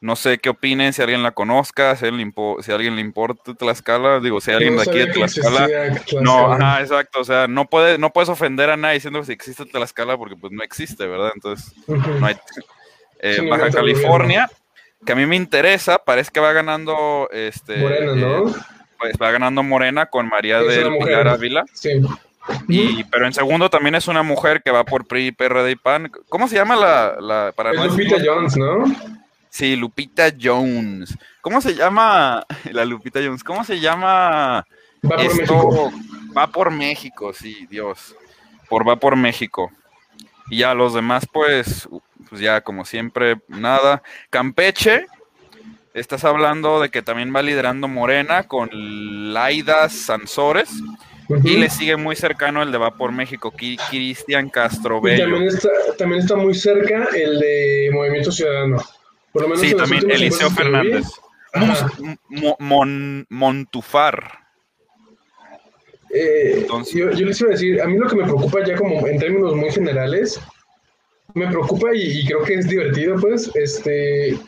no 0.00 0.14
sé 0.14 0.38
qué 0.38 0.50
opinen, 0.50 0.92
si 0.92 1.02
alguien 1.02 1.24
la 1.24 1.32
conozca, 1.32 1.96
si, 1.96 2.06
alguien, 2.06 2.32
si 2.60 2.70
a 2.70 2.74
alguien 2.76 2.94
le 2.94 3.00
importa 3.00 3.54
Tlaxcala, 3.54 4.20
digo, 4.20 4.40
si 4.40 4.52
alguien 4.52 4.76
de 4.76 4.82
aquí 4.82 4.98
de 4.98 5.06
Tlaxcala, 5.08 5.68
no, 6.20 6.52
ajá, 6.52 6.80
exacto, 6.80 7.18
o 7.18 7.24
sea, 7.24 7.48
no, 7.48 7.64
puede, 7.64 7.98
no 7.98 8.12
puedes 8.12 8.28
ofender 8.28 8.70
a 8.70 8.76
nadie 8.76 8.94
diciendo 8.94 9.18
que 9.18 9.26
si 9.26 9.32
existe 9.32 9.64
Tlaxcala 9.64 10.16
porque 10.16 10.36
pues 10.36 10.52
no 10.52 10.62
existe, 10.62 11.04
¿verdad? 11.08 11.32
Entonces, 11.34 11.74
no 11.88 12.26
hay... 12.26 12.36
Eh, 13.18 13.44
Baja 13.50 13.70
California, 13.70 14.48
que 15.04 15.12
a 15.12 15.16
mí 15.16 15.26
me 15.26 15.34
interesa, 15.34 15.98
parece 15.98 16.30
que 16.30 16.38
va 16.38 16.52
ganando 16.52 17.28
este... 17.32 17.78
Morena, 17.78 18.14
¿no? 18.14 18.73
Pues, 19.10 19.20
va 19.20 19.30
ganando 19.30 19.62
Morena 19.62 20.06
con 20.06 20.28
María 20.28 20.60
Es 20.60 20.68
del. 20.68 20.96
Pilar 20.98 21.28
Ávila. 21.28 21.64
Sí. 21.74 22.00
Y, 22.68 23.04
pero 23.04 23.26
en 23.26 23.32
segundo 23.32 23.70
también 23.70 23.94
es 23.94 24.08
una 24.08 24.22
mujer 24.22 24.62
que 24.62 24.70
va 24.70 24.84
por 24.84 25.06
PRI, 25.06 25.32
PRD 25.32 25.72
y 25.72 25.76
PAN. 25.76 26.10
¿Cómo 26.28 26.48
se 26.48 26.56
llama 26.56 26.76
la, 26.76 27.16
la 27.20 27.52
para 27.54 27.72
Es 27.72 27.76
no 27.76 27.86
Lupita? 27.86 28.16
Jones, 28.24 28.56
¿no? 28.56 28.84
Sí, 29.50 29.76
Lupita 29.76 30.32
Jones. 30.40 31.16
¿Cómo 31.40 31.60
se 31.60 31.74
llama 31.74 32.46
la 32.72 32.84
Lupita 32.84 33.20
Jones? 33.22 33.44
¿Cómo 33.44 33.64
se 33.64 33.80
llama 33.80 34.66
Va 35.04 35.16
por 35.16 35.20
esto? 35.20 35.34
México. 35.36 35.92
Va 36.36 36.46
por 36.48 36.70
México, 36.70 37.32
sí, 37.32 37.66
Dios. 37.70 38.16
Por 38.68 38.88
va 38.88 38.96
por 38.96 39.16
México. 39.16 39.70
Y 40.48 40.58
ya 40.58 40.74
los 40.74 40.94
demás, 40.94 41.26
pues, 41.30 41.88
pues 42.28 42.40
ya 42.40 42.60
como 42.62 42.84
siempre, 42.84 43.36
nada. 43.48 44.02
Campeche, 44.30 45.06
estás 45.94 46.24
hablando 46.24 46.80
de 46.80 46.90
que 46.90 47.00
también 47.02 47.34
va 47.34 47.40
liderando 47.42 47.88
Morena 47.88 48.42
con 48.42 48.68
Laida 49.32 49.88
Sansores. 49.88 50.68
Y 51.42 51.56
le 51.56 51.70
sigue 51.70 51.96
muy 51.96 52.16
cercano 52.16 52.62
el 52.62 52.70
de 52.70 52.76
va 52.76 52.96
por 52.98 53.10
México, 53.10 53.50
Cristian 53.90 54.50
Castro 54.50 54.98
Y 54.98 55.16
también 55.16 55.30
Bello. 55.30 55.48
está, 55.48 55.68
también 55.96 56.20
está 56.20 56.36
muy 56.36 56.52
cerca 56.54 57.08
el 57.16 57.40
de 57.40 57.90
Movimiento 57.94 58.30
Ciudadano. 58.30 58.76
Por 59.32 59.42
lo 59.42 59.48
menos 59.48 59.62
Sí, 59.62 59.74
también 59.74 60.10
Eliseo 60.10 60.50
Fernández. 60.50 61.06
Mo- 62.28 62.56
Mon- 62.58 63.26
Montufar. 63.30 64.40
Eh, 66.12 66.56
Entonces- 66.58 66.94
yo, 66.94 67.10
yo 67.12 67.24
les 67.26 67.40
iba 67.40 67.48
a 67.48 67.52
decir, 67.52 67.80
a 67.80 67.86
mí 67.86 67.96
lo 67.96 68.06
que 68.08 68.16
me 68.16 68.24
preocupa 68.24 68.58
ya 68.64 68.76
como 68.76 69.06
en 69.06 69.18
términos 69.18 69.54
muy 69.56 69.70
generales, 69.70 70.38
me 71.32 71.46
preocupa 71.46 71.94
y, 71.94 72.20
y 72.20 72.26
creo 72.26 72.42
que 72.44 72.54
es 72.54 72.68
divertido, 72.68 73.16
pues, 73.18 73.50
este, 73.54 74.38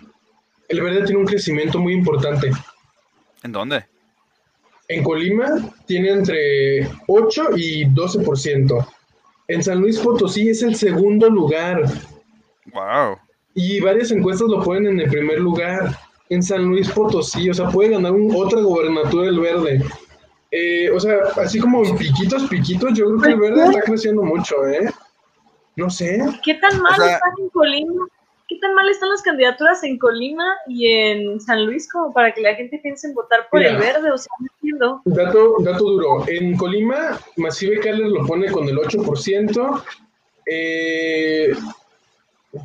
el 0.68 0.80
verde 0.80 1.04
tiene 1.04 1.20
un 1.20 1.26
crecimiento 1.26 1.78
muy 1.78 1.92
importante. 1.94 2.50
¿En 3.42 3.52
dónde? 3.52 3.84
En 4.88 5.02
Colima 5.02 5.46
tiene 5.86 6.10
entre 6.10 6.88
8 7.08 7.50
y 7.56 7.84
12%. 7.86 8.86
En 9.48 9.62
San 9.62 9.80
Luis 9.80 9.98
Potosí 9.98 10.48
es 10.48 10.62
el 10.62 10.74
segundo 10.76 11.28
lugar 11.30 11.82
Wow. 12.72 13.16
y 13.54 13.80
varias 13.80 14.10
encuestas 14.10 14.48
lo 14.48 14.62
ponen 14.62 14.86
en 14.86 15.00
el 15.00 15.08
primer 15.10 15.38
lugar. 15.40 15.96
En 16.28 16.42
San 16.42 16.64
Luis 16.64 16.88
Potosí, 16.90 17.48
o 17.50 17.54
sea, 17.54 17.68
puede 17.68 17.90
ganar 17.90 18.12
un- 18.12 18.34
otra 18.34 18.60
gobernatura 18.60 19.28
el 19.28 19.38
verde. 19.38 19.84
Eh, 20.50 20.90
o 20.90 20.98
sea, 20.98 21.16
así 21.42 21.58
como 21.60 21.84
en 21.84 21.96
piquitos, 21.96 22.44
piquitos, 22.48 22.94
yo 22.94 23.06
creo 23.06 23.20
que 23.20 23.28
el 23.30 23.36
verde 23.40 23.64
está 23.66 23.80
creciendo 23.82 24.22
mucho, 24.22 24.54
¿eh? 24.66 24.88
No 25.76 25.90
sé. 25.90 26.20
¿Qué 26.44 26.54
tan 26.54 26.80
mal 26.80 26.92
O 26.92 26.96
sea- 27.04 27.14
están 27.14 27.32
en 27.38 27.48
Colima? 27.50 28.06
¿Qué 28.48 28.56
tan 28.60 28.74
mal 28.74 28.88
están 28.88 29.10
las 29.10 29.22
candidaturas 29.22 29.82
en 29.82 29.98
Colima 29.98 30.44
y 30.68 30.86
en 30.86 31.40
San 31.40 31.66
Luis 31.66 31.90
como 31.90 32.12
para 32.12 32.32
que 32.32 32.40
la 32.42 32.54
gente 32.54 32.78
piense 32.80 33.08
en 33.08 33.14
votar 33.14 33.48
por 33.50 33.58
Mira. 33.58 33.72
el 33.72 33.78
verde? 33.78 34.10
O 34.12 34.18
sea, 34.18 34.30
no 34.38 34.46
entiendo. 34.54 35.02
Dato, 35.04 35.56
dato 35.60 35.84
duro. 35.84 36.24
En 36.28 36.56
Colima, 36.56 37.18
Massive 37.36 37.80
Caller 37.80 38.06
lo 38.06 38.24
pone 38.24 38.50
con 38.50 38.68
el 38.68 38.76
8%. 38.76 39.82
Eh, 40.46 41.52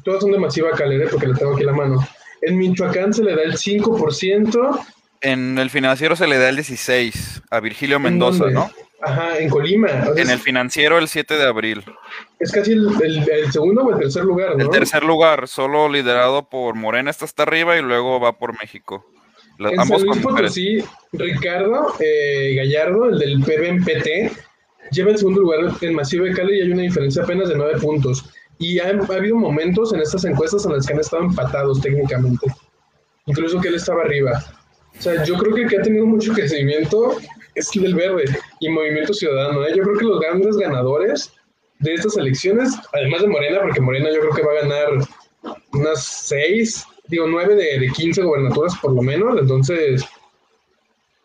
todas 0.04 0.22
son 0.22 0.32
de 0.32 0.38
Masiva 0.38 0.72
Caller, 0.72 1.02
¿eh? 1.02 1.08
porque 1.10 1.28
le 1.28 1.34
tengo 1.34 1.56
aquí 1.56 1.64
la 1.64 1.74
mano. 1.74 2.00
En 2.44 2.58
Michoacán 2.58 3.14
se 3.14 3.24
le 3.24 3.36
da 3.36 3.42
el 3.42 3.54
5%. 3.54 4.86
En 5.22 5.58
el 5.60 5.70
financiero 5.70 6.16
se 6.16 6.28
le 6.28 6.38
da 6.38 6.50
el 6.50 6.56
16 6.56 7.44
a 7.50 7.60
Virgilio 7.60 7.98
¿En 7.98 8.04
Mendoza? 8.04 8.50
¿no? 8.50 8.70
Ajá, 9.04 9.38
en 9.40 9.50
Colima. 9.50 9.88
O 10.10 10.14
sea, 10.14 10.24
En 10.24 10.30
el 10.30 10.40
financiero 10.40 10.98
el 10.98 11.08
7 11.08 11.36
de 11.36 11.44
abril. 11.46 11.84
es 12.40 12.52
casi 12.52 12.74
el, 12.74 12.88
el- 13.04 13.30
el 13.30 13.52
segundo 13.52 13.84
o 13.84 13.94
el 13.94 14.00
tercer 14.00 14.24
lugar, 14.24 14.56
¿no? 14.58 14.64
El 14.64 14.70
tercer 14.70 15.04
lugar, 15.04 15.48
solo 15.48 15.90
liderado 15.90 16.50
por 16.50 16.76
Morena, 16.76 17.10
está 17.12 17.26
hasta 17.26 17.44
arriba 17.44 17.78
y 17.78 17.82
luego 17.82 18.20
va 18.20 18.38
por 18.38 18.58
México. 18.60 19.06
La- 19.58 19.70
En 19.72 19.80
ambos 19.80 20.02
San 20.02 20.08
Luis. 20.10 20.22
Potosí, 20.24 20.84
Ricardo 21.14 21.94
eh, 22.00 22.54
Gallardo, 22.56 23.10
el 23.10 23.20
del 23.20 23.40
PBMPT, 23.42 24.36
lleva 24.92 25.12
el 25.12 25.18
segundo 25.18 25.42
lugar 25.42 25.60
en 25.82 25.94
Massive 25.96 26.34
Caller 26.34 26.54
y 26.56 26.62
hay 26.62 26.72
una 26.72 26.82
diferencia 26.84 27.24
apenas 27.24 27.50
de 27.50 27.56
9 27.56 27.80
puntos. 27.80 28.26
Y 28.60 28.78
ha, 28.80 28.86
ha 28.90 29.16
habido 29.16 29.36
momentos 29.36 29.94
en 29.94 30.02
estas 30.02 30.26
encuestas 30.26 30.66
en 30.66 30.74
las 30.74 30.86
que 30.86 30.94
han 30.94 31.00
estado 31.00 31.24
empatados 31.24 31.82
técnicamente. 31.82 32.48
Incluso 33.26 33.60
que 33.60 33.70
él 33.70 33.76
estaba 33.76 34.02
arriba. 34.04 34.44
O 34.98 35.02
sea, 35.02 35.24
yo 35.24 35.36
creo 35.36 35.56
que 35.56 35.64
el 35.64 35.70
que 35.70 35.78
ha 35.78 35.82
tenido 35.82 36.06
mucho 36.06 36.34
crecimiento 36.34 37.18
es 37.56 37.76
el 37.76 37.96
verde 37.96 38.26
y 38.60 38.70
Movimiento 38.70 39.14
Ciudadano. 39.14 39.66
¿eh? 39.66 39.74
Yo 39.76 39.84
creo 39.84 39.98
que 39.98 40.06
los 40.06 40.20
grandes 40.20 40.58
ganadores 40.58 41.34
de 41.80 41.94
estas 41.96 42.18
elecciones, 42.18 42.74
además 42.94 43.22
de 43.22 43.28
Morena, 43.28 43.60
porque 43.62 43.82
Morena 43.82 44.10
yo 44.12 44.20
creo 44.22 44.34
que 44.34 44.44
va 44.44 44.52
a 44.52 44.62
ganar 44.62 45.08
unas 45.74 46.04
6, 46.04 46.86
digo 47.08 47.28
9 47.28 47.56
de, 47.56 47.80
de 47.80 47.92
15 47.92 48.22
gobernaturas 48.22 48.74
por 48.82 48.94
lo 48.94 49.02
menos. 49.02 49.40
Entonces, 49.40 50.06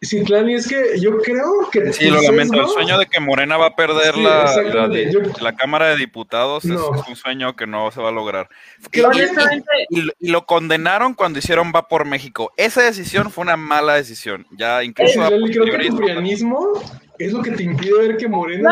Citlali, 0.04 0.54
es 0.54 0.68
que 0.68 1.00
yo 1.00 1.18
creo 1.18 1.68
que... 1.72 1.92
Sí, 1.92 2.10
lo 2.10 2.18
tu 2.18 2.24
lamento. 2.26 2.60
El 2.60 2.68
sueño 2.68 2.98
de 2.98 3.06
que 3.06 3.18
Morena 3.18 3.56
va 3.56 3.68
a 3.68 3.76
perder 3.76 4.14
Sí, 4.14 4.22
la, 4.22 4.88
la, 4.88 5.10
Yo- 5.10 5.56
Cámara 5.56 5.88
de 5.88 5.96
Diputados 5.96 6.64
No. 6.66 6.94
es 6.94 7.08
un 7.08 7.16
sueño 7.16 7.56
que 7.56 7.66
no 7.66 7.90
se 7.90 8.02
va 8.02 8.10
a 8.10 8.12
lograr. 8.12 8.48
Y, 8.92 10.30
lo 10.30 10.44
condenaron 10.44 11.14
cuando 11.14 11.38
hicieron 11.38 11.72
Va 11.74 11.88
por 11.88 12.04
México. 12.04 12.52
Esa 12.58 12.82
decisión 12.82 13.30
fue 13.30 13.42
una 13.42 13.56
mala 13.56 13.94
decisión. 13.94 14.46
Ya 14.50 14.84
incluso... 14.84 15.20
creo 15.28 15.64
que 15.64 15.86
el 15.86 15.96
prianismo 15.96 16.72
es 17.18 17.32
lo 17.32 17.42
que 17.42 17.52
te 17.52 17.62
impide 17.62 17.98
ver 17.98 18.16
que 18.18 18.28
Morena 18.28 18.70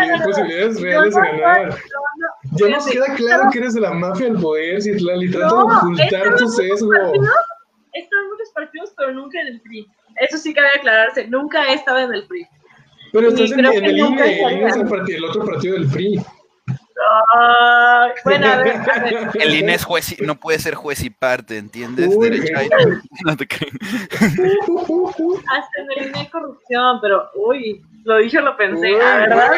tiene 0.00 0.24
posibilidades 0.24 0.80
reales 0.80 1.14
de 1.14 1.20
ganar. 1.20 1.68
no, 1.70 2.58
Ya 2.58 2.68
nos 2.68 2.86
queda 2.86 3.14
claro 3.14 3.50
que 3.52 3.58
eres 3.60 3.74
de 3.74 3.80
la 3.82 3.92
mafia 3.92 4.26
del 4.26 4.40
poder, 4.40 4.82
Citlali. 4.82 5.30
Trata 5.30 5.46
No, 5.46 5.66
de 5.68 5.76
ocultar 5.76 6.36
tu 6.36 6.48
sesgo. 6.48 6.92
En 6.94 8.02
muchos 8.30 8.50
partidos, 8.52 8.92
pero 8.96 9.12
nunca 9.12 9.40
en 9.40 9.46
el 9.46 9.60
PRI. 9.60 9.88
Eso 10.18 10.38
sí 10.38 10.54
cabe 10.54 10.68
aclararse, 10.76 11.26
nunca 11.28 11.64
he 11.68 11.74
estado 11.74 11.98
en 11.98 12.14
el 12.14 12.26
PRI. 12.26 12.46
Pero 13.12 13.28
estás 13.28 13.52
en, 13.52 13.64
en 13.64 13.84
el 13.84 13.98
INE, 13.98 14.40
el 14.40 14.60
el, 14.60 15.14
el 15.14 15.24
otro 15.24 15.44
partido 15.44 15.74
del 15.74 15.88
PRI. 15.88 16.20
Ay, 17.34 18.10
bueno, 18.24 18.46
a 18.48 18.56
ver, 18.56 18.76
a 18.76 18.98
ver. 19.00 19.28
El 19.40 19.54
INE 19.54 19.74
es 19.74 19.84
juez 19.84 20.18
y- 20.18 20.22
no 20.24 20.36
puede 20.36 20.58
ser 20.58 20.74
juez 20.74 21.02
y 21.04 21.10
parte, 21.10 21.58
¿entiendes? 21.58 22.08
Uy, 22.14 22.30
Derecha 22.30 22.64
y- 22.64 22.68
qué- 22.68 23.00
no 23.24 23.36
te 23.36 23.46
creas. 23.46 23.74
Hasta 25.50 25.80
en 25.82 25.92
el 25.96 26.06
INE 26.08 26.18
hay 26.20 26.28
corrupción, 26.28 26.98
pero 27.00 27.30
uy, 27.34 27.82
lo 28.04 28.16
dije 28.18 28.40
lo 28.40 28.56
pensé, 28.56 28.92
Uy, 28.94 28.98
¿verdad? 28.98 29.52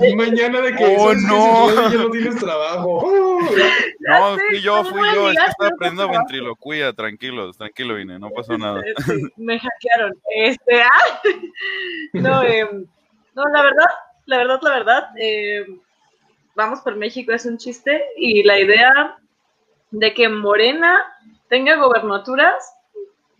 uy, 0.00 0.14
Mañana 0.16 0.60
de 0.60 0.74
que 0.74 0.96
Oh, 0.98 1.14
no. 1.14 1.90
Ya 1.90 1.98
no 1.98 2.10
tienes 2.10 2.36
trabajo. 2.36 3.04
Oh, 4.10 4.20
No, 4.20 4.36
sé, 4.36 4.42
fui 4.48 4.60
yo, 4.62 4.82
¿cómo 4.82 4.90
fui 4.90 5.08
yo. 5.14 5.30
Es 5.30 5.36
que 5.36 5.44
no 5.60 5.66
aprendiendo 5.66 6.08
ventriloquía. 6.08 6.92
Tranquilos, 6.92 7.56
tranquilo, 7.58 7.98
INE. 7.98 8.18
No 8.18 8.30
pasó 8.30 8.56
nada. 8.58 8.82
Me 9.36 9.58
hackearon. 9.60 10.14
Este, 10.34 10.82
ah, 10.82 11.20
no, 12.14 12.42
em, 12.42 12.86
no, 13.34 13.44
la 13.52 13.62
verdad, 13.62 13.86
la 14.26 14.38
verdad, 14.38 14.58
la 14.62 14.70
verdad, 14.70 15.04
em, 15.18 15.78
vamos 16.58 16.80
por 16.80 16.96
México 16.96 17.32
es 17.32 17.46
un 17.46 17.56
chiste 17.56 18.04
y 18.16 18.42
la 18.42 18.58
idea 18.58 19.16
de 19.92 20.12
que 20.12 20.28
Morena 20.28 20.98
tenga 21.48 21.76
gobernaturas, 21.76 22.74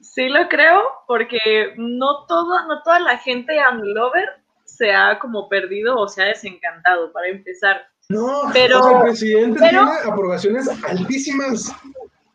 sí 0.00 0.28
lo 0.28 0.48
creo, 0.48 0.80
porque 1.08 1.74
no 1.76 2.26
todo, 2.26 2.64
no 2.68 2.80
toda 2.84 3.00
la 3.00 3.18
gente 3.18 3.58
AMLover 3.58 4.28
se 4.64 4.92
ha 4.94 5.18
como 5.18 5.48
perdido 5.48 5.98
o 5.98 6.06
se 6.06 6.22
ha 6.22 6.26
desencantado, 6.26 7.12
para 7.12 7.26
empezar. 7.26 7.88
No, 8.08 8.42
Pero- 8.52 8.78
o 8.78 8.82
sea, 8.84 8.96
el 8.98 9.02
presidente 9.02 9.58
pero- 9.58 9.84
tiene 9.84 10.12
aprobaciones 10.12 10.68
altísimas. 10.84 11.72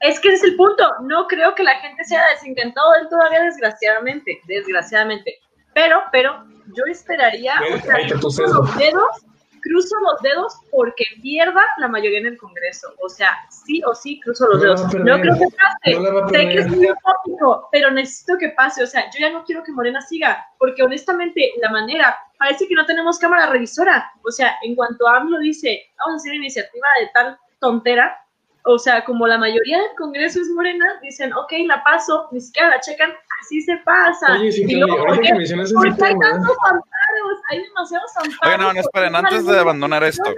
Es 0.01 0.19
que 0.19 0.33
ese 0.33 0.35
es 0.35 0.51
el 0.51 0.57
punto. 0.57 0.83
No 1.03 1.27
creo 1.27 1.55
que 1.55 1.63
la 1.63 1.75
gente 1.75 2.03
se 2.03 2.17
haya 2.17 2.29
desencantado 2.31 2.91
de 2.91 2.99
él 2.99 3.07
todavía, 3.09 3.43
desgraciadamente. 3.43 4.41
Desgraciadamente. 4.47 5.39
Pero, 5.73 6.01
pero, 6.11 6.43
yo 6.75 6.83
esperaría, 6.91 7.55
o 7.73 7.77
sea, 7.79 8.05
los 8.09 8.77
dedos, 8.77 9.25
cruzo 9.63 9.95
los 10.01 10.21
dedos 10.21 10.53
porque 10.71 11.05
pierda 11.21 11.61
la 11.77 11.87
mayoría 11.87 12.19
en 12.19 12.27
el 12.27 12.37
Congreso. 12.37 12.93
O 13.01 13.09
sea, 13.09 13.31
sí 13.49 13.81
o 13.85 13.95
sí, 13.95 14.19
cruzo 14.19 14.47
los 14.47 14.57
No 14.57 14.63
dedos. 14.63 14.81
perder. 14.91 15.05
No 15.05 15.21
creo 15.21 15.35
que 15.35 15.55
pase. 15.55 15.99
No 15.99 16.29
sé 16.29 16.37
que 16.49 16.59
es 16.59 16.67
muy 16.67 16.91
utópico, 16.91 17.69
pero 17.71 17.91
necesito 17.91 18.37
que 18.37 18.49
pase. 18.49 18.83
O 18.83 18.87
sea, 18.87 19.09
yo 19.11 19.19
ya 19.19 19.29
no 19.31 19.43
quiero 19.43 19.63
que 19.63 19.71
Morena 19.71 20.01
siga, 20.01 20.45
porque 20.59 20.83
honestamente, 20.83 21.51
la 21.61 21.71
manera, 21.71 22.15
parece 22.37 22.67
que 22.67 22.75
no 22.75 22.85
tenemos 22.85 23.17
cámara 23.17 23.47
revisora. 23.47 24.11
O 24.23 24.31
sea, 24.31 24.55
en 24.63 24.75
cuanto 24.75 25.07
AMLO 25.07 25.39
dice, 25.39 25.81
vamos 25.97 26.13
a 26.13 26.17
hacer 26.17 26.33
iniciativa 26.35 26.87
de 26.99 27.09
tal 27.13 27.37
tontera, 27.59 28.19
o 28.65 28.79
sea, 28.79 29.03
como 29.03 29.27
la 29.27 29.37
mayoría 29.37 29.77
del 29.77 29.95
Congreso 29.97 30.39
es 30.39 30.49
morena, 30.49 30.85
dicen, 31.01 31.33
ok, 31.33 31.51
la 31.67 31.83
paso, 31.83 32.29
ni 32.31 32.39
siquiera 32.39 32.69
la 32.69 32.79
checan, 32.79 33.11
así 33.43 33.61
se 33.61 33.77
pasa. 33.85 34.39
Oye, 34.39 34.51
sí, 34.51 34.61
Porque 34.63 35.27
hay 35.29 36.19
tantos 36.19 36.57
amparos, 36.63 37.39
hay 37.49 37.61
demasiados 37.63 38.11
amparos. 38.17 38.39
Oigan, 38.43 38.61
no, 38.61 38.73
no, 38.73 38.79
esperen, 38.79 39.15
antes 39.15 39.45
de 39.45 39.59
abandonar 39.59 40.03
esto. 40.03 40.33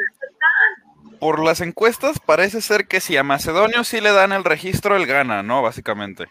Por 1.19 1.44
las 1.44 1.61
encuestas 1.61 2.19
parece 2.19 2.61
ser 2.61 2.88
que 2.88 2.99
si 2.99 3.15
a 3.18 3.23
Macedonio 3.23 3.84
sí 3.84 4.02
le 4.02 4.11
dan 4.11 4.32
el 4.34 4.44
registro, 4.44 4.95
él 4.95 5.06
gana, 5.06 5.44
¿no? 5.44 5.61
Básicamente. 5.61 6.26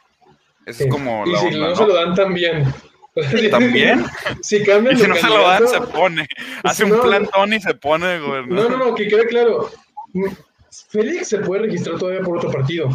Sí. 0.67 0.85
es 0.85 0.87
como 0.91 1.27
y 1.27 1.33
la 1.33 1.39
si 1.41 1.47
onda, 1.47 1.59
no, 1.69 1.77
se 1.77 1.83
lo 1.83 1.89
¿no? 1.89 1.95
dan 1.95 2.15
también. 2.15 2.75
¿También? 3.51 4.05
si 4.43 4.65
cambian 4.65 4.97
Y 4.97 5.01
si 5.01 5.07
no 5.09 5.15
se 5.15 5.27
lo 5.29 5.43
dan, 5.47 5.69
se 5.69 5.81
pone. 5.81 6.27
Hace 6.65 6.85
un 6.85 6.91
No. 6.91 7.01
plantón 7.03 7.53
y 7.53 7.61
se 7.61 7.75
pone 7.75 8.07
de 8.07 8.19
No, 8.47 8.69
no, 8.69 8.77
no, 8.77 8.95
que 8.95 9.07
quede 9.09 9.27
claro. 9.27 9.71
Félix 10.89 11.29
se 11.29 11.39
puede 11.39 11.63
registrar 11.63 11.99
todavía 11.99 12.23
por 12.23 12.39
otro 12.39 12.51
partido. 12.51 12.89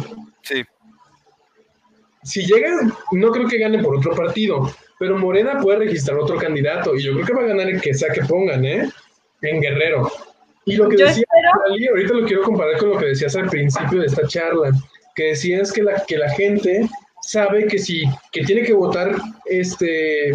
Si 2.22 2.44
llega, 2.44 2.70
no 3.12 3.30
creo 3.30 3.48
que 3.48 3.58
gane 3.58 3.82
por 3.82 3.96
otro 3.96 4.14
partido. 4.14 4.70
pero 4.98 5.16
Morena 5.16 5.58
puede 5.58 5.78
registrar 5.78 6.18
otro 6.18 6.36
candidato 6.36 6.94
y 6.94 7.02
yo 7.02 7.14
creo 7.14 7.26
que 7.26 7.32
va 7.32 7.42
a 7.42 7.46
ganar 7.46 7.70
el 7.70 7.80
que 7.80 7.94
sea 7.94 8.12
que 8.12 8.22
pongan, 8.22 8.64
¿eh? 8.66 8.88
En 9.40 9.60
Guerrero. 9.60 10.12
Y 10.66 10.76
lo 10.76 10.90
que 10.90 10.98
Yo 10.98 11.06
decía, 11.06 11.24
Ali, 11.66 11.88
ahorita 11.88 12.14
lo 12.14 12.26
quiero 12.26 12.42
comparar 12.42 12.76
con 12.76 12.90
lo 12.90 12.98
que 12.98 13.06
decías 13.06 13.34
al 13.34 13.48
principio 13.48 14.00
de 14.00 14.06
esta 14.06 14.26
charla, 14.26 14.70
que 15.16 15.28
decías 15.28 15.72
que 15.72 15.82
la, 15.82 16.04
que 16.06 16.18
la 16.18 16.28
gente 16.32 16.86
sabe 17.22 17.66
que 17.66 17.78
si, 17.78 18.04
que 18.30 18.42
tiene 18.44 18.62
que 18.62 18.74
votar 18.74 19.16
este 19.46 20.30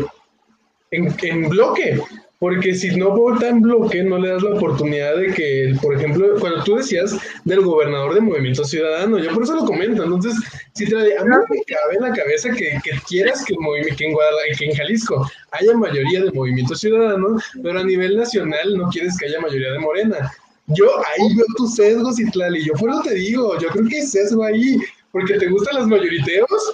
en, 0.89 1.15
en 1.21 1.49
bloque, 1.49 2.01
porque 2.45 2.75
si 2.75 2.95
no 2.95 3.09
vota 3.09 3.47
en 3.47 3.59
bloque 3.59 4.03
no 4.03 4.19
le 4.19 4.29
das 4.29 4.43
la 4.43 4.51
oportunidad 4.51 5.17
de 5.17 5.33
que, 5.33 5.73
por 5.81 5.95
ejemplo, 5.95 6.35
cuando 6.39 6.63
tú 6.63 6.75
decías 6.75 7.17
del 7.43 7.61
gobernador 7.61 8.13
de 8.13 8.21
Movimiento 8.21 8.63
Ciudadano, 8.63 9.17
yo 9.17 9.33
por 9.33 9.41
eso 9.41 9.55
lo 9.55 9.65
comento, 9.65 10.03
entonces, 10.03 10.35
si 10.75 10.85
te, 10.85 10.95
a 10.95 11.23
mí 11.23 11.29
me 11.49 11.63
cabe 11.63 11.95
en 11.95 12.03
la 12.03 12.11
cabeza 12.11 12.51
que, 12.51 12.77
que 12.83 12.91
quieras 13.09 13.43
que, 13.45 13.55
que 13.95 14.05
en 14.05 14.13
Guadalajara, 14.13 14.57
que 14.59 14.65
en 14.65 14.75
Jalisco 14.75 15.27
haya 15.53 15.75
mayoría 15.75 16.23
de 16.23 16.31
Movimiento 16.33 16.75
Ciudadano, 16.75 17.35
pero 17.63 17.79
a 17.79 17.83
nivel 17.83 18.15
nacional 18.15 18.77
no 18.77 18.89
quieres 18.89 19.17
que 19.17 19.25
haya 19.25 19.41
mayoría 19.41 19.71
de 19.71 19.79
Morena. 19.79 20.31
Yo 20.67 20.85
ahí 20.99 21.35
veo 21.35 21.47
tus 21.57 21.73
sesgos, 21.73 22.19
Itlali, 22.19 22.63
yo 22.63 22.73
por 22.73 22.91
eso 22.91 23.01
te 23.01 23.15
digo, 23.15 23.57
yo 23.57 23.69
creo 23.69 23.87
que 23.87 23.95
hay 23.95 24.05
sesgo 24.05 24.43
ahí, 24.43 24.77
porque 25.11 25.33
te 25.39 25.47
gustan 25.47 25.77
los 25.77 25.87
mayoriteos 25.87 26.73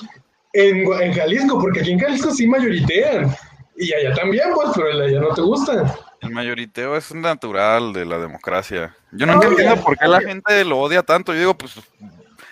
en, 0.52 0.80
en 1.02 1.14
Jalisco, 1.14 1.62
porque 1.62 1.80
aquí 1.80 1.92
en 1.92 2.00
Jalisco 2.00 2.32
sí 2.32 2.46
mayoritean. 2.46 3.34
Y 3.78 3.94
allá 3.94 4.14
también, 4.14 4.50
pues, 4.54 4.70
pero 4.76 4.90
el 4.90 5.00
de 5.00 5.06
allá 5.06 5.20
no 5.22 5.34
te 5.34 5.42
gusta. 5.42 5.96
El 6.22 6.30
mayoriteo 6.32 6.96
es 6.96 7.14
natural 7.14 7.94
de 7.94 8.06
la 8.06 8.20
democracia. 8.20 8.96
Yo 9.12 9.26
no 9.26 9.38
Obvio, 9.40 9.50
entiendo 9.50 9.76
por 9.84 9.98
qué 9.98 10.08
la 10.08 10.22
gente 10.22 10.64
lo 10.66 10.80
odia 10.80 11.02
tanto. 11.04 11.34
Yo 11.34 11.40
digo, 11.40 11.58
pues, 11.58 11.74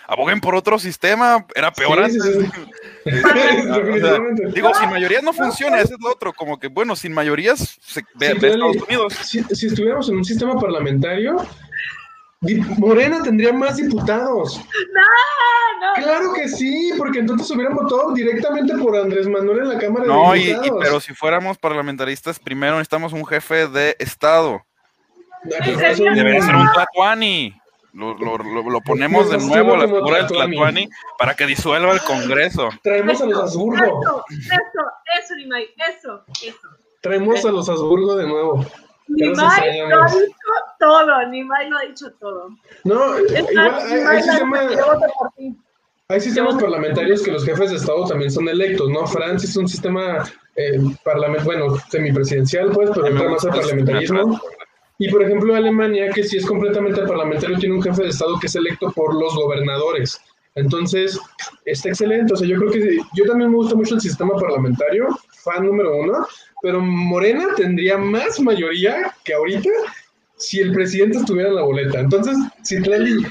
aboguen 0.08 0.40
por 0.40 0.54
otro 0.56 0.78
sistema. 0.78 1.46
Era 1.54 1.70
peor 1.72 2.10
Sí, 2.10 2.18
antes. 2.18 2.44
sí. 2.44 2.50
O 3.06 3.10
sea, 3.10 3.32
Definitivamente. 3.78 4.46
digo, 4.54 4.70
sin 4.74 4.90
mayorías 4.90 5.22
no 5.22 5.32
funciona, 5.32 5.80
ese 5.80 5.94
es 5.94 6.00
lo 6.00 6.10
otro. 6.10 6.32
Como 6.32 6.58
que, 6.58 6.68
bueno, 6.68 6.94
sin 6.96 7.12
mayorías, 7.12 7.78
se, 7.80 8.02
claro. 8.02 8.34
Estados 8.46 8.76
Unidos. 8.88 9.14
Si, 9.22 9.42
si 9.44 9.66
estuviéramos 9.68 10.08
en 10.08 10.16
un 10.16 10.24
sistema 10.24 10.58
parlamentario, 10.58 11.36
Morena 12.78 13.22
tendría 13.22 13.52
más 13.52 13.76
diputados. 13.76 14.58
Ah, 14.60 15.94
no. 15.98 16.02
Claro 16.02 16.32
que 16.32 16.48
sí, 16.48 16.92
porque 16.96 17.18
entonces 17.18 17.50
hubieran 17.50 17.74
votado 17.74 18.12
directamente 18.12 18.74
por 18.78 18.96
Andrés 18.96 19.28
Manuel 19.28 19.58
en 19.58 19.68
la 19.68 19.78
Cámara 19.78 20.06
No, 20.06 20.32
de 20.32 20.38
y, 20.38 20.42
y- 20.42 20.46
Diputados. 20.46 20.78
pero 20.82 21.00
si 21.00 21.14
fuéramos 21.14 21.58
parlamentaristas, 21.58 22.38
primero 22.38 22.72
necesitamos 22.76 23.12
un 23.12 23.26
jefe 23.26 23.66
de 23.68 23.94
Estado. 23.98 24.62
Debería 25.44 25.94
ser 26.42 26.56
un 26.56 26.70
Tlatuani. 26.72 27.56
Lo, 27.92 28.14
lo- 28.16 28.38
lo- 28.38 28.70
lo 28.70 28.80
ponemos 28.82 29.28
de 29.30 29.38
nuevo 29.38 29.74
a 29.74 29.78
la 29.78 29.88
figura 29.88 30.16
del 30.18 30.26
Tlatuani. 30.28 30.88
Para 31.18 31.34
que 31.34 31.44
disuelva 31.44 31.92
el 31.92 32.00
Congreso. 32.00 32.70
Traemos 32.82 33.20
a 33.20 33.26
los 33.26 33.38
Habsburgo. 33.38 33.84
Eso, 33.84 34.24
eso, 34.48 35.34
eso, 35.34 35.34
eso, 35.76 36.24
eso. 36.42 36.68
Traemos 37.02 37.44
a 37.44 37.50
los 37.50 37.68
Habsburgo 37.68 38.16
de 38.16 38.26
nuevo. 38.26 38.64
Nimai 39.10 39.88
lo 39.88 40.02
ha 40.02 40.06
dicho 40.06 40.34
todo, 40.78 41.26
Nimai 41.28 41.68
lo 41.68 41.78
ha 41.78 41.82
dicho 41.82 42.12
todo. 42.20 42.50
No, 42.84 43.18
igual 43.18 43.54
más, 43.54 43.84
hay, 46.08 46.20
sistemas, 46.20 46.54
hay 46.54 46.60
parlamentarios 46.60 47.22
que 47.22 47.32
los 47.32 47.44
jefes 47.44 47.70
de 47.70 47.76
Estado 47.76 48.06
también 48.06 48.30
son 48.30 48.48
electos, 48.48 48.88
¿no? 48.90 49.06
Francia 49.06 49.48
es 49.48 49.56
un 49.56 49.68
sistema 49.68 50.24
eh, 50.56 50.80
parlament, 51.04 51.44
bueno, 51.44 51.76
semipresidencial, 51.90 52.70
pues, 52.70 52.90
pero 52.94 53.06
entra 53.06 53.28
más 53.28 53.44
al 53.44 53.52
parlamentarismo. 53.52 54.40
Y 54.98 55.08
por 55.10 55.22
ejemplo, 55.22 55.54
Alemania, 55.54 56.10
que 56.10 56.22
sí 56.22 56.36
es 56.36 56.46
completamente 56.46 57.02
parlamentario, 57.02 57.58
tiene 57.58 57.74
un 57.74 57.82
jefe 57.82 58.02
de 58.02 58.10
Estado 58.10 58.38
que 58.38 58.48
es 58.48 58.54
electo 58.54 58.92
por 58.92 59.14
los 59.14 59.34
gobernadores. 59.34 60.20
Entonces, 60.56 61.18
está 61.64 61.88
excelente. 61.88 62.34
O 62.34 62.36
sea, 62.36 62.46
yo 62.46 62.58
creo 62.58 62.70
que 62.70 62.98
yo 63.14 63.24
también 63.24 63.50
me 63.50 63.56
gusta 63.56 63.74
mucho 63.74 63.94
el 63.94 64.00
sistema 64.00 64.34
parlamentario, 64.34 65.08
fan 65.42 65.64
número 65.64 65.96
uno, 65.96 66.26
pero 66.62 66.80
Morena 66.80 67.48
tendría 67.56 67.96
más 67.98 68.38
mayoría 68.40 69.14
que 69.24 69.34
ahorita 69.34 69.70
si 70.36 70.60
el 70.60 70.72
presidente 70.72 71.18
estuviera 71.18 71.50
en 71.50 71.56
la 71.56 71.62
boleta. 71.62 72.00
Entonces, 72.00 72.36
Citlali, 72.64 73.24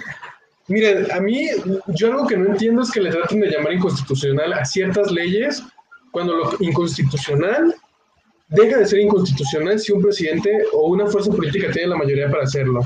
miren, 0.67 1.11
a 1.11 1.19
mí, 1.19 1.47
yo 1.87 2.07
algo 2.11 2.27
que 2.27 2.37
no 2.37 2.51
entiendo 2.51 2.83
es 2.83 2.91
que 2.91 3.01
le 3.01 3.11
traten 3.11 3.39
de 3.39 3.49
llamar 3.49 3.73
inconstitucional 3.73 4.53
a 4.53 4.63
ciertas 4.65 5.11
leyes 5.11 5.63
cuando 6.11 6.35
lo 6.35 6.51
inconstitucional 6.59 7.75
deja 8.49 8.77
de 8.77 8.85
ser 8.85 8.99
inconstitucional 8.99 9.79
si 9.79 9.91
un 9.91 10.01
presidente 10.01 10.63
o 10.73 10.89
una 10.89 11.07
fuerza 11.07 11.31
política 11.31 11.71
tiene 11.71 11.89
la 11.89 11.97
mayoría 11.97 12.29
para 12.29 12.43
hacerlo. 12.43 12.81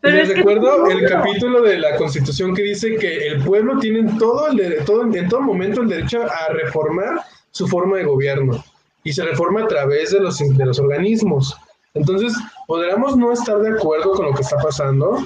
Pero 0.00 0.16
Les 0.16 0.36
recuerdo 0.36 0.88
el 0.88 1.08
capítulo 1.08 1.62
de 1.62 1.78
la 1.78 1.96
Constitución 1.96 2.54
que 2.54 2.62
dice 2.62 2.96
que 2.96 3.26
el 3.26 3.42
pueblo 3.42 3.78
tiene 3.78 4.18
todo 4.18 4.48
el 4.48 4.84
todo, 4.84 5.02
en 5.12 5.28
todo 5.28 5.40
momento 5.40 5.82
el 5.82 5.88
derecho 5.88 6.22
a 6.22 6.52
reformar 6.52 7.22
su 7.50 7.66
forma 7.66 7.96
de 7.96 8.04
gobierno 8.04 8.62
y 9.06 9.12
se 9.12 9.24
reforma 9.24 9.62
a 9.62 9.68
través 9.68 10.10
de 10.10 10.18
los, 10.18 10.36
de 10.36 10.66
los 10.66 10.80
organismos. 10.80 11.56
Entonces, 11.94 12.34
podríamos 12.66 13.16
no 13.16 13.32
estar 13.32 13.56
de 13.60 13.78
acuerdo 13.78 14.10
con 14.14 14.26
lo 14.26 14.34
que 14.34 14.42
está 14.42 14.56
pasando, 14.58 15.24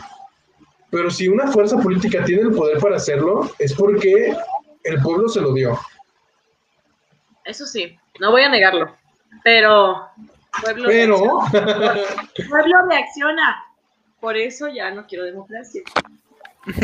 pero 0.91 1.11
si 1.11 1.29
una 1.29 1.51
fuerza 1.51 1.79
política 1.79 2.23
tiene 2.25 2.43
el 2.43 2.53
poder 2.53 2.79
para 2.79 2.97
hacerlo, 2.97 3.51
es 3.59 3.73
porque 3.73 4.37
el 4.85 5.01
pueblo 5.01 5.31
se 5.31 5.41
lo 5.41 5.55
dio. 5.55 5.81
Eso 7.47 7.65
sí, 7.65 7.99
no 8.21 8.31
voy 8.33 8.43
a 8.43 8.51
negarlo. 8.51 8.95
Pero 9.45 10.11
pueblo, 10.61 10.89
Pero, 10.89 11.41
reacciona. 11.51 11.95
pueblo 12.51 12.77
reacciona. 12.87 13.65
Por 14.21 14.37
eso 14.37 14.69
ya 14.69 14.91
no 14.91 15.07
quiero 15.07 15.25
democracia. 15.25 15.81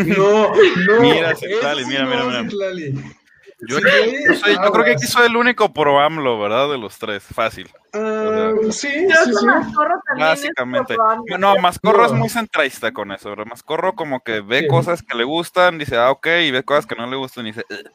no, 0.06 0.54
no. 0.54 1.00
Mira, 1.02 1.36
Citlali, 1.36 1.84
mira, 1.84 2.04
no, 2.04 2.24
mira, 2.24 2.42
mira. 2.42 3.15
Yo, 3.60 3.76
Citlali, 3.78 4.16
yo 4.28 4.34
soy- 4.34 4.54
yo 4.62 4.70
creo 4.70 4.84
que 4.84 4.90
aquí 4.92 5.06
soy 5.06 5.26
el 5.26 5.36
único 5.36 5.72
pro 5.72 5.98
AMLO, 6.00 6.38
¿verdad? 6.38 6.68
De 6.68 6.76
los 6.78 6.98
tres, 6.98 7.22
fácil. 7.24 7.70
Ah, 7.94 8.52
sí, 8.70 8.90
sí. 8.90 9.06
Mascorro 9.46 9.94
también 10.06 10.28
Básicamente. 10.28 10.94
es. 10.94 11.38
No, 11.38 11.56
Mascorro 11.56 11.98
No. 12.00 12.06
es 12.06 12.12
muy 12.12 12.28
centralista 12.28 12.92
con 12.92 13.12
eso, 13.12 13.30
¿verdad? 13.30 13.46
Mascorro 13.46 13.94
como 13.94 14.20
que 14.20 14.40
ve 14.42 14.60
Sí. 14.60 14.68
cosas 14.68 15.02
que 15.02 15.16
le 15.16 15.24
gustan, 15.24 15.78
dice, 15.78 15.96
ah, 15.96 16.10
ok, 16.10 16.26
y 16.42 16.50
ve 16.50 16.62
cosas 16.64 16.84
que 16.86 16.96
no 16.96 17.06
le 17.06 17.16
gustan 17.16 17.46
y 17.46 17.52
dice, 17.52 17.64
"Ugh". 17.70 17.90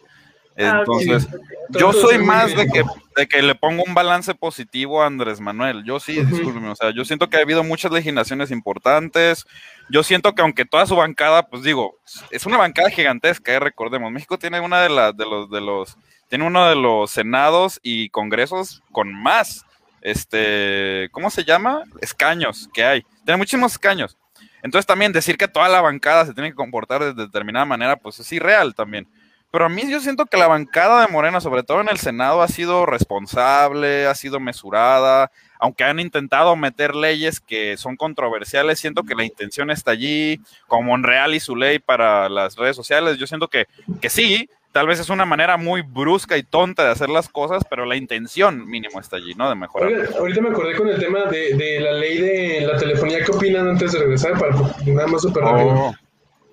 Ah, 0.58 0.80
entonces, 0.80 1.28
yo 1.70 1.94
soy 1.94 2.18
más 2.18 2.56
de 2.56 2.68
que, 2.68 2.84
de 3.16 3.28
que 3.28 3.42
le 3.42 3.56
pongo 3.56 3.84
un 3.84 3.94
balance 3.94 4.36
positivo 4.36 5.02
a 5.02 5.08
Andrés 5.08 5.40
Manuel. 5.40 5.84
Yo 5.86 6.00
sí, 6.00 6.20
Ujú. 6.20 6.30
discúlpeme, 6.30 6.70
o 6.70 6.76
sea, 6.76 6.92
yo 6.92 7.06
siento 7.06 7.30
que 7.30 7.38
ha 7.38 7.42
habido 7.42 7.64
muchas 7.64 7.92
legislaciones 7.92 8.52
importantes. 8.52 9.46
Yo 9.90 10.04
siento 10.04 10.34
que 10.34 10.42
aunque 10.42 10.66
toda 10.66 10.86
su 10.86 10.96
bancada, 10.96 11.48
pues 11.48 11.64
digo, 11.64 11.98
es 12.30 12.46
una 12.46 12.58
bancada 12.58 12.90
gigantesca, 12.90 13.54
eh, 13.54 13.60
recordemos. 13.60 14.12
México 14.12 14.38
tiene 14.38 14.60
una 14.60 14.82
de 14.82 14.90
las, 14.90 15.16
de 15.16 15.26
los, 15.26 15.50
de 15.50 15.62
los, 15.62 15.98
tiene 16.28 16.46
uno 16.46 16.68
de 16.68 16.76
los 16.76 17.12
senados 17.12 17.80
y 17.82 18.10
congresos 18.10 18.84
con 18.92 19.14
más, 19.14 19.66
este, 20.02 21.10
¿cómo 21.12 21.30
se 21.30 21.44
llama? 21.44 21.84
Escaños 22.02 22.70
que 22.74 22.84
hay. 22.84 23.06
Tiene 23.26 23.38
muchísimos 23.38 23.74
escaños. 23.74 24.18
Entonces 24.64 24.86
también 24.86 25.12
decir 25.12 25.38
que 25.38 25.48
toda 25.48 25.70
la 25.70 25.82
bancada 25.82 26.26
se 26.26 26.34
tiene 26.34 26.50
que 26.50 26.56
comportar 26.56 27.02
de 27.04 27.14
determinada 27.14 27.66
manera, 27.66 27.96
pues 27.96 28.20
es 28.20 28.32
irreal 28.32 28.76
también. 28.76 29.08
Pero 29.52 29.66
a 29.66 29.70
mí 29.70 29.84
yo 29.90 30.00
siento 30.00 30.26
que 30.26 30.38
la 30.38 30.48
bancada 30.48 31.06
de 31.06 31.12
Morena, 31.12 31.42
sobre 31.42 31.64
todo 31.64 31.82
en 31.82 31.90
el 31.90 31.98
Senado, 31.98 32.42
ha 32.42 32.48
sido 32.48 32.86
responsable, 32.86 34.08
ha 34.08 34.16
sido 34.16 34.40
mesurada, 34.40 35.30
aunque 35.60 35.84
han 35.84 36.00
intentado 36.00 36.56
meter 36.56 36.96
leyes 36.96 37.42
que 37.42 37.76
son 37.76 37.98
controversiales, 37.98 38.80
siento 38.80 39.04
que 39.04 39.14
la 39.14 39.26
intención 39.26 39.70
está 39.70 39.92
allí, 39.92 40.40
como 40.68 40.84
Monreal 40.84 41.36
y 41.36 41.42
su 41.42 41.56
ley 41.56 41.80
para 41.80 42.30
las 42.30 42.56
redes 42.56 42.78
sociales, 42.78 43.18
yo 43.18 43.28
siento 43.28 43.50
que, 43.50 43.66
que 44.00 44.10
sí, 44.10 44.50
tal 44.72 44.88
vez 44.88 45.00
es 45.00 45.10
una 45.10 45.26
manera 45.26 45.58
muy 45.58 45.82
brusca 45.82 46.38
y 46.38 46.44
tonta 46.44 46.84
de 46.86 46.92
hacer 46.92 47.10
las 47.10 47.28
cosas, 47.30 47.64
pero 47.70 47.86
la 47.86 47.96
intención 47.96 48.66
mínimo 48.68 49.00
está 49.00 49.18
allí, 49.18 49.34
¿no? 49.36 49.50
De 49.50 49.56
mejorar. 49.56 49.92
Ahorita 50.18 50.42
me 50.42 50.50
acordé 50.50 50.76
con 50.76 50.88
el 50.88 51.00
tema 51.00 51.26
de, 51.26 51.56
de 51.56 51.80
la 51.82 51.92
ley 51.92 52.18
de 52.20 52.62
la 52.62 52.78
telefonía. 52.78 53.24
¿Qué 53.24 53.32
opinan 53.32 53.68
antes 53.68 53.92
de 53.92 54.00
regresar? 54.00 54.38
Para 54.40 54.56
nada 54.86 55.08
más 55.08 55.22
súper 55.22 55.44
rápido. 55.44 55.70
Oh, 55.70 55.96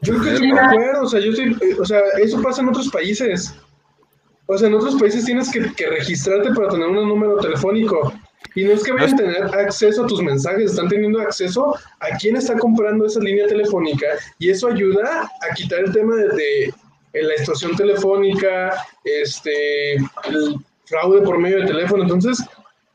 Yo 0.02 0.14
creo 0.14 0.22
que 0.22 0.32
estoy 0.34 0.52
de 0.52 0.60
acuerdo. 0.60 1.02
O 1.02 1.08
sea, 1.08 1.20
yo 1.20 1.30
estoy, 1.30 1.56
eh, 1.60 1.76
o 1.80 1.84
sea, 1.84 2.00
eso 2.22 2.40
pasa 2.42 2.62
en 2.62 2.68
otros 2.68 2.88
países. 2.88 3.54
O 4.46 4.56
sea, 4.56 4.68
en 4.68 4.74
otros 4.74 4.96
países 4.96 5.24
tienes 5.24 5.50
que, 5.50 5.72
que 5.74 5.86
registrarte 5.86 6.52
para 6.54 6.68
tener 6.68 6.86
un 6.86 7.08
número 7.08 7.36
telefónico. 7.38 8.12
Y 8.54 8.64
no 8.64 8.72
es 8.72 8.82
que 8.82 8.92
vayan 8.92 9.14
a 9.14 9.16
tener 9.16 9.42
acceso 9.58 10.04
a 10.04 10.06
tus 10.06 10.22
mensajes, 10.22 10.70
están 10.70 10.88
teniendo 10.88 11.20
acceso 11.20 11.76
a 12.00 12.16
quién 12.18 12.36
está 12.36 12.56
comprando 12.56 13.06
esa 13.06 13.20
línea 13.20 13.46
telefónica. 13.46 14.06
Y 14.38 14.50
eso 14.50 14.68
ayuda 14.68 15.30
a 15.48 15.54
quitar 15.54 15.80
el 15.80 15.92
tema 15.92 16.16
de, 16.16 16.28
de, 16.28 16.64
eh, 17.12 17.22
la 17.22 17.34
extorsión 17.34 17.76
telefónica, 17.76 18.72
este, 19.04 19.96
el 19.96 20.56
fraude 20.86 21.20
por 21.22 21.38
medio 21.38 21.60
de 21.60 21.66
teléfono. 21.66 22.04
Entonces, 22.04 22.42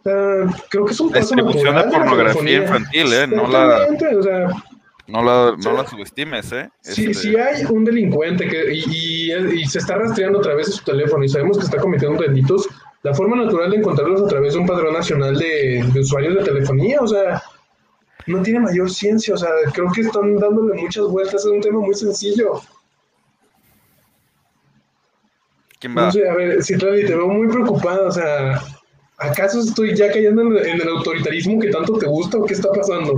creo 0.04 0.86
que 0.86 0.92
es 0.92 1.00
un 1.00 1.12
paso 1.12 1.36
Distribución 1.36 1.76
de 1.76 1.82
la 1.82 1.90
pornografía 1.90 2.58
infantil, 2.58 3.14
¿eh? 3.14 3.28
No 3.28 3.48
la, 3.48 3.88
o 4.18 4.24
sea, 4.24 4.48
no 5.08 5.22
la, 5.24 5.56
no 5.64 5.74
la 5.74 5.86
subestimes, 5.88 6.52
¿eh? 6.54 6.70
si, 6.82 7.06
Este, 7.12 7.14
si 7.14 7.36
hay 7.36 7.66
un 7.66 7.84
delincuente 7.84 8.48
que, 8.48 8.74
y, 8.74 8.84
y- 8.88 9.62
y 9.62 9.66
se 9.66 9.80
está 9.80 9.96
rastreando 9.98 10.40
a 10.40 10.42
través 10.42 10.68
de 10.68 10.74
su 10.74 10.84
teléfono 10.84 11.24
y 11.24 11.30
sabemos 11.30 11.58
que 11.58 11.66
está 11.66 11.78
cometiendo 11.78 12.22
delitos, 12.22 12.68
la 13.04 13.14
forma 13.14 13.36
natural 13.36 13.72
de 13.72 13.78
encontrarlos 13.78 14.22
a 14.22 14.28
través 14.28 14.54
de 14.54 14.60
un 14.60 14.66
padrón 14.66 14.94
nacional 14.94 15.38
de, 15.38 15.84
de 15.94 16.00
usuarios 16.00 16.36
de 16.36 16.44
telefonía, 16.44 17.00
o 17.02 17.08
sea, 17.08 17.42
no 18.28 18.42
tiene 18.42 18.62
mayor 18.62 18.90
ciencia, 18.90 19.34
o 19.34 19.38
sea, 19.38 19.50
creo 19.74 19.92
que 19.92 20.02
están 20.02 20.38
dándole 20.38 20.82
muchas 20.82 21.06
vueltas, 21.08 21.42
es 21.44 21.52
un 21.52 21.60
tema 21.60 21.80
muy 21.80 21.94
sencillo. 21.94 22.62
¿Quién 25.80 25.98
va? 25.98 26.06
No 26.06 26.12
sé, 26.14 26.30
a 26.30 26.34
ver, 26.34 26.64
Citlali, 26.64 27.06
te 27.06 27.16
veo 27.16 27.28
muy 27.28 27.48
preocupada, 27.50 28.08
o 28.08 28.12
sea, 28.12 28.62
¿acaso 29.18 29.60
estoy 29.60 29.94
ya 29.96 30.08
cayendo 30.12 30.42
en, 30.44 30.58
en 30.66 30.82
el 30.82 30.88
autoritarismo 30.88 31.60
que 31.60 31.70
tanto 31.70 31.98
te 31.98 32.06
gusta 32.08 32.38
o 32.38 32.46
qué 32.46 32.54
está 32.54 32.72
pasando? 32.72 33.18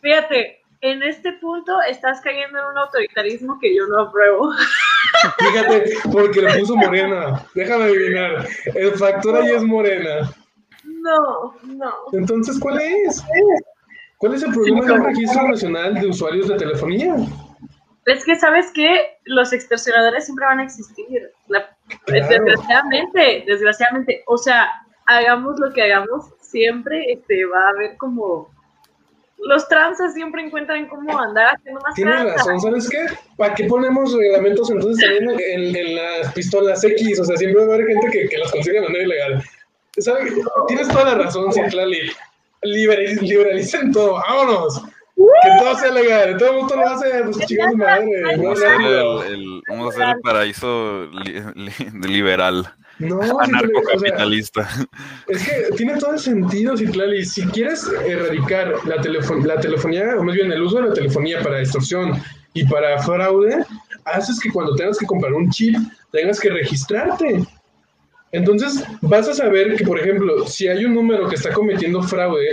Fíjate, 0.00 0.53
en 0.84 1.02
este 1.02 1.32
punto 1.34 1.72
estás 1.88 2.20
cayendo 2.20 2.58
en 2.58 2.64
un 2.66 2.78
autoritarismo 2.78 3.58
que 3.58 3.74
yo 3.74 3.86
no 3.86 4.02
apruebo. 4.02 4.50
Fíjate, 5.38 5.94
porque 6.12 6.42
le 6.42 6.58
puso 6.58 6.76
morena. 6.76 7.42
Déjame 7.54 7.84
adivinar. 7.84 8.46
El 8.74 8.92
factor 8.92 9.36
ahí 9.36 9.50
es 9.52 9.62
morena. 9.62 10.30
No, 10.84 11.54
no. 11.62 11.92
Entonces, 12.12 12.58
¿cuál 12.60 12.80
es? 12.80 13.24
¿Cuál 14.18 14.34
es 14.34 14.42
el 14.42 14.52
problema 14.52 14.84
del 14.84 15.04
registro 15.04 15.48
nacional 15.48 15.94
de 15.94 16.06
usuarios 16.08 16.48
de 16.48 16.56
telefonía? 16.56 17.16
Es 18.04 18.22
que, 18.24 18.36
¿sabes 18.36 18.70
qué? 18.74 19.16
Los 19.24 19.54
extorsionadores 19.54 20.26
siempre 20.26 20.44
van 20.44 20.60
a 20.60 20.64
existir. 20.64 21.30
La- 21.48 21.74
Claro. 22.06 22.28
Desgraciadamente, 22.28 23.44
desgraciadamente. 23.46 24.22
O 24.26 24.36
sea, 24.38 24.70
hagamos 25.06 25.58
lo 25.58 25.72
que 25.72 25.82
hagamos, 25.82 26.26
siempre 26.40 27.12
este, 27.12 27.44
va 27.46 27.60
a 27.66 27.68
haber 27.70 27.96
como... 27.98 28.53
Los 29.46 29.68
tranzas 29.68 30.14
siempre 30.14 30.42
encuentran 30.42 30.88
cómo 30.88 31.18
andar 31.18 31.54
haciendo 31.56 31.80
más 31.82 31.94
Tienes 31.94 32.14
tranza. 32.14 32.34
razón, 32.36 32.60
¿sabes 32.60 32.88
qué? 32.88 33.04
¿Para 33.36 33.54
qué 33.54 33.64
ponemos 33.64 34.12
reglamentos 34.16 34.70
entonces 34.70 35.04
también 35.04 35.38
en, 35.40 35.76
en 35.76 35.96
las 35.96 36.32
pistolas 36.32 36.82
X? 36.82 37.20
O 37.20 37.24
sea, 37.24 37.36
siempre 37.36 37.64
va 37.64 37.72
a 37.72 37.74
haber 37.74 37.86
gente 37.88 38.06
que, 38.10 38.28
que 38.28 38.38
las 38.38 38.50
consigue 38.50 38.80
de 38.80 38.86
manera 38.86 39.04
ilegal. 39.04 39.42
¿Sabes? 39.98 40.32
Tienes 40.68 40.88
toda 40.88 41.04
la 41.04 41.24
razón, 41.24 41.52
Citlali. 41.52 42.10
Liberaliz- 42.62 43.20
liberalicen 43.20 43.92
todo, 43.92 44.14
vámonos. 44.26 44.82
Que 45.16 45.50
todo 45.60 45.74
sea 45.76 45.92
legal, 45.92 46.36
todo 46.38 46.50
el 46.50 46.56
mundo 46.56 46.74
lo 46.76 46.88
hace, 46.88 47.22
pues 47.24 47.38
chingando 47.46 47.76
madre. 47.76 48.36
Vamos 48.36 48.62
a 48.62 48.66
hacer 48.66 48.80
el, 48.80 49.32
el- 49.32 49.62
vamos 49.68 49.86
a 49.86 49.88
hacer 49.90 50.16
el 50.16 50.20
paraíso 50.22 51.06
li- 51.12 51.42
li- 51.54 52.08
liberal, 52.08 52.66
no, 52.98 53.16
Citlali, 53.20 53.32
o 53.32 53.36
sea, 53.36 53.44
anarcocapitalista. 53.44 54.68
Es 55.28 55.48
que 55.48 55.76
tiene 55.76 55.96
todo 55.98 56.12
el 56.12 56.18
sentido, 56.18 56.76
Citlali. 56.76 57.24
Si 57.24 57.42
quieres 57.46 57.86
erradicar 58.06 58.74
la, 58.86 58.96
telefon- 58.96 59.44
la 59.44 59.58
telefonía, 59.60 60.16
o 60.18 60.22
más 60.22 60.34
bien 60.34 60.52
el 60.52 60.62
uso 60.62 60.76
de 60.80 60.88
la 60.88 60.94
telefonía 60.94 61.42
para 61.42 61.60
extorsión 61.60 62.12
y 62.52 62.64
para 62.66 63.02
fraude, 63.02 63.64
haces 64.04 64.38
que 64.40 64.50
cuando 64.50 64.74
tengas 64.76 64.98
que 64.98 65.06
comprar 65.06 65.32
un 65.32 65.50
chip, 65.50 65.76
tengas 66.12 66.38
que 66.38 66.50
registrarte. 66.50 67.42
Entonces, 68.32 68.84
vas 69.02 69.28
a 69.28 69.34
saber 69.34 69.76
que, 69.76 69.84
por 69.84 69.98
ejemplo, 69.98 70.46
si 70.46 70.66
hay 70.68 70.84
un 70.84 70.94
número 70.94 71.28
que 71.28 71.36
está 71.36 71.52
cometiendo 71.52 72.02
fraude, 72.02 72.48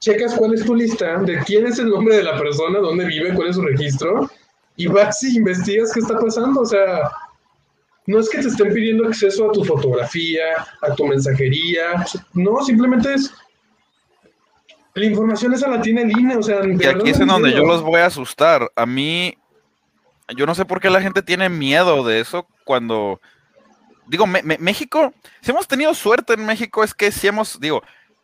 checas 0.00 0.34
cuál 0.34 0.54
es 0.54 0.64
tu 0.64 0.74
lista 0.74 1.18
de 1.18 1.38
quién 1.44 1.66
es 1.66 1.78
el 1.78 1.88
nombre 1.90 2.16
de 2.16 2.24
la 2.24 2.36
persona, 2.38 2.80
dónde 2.80 3.04
vive, 3.06 3.32
cuál 3.34 3.48
es 3.48 3.56
su 3.56 3.62
registro, 3.62 4.28
y 4.76 4.86
vas 4.88 5.22
y 5.22 5.36
investigas 5.36 5.92
qué 5.92 6.00
está 6.00 6.18
pasando. 6.18 6.62
O 6.62 6.66
sea, 6.66 7.10
no 8.06 8.18
es 8.18 8.28
que 8.28 8.38
te 8.38 8.48
estén 8.48 8.72
pidiendo 8.72 9.06
acceso 9.06 9.48
a 9.48 9.52
tu 9.52 9.64
fotografía, 9.64 10.66
a 10.82 10.94
tu 10.94 11.06
mensajería. 11.06 12.04
No, 12.34 12.62
simplemente 12.64 13.14
es. 13.14 13.32
La 14.94 15.04
información 15.04 15.54
esa 15.54 15.68
la 15.68 15.80
tiene 15.80 16.02
el 16.02 16.10
INE, 16.18 16.36
o 16.36 16.42
sea. 16.42 16.60
Y 16.66 16.84
aquí 16.86 17.10
es 17.10 17.20
en 17.20 17.28
donde 17.28 17.52
yo 17.52 17.64
los 17.64 17.82
voy 17.82 18.00
a 18.00 18.06
asustar. 18.06 18.70
A 18.74 18.86
mí, 18.86 19.36
yo 20.36 20.46
no 20.46 20.54
sé 20.54 20.64
por 20.64 20.80
qué 20.80 20.90
la 20.90 21.00
gente 21.00 21.22
tiene 21.22 21.48
miedo 21.48 22.04
de 22.04 22.20
eso 22.20 22.46
cuando, 22.64 23.20
digo, 24.08 24.26
Me- 24.26 24.42
Me- 24.42 24.58
México, 24.58 25.12
si 25.40 25.52
hemos 25.52 25.68
tenido 25.68 25.94
suerte 25.94 26.32
en 26.34 26.44
México 26.44 26.82
es 26.82 26.92
que 26.92 27.12
si 27.12 27.28
hemos, 27.28 27.60
digo, 27.60 27.82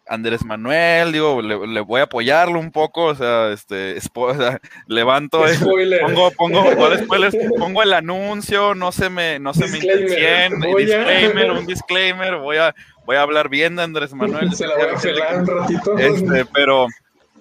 Andrés 0.08 0.44
Manuel, 0.44 1.12
digo, 1.12 1.42
le, 1.42 1.66
le 1.66 1.80
voy 1.80 2.00
a 2.00 2.04
apoyarlo 2.04 2.60
un 2.60 2.70
poco, 2.70 3.06
o 3.06 3.14
sea, 3.14 3.50
este, 3.52 3.98
o 4.14 4.34
sea, 4.34 4.60
levanto, 4.86 5.46
Spoiler. 5.48 6.00
pongo, 6.02 6.30
pongo, 6.32 6.64
pongo 7.58 7.82
el 7.82 7.92
anuncio, 7.92 8.74
no 8.74 8.92
se 8.92 9.10
me, 9.10 9.38
no 9.38 9.52
se 9.52 9.66
me 9.66 9.72
Disclaimer. 9.80 10.02
incien, 10.52 10.60
Voy 10.60 10.82
a- 10.84 10.98
disclaimer, 10.98 11.50
un 11.52 11.66
disclaimer, 11.66 12.36
voy 12.36 12.56
a, 12.58 12.74
voy 13.04 13.16
a 13.16 13.22
hablar 13.22 13.48
bien 13.48 13.74
de 13.76 13.82
Andrés 13.82 14.14
Manuel. 14.14 14.52
Se 14.54 14.66
la 14.66 14.76
voy 14.76 14.86
a 14.94 14.98
pelar 14.98 15.36
un 15.38 15.46
ratito. 15.46 15.98
Este, 15.98 16.44
pero 16.54 16.86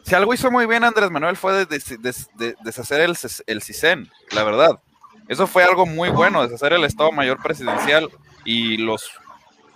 si 0.04 0.16
algo 0.16 0.34
hizo 0.34 0.50
muy 0.52 0.66
bien 0.66 0.84
Andrés 0.84 1.12
Manuel 1.12 1.36
fue 1.38 1.54
de- 1.54 1.66
de- 1.68 1.98
de- 2.00 2.14
de- 2.36 2.56
deshacer 2.64 3.02
el, 3.02 3.16
el 3.48 3.62
CISEN, 3.62 4.10
la 4.32 4.44
verdad. 4.44 4.80
Eso 5.28 5.48
fue 5.48 5.64
algo 5.64 5.86
muy 5.86 6.10
bueno, 6.10 6.44
deshacer 6.44 6.74
el 6.74 6.84
Estado 6.84 7.12
Mayor 7.12 7.42
Presidencial 7.42 8.10
y 8.44 8.78
los, 8.78 9.10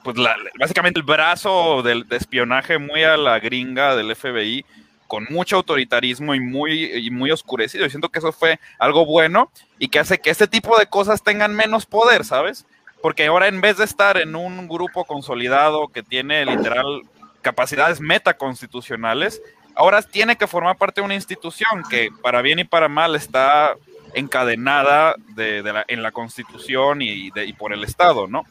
pues 0.03 0.17
la- 0.17 0.35
básicamente 0.59 0.99
el 0.99 1.05
brazo 1.05 1.81
del, 1.83 2.07
de 2.07 2.17
espionaje 2.17 2.77
muy 2.77 3.03
a 3.03 3.17
la 3.17 3.39
gringa 3.39 3.95
del 3.95 4.15
FBI, 4.15 4.65
con 5.07 5.25
mucho 5.29 5.55
autoritarismo 5.57 6.35
y 6.35 6.39
muy, 6.39 6.83
y 6.85 7.09
muy 7.09 7.31
oscurecido. 7.31 7.85
Y 7.85 7.89
siento 7.89 8.09
que 8.09 8.19
eso 8.19 8.31
fue 8.31 8.59
algo 8.77 9.05
bueno 9.05 9.51
y 9.79 9.87
que 9.87 9.99
hace 9.99 10.19
que 10.19 10.29
este 10.29 10.47
tipo 10.47 10.77
de 10.77 10.85
cosas 10.85 11.23
tengan 11.23 11.55
menos 11.55 11.85
poder, 11.87 12.23
¿sabes? 12.23 12.65
Porque 13.01 13.25
ahora 13.25 13.47
en 13.47 13.59
vez 13.61 13.77
de 13.77 13.85
estar 13.85 14.17
en 14.17 14.35
un 14.35 14.67
grupo 14.67 15.05
consolidado 15.05 15.87
que 15.87 16.03
tiene 16.03 16.45
literal 16.45 17.01
capacidades 17.41 17.99
metaconstitucionales, 18.01 19.41
ahora 19.75 20.01
tiene 20.01 20.35
que 20.37 20.47
formar 20.47 20.77
parte 20.77 21.01
de 21.01 21.05
una 21.05 21.15
institución 21.15 21.83
que 21.89 22.09
para 22.21 22.41
bien 22.41 22.59
y 22.59 22.63
para 22.65 22.87
mal 22.89 23.15
está 23.15 23.75
encadenada 24.13 25.15
de, 25.35 25.63
en 25.87 26.03
la 26.03 26.11
constitución 26.11 27.01
y 27.01 27.31
por 27.53 27.73
el 27.73 27.83
Estado, 27.83 28.27
¿no? 28.27 28.43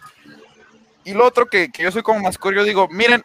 Y 1.09 1.15
lo 1.15 1.25
otro 1.27 1.47
que, 1.47 1.71
que 1.71 1.83
yo 1.85 1.91
soy 1.91 2.03
como 2.03 2.21
más 2.21 2.37
curioso, 2.39 2.67
digo, 2.67 2.87
miren, 2.91 3.25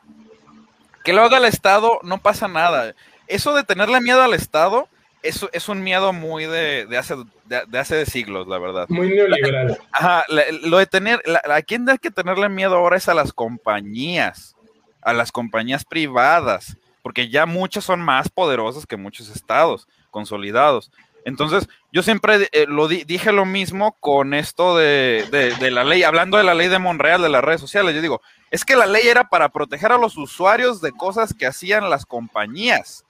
que 1.04 1.12
lo 1.14 1.24
haga 1.24 1.38
el 1.38 1.46
Estado 1.46 2.00
no 2.04 2.18
pasa 2.20 2.48
nada. 2.48 2.94
Eso 3.28 3.54
de 3.54 3.64
tenerle 3.64 4.00
miedo 4.00 4.22
al 4.22 4.34
Estado, 4.34 4.88
eso 5.22 5.50
es 5.54 5.68
un 5.70 5.84
miedo 5.84 6.14
muy 6.14 6.46
de, 6.46 6.86
de 6.86 6.98
hace, 6.98 7.16
de, 7.46 7.64
de 7.68 7.80
hace 7.80 8.06
siglos, 8.06 8.48
la 8.48 8.58
verdad. 8.58 8.86
Muy 8.90 9.10
neoliberal. 9.10 9.78
Ajá, 9.92 10.24
lo 10.30 10.78
de 10.78 10.86
tener, 10.86 11.22
la- 11.26 11.42
a 11.56 11.62
quién 11.62 11.90
hay 11.90 11.98
que 11.98 12.12
tenerle 12.12 12.48
miedo 12.50 12.76
ahora 12.76 12.98
es 12.98 13.10
a 13.10 13.14
las 13.14 13.34
compañías, 13.34 14.56
a 15.02 15.12
las 15.14 15.32
compañías 15.32 15.84
privadas, 15.84 16.78
porque 17.02 17.28
ya 17.30 17.46
muchas 17.46 17.84
son 17.84 18.02
más 18.02 18.30
poderosas 18.30 18.86
que 18.86 18.96
muchos 18.96 19.30
estados 19.30 19.88
consolidados. 20.10 20.90
Entonces, 21.26 21.68
yo 21.92 22.04
siempre 22.04 22.50
eh, 22.52 22.66
lo 22.68 22.88
di- 22.88 23.04
dije 23.06 23.32
lo 23.32 23.46
mismo 23.46 23.96
con 24.00 24.34
esto 24.34 24.76
de, 24.78 25.26
de- 25.32 25.56
de 25.56 25.72
la 25.72 25.84
ley, 25.84 26.04
hablando 26.04 26.38
de 26.38 26.44
la 26.44 26.54
ley 26.54 26.68
de 26.68 26.80
Monreal 26.80 27.22
de 27.22 27.30
las 27.30 27.44
redes 27.44 27.62
sociales. 27.62 27.96
Yo 27.96 28.02
digo, 28.02 28.22
es 28.52 28.66
que 28.66 28.76
la 28.76 28.86
ley 28.86 29.08
era 29.08 29.30
para 29.30 29.50
proteger 29.50 29.92
a 29.92 29.98
los 29.98 30.18
usuarios 30.18 30.82
de 30.82 30.92
cosas 30.92 31.34
que 31.34 31.46
hacían 31.46 31.90
las 31.90 32.06
compañías. 32.06 33.06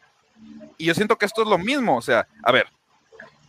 Y 0.78 0.86
yo 0.86 0.94
siento 0.94 1.18
que 1.18 1.26
esto 1.26 1.42
es 1.44 1.48
lo 1.48 1.58
mismo. 1.58 1.98
O 1.98 2.02
sea, 2.02 2.28
a 2.44 2.52
ver, 2.52 2.68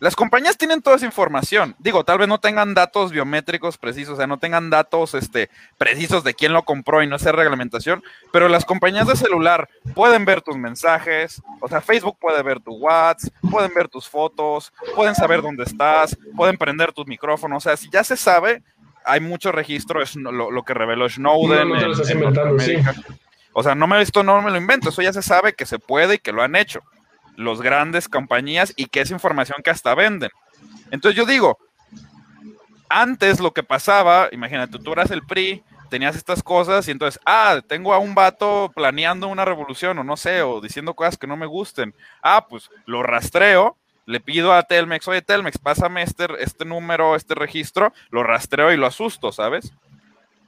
las 0.05 0.15
compañías 0.17 0.59
tienen 0.59 0.83
toda 0.83 0.97
esa 0.97 1.07
información. 1.07 1.75
Digo, 1.79 2.05
tal 2.05 2.19
vez 2.19 2.29
no 2.29 2.39
tengan 2.39 2.75
datos 2.75 3.11
biométricos 3.11 3.79
precisos, 3.79 4.13
o 4.15 4.17
sea, 4.19 4.27
no 4.27 4.39
tengan 4.39 4.69
datos 4.69 5.15
este, 5.15 5.49
precisos 5.79 6.23
de 6.25 6.35
quién 6.35 6.53
lo 6.53 6.63
compró 6.65 7.03
y 7.03 7.07
no 7.07 7.19
sea 7.19 7.33
reglamentación, 7.33 8.05
pero 8.31 8.49
las 8.51 8.67
compañías 8.67 9.07
de 9.09 9.17
celular 9.17 9.69
pueden 9.95 10.27
ver 10.27 10.43
tus 10.43 10.59
mensajes, 10.59 11.41
o 11.61 11.69
sea, 11.69 11.81
Facebook 11.81 12.19
puede 12.21 12.43
ver 12.43 12.61
tu 12.61 12.75
WhatsApp, 12.75 13.33
pueden 13.51 13.73
ver 13.75 13.89
tus 13.89 14.07
fotos, 14.07 14.73
pueden 14.95 15.15
saber 15.15 15.41
dónde 15.41 15.65
estás, 15.65 16.17
pueden 16.37 16.59
prender 16.59 16.93
tus 16.93 17.07
micrófonos, 17.07 17.65
o 17.65 17.69
sea, 17.69 17.77
si 17.79 17.89
ya 17.91 18.05
se 18.05 18.19
sabe, 18.19 18.63
hay 19.07 19.21
mucho 19.21 19.53
registro, 19.53 20.03
es 20.03 20.17
lo, 20.17 20.51
lo 20.51 20.63
que 20.65 20.75
reveló 20.75 21.09
Snowden. 21.09 21.69
No, 21.69 21.75
no 21.77 21.81
te 21.81 21.87
lo 21.87 21.87
en- 21.87 21.93
estás 21.93 22.11
en 22.11 22.19
inventando, 22.19 22.59
sí. 22.63 22.75
Norteamérica. 22.77 23.15
O 23.55 23.63
sea, 23.63 23.75
no 23.75 23.87
me 23.87 24.03
esto 24.03 24.23
no 24.23 24.43
me 24.43 24.51
lo 24.51 24.57
invento, 24.59 24.91
eso 24.91 25.01
ya 25.01 25.13
se 25.13 25.23
sabe 25.23 25.55
que 25.55 25.65
se 25.65 25.79
puede 25.79 26.17
y 26.17 26.19
que 26.19 26.33
lo 26.33 26.43
han 26.43 26.57
hecho 26.57 26.81
los 27.37 27.61
grandes 27.61 28.09
compañías 28.09 28.73
y 28.77 28.87
que 28.87 29.01
es 29.01 29.11
información 29.11 29.63
que 29.63 29.71
hasta 29.71 29.95
venden. 29.95 30.31
Entonces 30.91 31.17
yo 31.17 31.27
digo, 31.27 31.59
antes 32.89 33.41
lo 33.41 33.53
que 33.53 33.63
pasaba, 33.63 34.29
imagínate, 34.33 34.79
tú 34.79 34.93
eras 34.93 35.11
el 35.11 35.23
PRI, 35.23 35.63
tenías 35.91 36.17
estas 36.17 36.43
cosas 36.43 36.89
y 36.89 36.91
entonces, 36.91 37.21
ah, 37.27 37.61
tengo 37.67 37.95
a 37.95 37.99
un 37.99 38.15
vato 38.15 38.71
planeando 38.75 39.29
una 39.29 39.45
revolución 39.45 39.99
o 39.99 40.05
no 40.05 40.17
sé, 40.17 40.43
o 40.43 40.61
diciendo 40.61 40.95
cosas 40.95 41.17
que 41.17 41.27
no 41.27 41.37
me 41.37 41.47
gusten. 41.47 41.95
Ah, 42.23 42.47
pues 42.49 42.71
lo 42.87 43.03
rastreo, 43.03 43.77
le 44.07 44.21
pido 44.21 44.53
a 44.53 44.63
Telmex, 44.63 45.09
oye 45.09 45.23
Telmex, 45.23 45.59
pásame 45.59 46.03
este, 46.03 46.27
este 46.41 46.65
número, 46.65 47.17
este 47.17 47.35
registro, 47.35 47.93
lo 48.11 48.23
rastreo 48.23 48.73
y 48.73 48.77
lo 48.77 48.87
asusto, 48.87 49.33
¿sabes? 49.33 49.73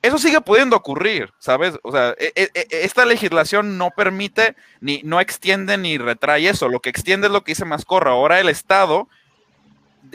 Eso 0.07 0.19
sigue 0.19 0.41
pudiendo 0.41 0.77
ocurrir, 0.77 1.33
¿sabes? 1.39 1.79
O 1.83 1.91
sea, 1.91 2.15
e- 2.19 2.33
e- 2.37 2.51
e- 2.55 2.67
esta 2.85 3.05
legislación 3.05 3.77
no 3.77 3.91
permite, 3.91 4.55
ni 4.81 5.01
no 5.03 5.21
extiende 5.21 5.77
ni 5.77 5.99
retrae 5.99 6.49
eso. 6.49 6.69
Lo 6.69 6.81
que 6.81 6.91
extiende 6.91 7.27
es 7.27 7.33
lo 7.33 7.43
que 7.43 7.53
dice 7.53 7.65
Mascorro. 7.65 8.11
Ahora 8.11 8.39
el 8.39 8.49
Estado 8.49 9.09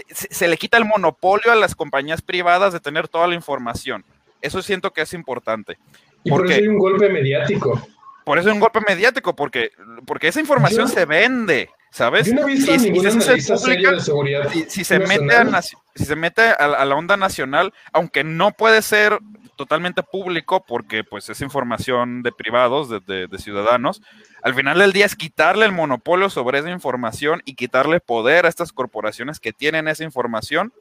se, 0.09 0.34
se 0.34 0.47
le 0.47 0.55
quita 0.55 0.77
el 0.77 0.85
monopolio 0.85 1.51
a 1.51 1.55
las 1.55 1.76
compañías 1.76 2.22
privadas 2.22 2.72
de 2.72 2.80
tener 2.80 3.09
toda 3.09 3.27
la 3.27 3.35
información. 3.35 4.05
Eso 4.41 4.61
siento 4.61 4.91
que 4.93 5.01
es 5.01 5.13
importante. 5.13 5.77
Y 6.23 6.30
¿Por 6.30 6.45
eso 6.45 6.55
hay 6.55 6.68
un 6.68 6.77
golpe 6.77 7.09
mediático. 7.09 7.81
Por 8.23 8.38
eso 8.38 8.49
es 8.49 8.53
un 8.53 8.61
golpe 8.61 8.80
mediático, 8.88 9.35
porque, 9.35 9.72
porque 10.05 10.27
esa 10.27 10.39
información 10.39 10.88
se 10.88 11.05
vende, 11.05 11.69
¿sabes? 11.91 12.27
Yo 12.27 12.34
no 12.34 12.41
he 12.41 12.45
visto 12.45 12.72
Y 12.72 12.76
a 12.76 12.80
si- 12.80 12.85
se 12.88 13.07
hace 13.07 13.09
analista 13.09 13.57
serio 13.57 13.76
pública, 13.76 13.91
de 13.91 13.99
seguridad. 13.99 14.49
si, 14.51 14.65
si 14.69 14.84
se 14.84 14.99
mete 14.99 15.35
a, 15.35 15.61
si 15.61 15.76
se 16.05 16.15
mete 16.15 16.41
a, 16.49 16.68
la- 16.68 16.77
a 16.77 16.85
la 16.85 16.95
onda 16.95 17.18
nacional, 17.18 17.73
aunque 17.93 18.23
no 18.23 18.51
puede 18.51 18.81
ser 18.81 19.19
totalmente 19.57 20.01
público 20.01 20.65
porque 20.65 21.03
pues 21.03 21.30
es 21.30 21.41
información 21.41 22.23
de 22.23 22.31
privados, 22.31 22.89
de, 22.89 22.99
de- 23.01 23.27
de 23.27 23.38
ciudadanos, 23.38 24.01
al 24.41 24.55
final 24.55 24.80
del 24.80 24.91
día 24.93 25.05
es 25.05 25.15
quitarle 25.15 25.65
el 25.65 25.72
monopolio 25.72 26.30
sobre 26.31 26.59
esa 26.59 26.72
información 26.72 27.41
y 27.45 27.53
quitarle 27.55 27.99
poder 27.99 28.45
a 28.45 28.49
estas 28.49 28.72
corporaciones 28.72 29.39
que 29.39 29.53
tienen 29.53 29.88
esa 29.88 30.03
información, 30.03 30.73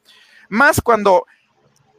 más 0.49 0.81
cuando 0.81 1.27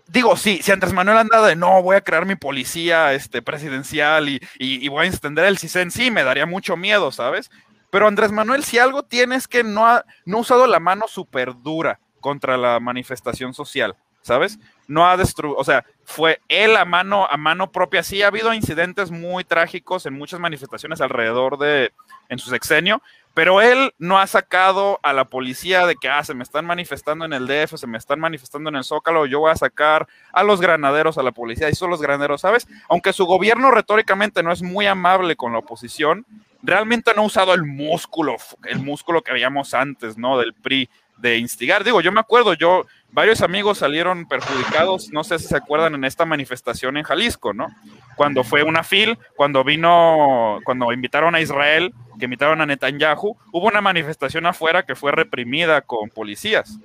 digo, 0.07 0.35
sí, 0.35 0.59
si 0.63 0.71
Andrés 0.71 0.91
Manuel 0.93 1.19
anda 1.19 1.45
de 1.45 1.55
no, 1.55 1.81
voy 1.83 1.95
a 1.95 2.01
crear 2.01 2.25
mi 2.25 2.35
policía 2.35 3.13
este, 3.13 3.41
presidencial 3.41 4.27
y, 4.27 4.41
y, 4.57 4.87
voy 4.89 5.05
a 5.05 5.09
extender 5.09 5.45
el 5.45 5.57
CISEN, 5.57 5.89
sí, 5.91 6.11
me 6.11 6.23
daría 6.23 6.45
mucho 6.45 6.75
miedo, 6.75 7.11
¿sabes? 7.13 7.49
Pero 7.91 8.07
Andrés 8.07 8.31
Manuel, 8.31 8.63
si 8.63 8.79
algo 8.79 9.03
tiene 9.03 9.35
es 9.35 9.47
que 9.47 9.63
no 9.63 9.85
ha, 9.85 10.05
no 10.25 10.37
ha 10.37 10.41
usado 10.41 10.65
la 10.65 10.79
mano 10.79 11.07
súper 11.07 11.53
dura 11.61 11.99
contra 12.21 12.57
la 12.57 12.79
manifestación 12.79 13.53
social, 13.53 13.95
¿sabes? 14.21 14.59
No 14.87 15.07
ha 15.07 15.17
destruido, 15.17 15.57
o 15.57 15.63
sea, 15.63 15.85
fue 16.05 16.39
él 16.47 16.77
a 16.77 16.85
mano, 16.85 17.27
a 17.29 17.35
mano 17.35 17.71
propia. 17.71 18.01
Sí, 18.01 18.21
ha 18.21 18.27
habido 18.27 18.53
incidentes 18.53 19.11
muy 19.11 19.43
trágicos 19.43 20.05
en 20.05 20.13
muchas 20.13 20.39
manifestaciones 20.39 21.01
alrededor 21.01 21.57
de, 21.57 21.91
en 22.29 22.39
su 22.39 22.49
sexenio, 22.49 23.01
pero 23.33 23.61
él 23.61 23.93
no 23.97 24.19
ha 24.19 24.27
sacado 24.27 24.99
a 25.03 25.11
la 25.11 25.25
policía 25.25 25.85
de 25.85 25.95
que, 25.95 26.09
ah, 26.09 26.23
se 26.23 26.33
me 26.33 26.43
están 26.43 26.65
manifestando 26.65 27.25
en 27.25 27.33
el 27.33 27.47
DF, 27.47 27.75
se 27.75 27.87
me 27.87 27.97
están 27.97 28.19
manifestando 28.19 28.69
en 28.69 28.77
el 28.77 28.83
Zócalo, 28.83 29.25
yo 29.25 29.39
voy 29.39 29.51
a 29.51 29.55
sacar 29.55 30.07
a 30.31 30.43
los 30.43 30.61
granaderos 30.61 31.17
a 31.17 31.23
la 31.23 31.31
policía, 31.31 31.69
y 31.69 31.75
son 31.75 31.89
los 31.89 32.01
granaderos, 32.01 32.41
¿sabes? 32.41 32.67
Aunque 32.89 33.13
su 33.13 33.25
gobierno 33.25 33.71
retóricamente 33.71 34.43
no 34.43 34.51
es 34.51 34.61
muy 34.61 34.85
amable 34.85 35.35
con 35.35 35.53
la 35.53 35.59
oposición, 35.59 36.25
realmente 36.63 37.11
no 37.15 37.23
ha 37.23 37.25
usado 37.25 37.53
el 37.53 37.65
músculo, 37.65 38.35
el 38.65 38.79
músculo 38.79 39.21
que 39.21 39.33
veíamos 39.33 39.73
antes, 39.73 40.17
¿no? 40.17 40.37
Del 40.37 40.53
PRI, 40.53 40.89
de 41.17 41.37
instigar. 41.37 41.83
Digo, 41.83 42.01
yo 42.01 42.11
me 42.11 42.19
acuerdo, 42.19 42.53
yo, 42.53 42.85
varios 43.11 43.41
amigos 43.41 43.77
salieron 43.77 44.27
perjudicados, 44.27 45.11
no 45.11 45.23
sé 45.23 45.39
si 45.39 45.47
se 45.47 45.57
acuerdan, 45.57 45.95
en 45.95 46.03
esta 46.03 46.25
manifestación 46.25 46.97
en 46.97 47.03
Jalisco, 47.03 47.53
¿no? 47.53 47.67
Cuando 48.15 48.43
fue 48.43 48.63
una 48.63 48.83
FIL, 48.83 49.17
cuando 49.35 49.63
vino, 49.63 50.59
cuando 50.63 50.91
invitaron 50.91 51.35
a 51.35 51.41
Israel, 51.41 51.93
que 52.19 52.25
invitaron 52.25 52.61
a 52.61 52.65
Netanyahu, 52.65 53.37
hubo 53.51 53.67
una 53.67 53.81
manifestación 53.81 54.45
afuera 54.45 54.83
que 54.83 54.95
fue 54.95 55.11
reprimida 55.11 55.81
con 55.81 56.09
policías. 56.09 56.77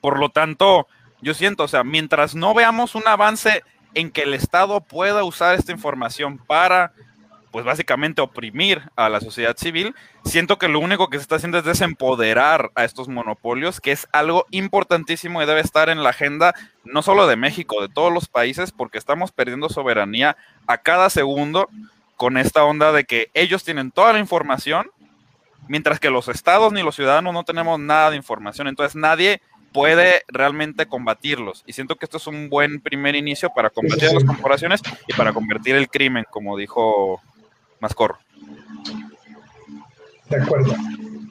Por 0.00 0.18
lo 0.18 0.30
tanto, 0.30 0.86
yo 1.20 1.34
siento, 1.34 1.64
o 1.64 1.68
sea, 1.68 1.84
mientras 1.84 2.34
no 2.34 2.54
veamos 2.54 2.94
un 2.94 3.06
avance 3.06 3.62
en 3.94 4.10
que 4.10 4.22
el 4.22 4.34
Estado 4.34 4.80
pueda 4.80 5.24
usar 5.24 5.54
esta 5.54 5.72
información 5.72 6.38
para 6.38 6.92
pues 7.50 7.64
básicamente 7.64 8.20
oprimir 8.20 8.82
a 8.96 9.08
la 9.08 9.20
sociedad 9.20 9.56
civil, 9.56 9.94
siento 10.24 10.58
que 10.58 10.68
lo 10.68 10.80
único 10.80 11.08
que 11.08 11.18
se 11.18 11.22
está 11.22 11.36
haciendo 11.36 11.58
es 11.58 11.64
desempoderar 11.64 12.70
a 12.74 12.84
estos 12.84 13.08
monopolios, 13.08 13.80
que 13.80 13.92
es 13.92 14.06
algo 14.12 14.46
importantísimo 14.50 15.42
y 15.42 15.46
debe 15.46 15.60
estar 15.60 15.88
en 15.88 16.02
la 16.02 16.10
agenda 16.10 16.54
no 16.84 17.02
solo 17.02 17.26
de 17.26 17.36
México, 17.36 17.80
de 17.80 17.88
todos 17.88 18.12
los 18.12 18.28
países, 18.28 18.72
porque 18.72 18.98
estamos 18.98 19.32
perdiendo 19.32 19.68
soberanía 19.68 20.36
a 20.66 20.78
cada 20.78 21.10
segundo 21.10 21.68
con 22.16 22.36
esta 22.36 22.64
onda 22.64 22.92
de 22.92 23.04
que 23.04 23.30
ellos 23.34 23.64
tienen 23.64 23.90
toda 23.90 24.12
la 24.12 24.18
información, 24.18 24.90
mientras 25.68 26.00
que 26.00 26.10
los 26.10 26.28
estados 26.28 26.72
ni 26.72 26.82
los 26.82 26.96
ciudadanos 26.96 27.32
no 27.32 27.44
tenemos 27.44 27.78
nada 27.78 28.10
de 28.10 28.16
información. 28.16 28.68
Entonces 28.68 28.96
nadie 28.96 29.40
puede 29.72 30.22
realmente 30.28 30.86
combatirlos. 30.86 31.62
Y 31.66 31.72
siento 31.72 31.96
que 31.96 32.06
esto 32.06 32.16
es 32.16 32.26
un 32.26 32.48
buen 32.48 32.80
primer 32.80 33.14
inicio 33.14 33.50
para 33.54 33.70
combatir 33.70 34.12
las 34.12 34.24
corporaciones 34.24 34.80
y 35.06 35.12
para 35.12 35.32
convertir 35.32 35.76
el 35.76 35.88
crimen, 35.88 36.24
como 36.30 36.56
dijo 36.56 37.22
más 37.80 37.94
corro. 37.94 38.18
De 40.30 40.36
acuerdo. 40.36 40.74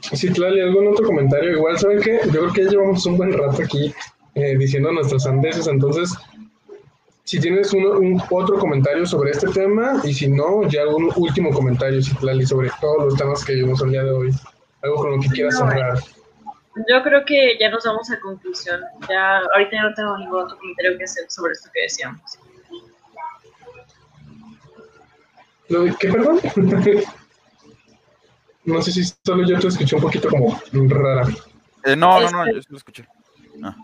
Si 0.02 0.30
Tlali, 0.32 0.62
¿algún 0.62 0.88
otro 0.88 1.06
comentario? 1.06 1.52
Igual, 1.52 1.78
¿saben 1.78 2.02
qué? 2.02 2.20
Yo 2.26 2.32
creo 2.32 2.54
que 2.54 2.64
ya 2.66 2.72
llevamos 2.72 3.06
un 3.06 3.18
buen 3.18 3.34
rato 3.34 3.62
aquí 3.62 3.94
eh, 4.36 4.56
diciendo 4.58 4.92
nuestros 4.92 5.26
andeses, 5.26 5.68
entonces, 5.68 6.16
si 7.24 7.40
tienes 7.40 7.74
un, 7.74 8.22
otro 8.30 8.58
comentario 8.60 9.06
sobre 9.06 9.32
este 9.32 9.48
tema, 9.50 10.00
y 10.04 10.14
si 10.14 10.28
no, 10.28 10.68
ya 10.70 10.82
algún 10.82 11.12
último 11.16 11.52
comentario, 11.52 12.02
Citlali, 12.02 12.46
sobre 12.46 12.70
todos 12.80 13.06
los 13.06 13.16
temas 13.16 13.44
que 13.44 13.56
vimos 13.56 13.82
el 13.82 13.92
día 13.92 14.04
de 14.04 14.12
hoy. 14.12 14.32
Algo 14.84 14.96
con 14.98 15.12
lo 15.12 15.20
que 15.20 15.30
quieras 15.30 15.58
cerrar. 15.58 15.98
Yo 16.88 17.04
creo 17.04 17.26
que 17.26 17.58
ya 17.60 17.72
nos 17.72 17.84
vamos 17.84 18.10
a 18.12 18.20
conclusión. 18.20 18.82
Ya, 19.10 19.40
ahorita 19.56 19.72
ya 19.72 19.84
no 19.84 19.94
tengo 19.96 20.18
ningún 20.20 20.44
otro 20.44 20.58
comentario 20.58 20.98
que 20.98 21.04
hacer 21.06 21.26
sobre 21.30 21.54
esto 21.54 21.70
que 21.74 21.82
decíamos. 21.82 22.38
¿Qué, 25.68 26.10
perdón? 26.10 26.40
no 28.66 28.82
sé 28.82 28.92
si 28.92 29.04
solo 29.26 29.46
yo 29.48 29.60
te 29.60 29.68
escuché 29.68 29.96
un 29.96 30.02
poquito 30.02 30.30
como 30.30 30.60
rara. 30.90 31.28
Eh, 31.84 31.96
no, 31.96 32.20
no, 32.20 32.30
no, 32.32 32.44
este 32.44 32.56
yo 32.56 32.62
sí 32.62 32.68
lo 32.70 32.78
escuché. 32.78 33.08
Ah. 33.64 33.76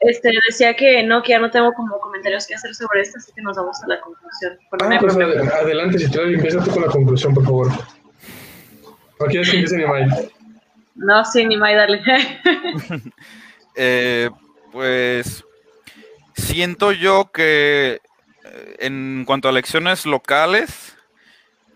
Este, 0.00 0.30
decía 0.48 0.74
que 0.74 1.02
no, 1.02 1.22
que 1.22 1.30
ya 1.30 1.40
no 1.40 1.50
tengo 1.50 1.72
como 1.72 1.98
comentarios 1.98 2.46
que 2.46 2.54
hacer 2.54 2.74
sobre 2.74 3.00
esto, 3.00 3.18
así 3.18 3.32
que 3.32 3.42
nos 3.42 3.56
vamos 3.56 3.82
a 3.82 3.88
la 3.88 4.00
conclusión. 4.00 4.56
Ah, 4.72 4.98
pues 5.00 5.52
adelante, 5.52 5.98
si 5.98 6.10
tú 6.10 6.20
empieza 6.20 6.62
tú 6.62 6.70
con 6.70 6.82
la 6.82 6.88
conclusión, 6.88 7.34
por 7.34 7.44
favor. 7.44 7.68
¿O 9.18 9.26
quieres 9.26 9.50
que 9.50 9.56
empiece 9.56 9.76
Nimai? 9.76 10.30
No, 10.94 11.24
sí, 11.24 11.44
Nimai, 11.44 11.74
dale. 11.74 12.00
eh, 13.74 14.30
pues 14.70 15.44
siento 16.34 16.92
yo 16.92 17.30
que 17.32 18.00
eh, 18.44 18.76
en 18.78 19.24
cuanto 19.26 19.48
a 19.48 19.50
elecciones 19.50 20.06
locales, 20.06 20.96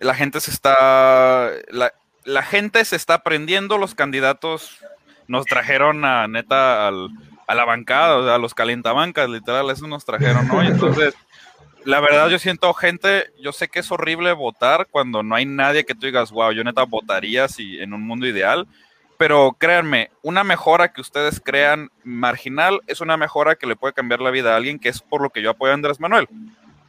la 0.02 0.14
gente 0.14 0.40
se 0.40 0.50
está, 0.50 1.50
la, 1.70 2.42
gente 2.42 2.84
se 2.84 2.96
está 2.96 3.14
aprendiendo, 3.14 3.78
los 3.78 3.94
candidatos 3.94 4.78
nos 5.28 5.46
trajeron 5.46 6.04
a 6.04 6.28
neta 6.28 6.88
a 6.88 7.54
la 7.54 7.64
bancada, 7.64 8.34
a 8.34 8.38
los 8.38 8.54
calentabancas, 8.54 9.30
literal, 9.30 9.70
eso 9.70 9.86
nos 9.86 10.04
trajeron 10.04 10.50
hoy. 10.50 10.66
Entonces, 10.66 11.14
la 11.84 12.00
verdad 12.00 12.28
yo 12.28 12.38
siento 12.38 12.72
gente, 12.74 13.32
yo 13.40 13.52
sé 13.52 13.68
que 13.68 13.80
es 13.80 13.90
horrible 13.90 14.32
votar 14.32 14.88
cuando 14.90 15.22
no 15.22 15.34
hay 15.34 15.46
nadie 15.46 15.84
que 15.84 15.94
tú 15.94 16.06
digas, 16.06 16.30
wow, 16.30 16.52
yo 16.52 16.64
neta 16.64 16.84
votaría 16.84 17.48
si 17.48 17.78
en 17.80 17.94
un 17.94 18.02
mundo 18.02 18.26
ideal, 18.26 18.66
pero 19.18 19.56
créanme, 19.58 20.10
una 20.22 20.42
mejora 20.42 20.92
que 20.92 21.00
ustedes 21.00 21.40
crean 21.40 21.90
marginal 22.02 22.80
es 22.88 23.00
una 23.00 23.16
mejora 23.16 23.54
que 23.54 23.66
le 23.66 23.76
puede 23.76 23.94
cambiar 23.94 24.20
la 24.20 24.30
vida 24.30 24.52
a 24.52 24.56
alguien, 24.56 24.78
que 24.78 24.88
es 24.88 25.00
por 25.00 25.22
lo 25.22 25.30
que 25.30 25.42
yo 25.42 25.50
apoyo 25.50 25.70
a 25.70 25.74
Andrés 25.74 26.00
Manuel. 26.00 26.28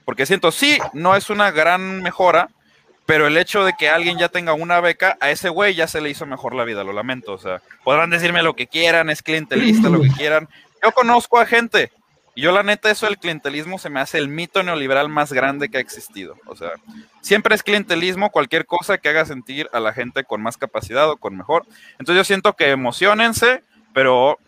Porque 0.05 0.25
siento, 0.25 0.51
sí, 0.51 0.79
no 0.93 1.15
es 1.15 1.29
una 1.29 1.51
gran 1.51 2.01
mejora, 2.01 2.49
pero 3.05 3.27
el 3.27 3.37
hecho 3.37 3.65
de 3.65 3.73
que 3.77 3.89
alguien 3.89 4.17
ya 4.17 4.29
tenga 4.29 4.53
una 4.53 4.79
beca, 4.79 5.17
a 5.19 5.31
ese 5.31 5.49
güey 5.49 5.75
ya 5.75 5.87
se 5.87 6.01
le 6.01 6.09
hizo 6.09 6.25
mejor 6.25 6.55
la 6.55 6.63
vida, 6.63 6.83
lo 6.83 6.93
lamento. 6.93 7.33
O 7.33 7.37
sea, 7.37 7.61
podrán 7.83 8.09
decirme 8.09 8.43
lo 8.43 8.55
que 8.55 8.67
quieran, 8.67 9.09
es 9.09 9.21
clientelista, 9.21 9.89
lo 9.89 10.01
que 10.01 10.09
quieran. 10.17 10.47
Yo 10.81 10.91
conozco 10.91 11.39
a 11.39 11.45
gente, 11.45 11.91
y 12.35 12.41
yo 12.41 12.51
la 12.51 12.63
neta, 12.63 12.89
eso 12.89 13.05
del 13.05 13.19
clientelismo 13.19 13.77
se 13.77 13.89
me 13.89 13.99
hace 13.99 14.17
el 14.17 14.27
mito 14.27 14.63
neoliberal 14.63 15.07
más 15.07 15.31
grande 15.31 15.69
que 15.69 15.77
ha 15.77 15.81
existido. 15.81 16.35
O 16.47 16.55
sea, 16.55 16.71
siempre 17.21 17.53
es 17.55 17.61
clientelismo 17.61 18.31
cualquier 18.31 18.65
cosa 18.65 18.97
que 18.97 19.09
haga 19.09 19.25
sentir 19.25 19.69
a 19.71 19.79
la 19.79 19.93
gente 19.93 20.23
con 20.23 20.41
más 20.41 20.57
capacidad 20.57 21.09
o 21.09 21.17
con 21.17 21.37
mejor. 21.37 21.65
Entonces 21.99 22.15
yo 22.15 22.23
siento 22.23 22.53
que 22.53 22.71
emocionense, 22.71 23.63
pero 23.93 24.39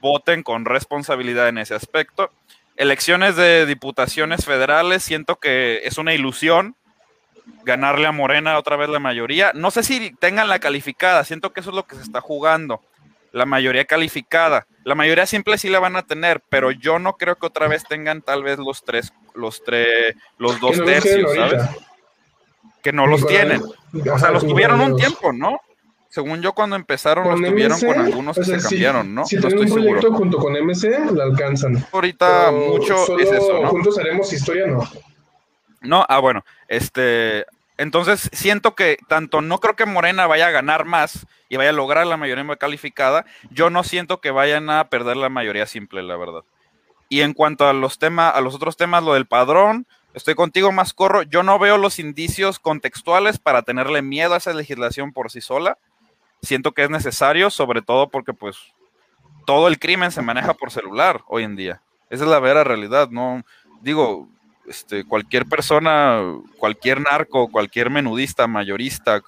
voten 0.00 0.42
con 0.42 0.64
responsabilidad 0.64 1.48
en 1.48 1.58
ese 1.58 1.74
aspecto. 1.74 2.30
Elecciones 2.76 3.36
de 3.36 3.64
diputaciones 3.66 4.44
federales, 4.44 5.04
siento 5.04 5.36
que 5.36 5.82
es 5.84 5.98
una 5.98 6.14
ilusión 6.14 6.74
ganarle 7.64 8.06
a 8.06 8.12
Morena 8.12 8.58
otra 8.58 8.76
vez 8.76 8.88
la 8.88 8.98
mayoría. 8.98 9.52
No 9.54 9.70
sé 9.70 9.82
si 9.82 10.12
tengan 10.16 10.48
la 10.48 10.58
calificada, 10.58 11.24
siento 11.24 11.52
que 11.52 11.60
eso 11.60 11.70
es 11.70 11.76
lo 11.76 11.86
que 11.86 11.96
se 11.96 12.02
está 12.02 12.20
jugando. 12.20 12.80
La 13.32 13.46
mayoría 13.46 13.84
calificada. 13.84 14.66
La 14.84 14.94
mayoría 14.94 15.26
simple 15.26 15.58
sí 15.58 15.68
la 15.68 15.78
van 15.78 15.96
a 15.96 16.02
tener, 16.02 16.42
pero 16.48 16.70
yo 16.70 16.98
no 16.98 17.16
creo 17.16 17.36
que 17.36 17.46
otra 17.46 17.68
vez 17.68 17.84
tengan 17.84 18.22
tal 18.22 18.42
vez 18.42 18.58
los 18.58 18.84
tres, 18.84 19.12
los 19.34 19.62
tres, 19.62 20.16
los 20.38 20.58
dos 20.60 20.82
tercios, 20.84 21.32
¿sabes? 21.34 21.62
Que 22.82 22.92
no 22.92 23.06
los 23.06 23.26
tienen. 23.26 23.62
O 23.62 24.18
sea, 24.18 24.30
los 24.30 24.46
tuvieron 24.46 24.80
un 24.80 24.96
tiempo, 24.96 25.32
¿no? 25.32 25.60
Según 26.08 26.42
yo, 26.42 26.54
cuando 26.54 26.74
empezaron, 26.74 27.28
los 27.28 27.50
tuvieron 27.50 27.78
con 27.78 28.00
algunos 28.00 28.36
que 28.36 28.44
se 28.44 28.58
cambiaron, 28.58 29.14
¿no? 29.14 29.24
Si 29.24 29.36
no 29.36 29.46
estoy 29.46 29.66
un 29.66 29.72
proyecto 29.72 30.12
junto 30.12 30.38
con 30.38 30.54
MC, 30.54 31.12
la 31.12 31.22
alcanzan. 31.22 31.86
Ahorita 31.92 32.50
mucho 32.50 33.16
es 33.16 33.30
eso, 33.30 33.62
¿no? 33.62 33.68
Juntos 33.68 33.96
haremos 33.96 34.32
historia, 34.32 34.66
no. 34.66 34.80
No, 35.80 36.04
ah, 36.08 36.18
bueno, 36.18 36.44
este, 36.68 37.46
entonces 37.78 38.28
siento 38.32 38.74
que 38.74 38.98
tanto 39.08 39.40
no 39.40 39.58
creo 39.58 39.74
que 39.74 39.86
Morena 39.86 40.26
vaya 40.26 40.48
a 40.48 40.50
ganar 40.50 40.84
más 40.84 41.26
y 41.48 41.56
vaya 41.56 41.70
a 41.70 41.72
lograr 41.72 42.06
la 42.06 42.18
mayoría 42.18 42.44
calificada, 42.56 43.24
yo 43.50 43.70
no 43.70 43.82
siento 43.84 44.20
que 44.20 44.30
vayan 44.30 44.68
a 44.68 44.90
perder 44.90 45.16
la 45.16 45.30
mayoría 45.30 45.66
simple, 45.66 46.02
la 46.02 46.16
verdad. 46.16 46.42
Y 47.08 47.22
en 47.22 47.32
cuanto 47.32 47.66
a 47.66 47.72
los 47.72 47.98
temas, 47.98 48.34
a 48.34 48.40
los 48.42 48.54
otros 48.54 48.76
temas, 48.76 49.02
lo 49.02 49.14
del 49.14 49.26
padrón, 49.26 49.86
estoy 50.12 50.34
contigo 50.34 50.72
más 50.72 50.92
corro, 50.92 51.22
yo 51.22 51.42
no 51.42 51.58
veo 51.58 51.78
los 51.78 51.98
indicios 51.98 52.58
contextuales 52.58 53.38
para 53.38 53.62
tenerle 53.62 54.02
miedo 54.02 54.34
a 54.34 54.36
esa 54.36 54.52
legislación 54.52 55.12
por 55.12 55.30
sí 55.30 55.40
sola. 55.40 55.78
Siento 56.42 56.72
que 56.72 56.84
es 56.84 56.90
necesario, 56.90 57.48
sobre 57.48 57.80
todo 57.80 58.10
porque 58.10 58.34
pues 58.34 58.58
todo 59.46 59.68
el 59.68 59.78
crimen 59.78 60.10
se 60.12 60.22
maneja 60.22 60.52
por 60.52 60.70
celular 60.70 61.22
hoy 61.26 61.44
en 61.44 61.56
día. 61.56 61.80
Esa 62.10 62.24
es 62.24 62.30
la 62.30 62.40
vera 62.40 62.62
realidad, 62.62 63.08
no 63.08 63.42
digo, 63.80 64.28
este, 64.70 65.04
cualquier 65.04 65.46
persona, 65.46 66.22
cualquier 66.56 67.00
narco, 67.00 67.48
cualquier 67.48 67.90
menudista, 67.90 68.46
mayorista, 68.46 69.20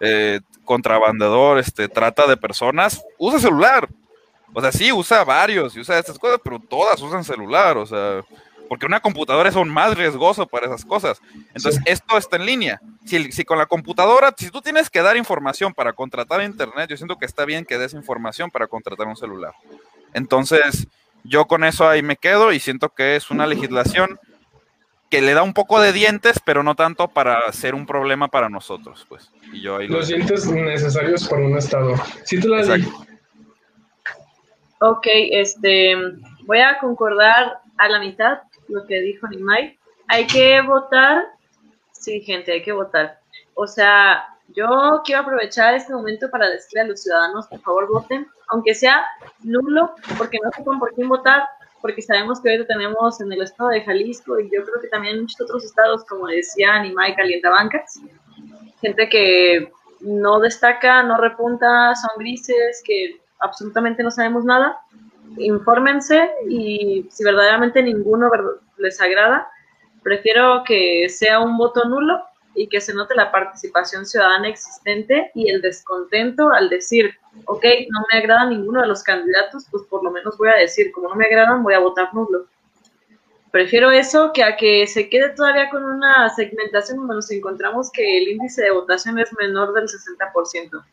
eh, 0.00 0.40
contrabandador, 0.64 1.58
este, 1.58 1.88
trata 1.88 2.26
de 2.26 2.36
personas, 2.36 3.00
usa 3.16 3.38
celular. 3.38 3.88
O 4.52 4.60
sea, 4.60 4.72
sí, 4.72 4.92
usa 4.92 5.24
varios 5.24 5.76
y 5.76 5.80
usa 5.80 5.98
estas 5.98 6.18
cosas, 6.18 6.40
pero 6.42 6.58
todas 6.58 7.00
usan 7.00 7.24
celular, 7.24 7.78
o 7.78 7.86
sea, 7.86 8.22
porque 8.68 8.86
una 8.86 9.00
computadora 9.00 9.48
es 9.48 9.56
aún 9.56 9.70
más 9.70 9.96
riesgoso 9.96 10.46
para 10.46 10.66
esas 10.66 10.84
cosas. 10.84 11.20
Entonces, 11.54 11.80
esto 11.86 12.18
está 12.18 12.36
en 12.36 12.46
línea. 12.46 12.80
Si, 13.04 13.30
si, 13.30 13.44
con 13.44 13.58
la 13.58 13.66
computadora, 13.66 14.34
si 14.36 14.50
tú 14.50 14.60
tienes 14.60 14.90
que 14.90 15.00
dar 15.00 15.16
información 15.16 15.72
para 15.72 15.92
contratar 15.92 16.42
internet, 16.42 16.90
yo 16.90 16.96
siento 16.96 17.16
que 17.16 17.26
está 17.26 17.44
bien 17.44 17.64
que 17.64 17.78
des 17.78 17.94
información 17.94 18.50
para 18.50 18.66
contratar 18.66 19.06
un 19.06 19.16
celular. 19.16 19.54
Entonces, 20.12 20.88
Yo 21.24 21.46
con 21.46 21.62
eso 21.64 21.88
ahí 21.88 22.02
me 22.02 22.16
quedo 22.16 22.52
y 22.52 22.58
siento 22.58 22.88
que 22.88 23.16
es 23.16 23.30
una 23.30 23.46
legislación 23.46 24.18
que 25.12 25.20
le 25.20 25.34
da 25.34 25.42
un 25.42 25.52
poco 25.52 25.78
de 25.78 25.92
dientes, 25.92 26.40
pero 26.42 26.62
no 26.62 26.74
tanto 26.74 27.06
para 27.06 27.52
ser 27.52 27.74
un 27.74 27.84
problema 27.84 28.28
para 28.28 28.48
nosotros, 28.48 29.04
pues. 29.10 29.30
Y 29.52 29.60
yo 29.60 29.76
ahí 29.76 29.86
Los 29.86 30.08
dientes 30.08 30.46
necesarios 30.46 31.28
para 31.28 31.42
un 31.42 31.58
estado. 31.58 31.96
Sí 32.24 32.40
te 32.40 32.48
la 32.48 32.62
di. 32.62 32.88
Ok, 34.80 35.06
este, 35.12 35.94
voy 36.46 36.60
a 36.60 36.78
concordar 36.78 37.58
a 37.76 37.88
la 37.90 38.00
mitad 38.00 38.38
lo 38.68 38.86
que 38.86 39.02
dijo 39.02 39.28
Nimai. 39.28 39.78
Hay 40.08 40.26
que 40.26 40.62
votar, 40.62 41.24
sí, 41.92 42.22
gente, 42.22 42.52
hay 42.52 42.62
que 42.62 42.72
votar. 42.72 43.20
O 43.52 43.66
sea, 43.66 44.26
yo 44.56 45.02
quiero 45.04 45.20
aprovechar 45.20 45.74
este 45.74 45.92
momento 45.92 46.30
para 46.30 46.48
decirle 46.48 46.80
a 46.80 46.84
los 46.84 47.02
ciudadanos, 47.02 47.48
por 47.48 47.60
favor, 47.60 47.86
voten, 47.92 48.26
aunque 48.48 48.74
sea 48.74 49.04
nulo, 49.42 49.94
porque 50.16 50.38
no 50.42 50.50
sepan 50.52 50.78
por 50.78 50.94
quién 50.94 51.10
votar, 51.10 51.42
porque 51.82 52.00
sabemos 52.00 52.40
que 52.40 52.50
ahorita 52.50 52.72
tenemos 52.72 53.20
en 53.20 53.32
el 53.32 53.42
estado 53.42 53.70
de 53.70 53.82
Jalisco 53.82 54.38
y 54.38 54.44
yo 54.44 54.64
creo 54.64 54.80
que 54.80 54.88
también 54.88 55.16
en 55.16 55.22
muchos 55.22 55.40
otros 55.40 55.64
estados, 55.64 56.04
como 56.04 56.28
decía 56.28 56.80
Nimai 56.80 57.14
Calientabancas, 57.16 58.00
gente 58.80 59.08
que 59.08 59.70
no 60.00 60.40
destaca, 60.40 61.02
no 61.02 61.18
repunta, 61.18 61.94
son 61.96 62.10
grises, 62.18 62.82
que 62.84 63.20
absolutamente 63.40 64.02
no 64.02 64.10
sabemos 64.10 64.44
nada. 64.44 64.78
Infórmense 65.36 66.30
y 66.48 67.06
si 67.10 67.24
verdaderamente 67.24 67.82
ninguno 67.82 68.30
les 68.78 69.00
agrada, 69.00 69.48
prefiero 70.02 70.62
que 70.64 71.08
sea 71.08 71.40
un 71.40 71.56
voto 71.56 71.84
nulo 71.84 72.22
y 72.54 72.68
que 72.68 72.80
se 72.80 72.94
note 72.94 73.14
la 73.14 73.32
participación 73.32 74.06
ciudadana 74.06 74.48
existente 74.48 75.30
y 75.34 75.50
el 75.50 75.62
descontento 75.62 76.50
al 76.50 76.68
decir, 76.68 77.14
ok, 77.46 77.64
no 77.90 78.00
me 78.12 78.18
agrada 78.18 78.46
ninguno 78.46 78.82
de 78.82 78.88
los 78.88 79.02
candidatos, 79.02 79.66
pues 79.70 79.84
por 79.84 80.04
lo 80.04 80.10
menos 80.10 80.36
voy 80.38 80.48
a 80.48 80.54
decir, 80.54 80.92
como 80.92 81.08
no 81.08 81.14
me 81.14 81.26
agradan, 81.26 81.62
voy 81.62 81.74
a 81.74 81.80
votar 81.80 82.12
nulo. 82.14 82.46
Prefiero 83.50 83.90
eso 83.90 84.32
que 84.32 84.42
a 84.42 84.56
que 84.56 84.86
se 84.86 85.10
quede 85.10 85.30
todavía 85.30 85.68
con 85.68 85.84
una 85.84 86.30
segmentación 86.30 86.98
donde 86.98 87.16
nos 87.16 87.30
encontramos 87.30 87.90
que 87.92 88.18
el 88.18 88.28
índice 88.28 88.62
de 88.62 88.70
votación 88.70 89.18
es 89.18 89.30
menor 89.38 89.74
del 89.74 89.88
60%. 89.88 90.84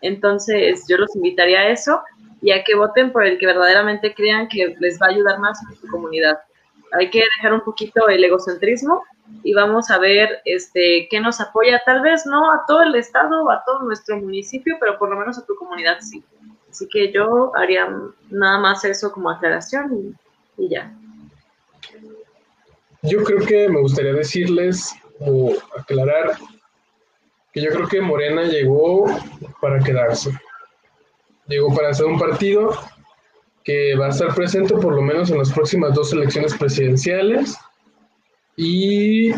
Entonces, 0.00 0.84
yo 0.88 0.96
los 0.96 1.14
invitaría 1.14 1.60
a 1.60 1.68
eso 1.68 2.00
y 2.40 2.52
a 2.52 2.64
que 2.64 2.74
voten 2.74 3.12
por 3.12 3.26
el 3.26 3.38
que 3.38 3.46
verdaderamente 3.46 4.14
crean 4.14 4.48
que 4.48 4.74
les 4.78 5.00
va 5.00 5.06
a 5.06 5.10
ayudar 5.10 5.38
más 5.38 5.58
en 5.68 5.76
su 5.76 5.88
comunidad. 5.88 6.38
Hay 6.92 7.10
que 7.10 7.22
dejar 7.36 7.52
un 7.52 7.62
poquito 7.62 8.08
el 8.08 8.24
egocentrismo 8.24 9.02
y 9.42 9.52
vamos 9.54 9.90
a 9.90 9.98
ver 9.98 10.40
este 10.44 11.08
qué 11.10 11.20
nos 11.20 11.40
apoya, 11.40 11.82
tal 11.84 12.00
vez 12.02 12.26
no 12.26 12.52
a 12.52 12.64
todo 12.66 12.82
el 12.82 12.94
estado, 12.94 13.50
a 13.50 13.62
todo 13.64 13.82
nuestro 13.82 14.16
municipio, 14.16 14.76
pero 14.80 14.98
por 14.98 15.10
lo 15.10 15.16
menos 15.16 15.38
a 15.38 15.44
tu 15.44 15.54
comunidad 15.56 15.98
sí. 16.00 16.24
Así 16.70 16.86
que 16.88 17.12
yo 17.12 17.52
haría 17.56 17.88
nada 18.30 18.58
más 18.58 18.84
eso 18.84 19.10
como 19.10 19.30
aclaración 19.30 20.14
y, 20.58 20.64
y 20.64 20.68
ya. 20.68 20.92
Yo 23.02 23.22
creo 23.24 23.44
que 23.46 23.68
me 23.68 23.80
gustaría 23.80 24.12
decirles 24.12 24.94
o 25.20 25.54
aclarar 25.78 26.36
que 27.52 27.62
yo 27.62 27.70
creo 27.70 27.88
que 27.88 28.00
Morena 28.00 28.42
llegó 28.42 29.06
para 29.60 29.82
quedarse. 29.82 30.30
Llegó 31.46 31.74
para 31.74 31.90
hacer 31.90 32.06
un 32.06 32.18
partido 32.18 32.76
que 33.66 33.96
va 33.96 34.06
a 34.06 34.10
estar 34.10 34.32
presente 34.32 34.74
por 34.74 34.94
lo 34.94 35.02
menos 35.02 35.28
en 35.30 35.38
las 35.38 35.52
próximas 35.52 35.92
dos 35.92 36.12
elecciones 36.12 36.54
presidenciales 36.54 37.58
y 38.56 39.32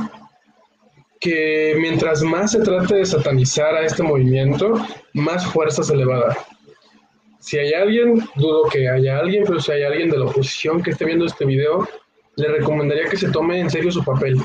que 1.18 1.74
mientras 1.80 2.22
más 2.22 2.52
se 2.52 2.60
trate 2.60 2.96
de 2.96 3.06
satanizar 3.06 3.74
a 3.74 3.86
este 3.86 4.02
movimiento, 4.02 4.74
más 5.14 5.46
fuerza 5.46 5.82
se 5.82 5.96
le 5.96 6.04
va 6.04 6.16
a 6.16 6.26
dar. 6.26 6.36
Si 7.40 7.56
hay 7.58 7.72
alguien, 7.72 8.22
dudo 8.36 8.68
que 8.68 8.86
haya 8.86 9.18
alguien, 9.18 9.44
pero 9.46 9.60
si 9.60 9.72
hay 9.72 9.82
alguien 9.84 10.10
de 10.10 10.18
la 10.18 10.26
oposición 10.26 10.82
que 10.82 10.90
esté 10.90 11.06
viendo 11.06 11.24
este 11.24 11.46
video, 11.46 11.88
le 12.36 12.48
recomendaría 12.48 13.08
que 13.08 13.16
se 13.16 13.30
tome 13.30 13.58
en 13.58 13.70
serio 13.70 13.90
su 13.90 14.04
papel. 14.04 14.36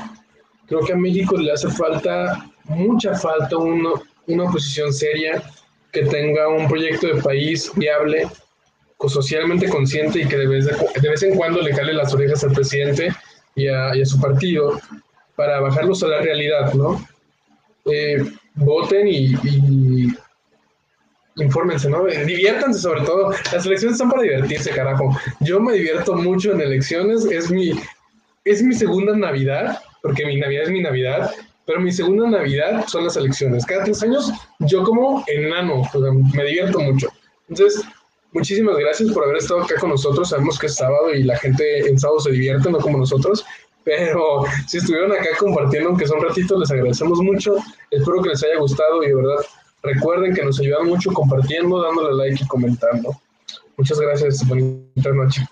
Creo 0.66 0.80
que 0.80 0.94
a 0.94 0.96
México 0.96 1.36
le 1.36 1.52
hace 1.52 1.68
falta, 1.68 2.50
mucha 2.64 3.14
falta, 3.14 3.58
una 3.58 4.44
oposición 4.44 4.94
seria 4.94 5.42
que 5.92 6.04
tenga 6.06 6.48
un 6.48 6.66
proyecto 6.68 7.06
de 7.08 7.22
país 7.22 7.70
viable, 7.76 8.26
socialmente 9.08 9.68
consciente 9.68 10.20
y 10.20 10.26
que 10.26 10.36
de 10.36 10.46
vez, 10.46 11.22
en 11.22 11.36
cuando 11.36 11.60
le 11.60 11.72
cale 11.72 11.92
las 11.92 12.12
orejas 12.14 12.44
al 12.44 12.52
presidente 12.52 13.08
y 13.54 13.68
a, 13.68 13.92
su 14.04 14.20
partido 14.20 14.80
para 15.36 15.60
bajarlos 15.60 16.02
a 16.02 16.08
la 16.08 16.20
realidad, 16.20 16.72
¿no? 16.74 17.06
Eh, 17.86 18.24
voten 18.54 19.08
y, 19.08 19.34
y, 19.44 20.14
infórmense, 21.36 21.88
¿no? 21.88 22.08
Eh, 22.08 22.24
diviértanse 22.24 22.80
sobre 22.80 23.02
todo. 23.02 23.30
Las 23.52 23.66
elecciones 23.66 23.94
están 23.94 24.10
para 24.10 24.22
divertirse, 24.22 24.70
carajo. 24.70 25.16
Yo 25.40 25.60
me 25.60 25.74
divierto 25.74 26.14
mucho 26.14 26.52
en 26.52 26.60
elecciones, 26.60 27.24
es 27.26 27.50
mi, 27.50 27.72
es 28.44 28.62
mi 28.62 28.74
segunda 28.74 29.16
Navidad, 29.16 29.80
porque 30.02 30.24
mi 30.26 30.36
Navidad 30.36 30.64
es 30.64 30.70
mi 30.70 30.82
Navidad, 30.82 31.30
pero 31.66 31.80
mi 31.80 31.92
segunda 31.92 32.28
Navidad 32.28 32.84
son 32.86 33.04
las 33.04 33.16
elecciones. 33.16 33.64
Cada 33.66 33.84
tres 33.84 34.02
años 34.02 34.30
yo 34.60 34.82
como 34.84 35.24
enano, 35.26 35.82
me 36.34 36.44
divierto 36.44 36.80
mucho. 36.80 37.08
Entonces, 37.48 37.84
muchísimas 38.34 38.76
gracias 38.76 39.10
por 39.12 39.24
haber 39.24 39.38
estado 39.38 39.62
acá 39.62 39.76
con 39.80 39.90
nosotros. 39.90 40.28
Sabemos 40.28 40.58
que 40.58 40.66
es 40.66 40.74
sábado 40.76 41.14
y 41.14 41.22
la 41.22 41.38
gente 41.38 41.88
en 41.88 41.98
sábado 41.98 42.20
se 42.20 42.32
divierte, 42.32 42.70
no 42.70 42.78
como 42.78 42.98
nosotros. 42.98 43.44
Pero 43.84 44.44
si 44.66 44.78
estuvieron 44.78 45.12
acá 45.12 45.28
compartiendo, 45.38 45.90
aunque 45.90 46.06
son 46.06 46.20
ratitos, 46.20 46.60
les 46.60 46.70
agradecemos 46.70 47.20
mucho. 47.20 47.56
Espero 47.90 48.22
que 48.22 48.30
les 48.30 48.44
haya 48.44 48.58
gustado 48.58 49.02
y 49.02 49.08
de 49.08 49.14
verdad 49.14 49.44
recuerden 49.82 50.34
que 50.34 50.44
nos 50.44 50.60
ayudan 50.60 50.86
mucho 50.88 51.10
compartiendo, 51.12 51.80
dándole 51.82 52.14
like 52.16 52.44
y 52.44 52.46
comentando. 52.46 53.10
Muchas 53.76 53.98
gracias. 53.98 54.46
Buenas 54.46 54.84
noches. 54.96 55.44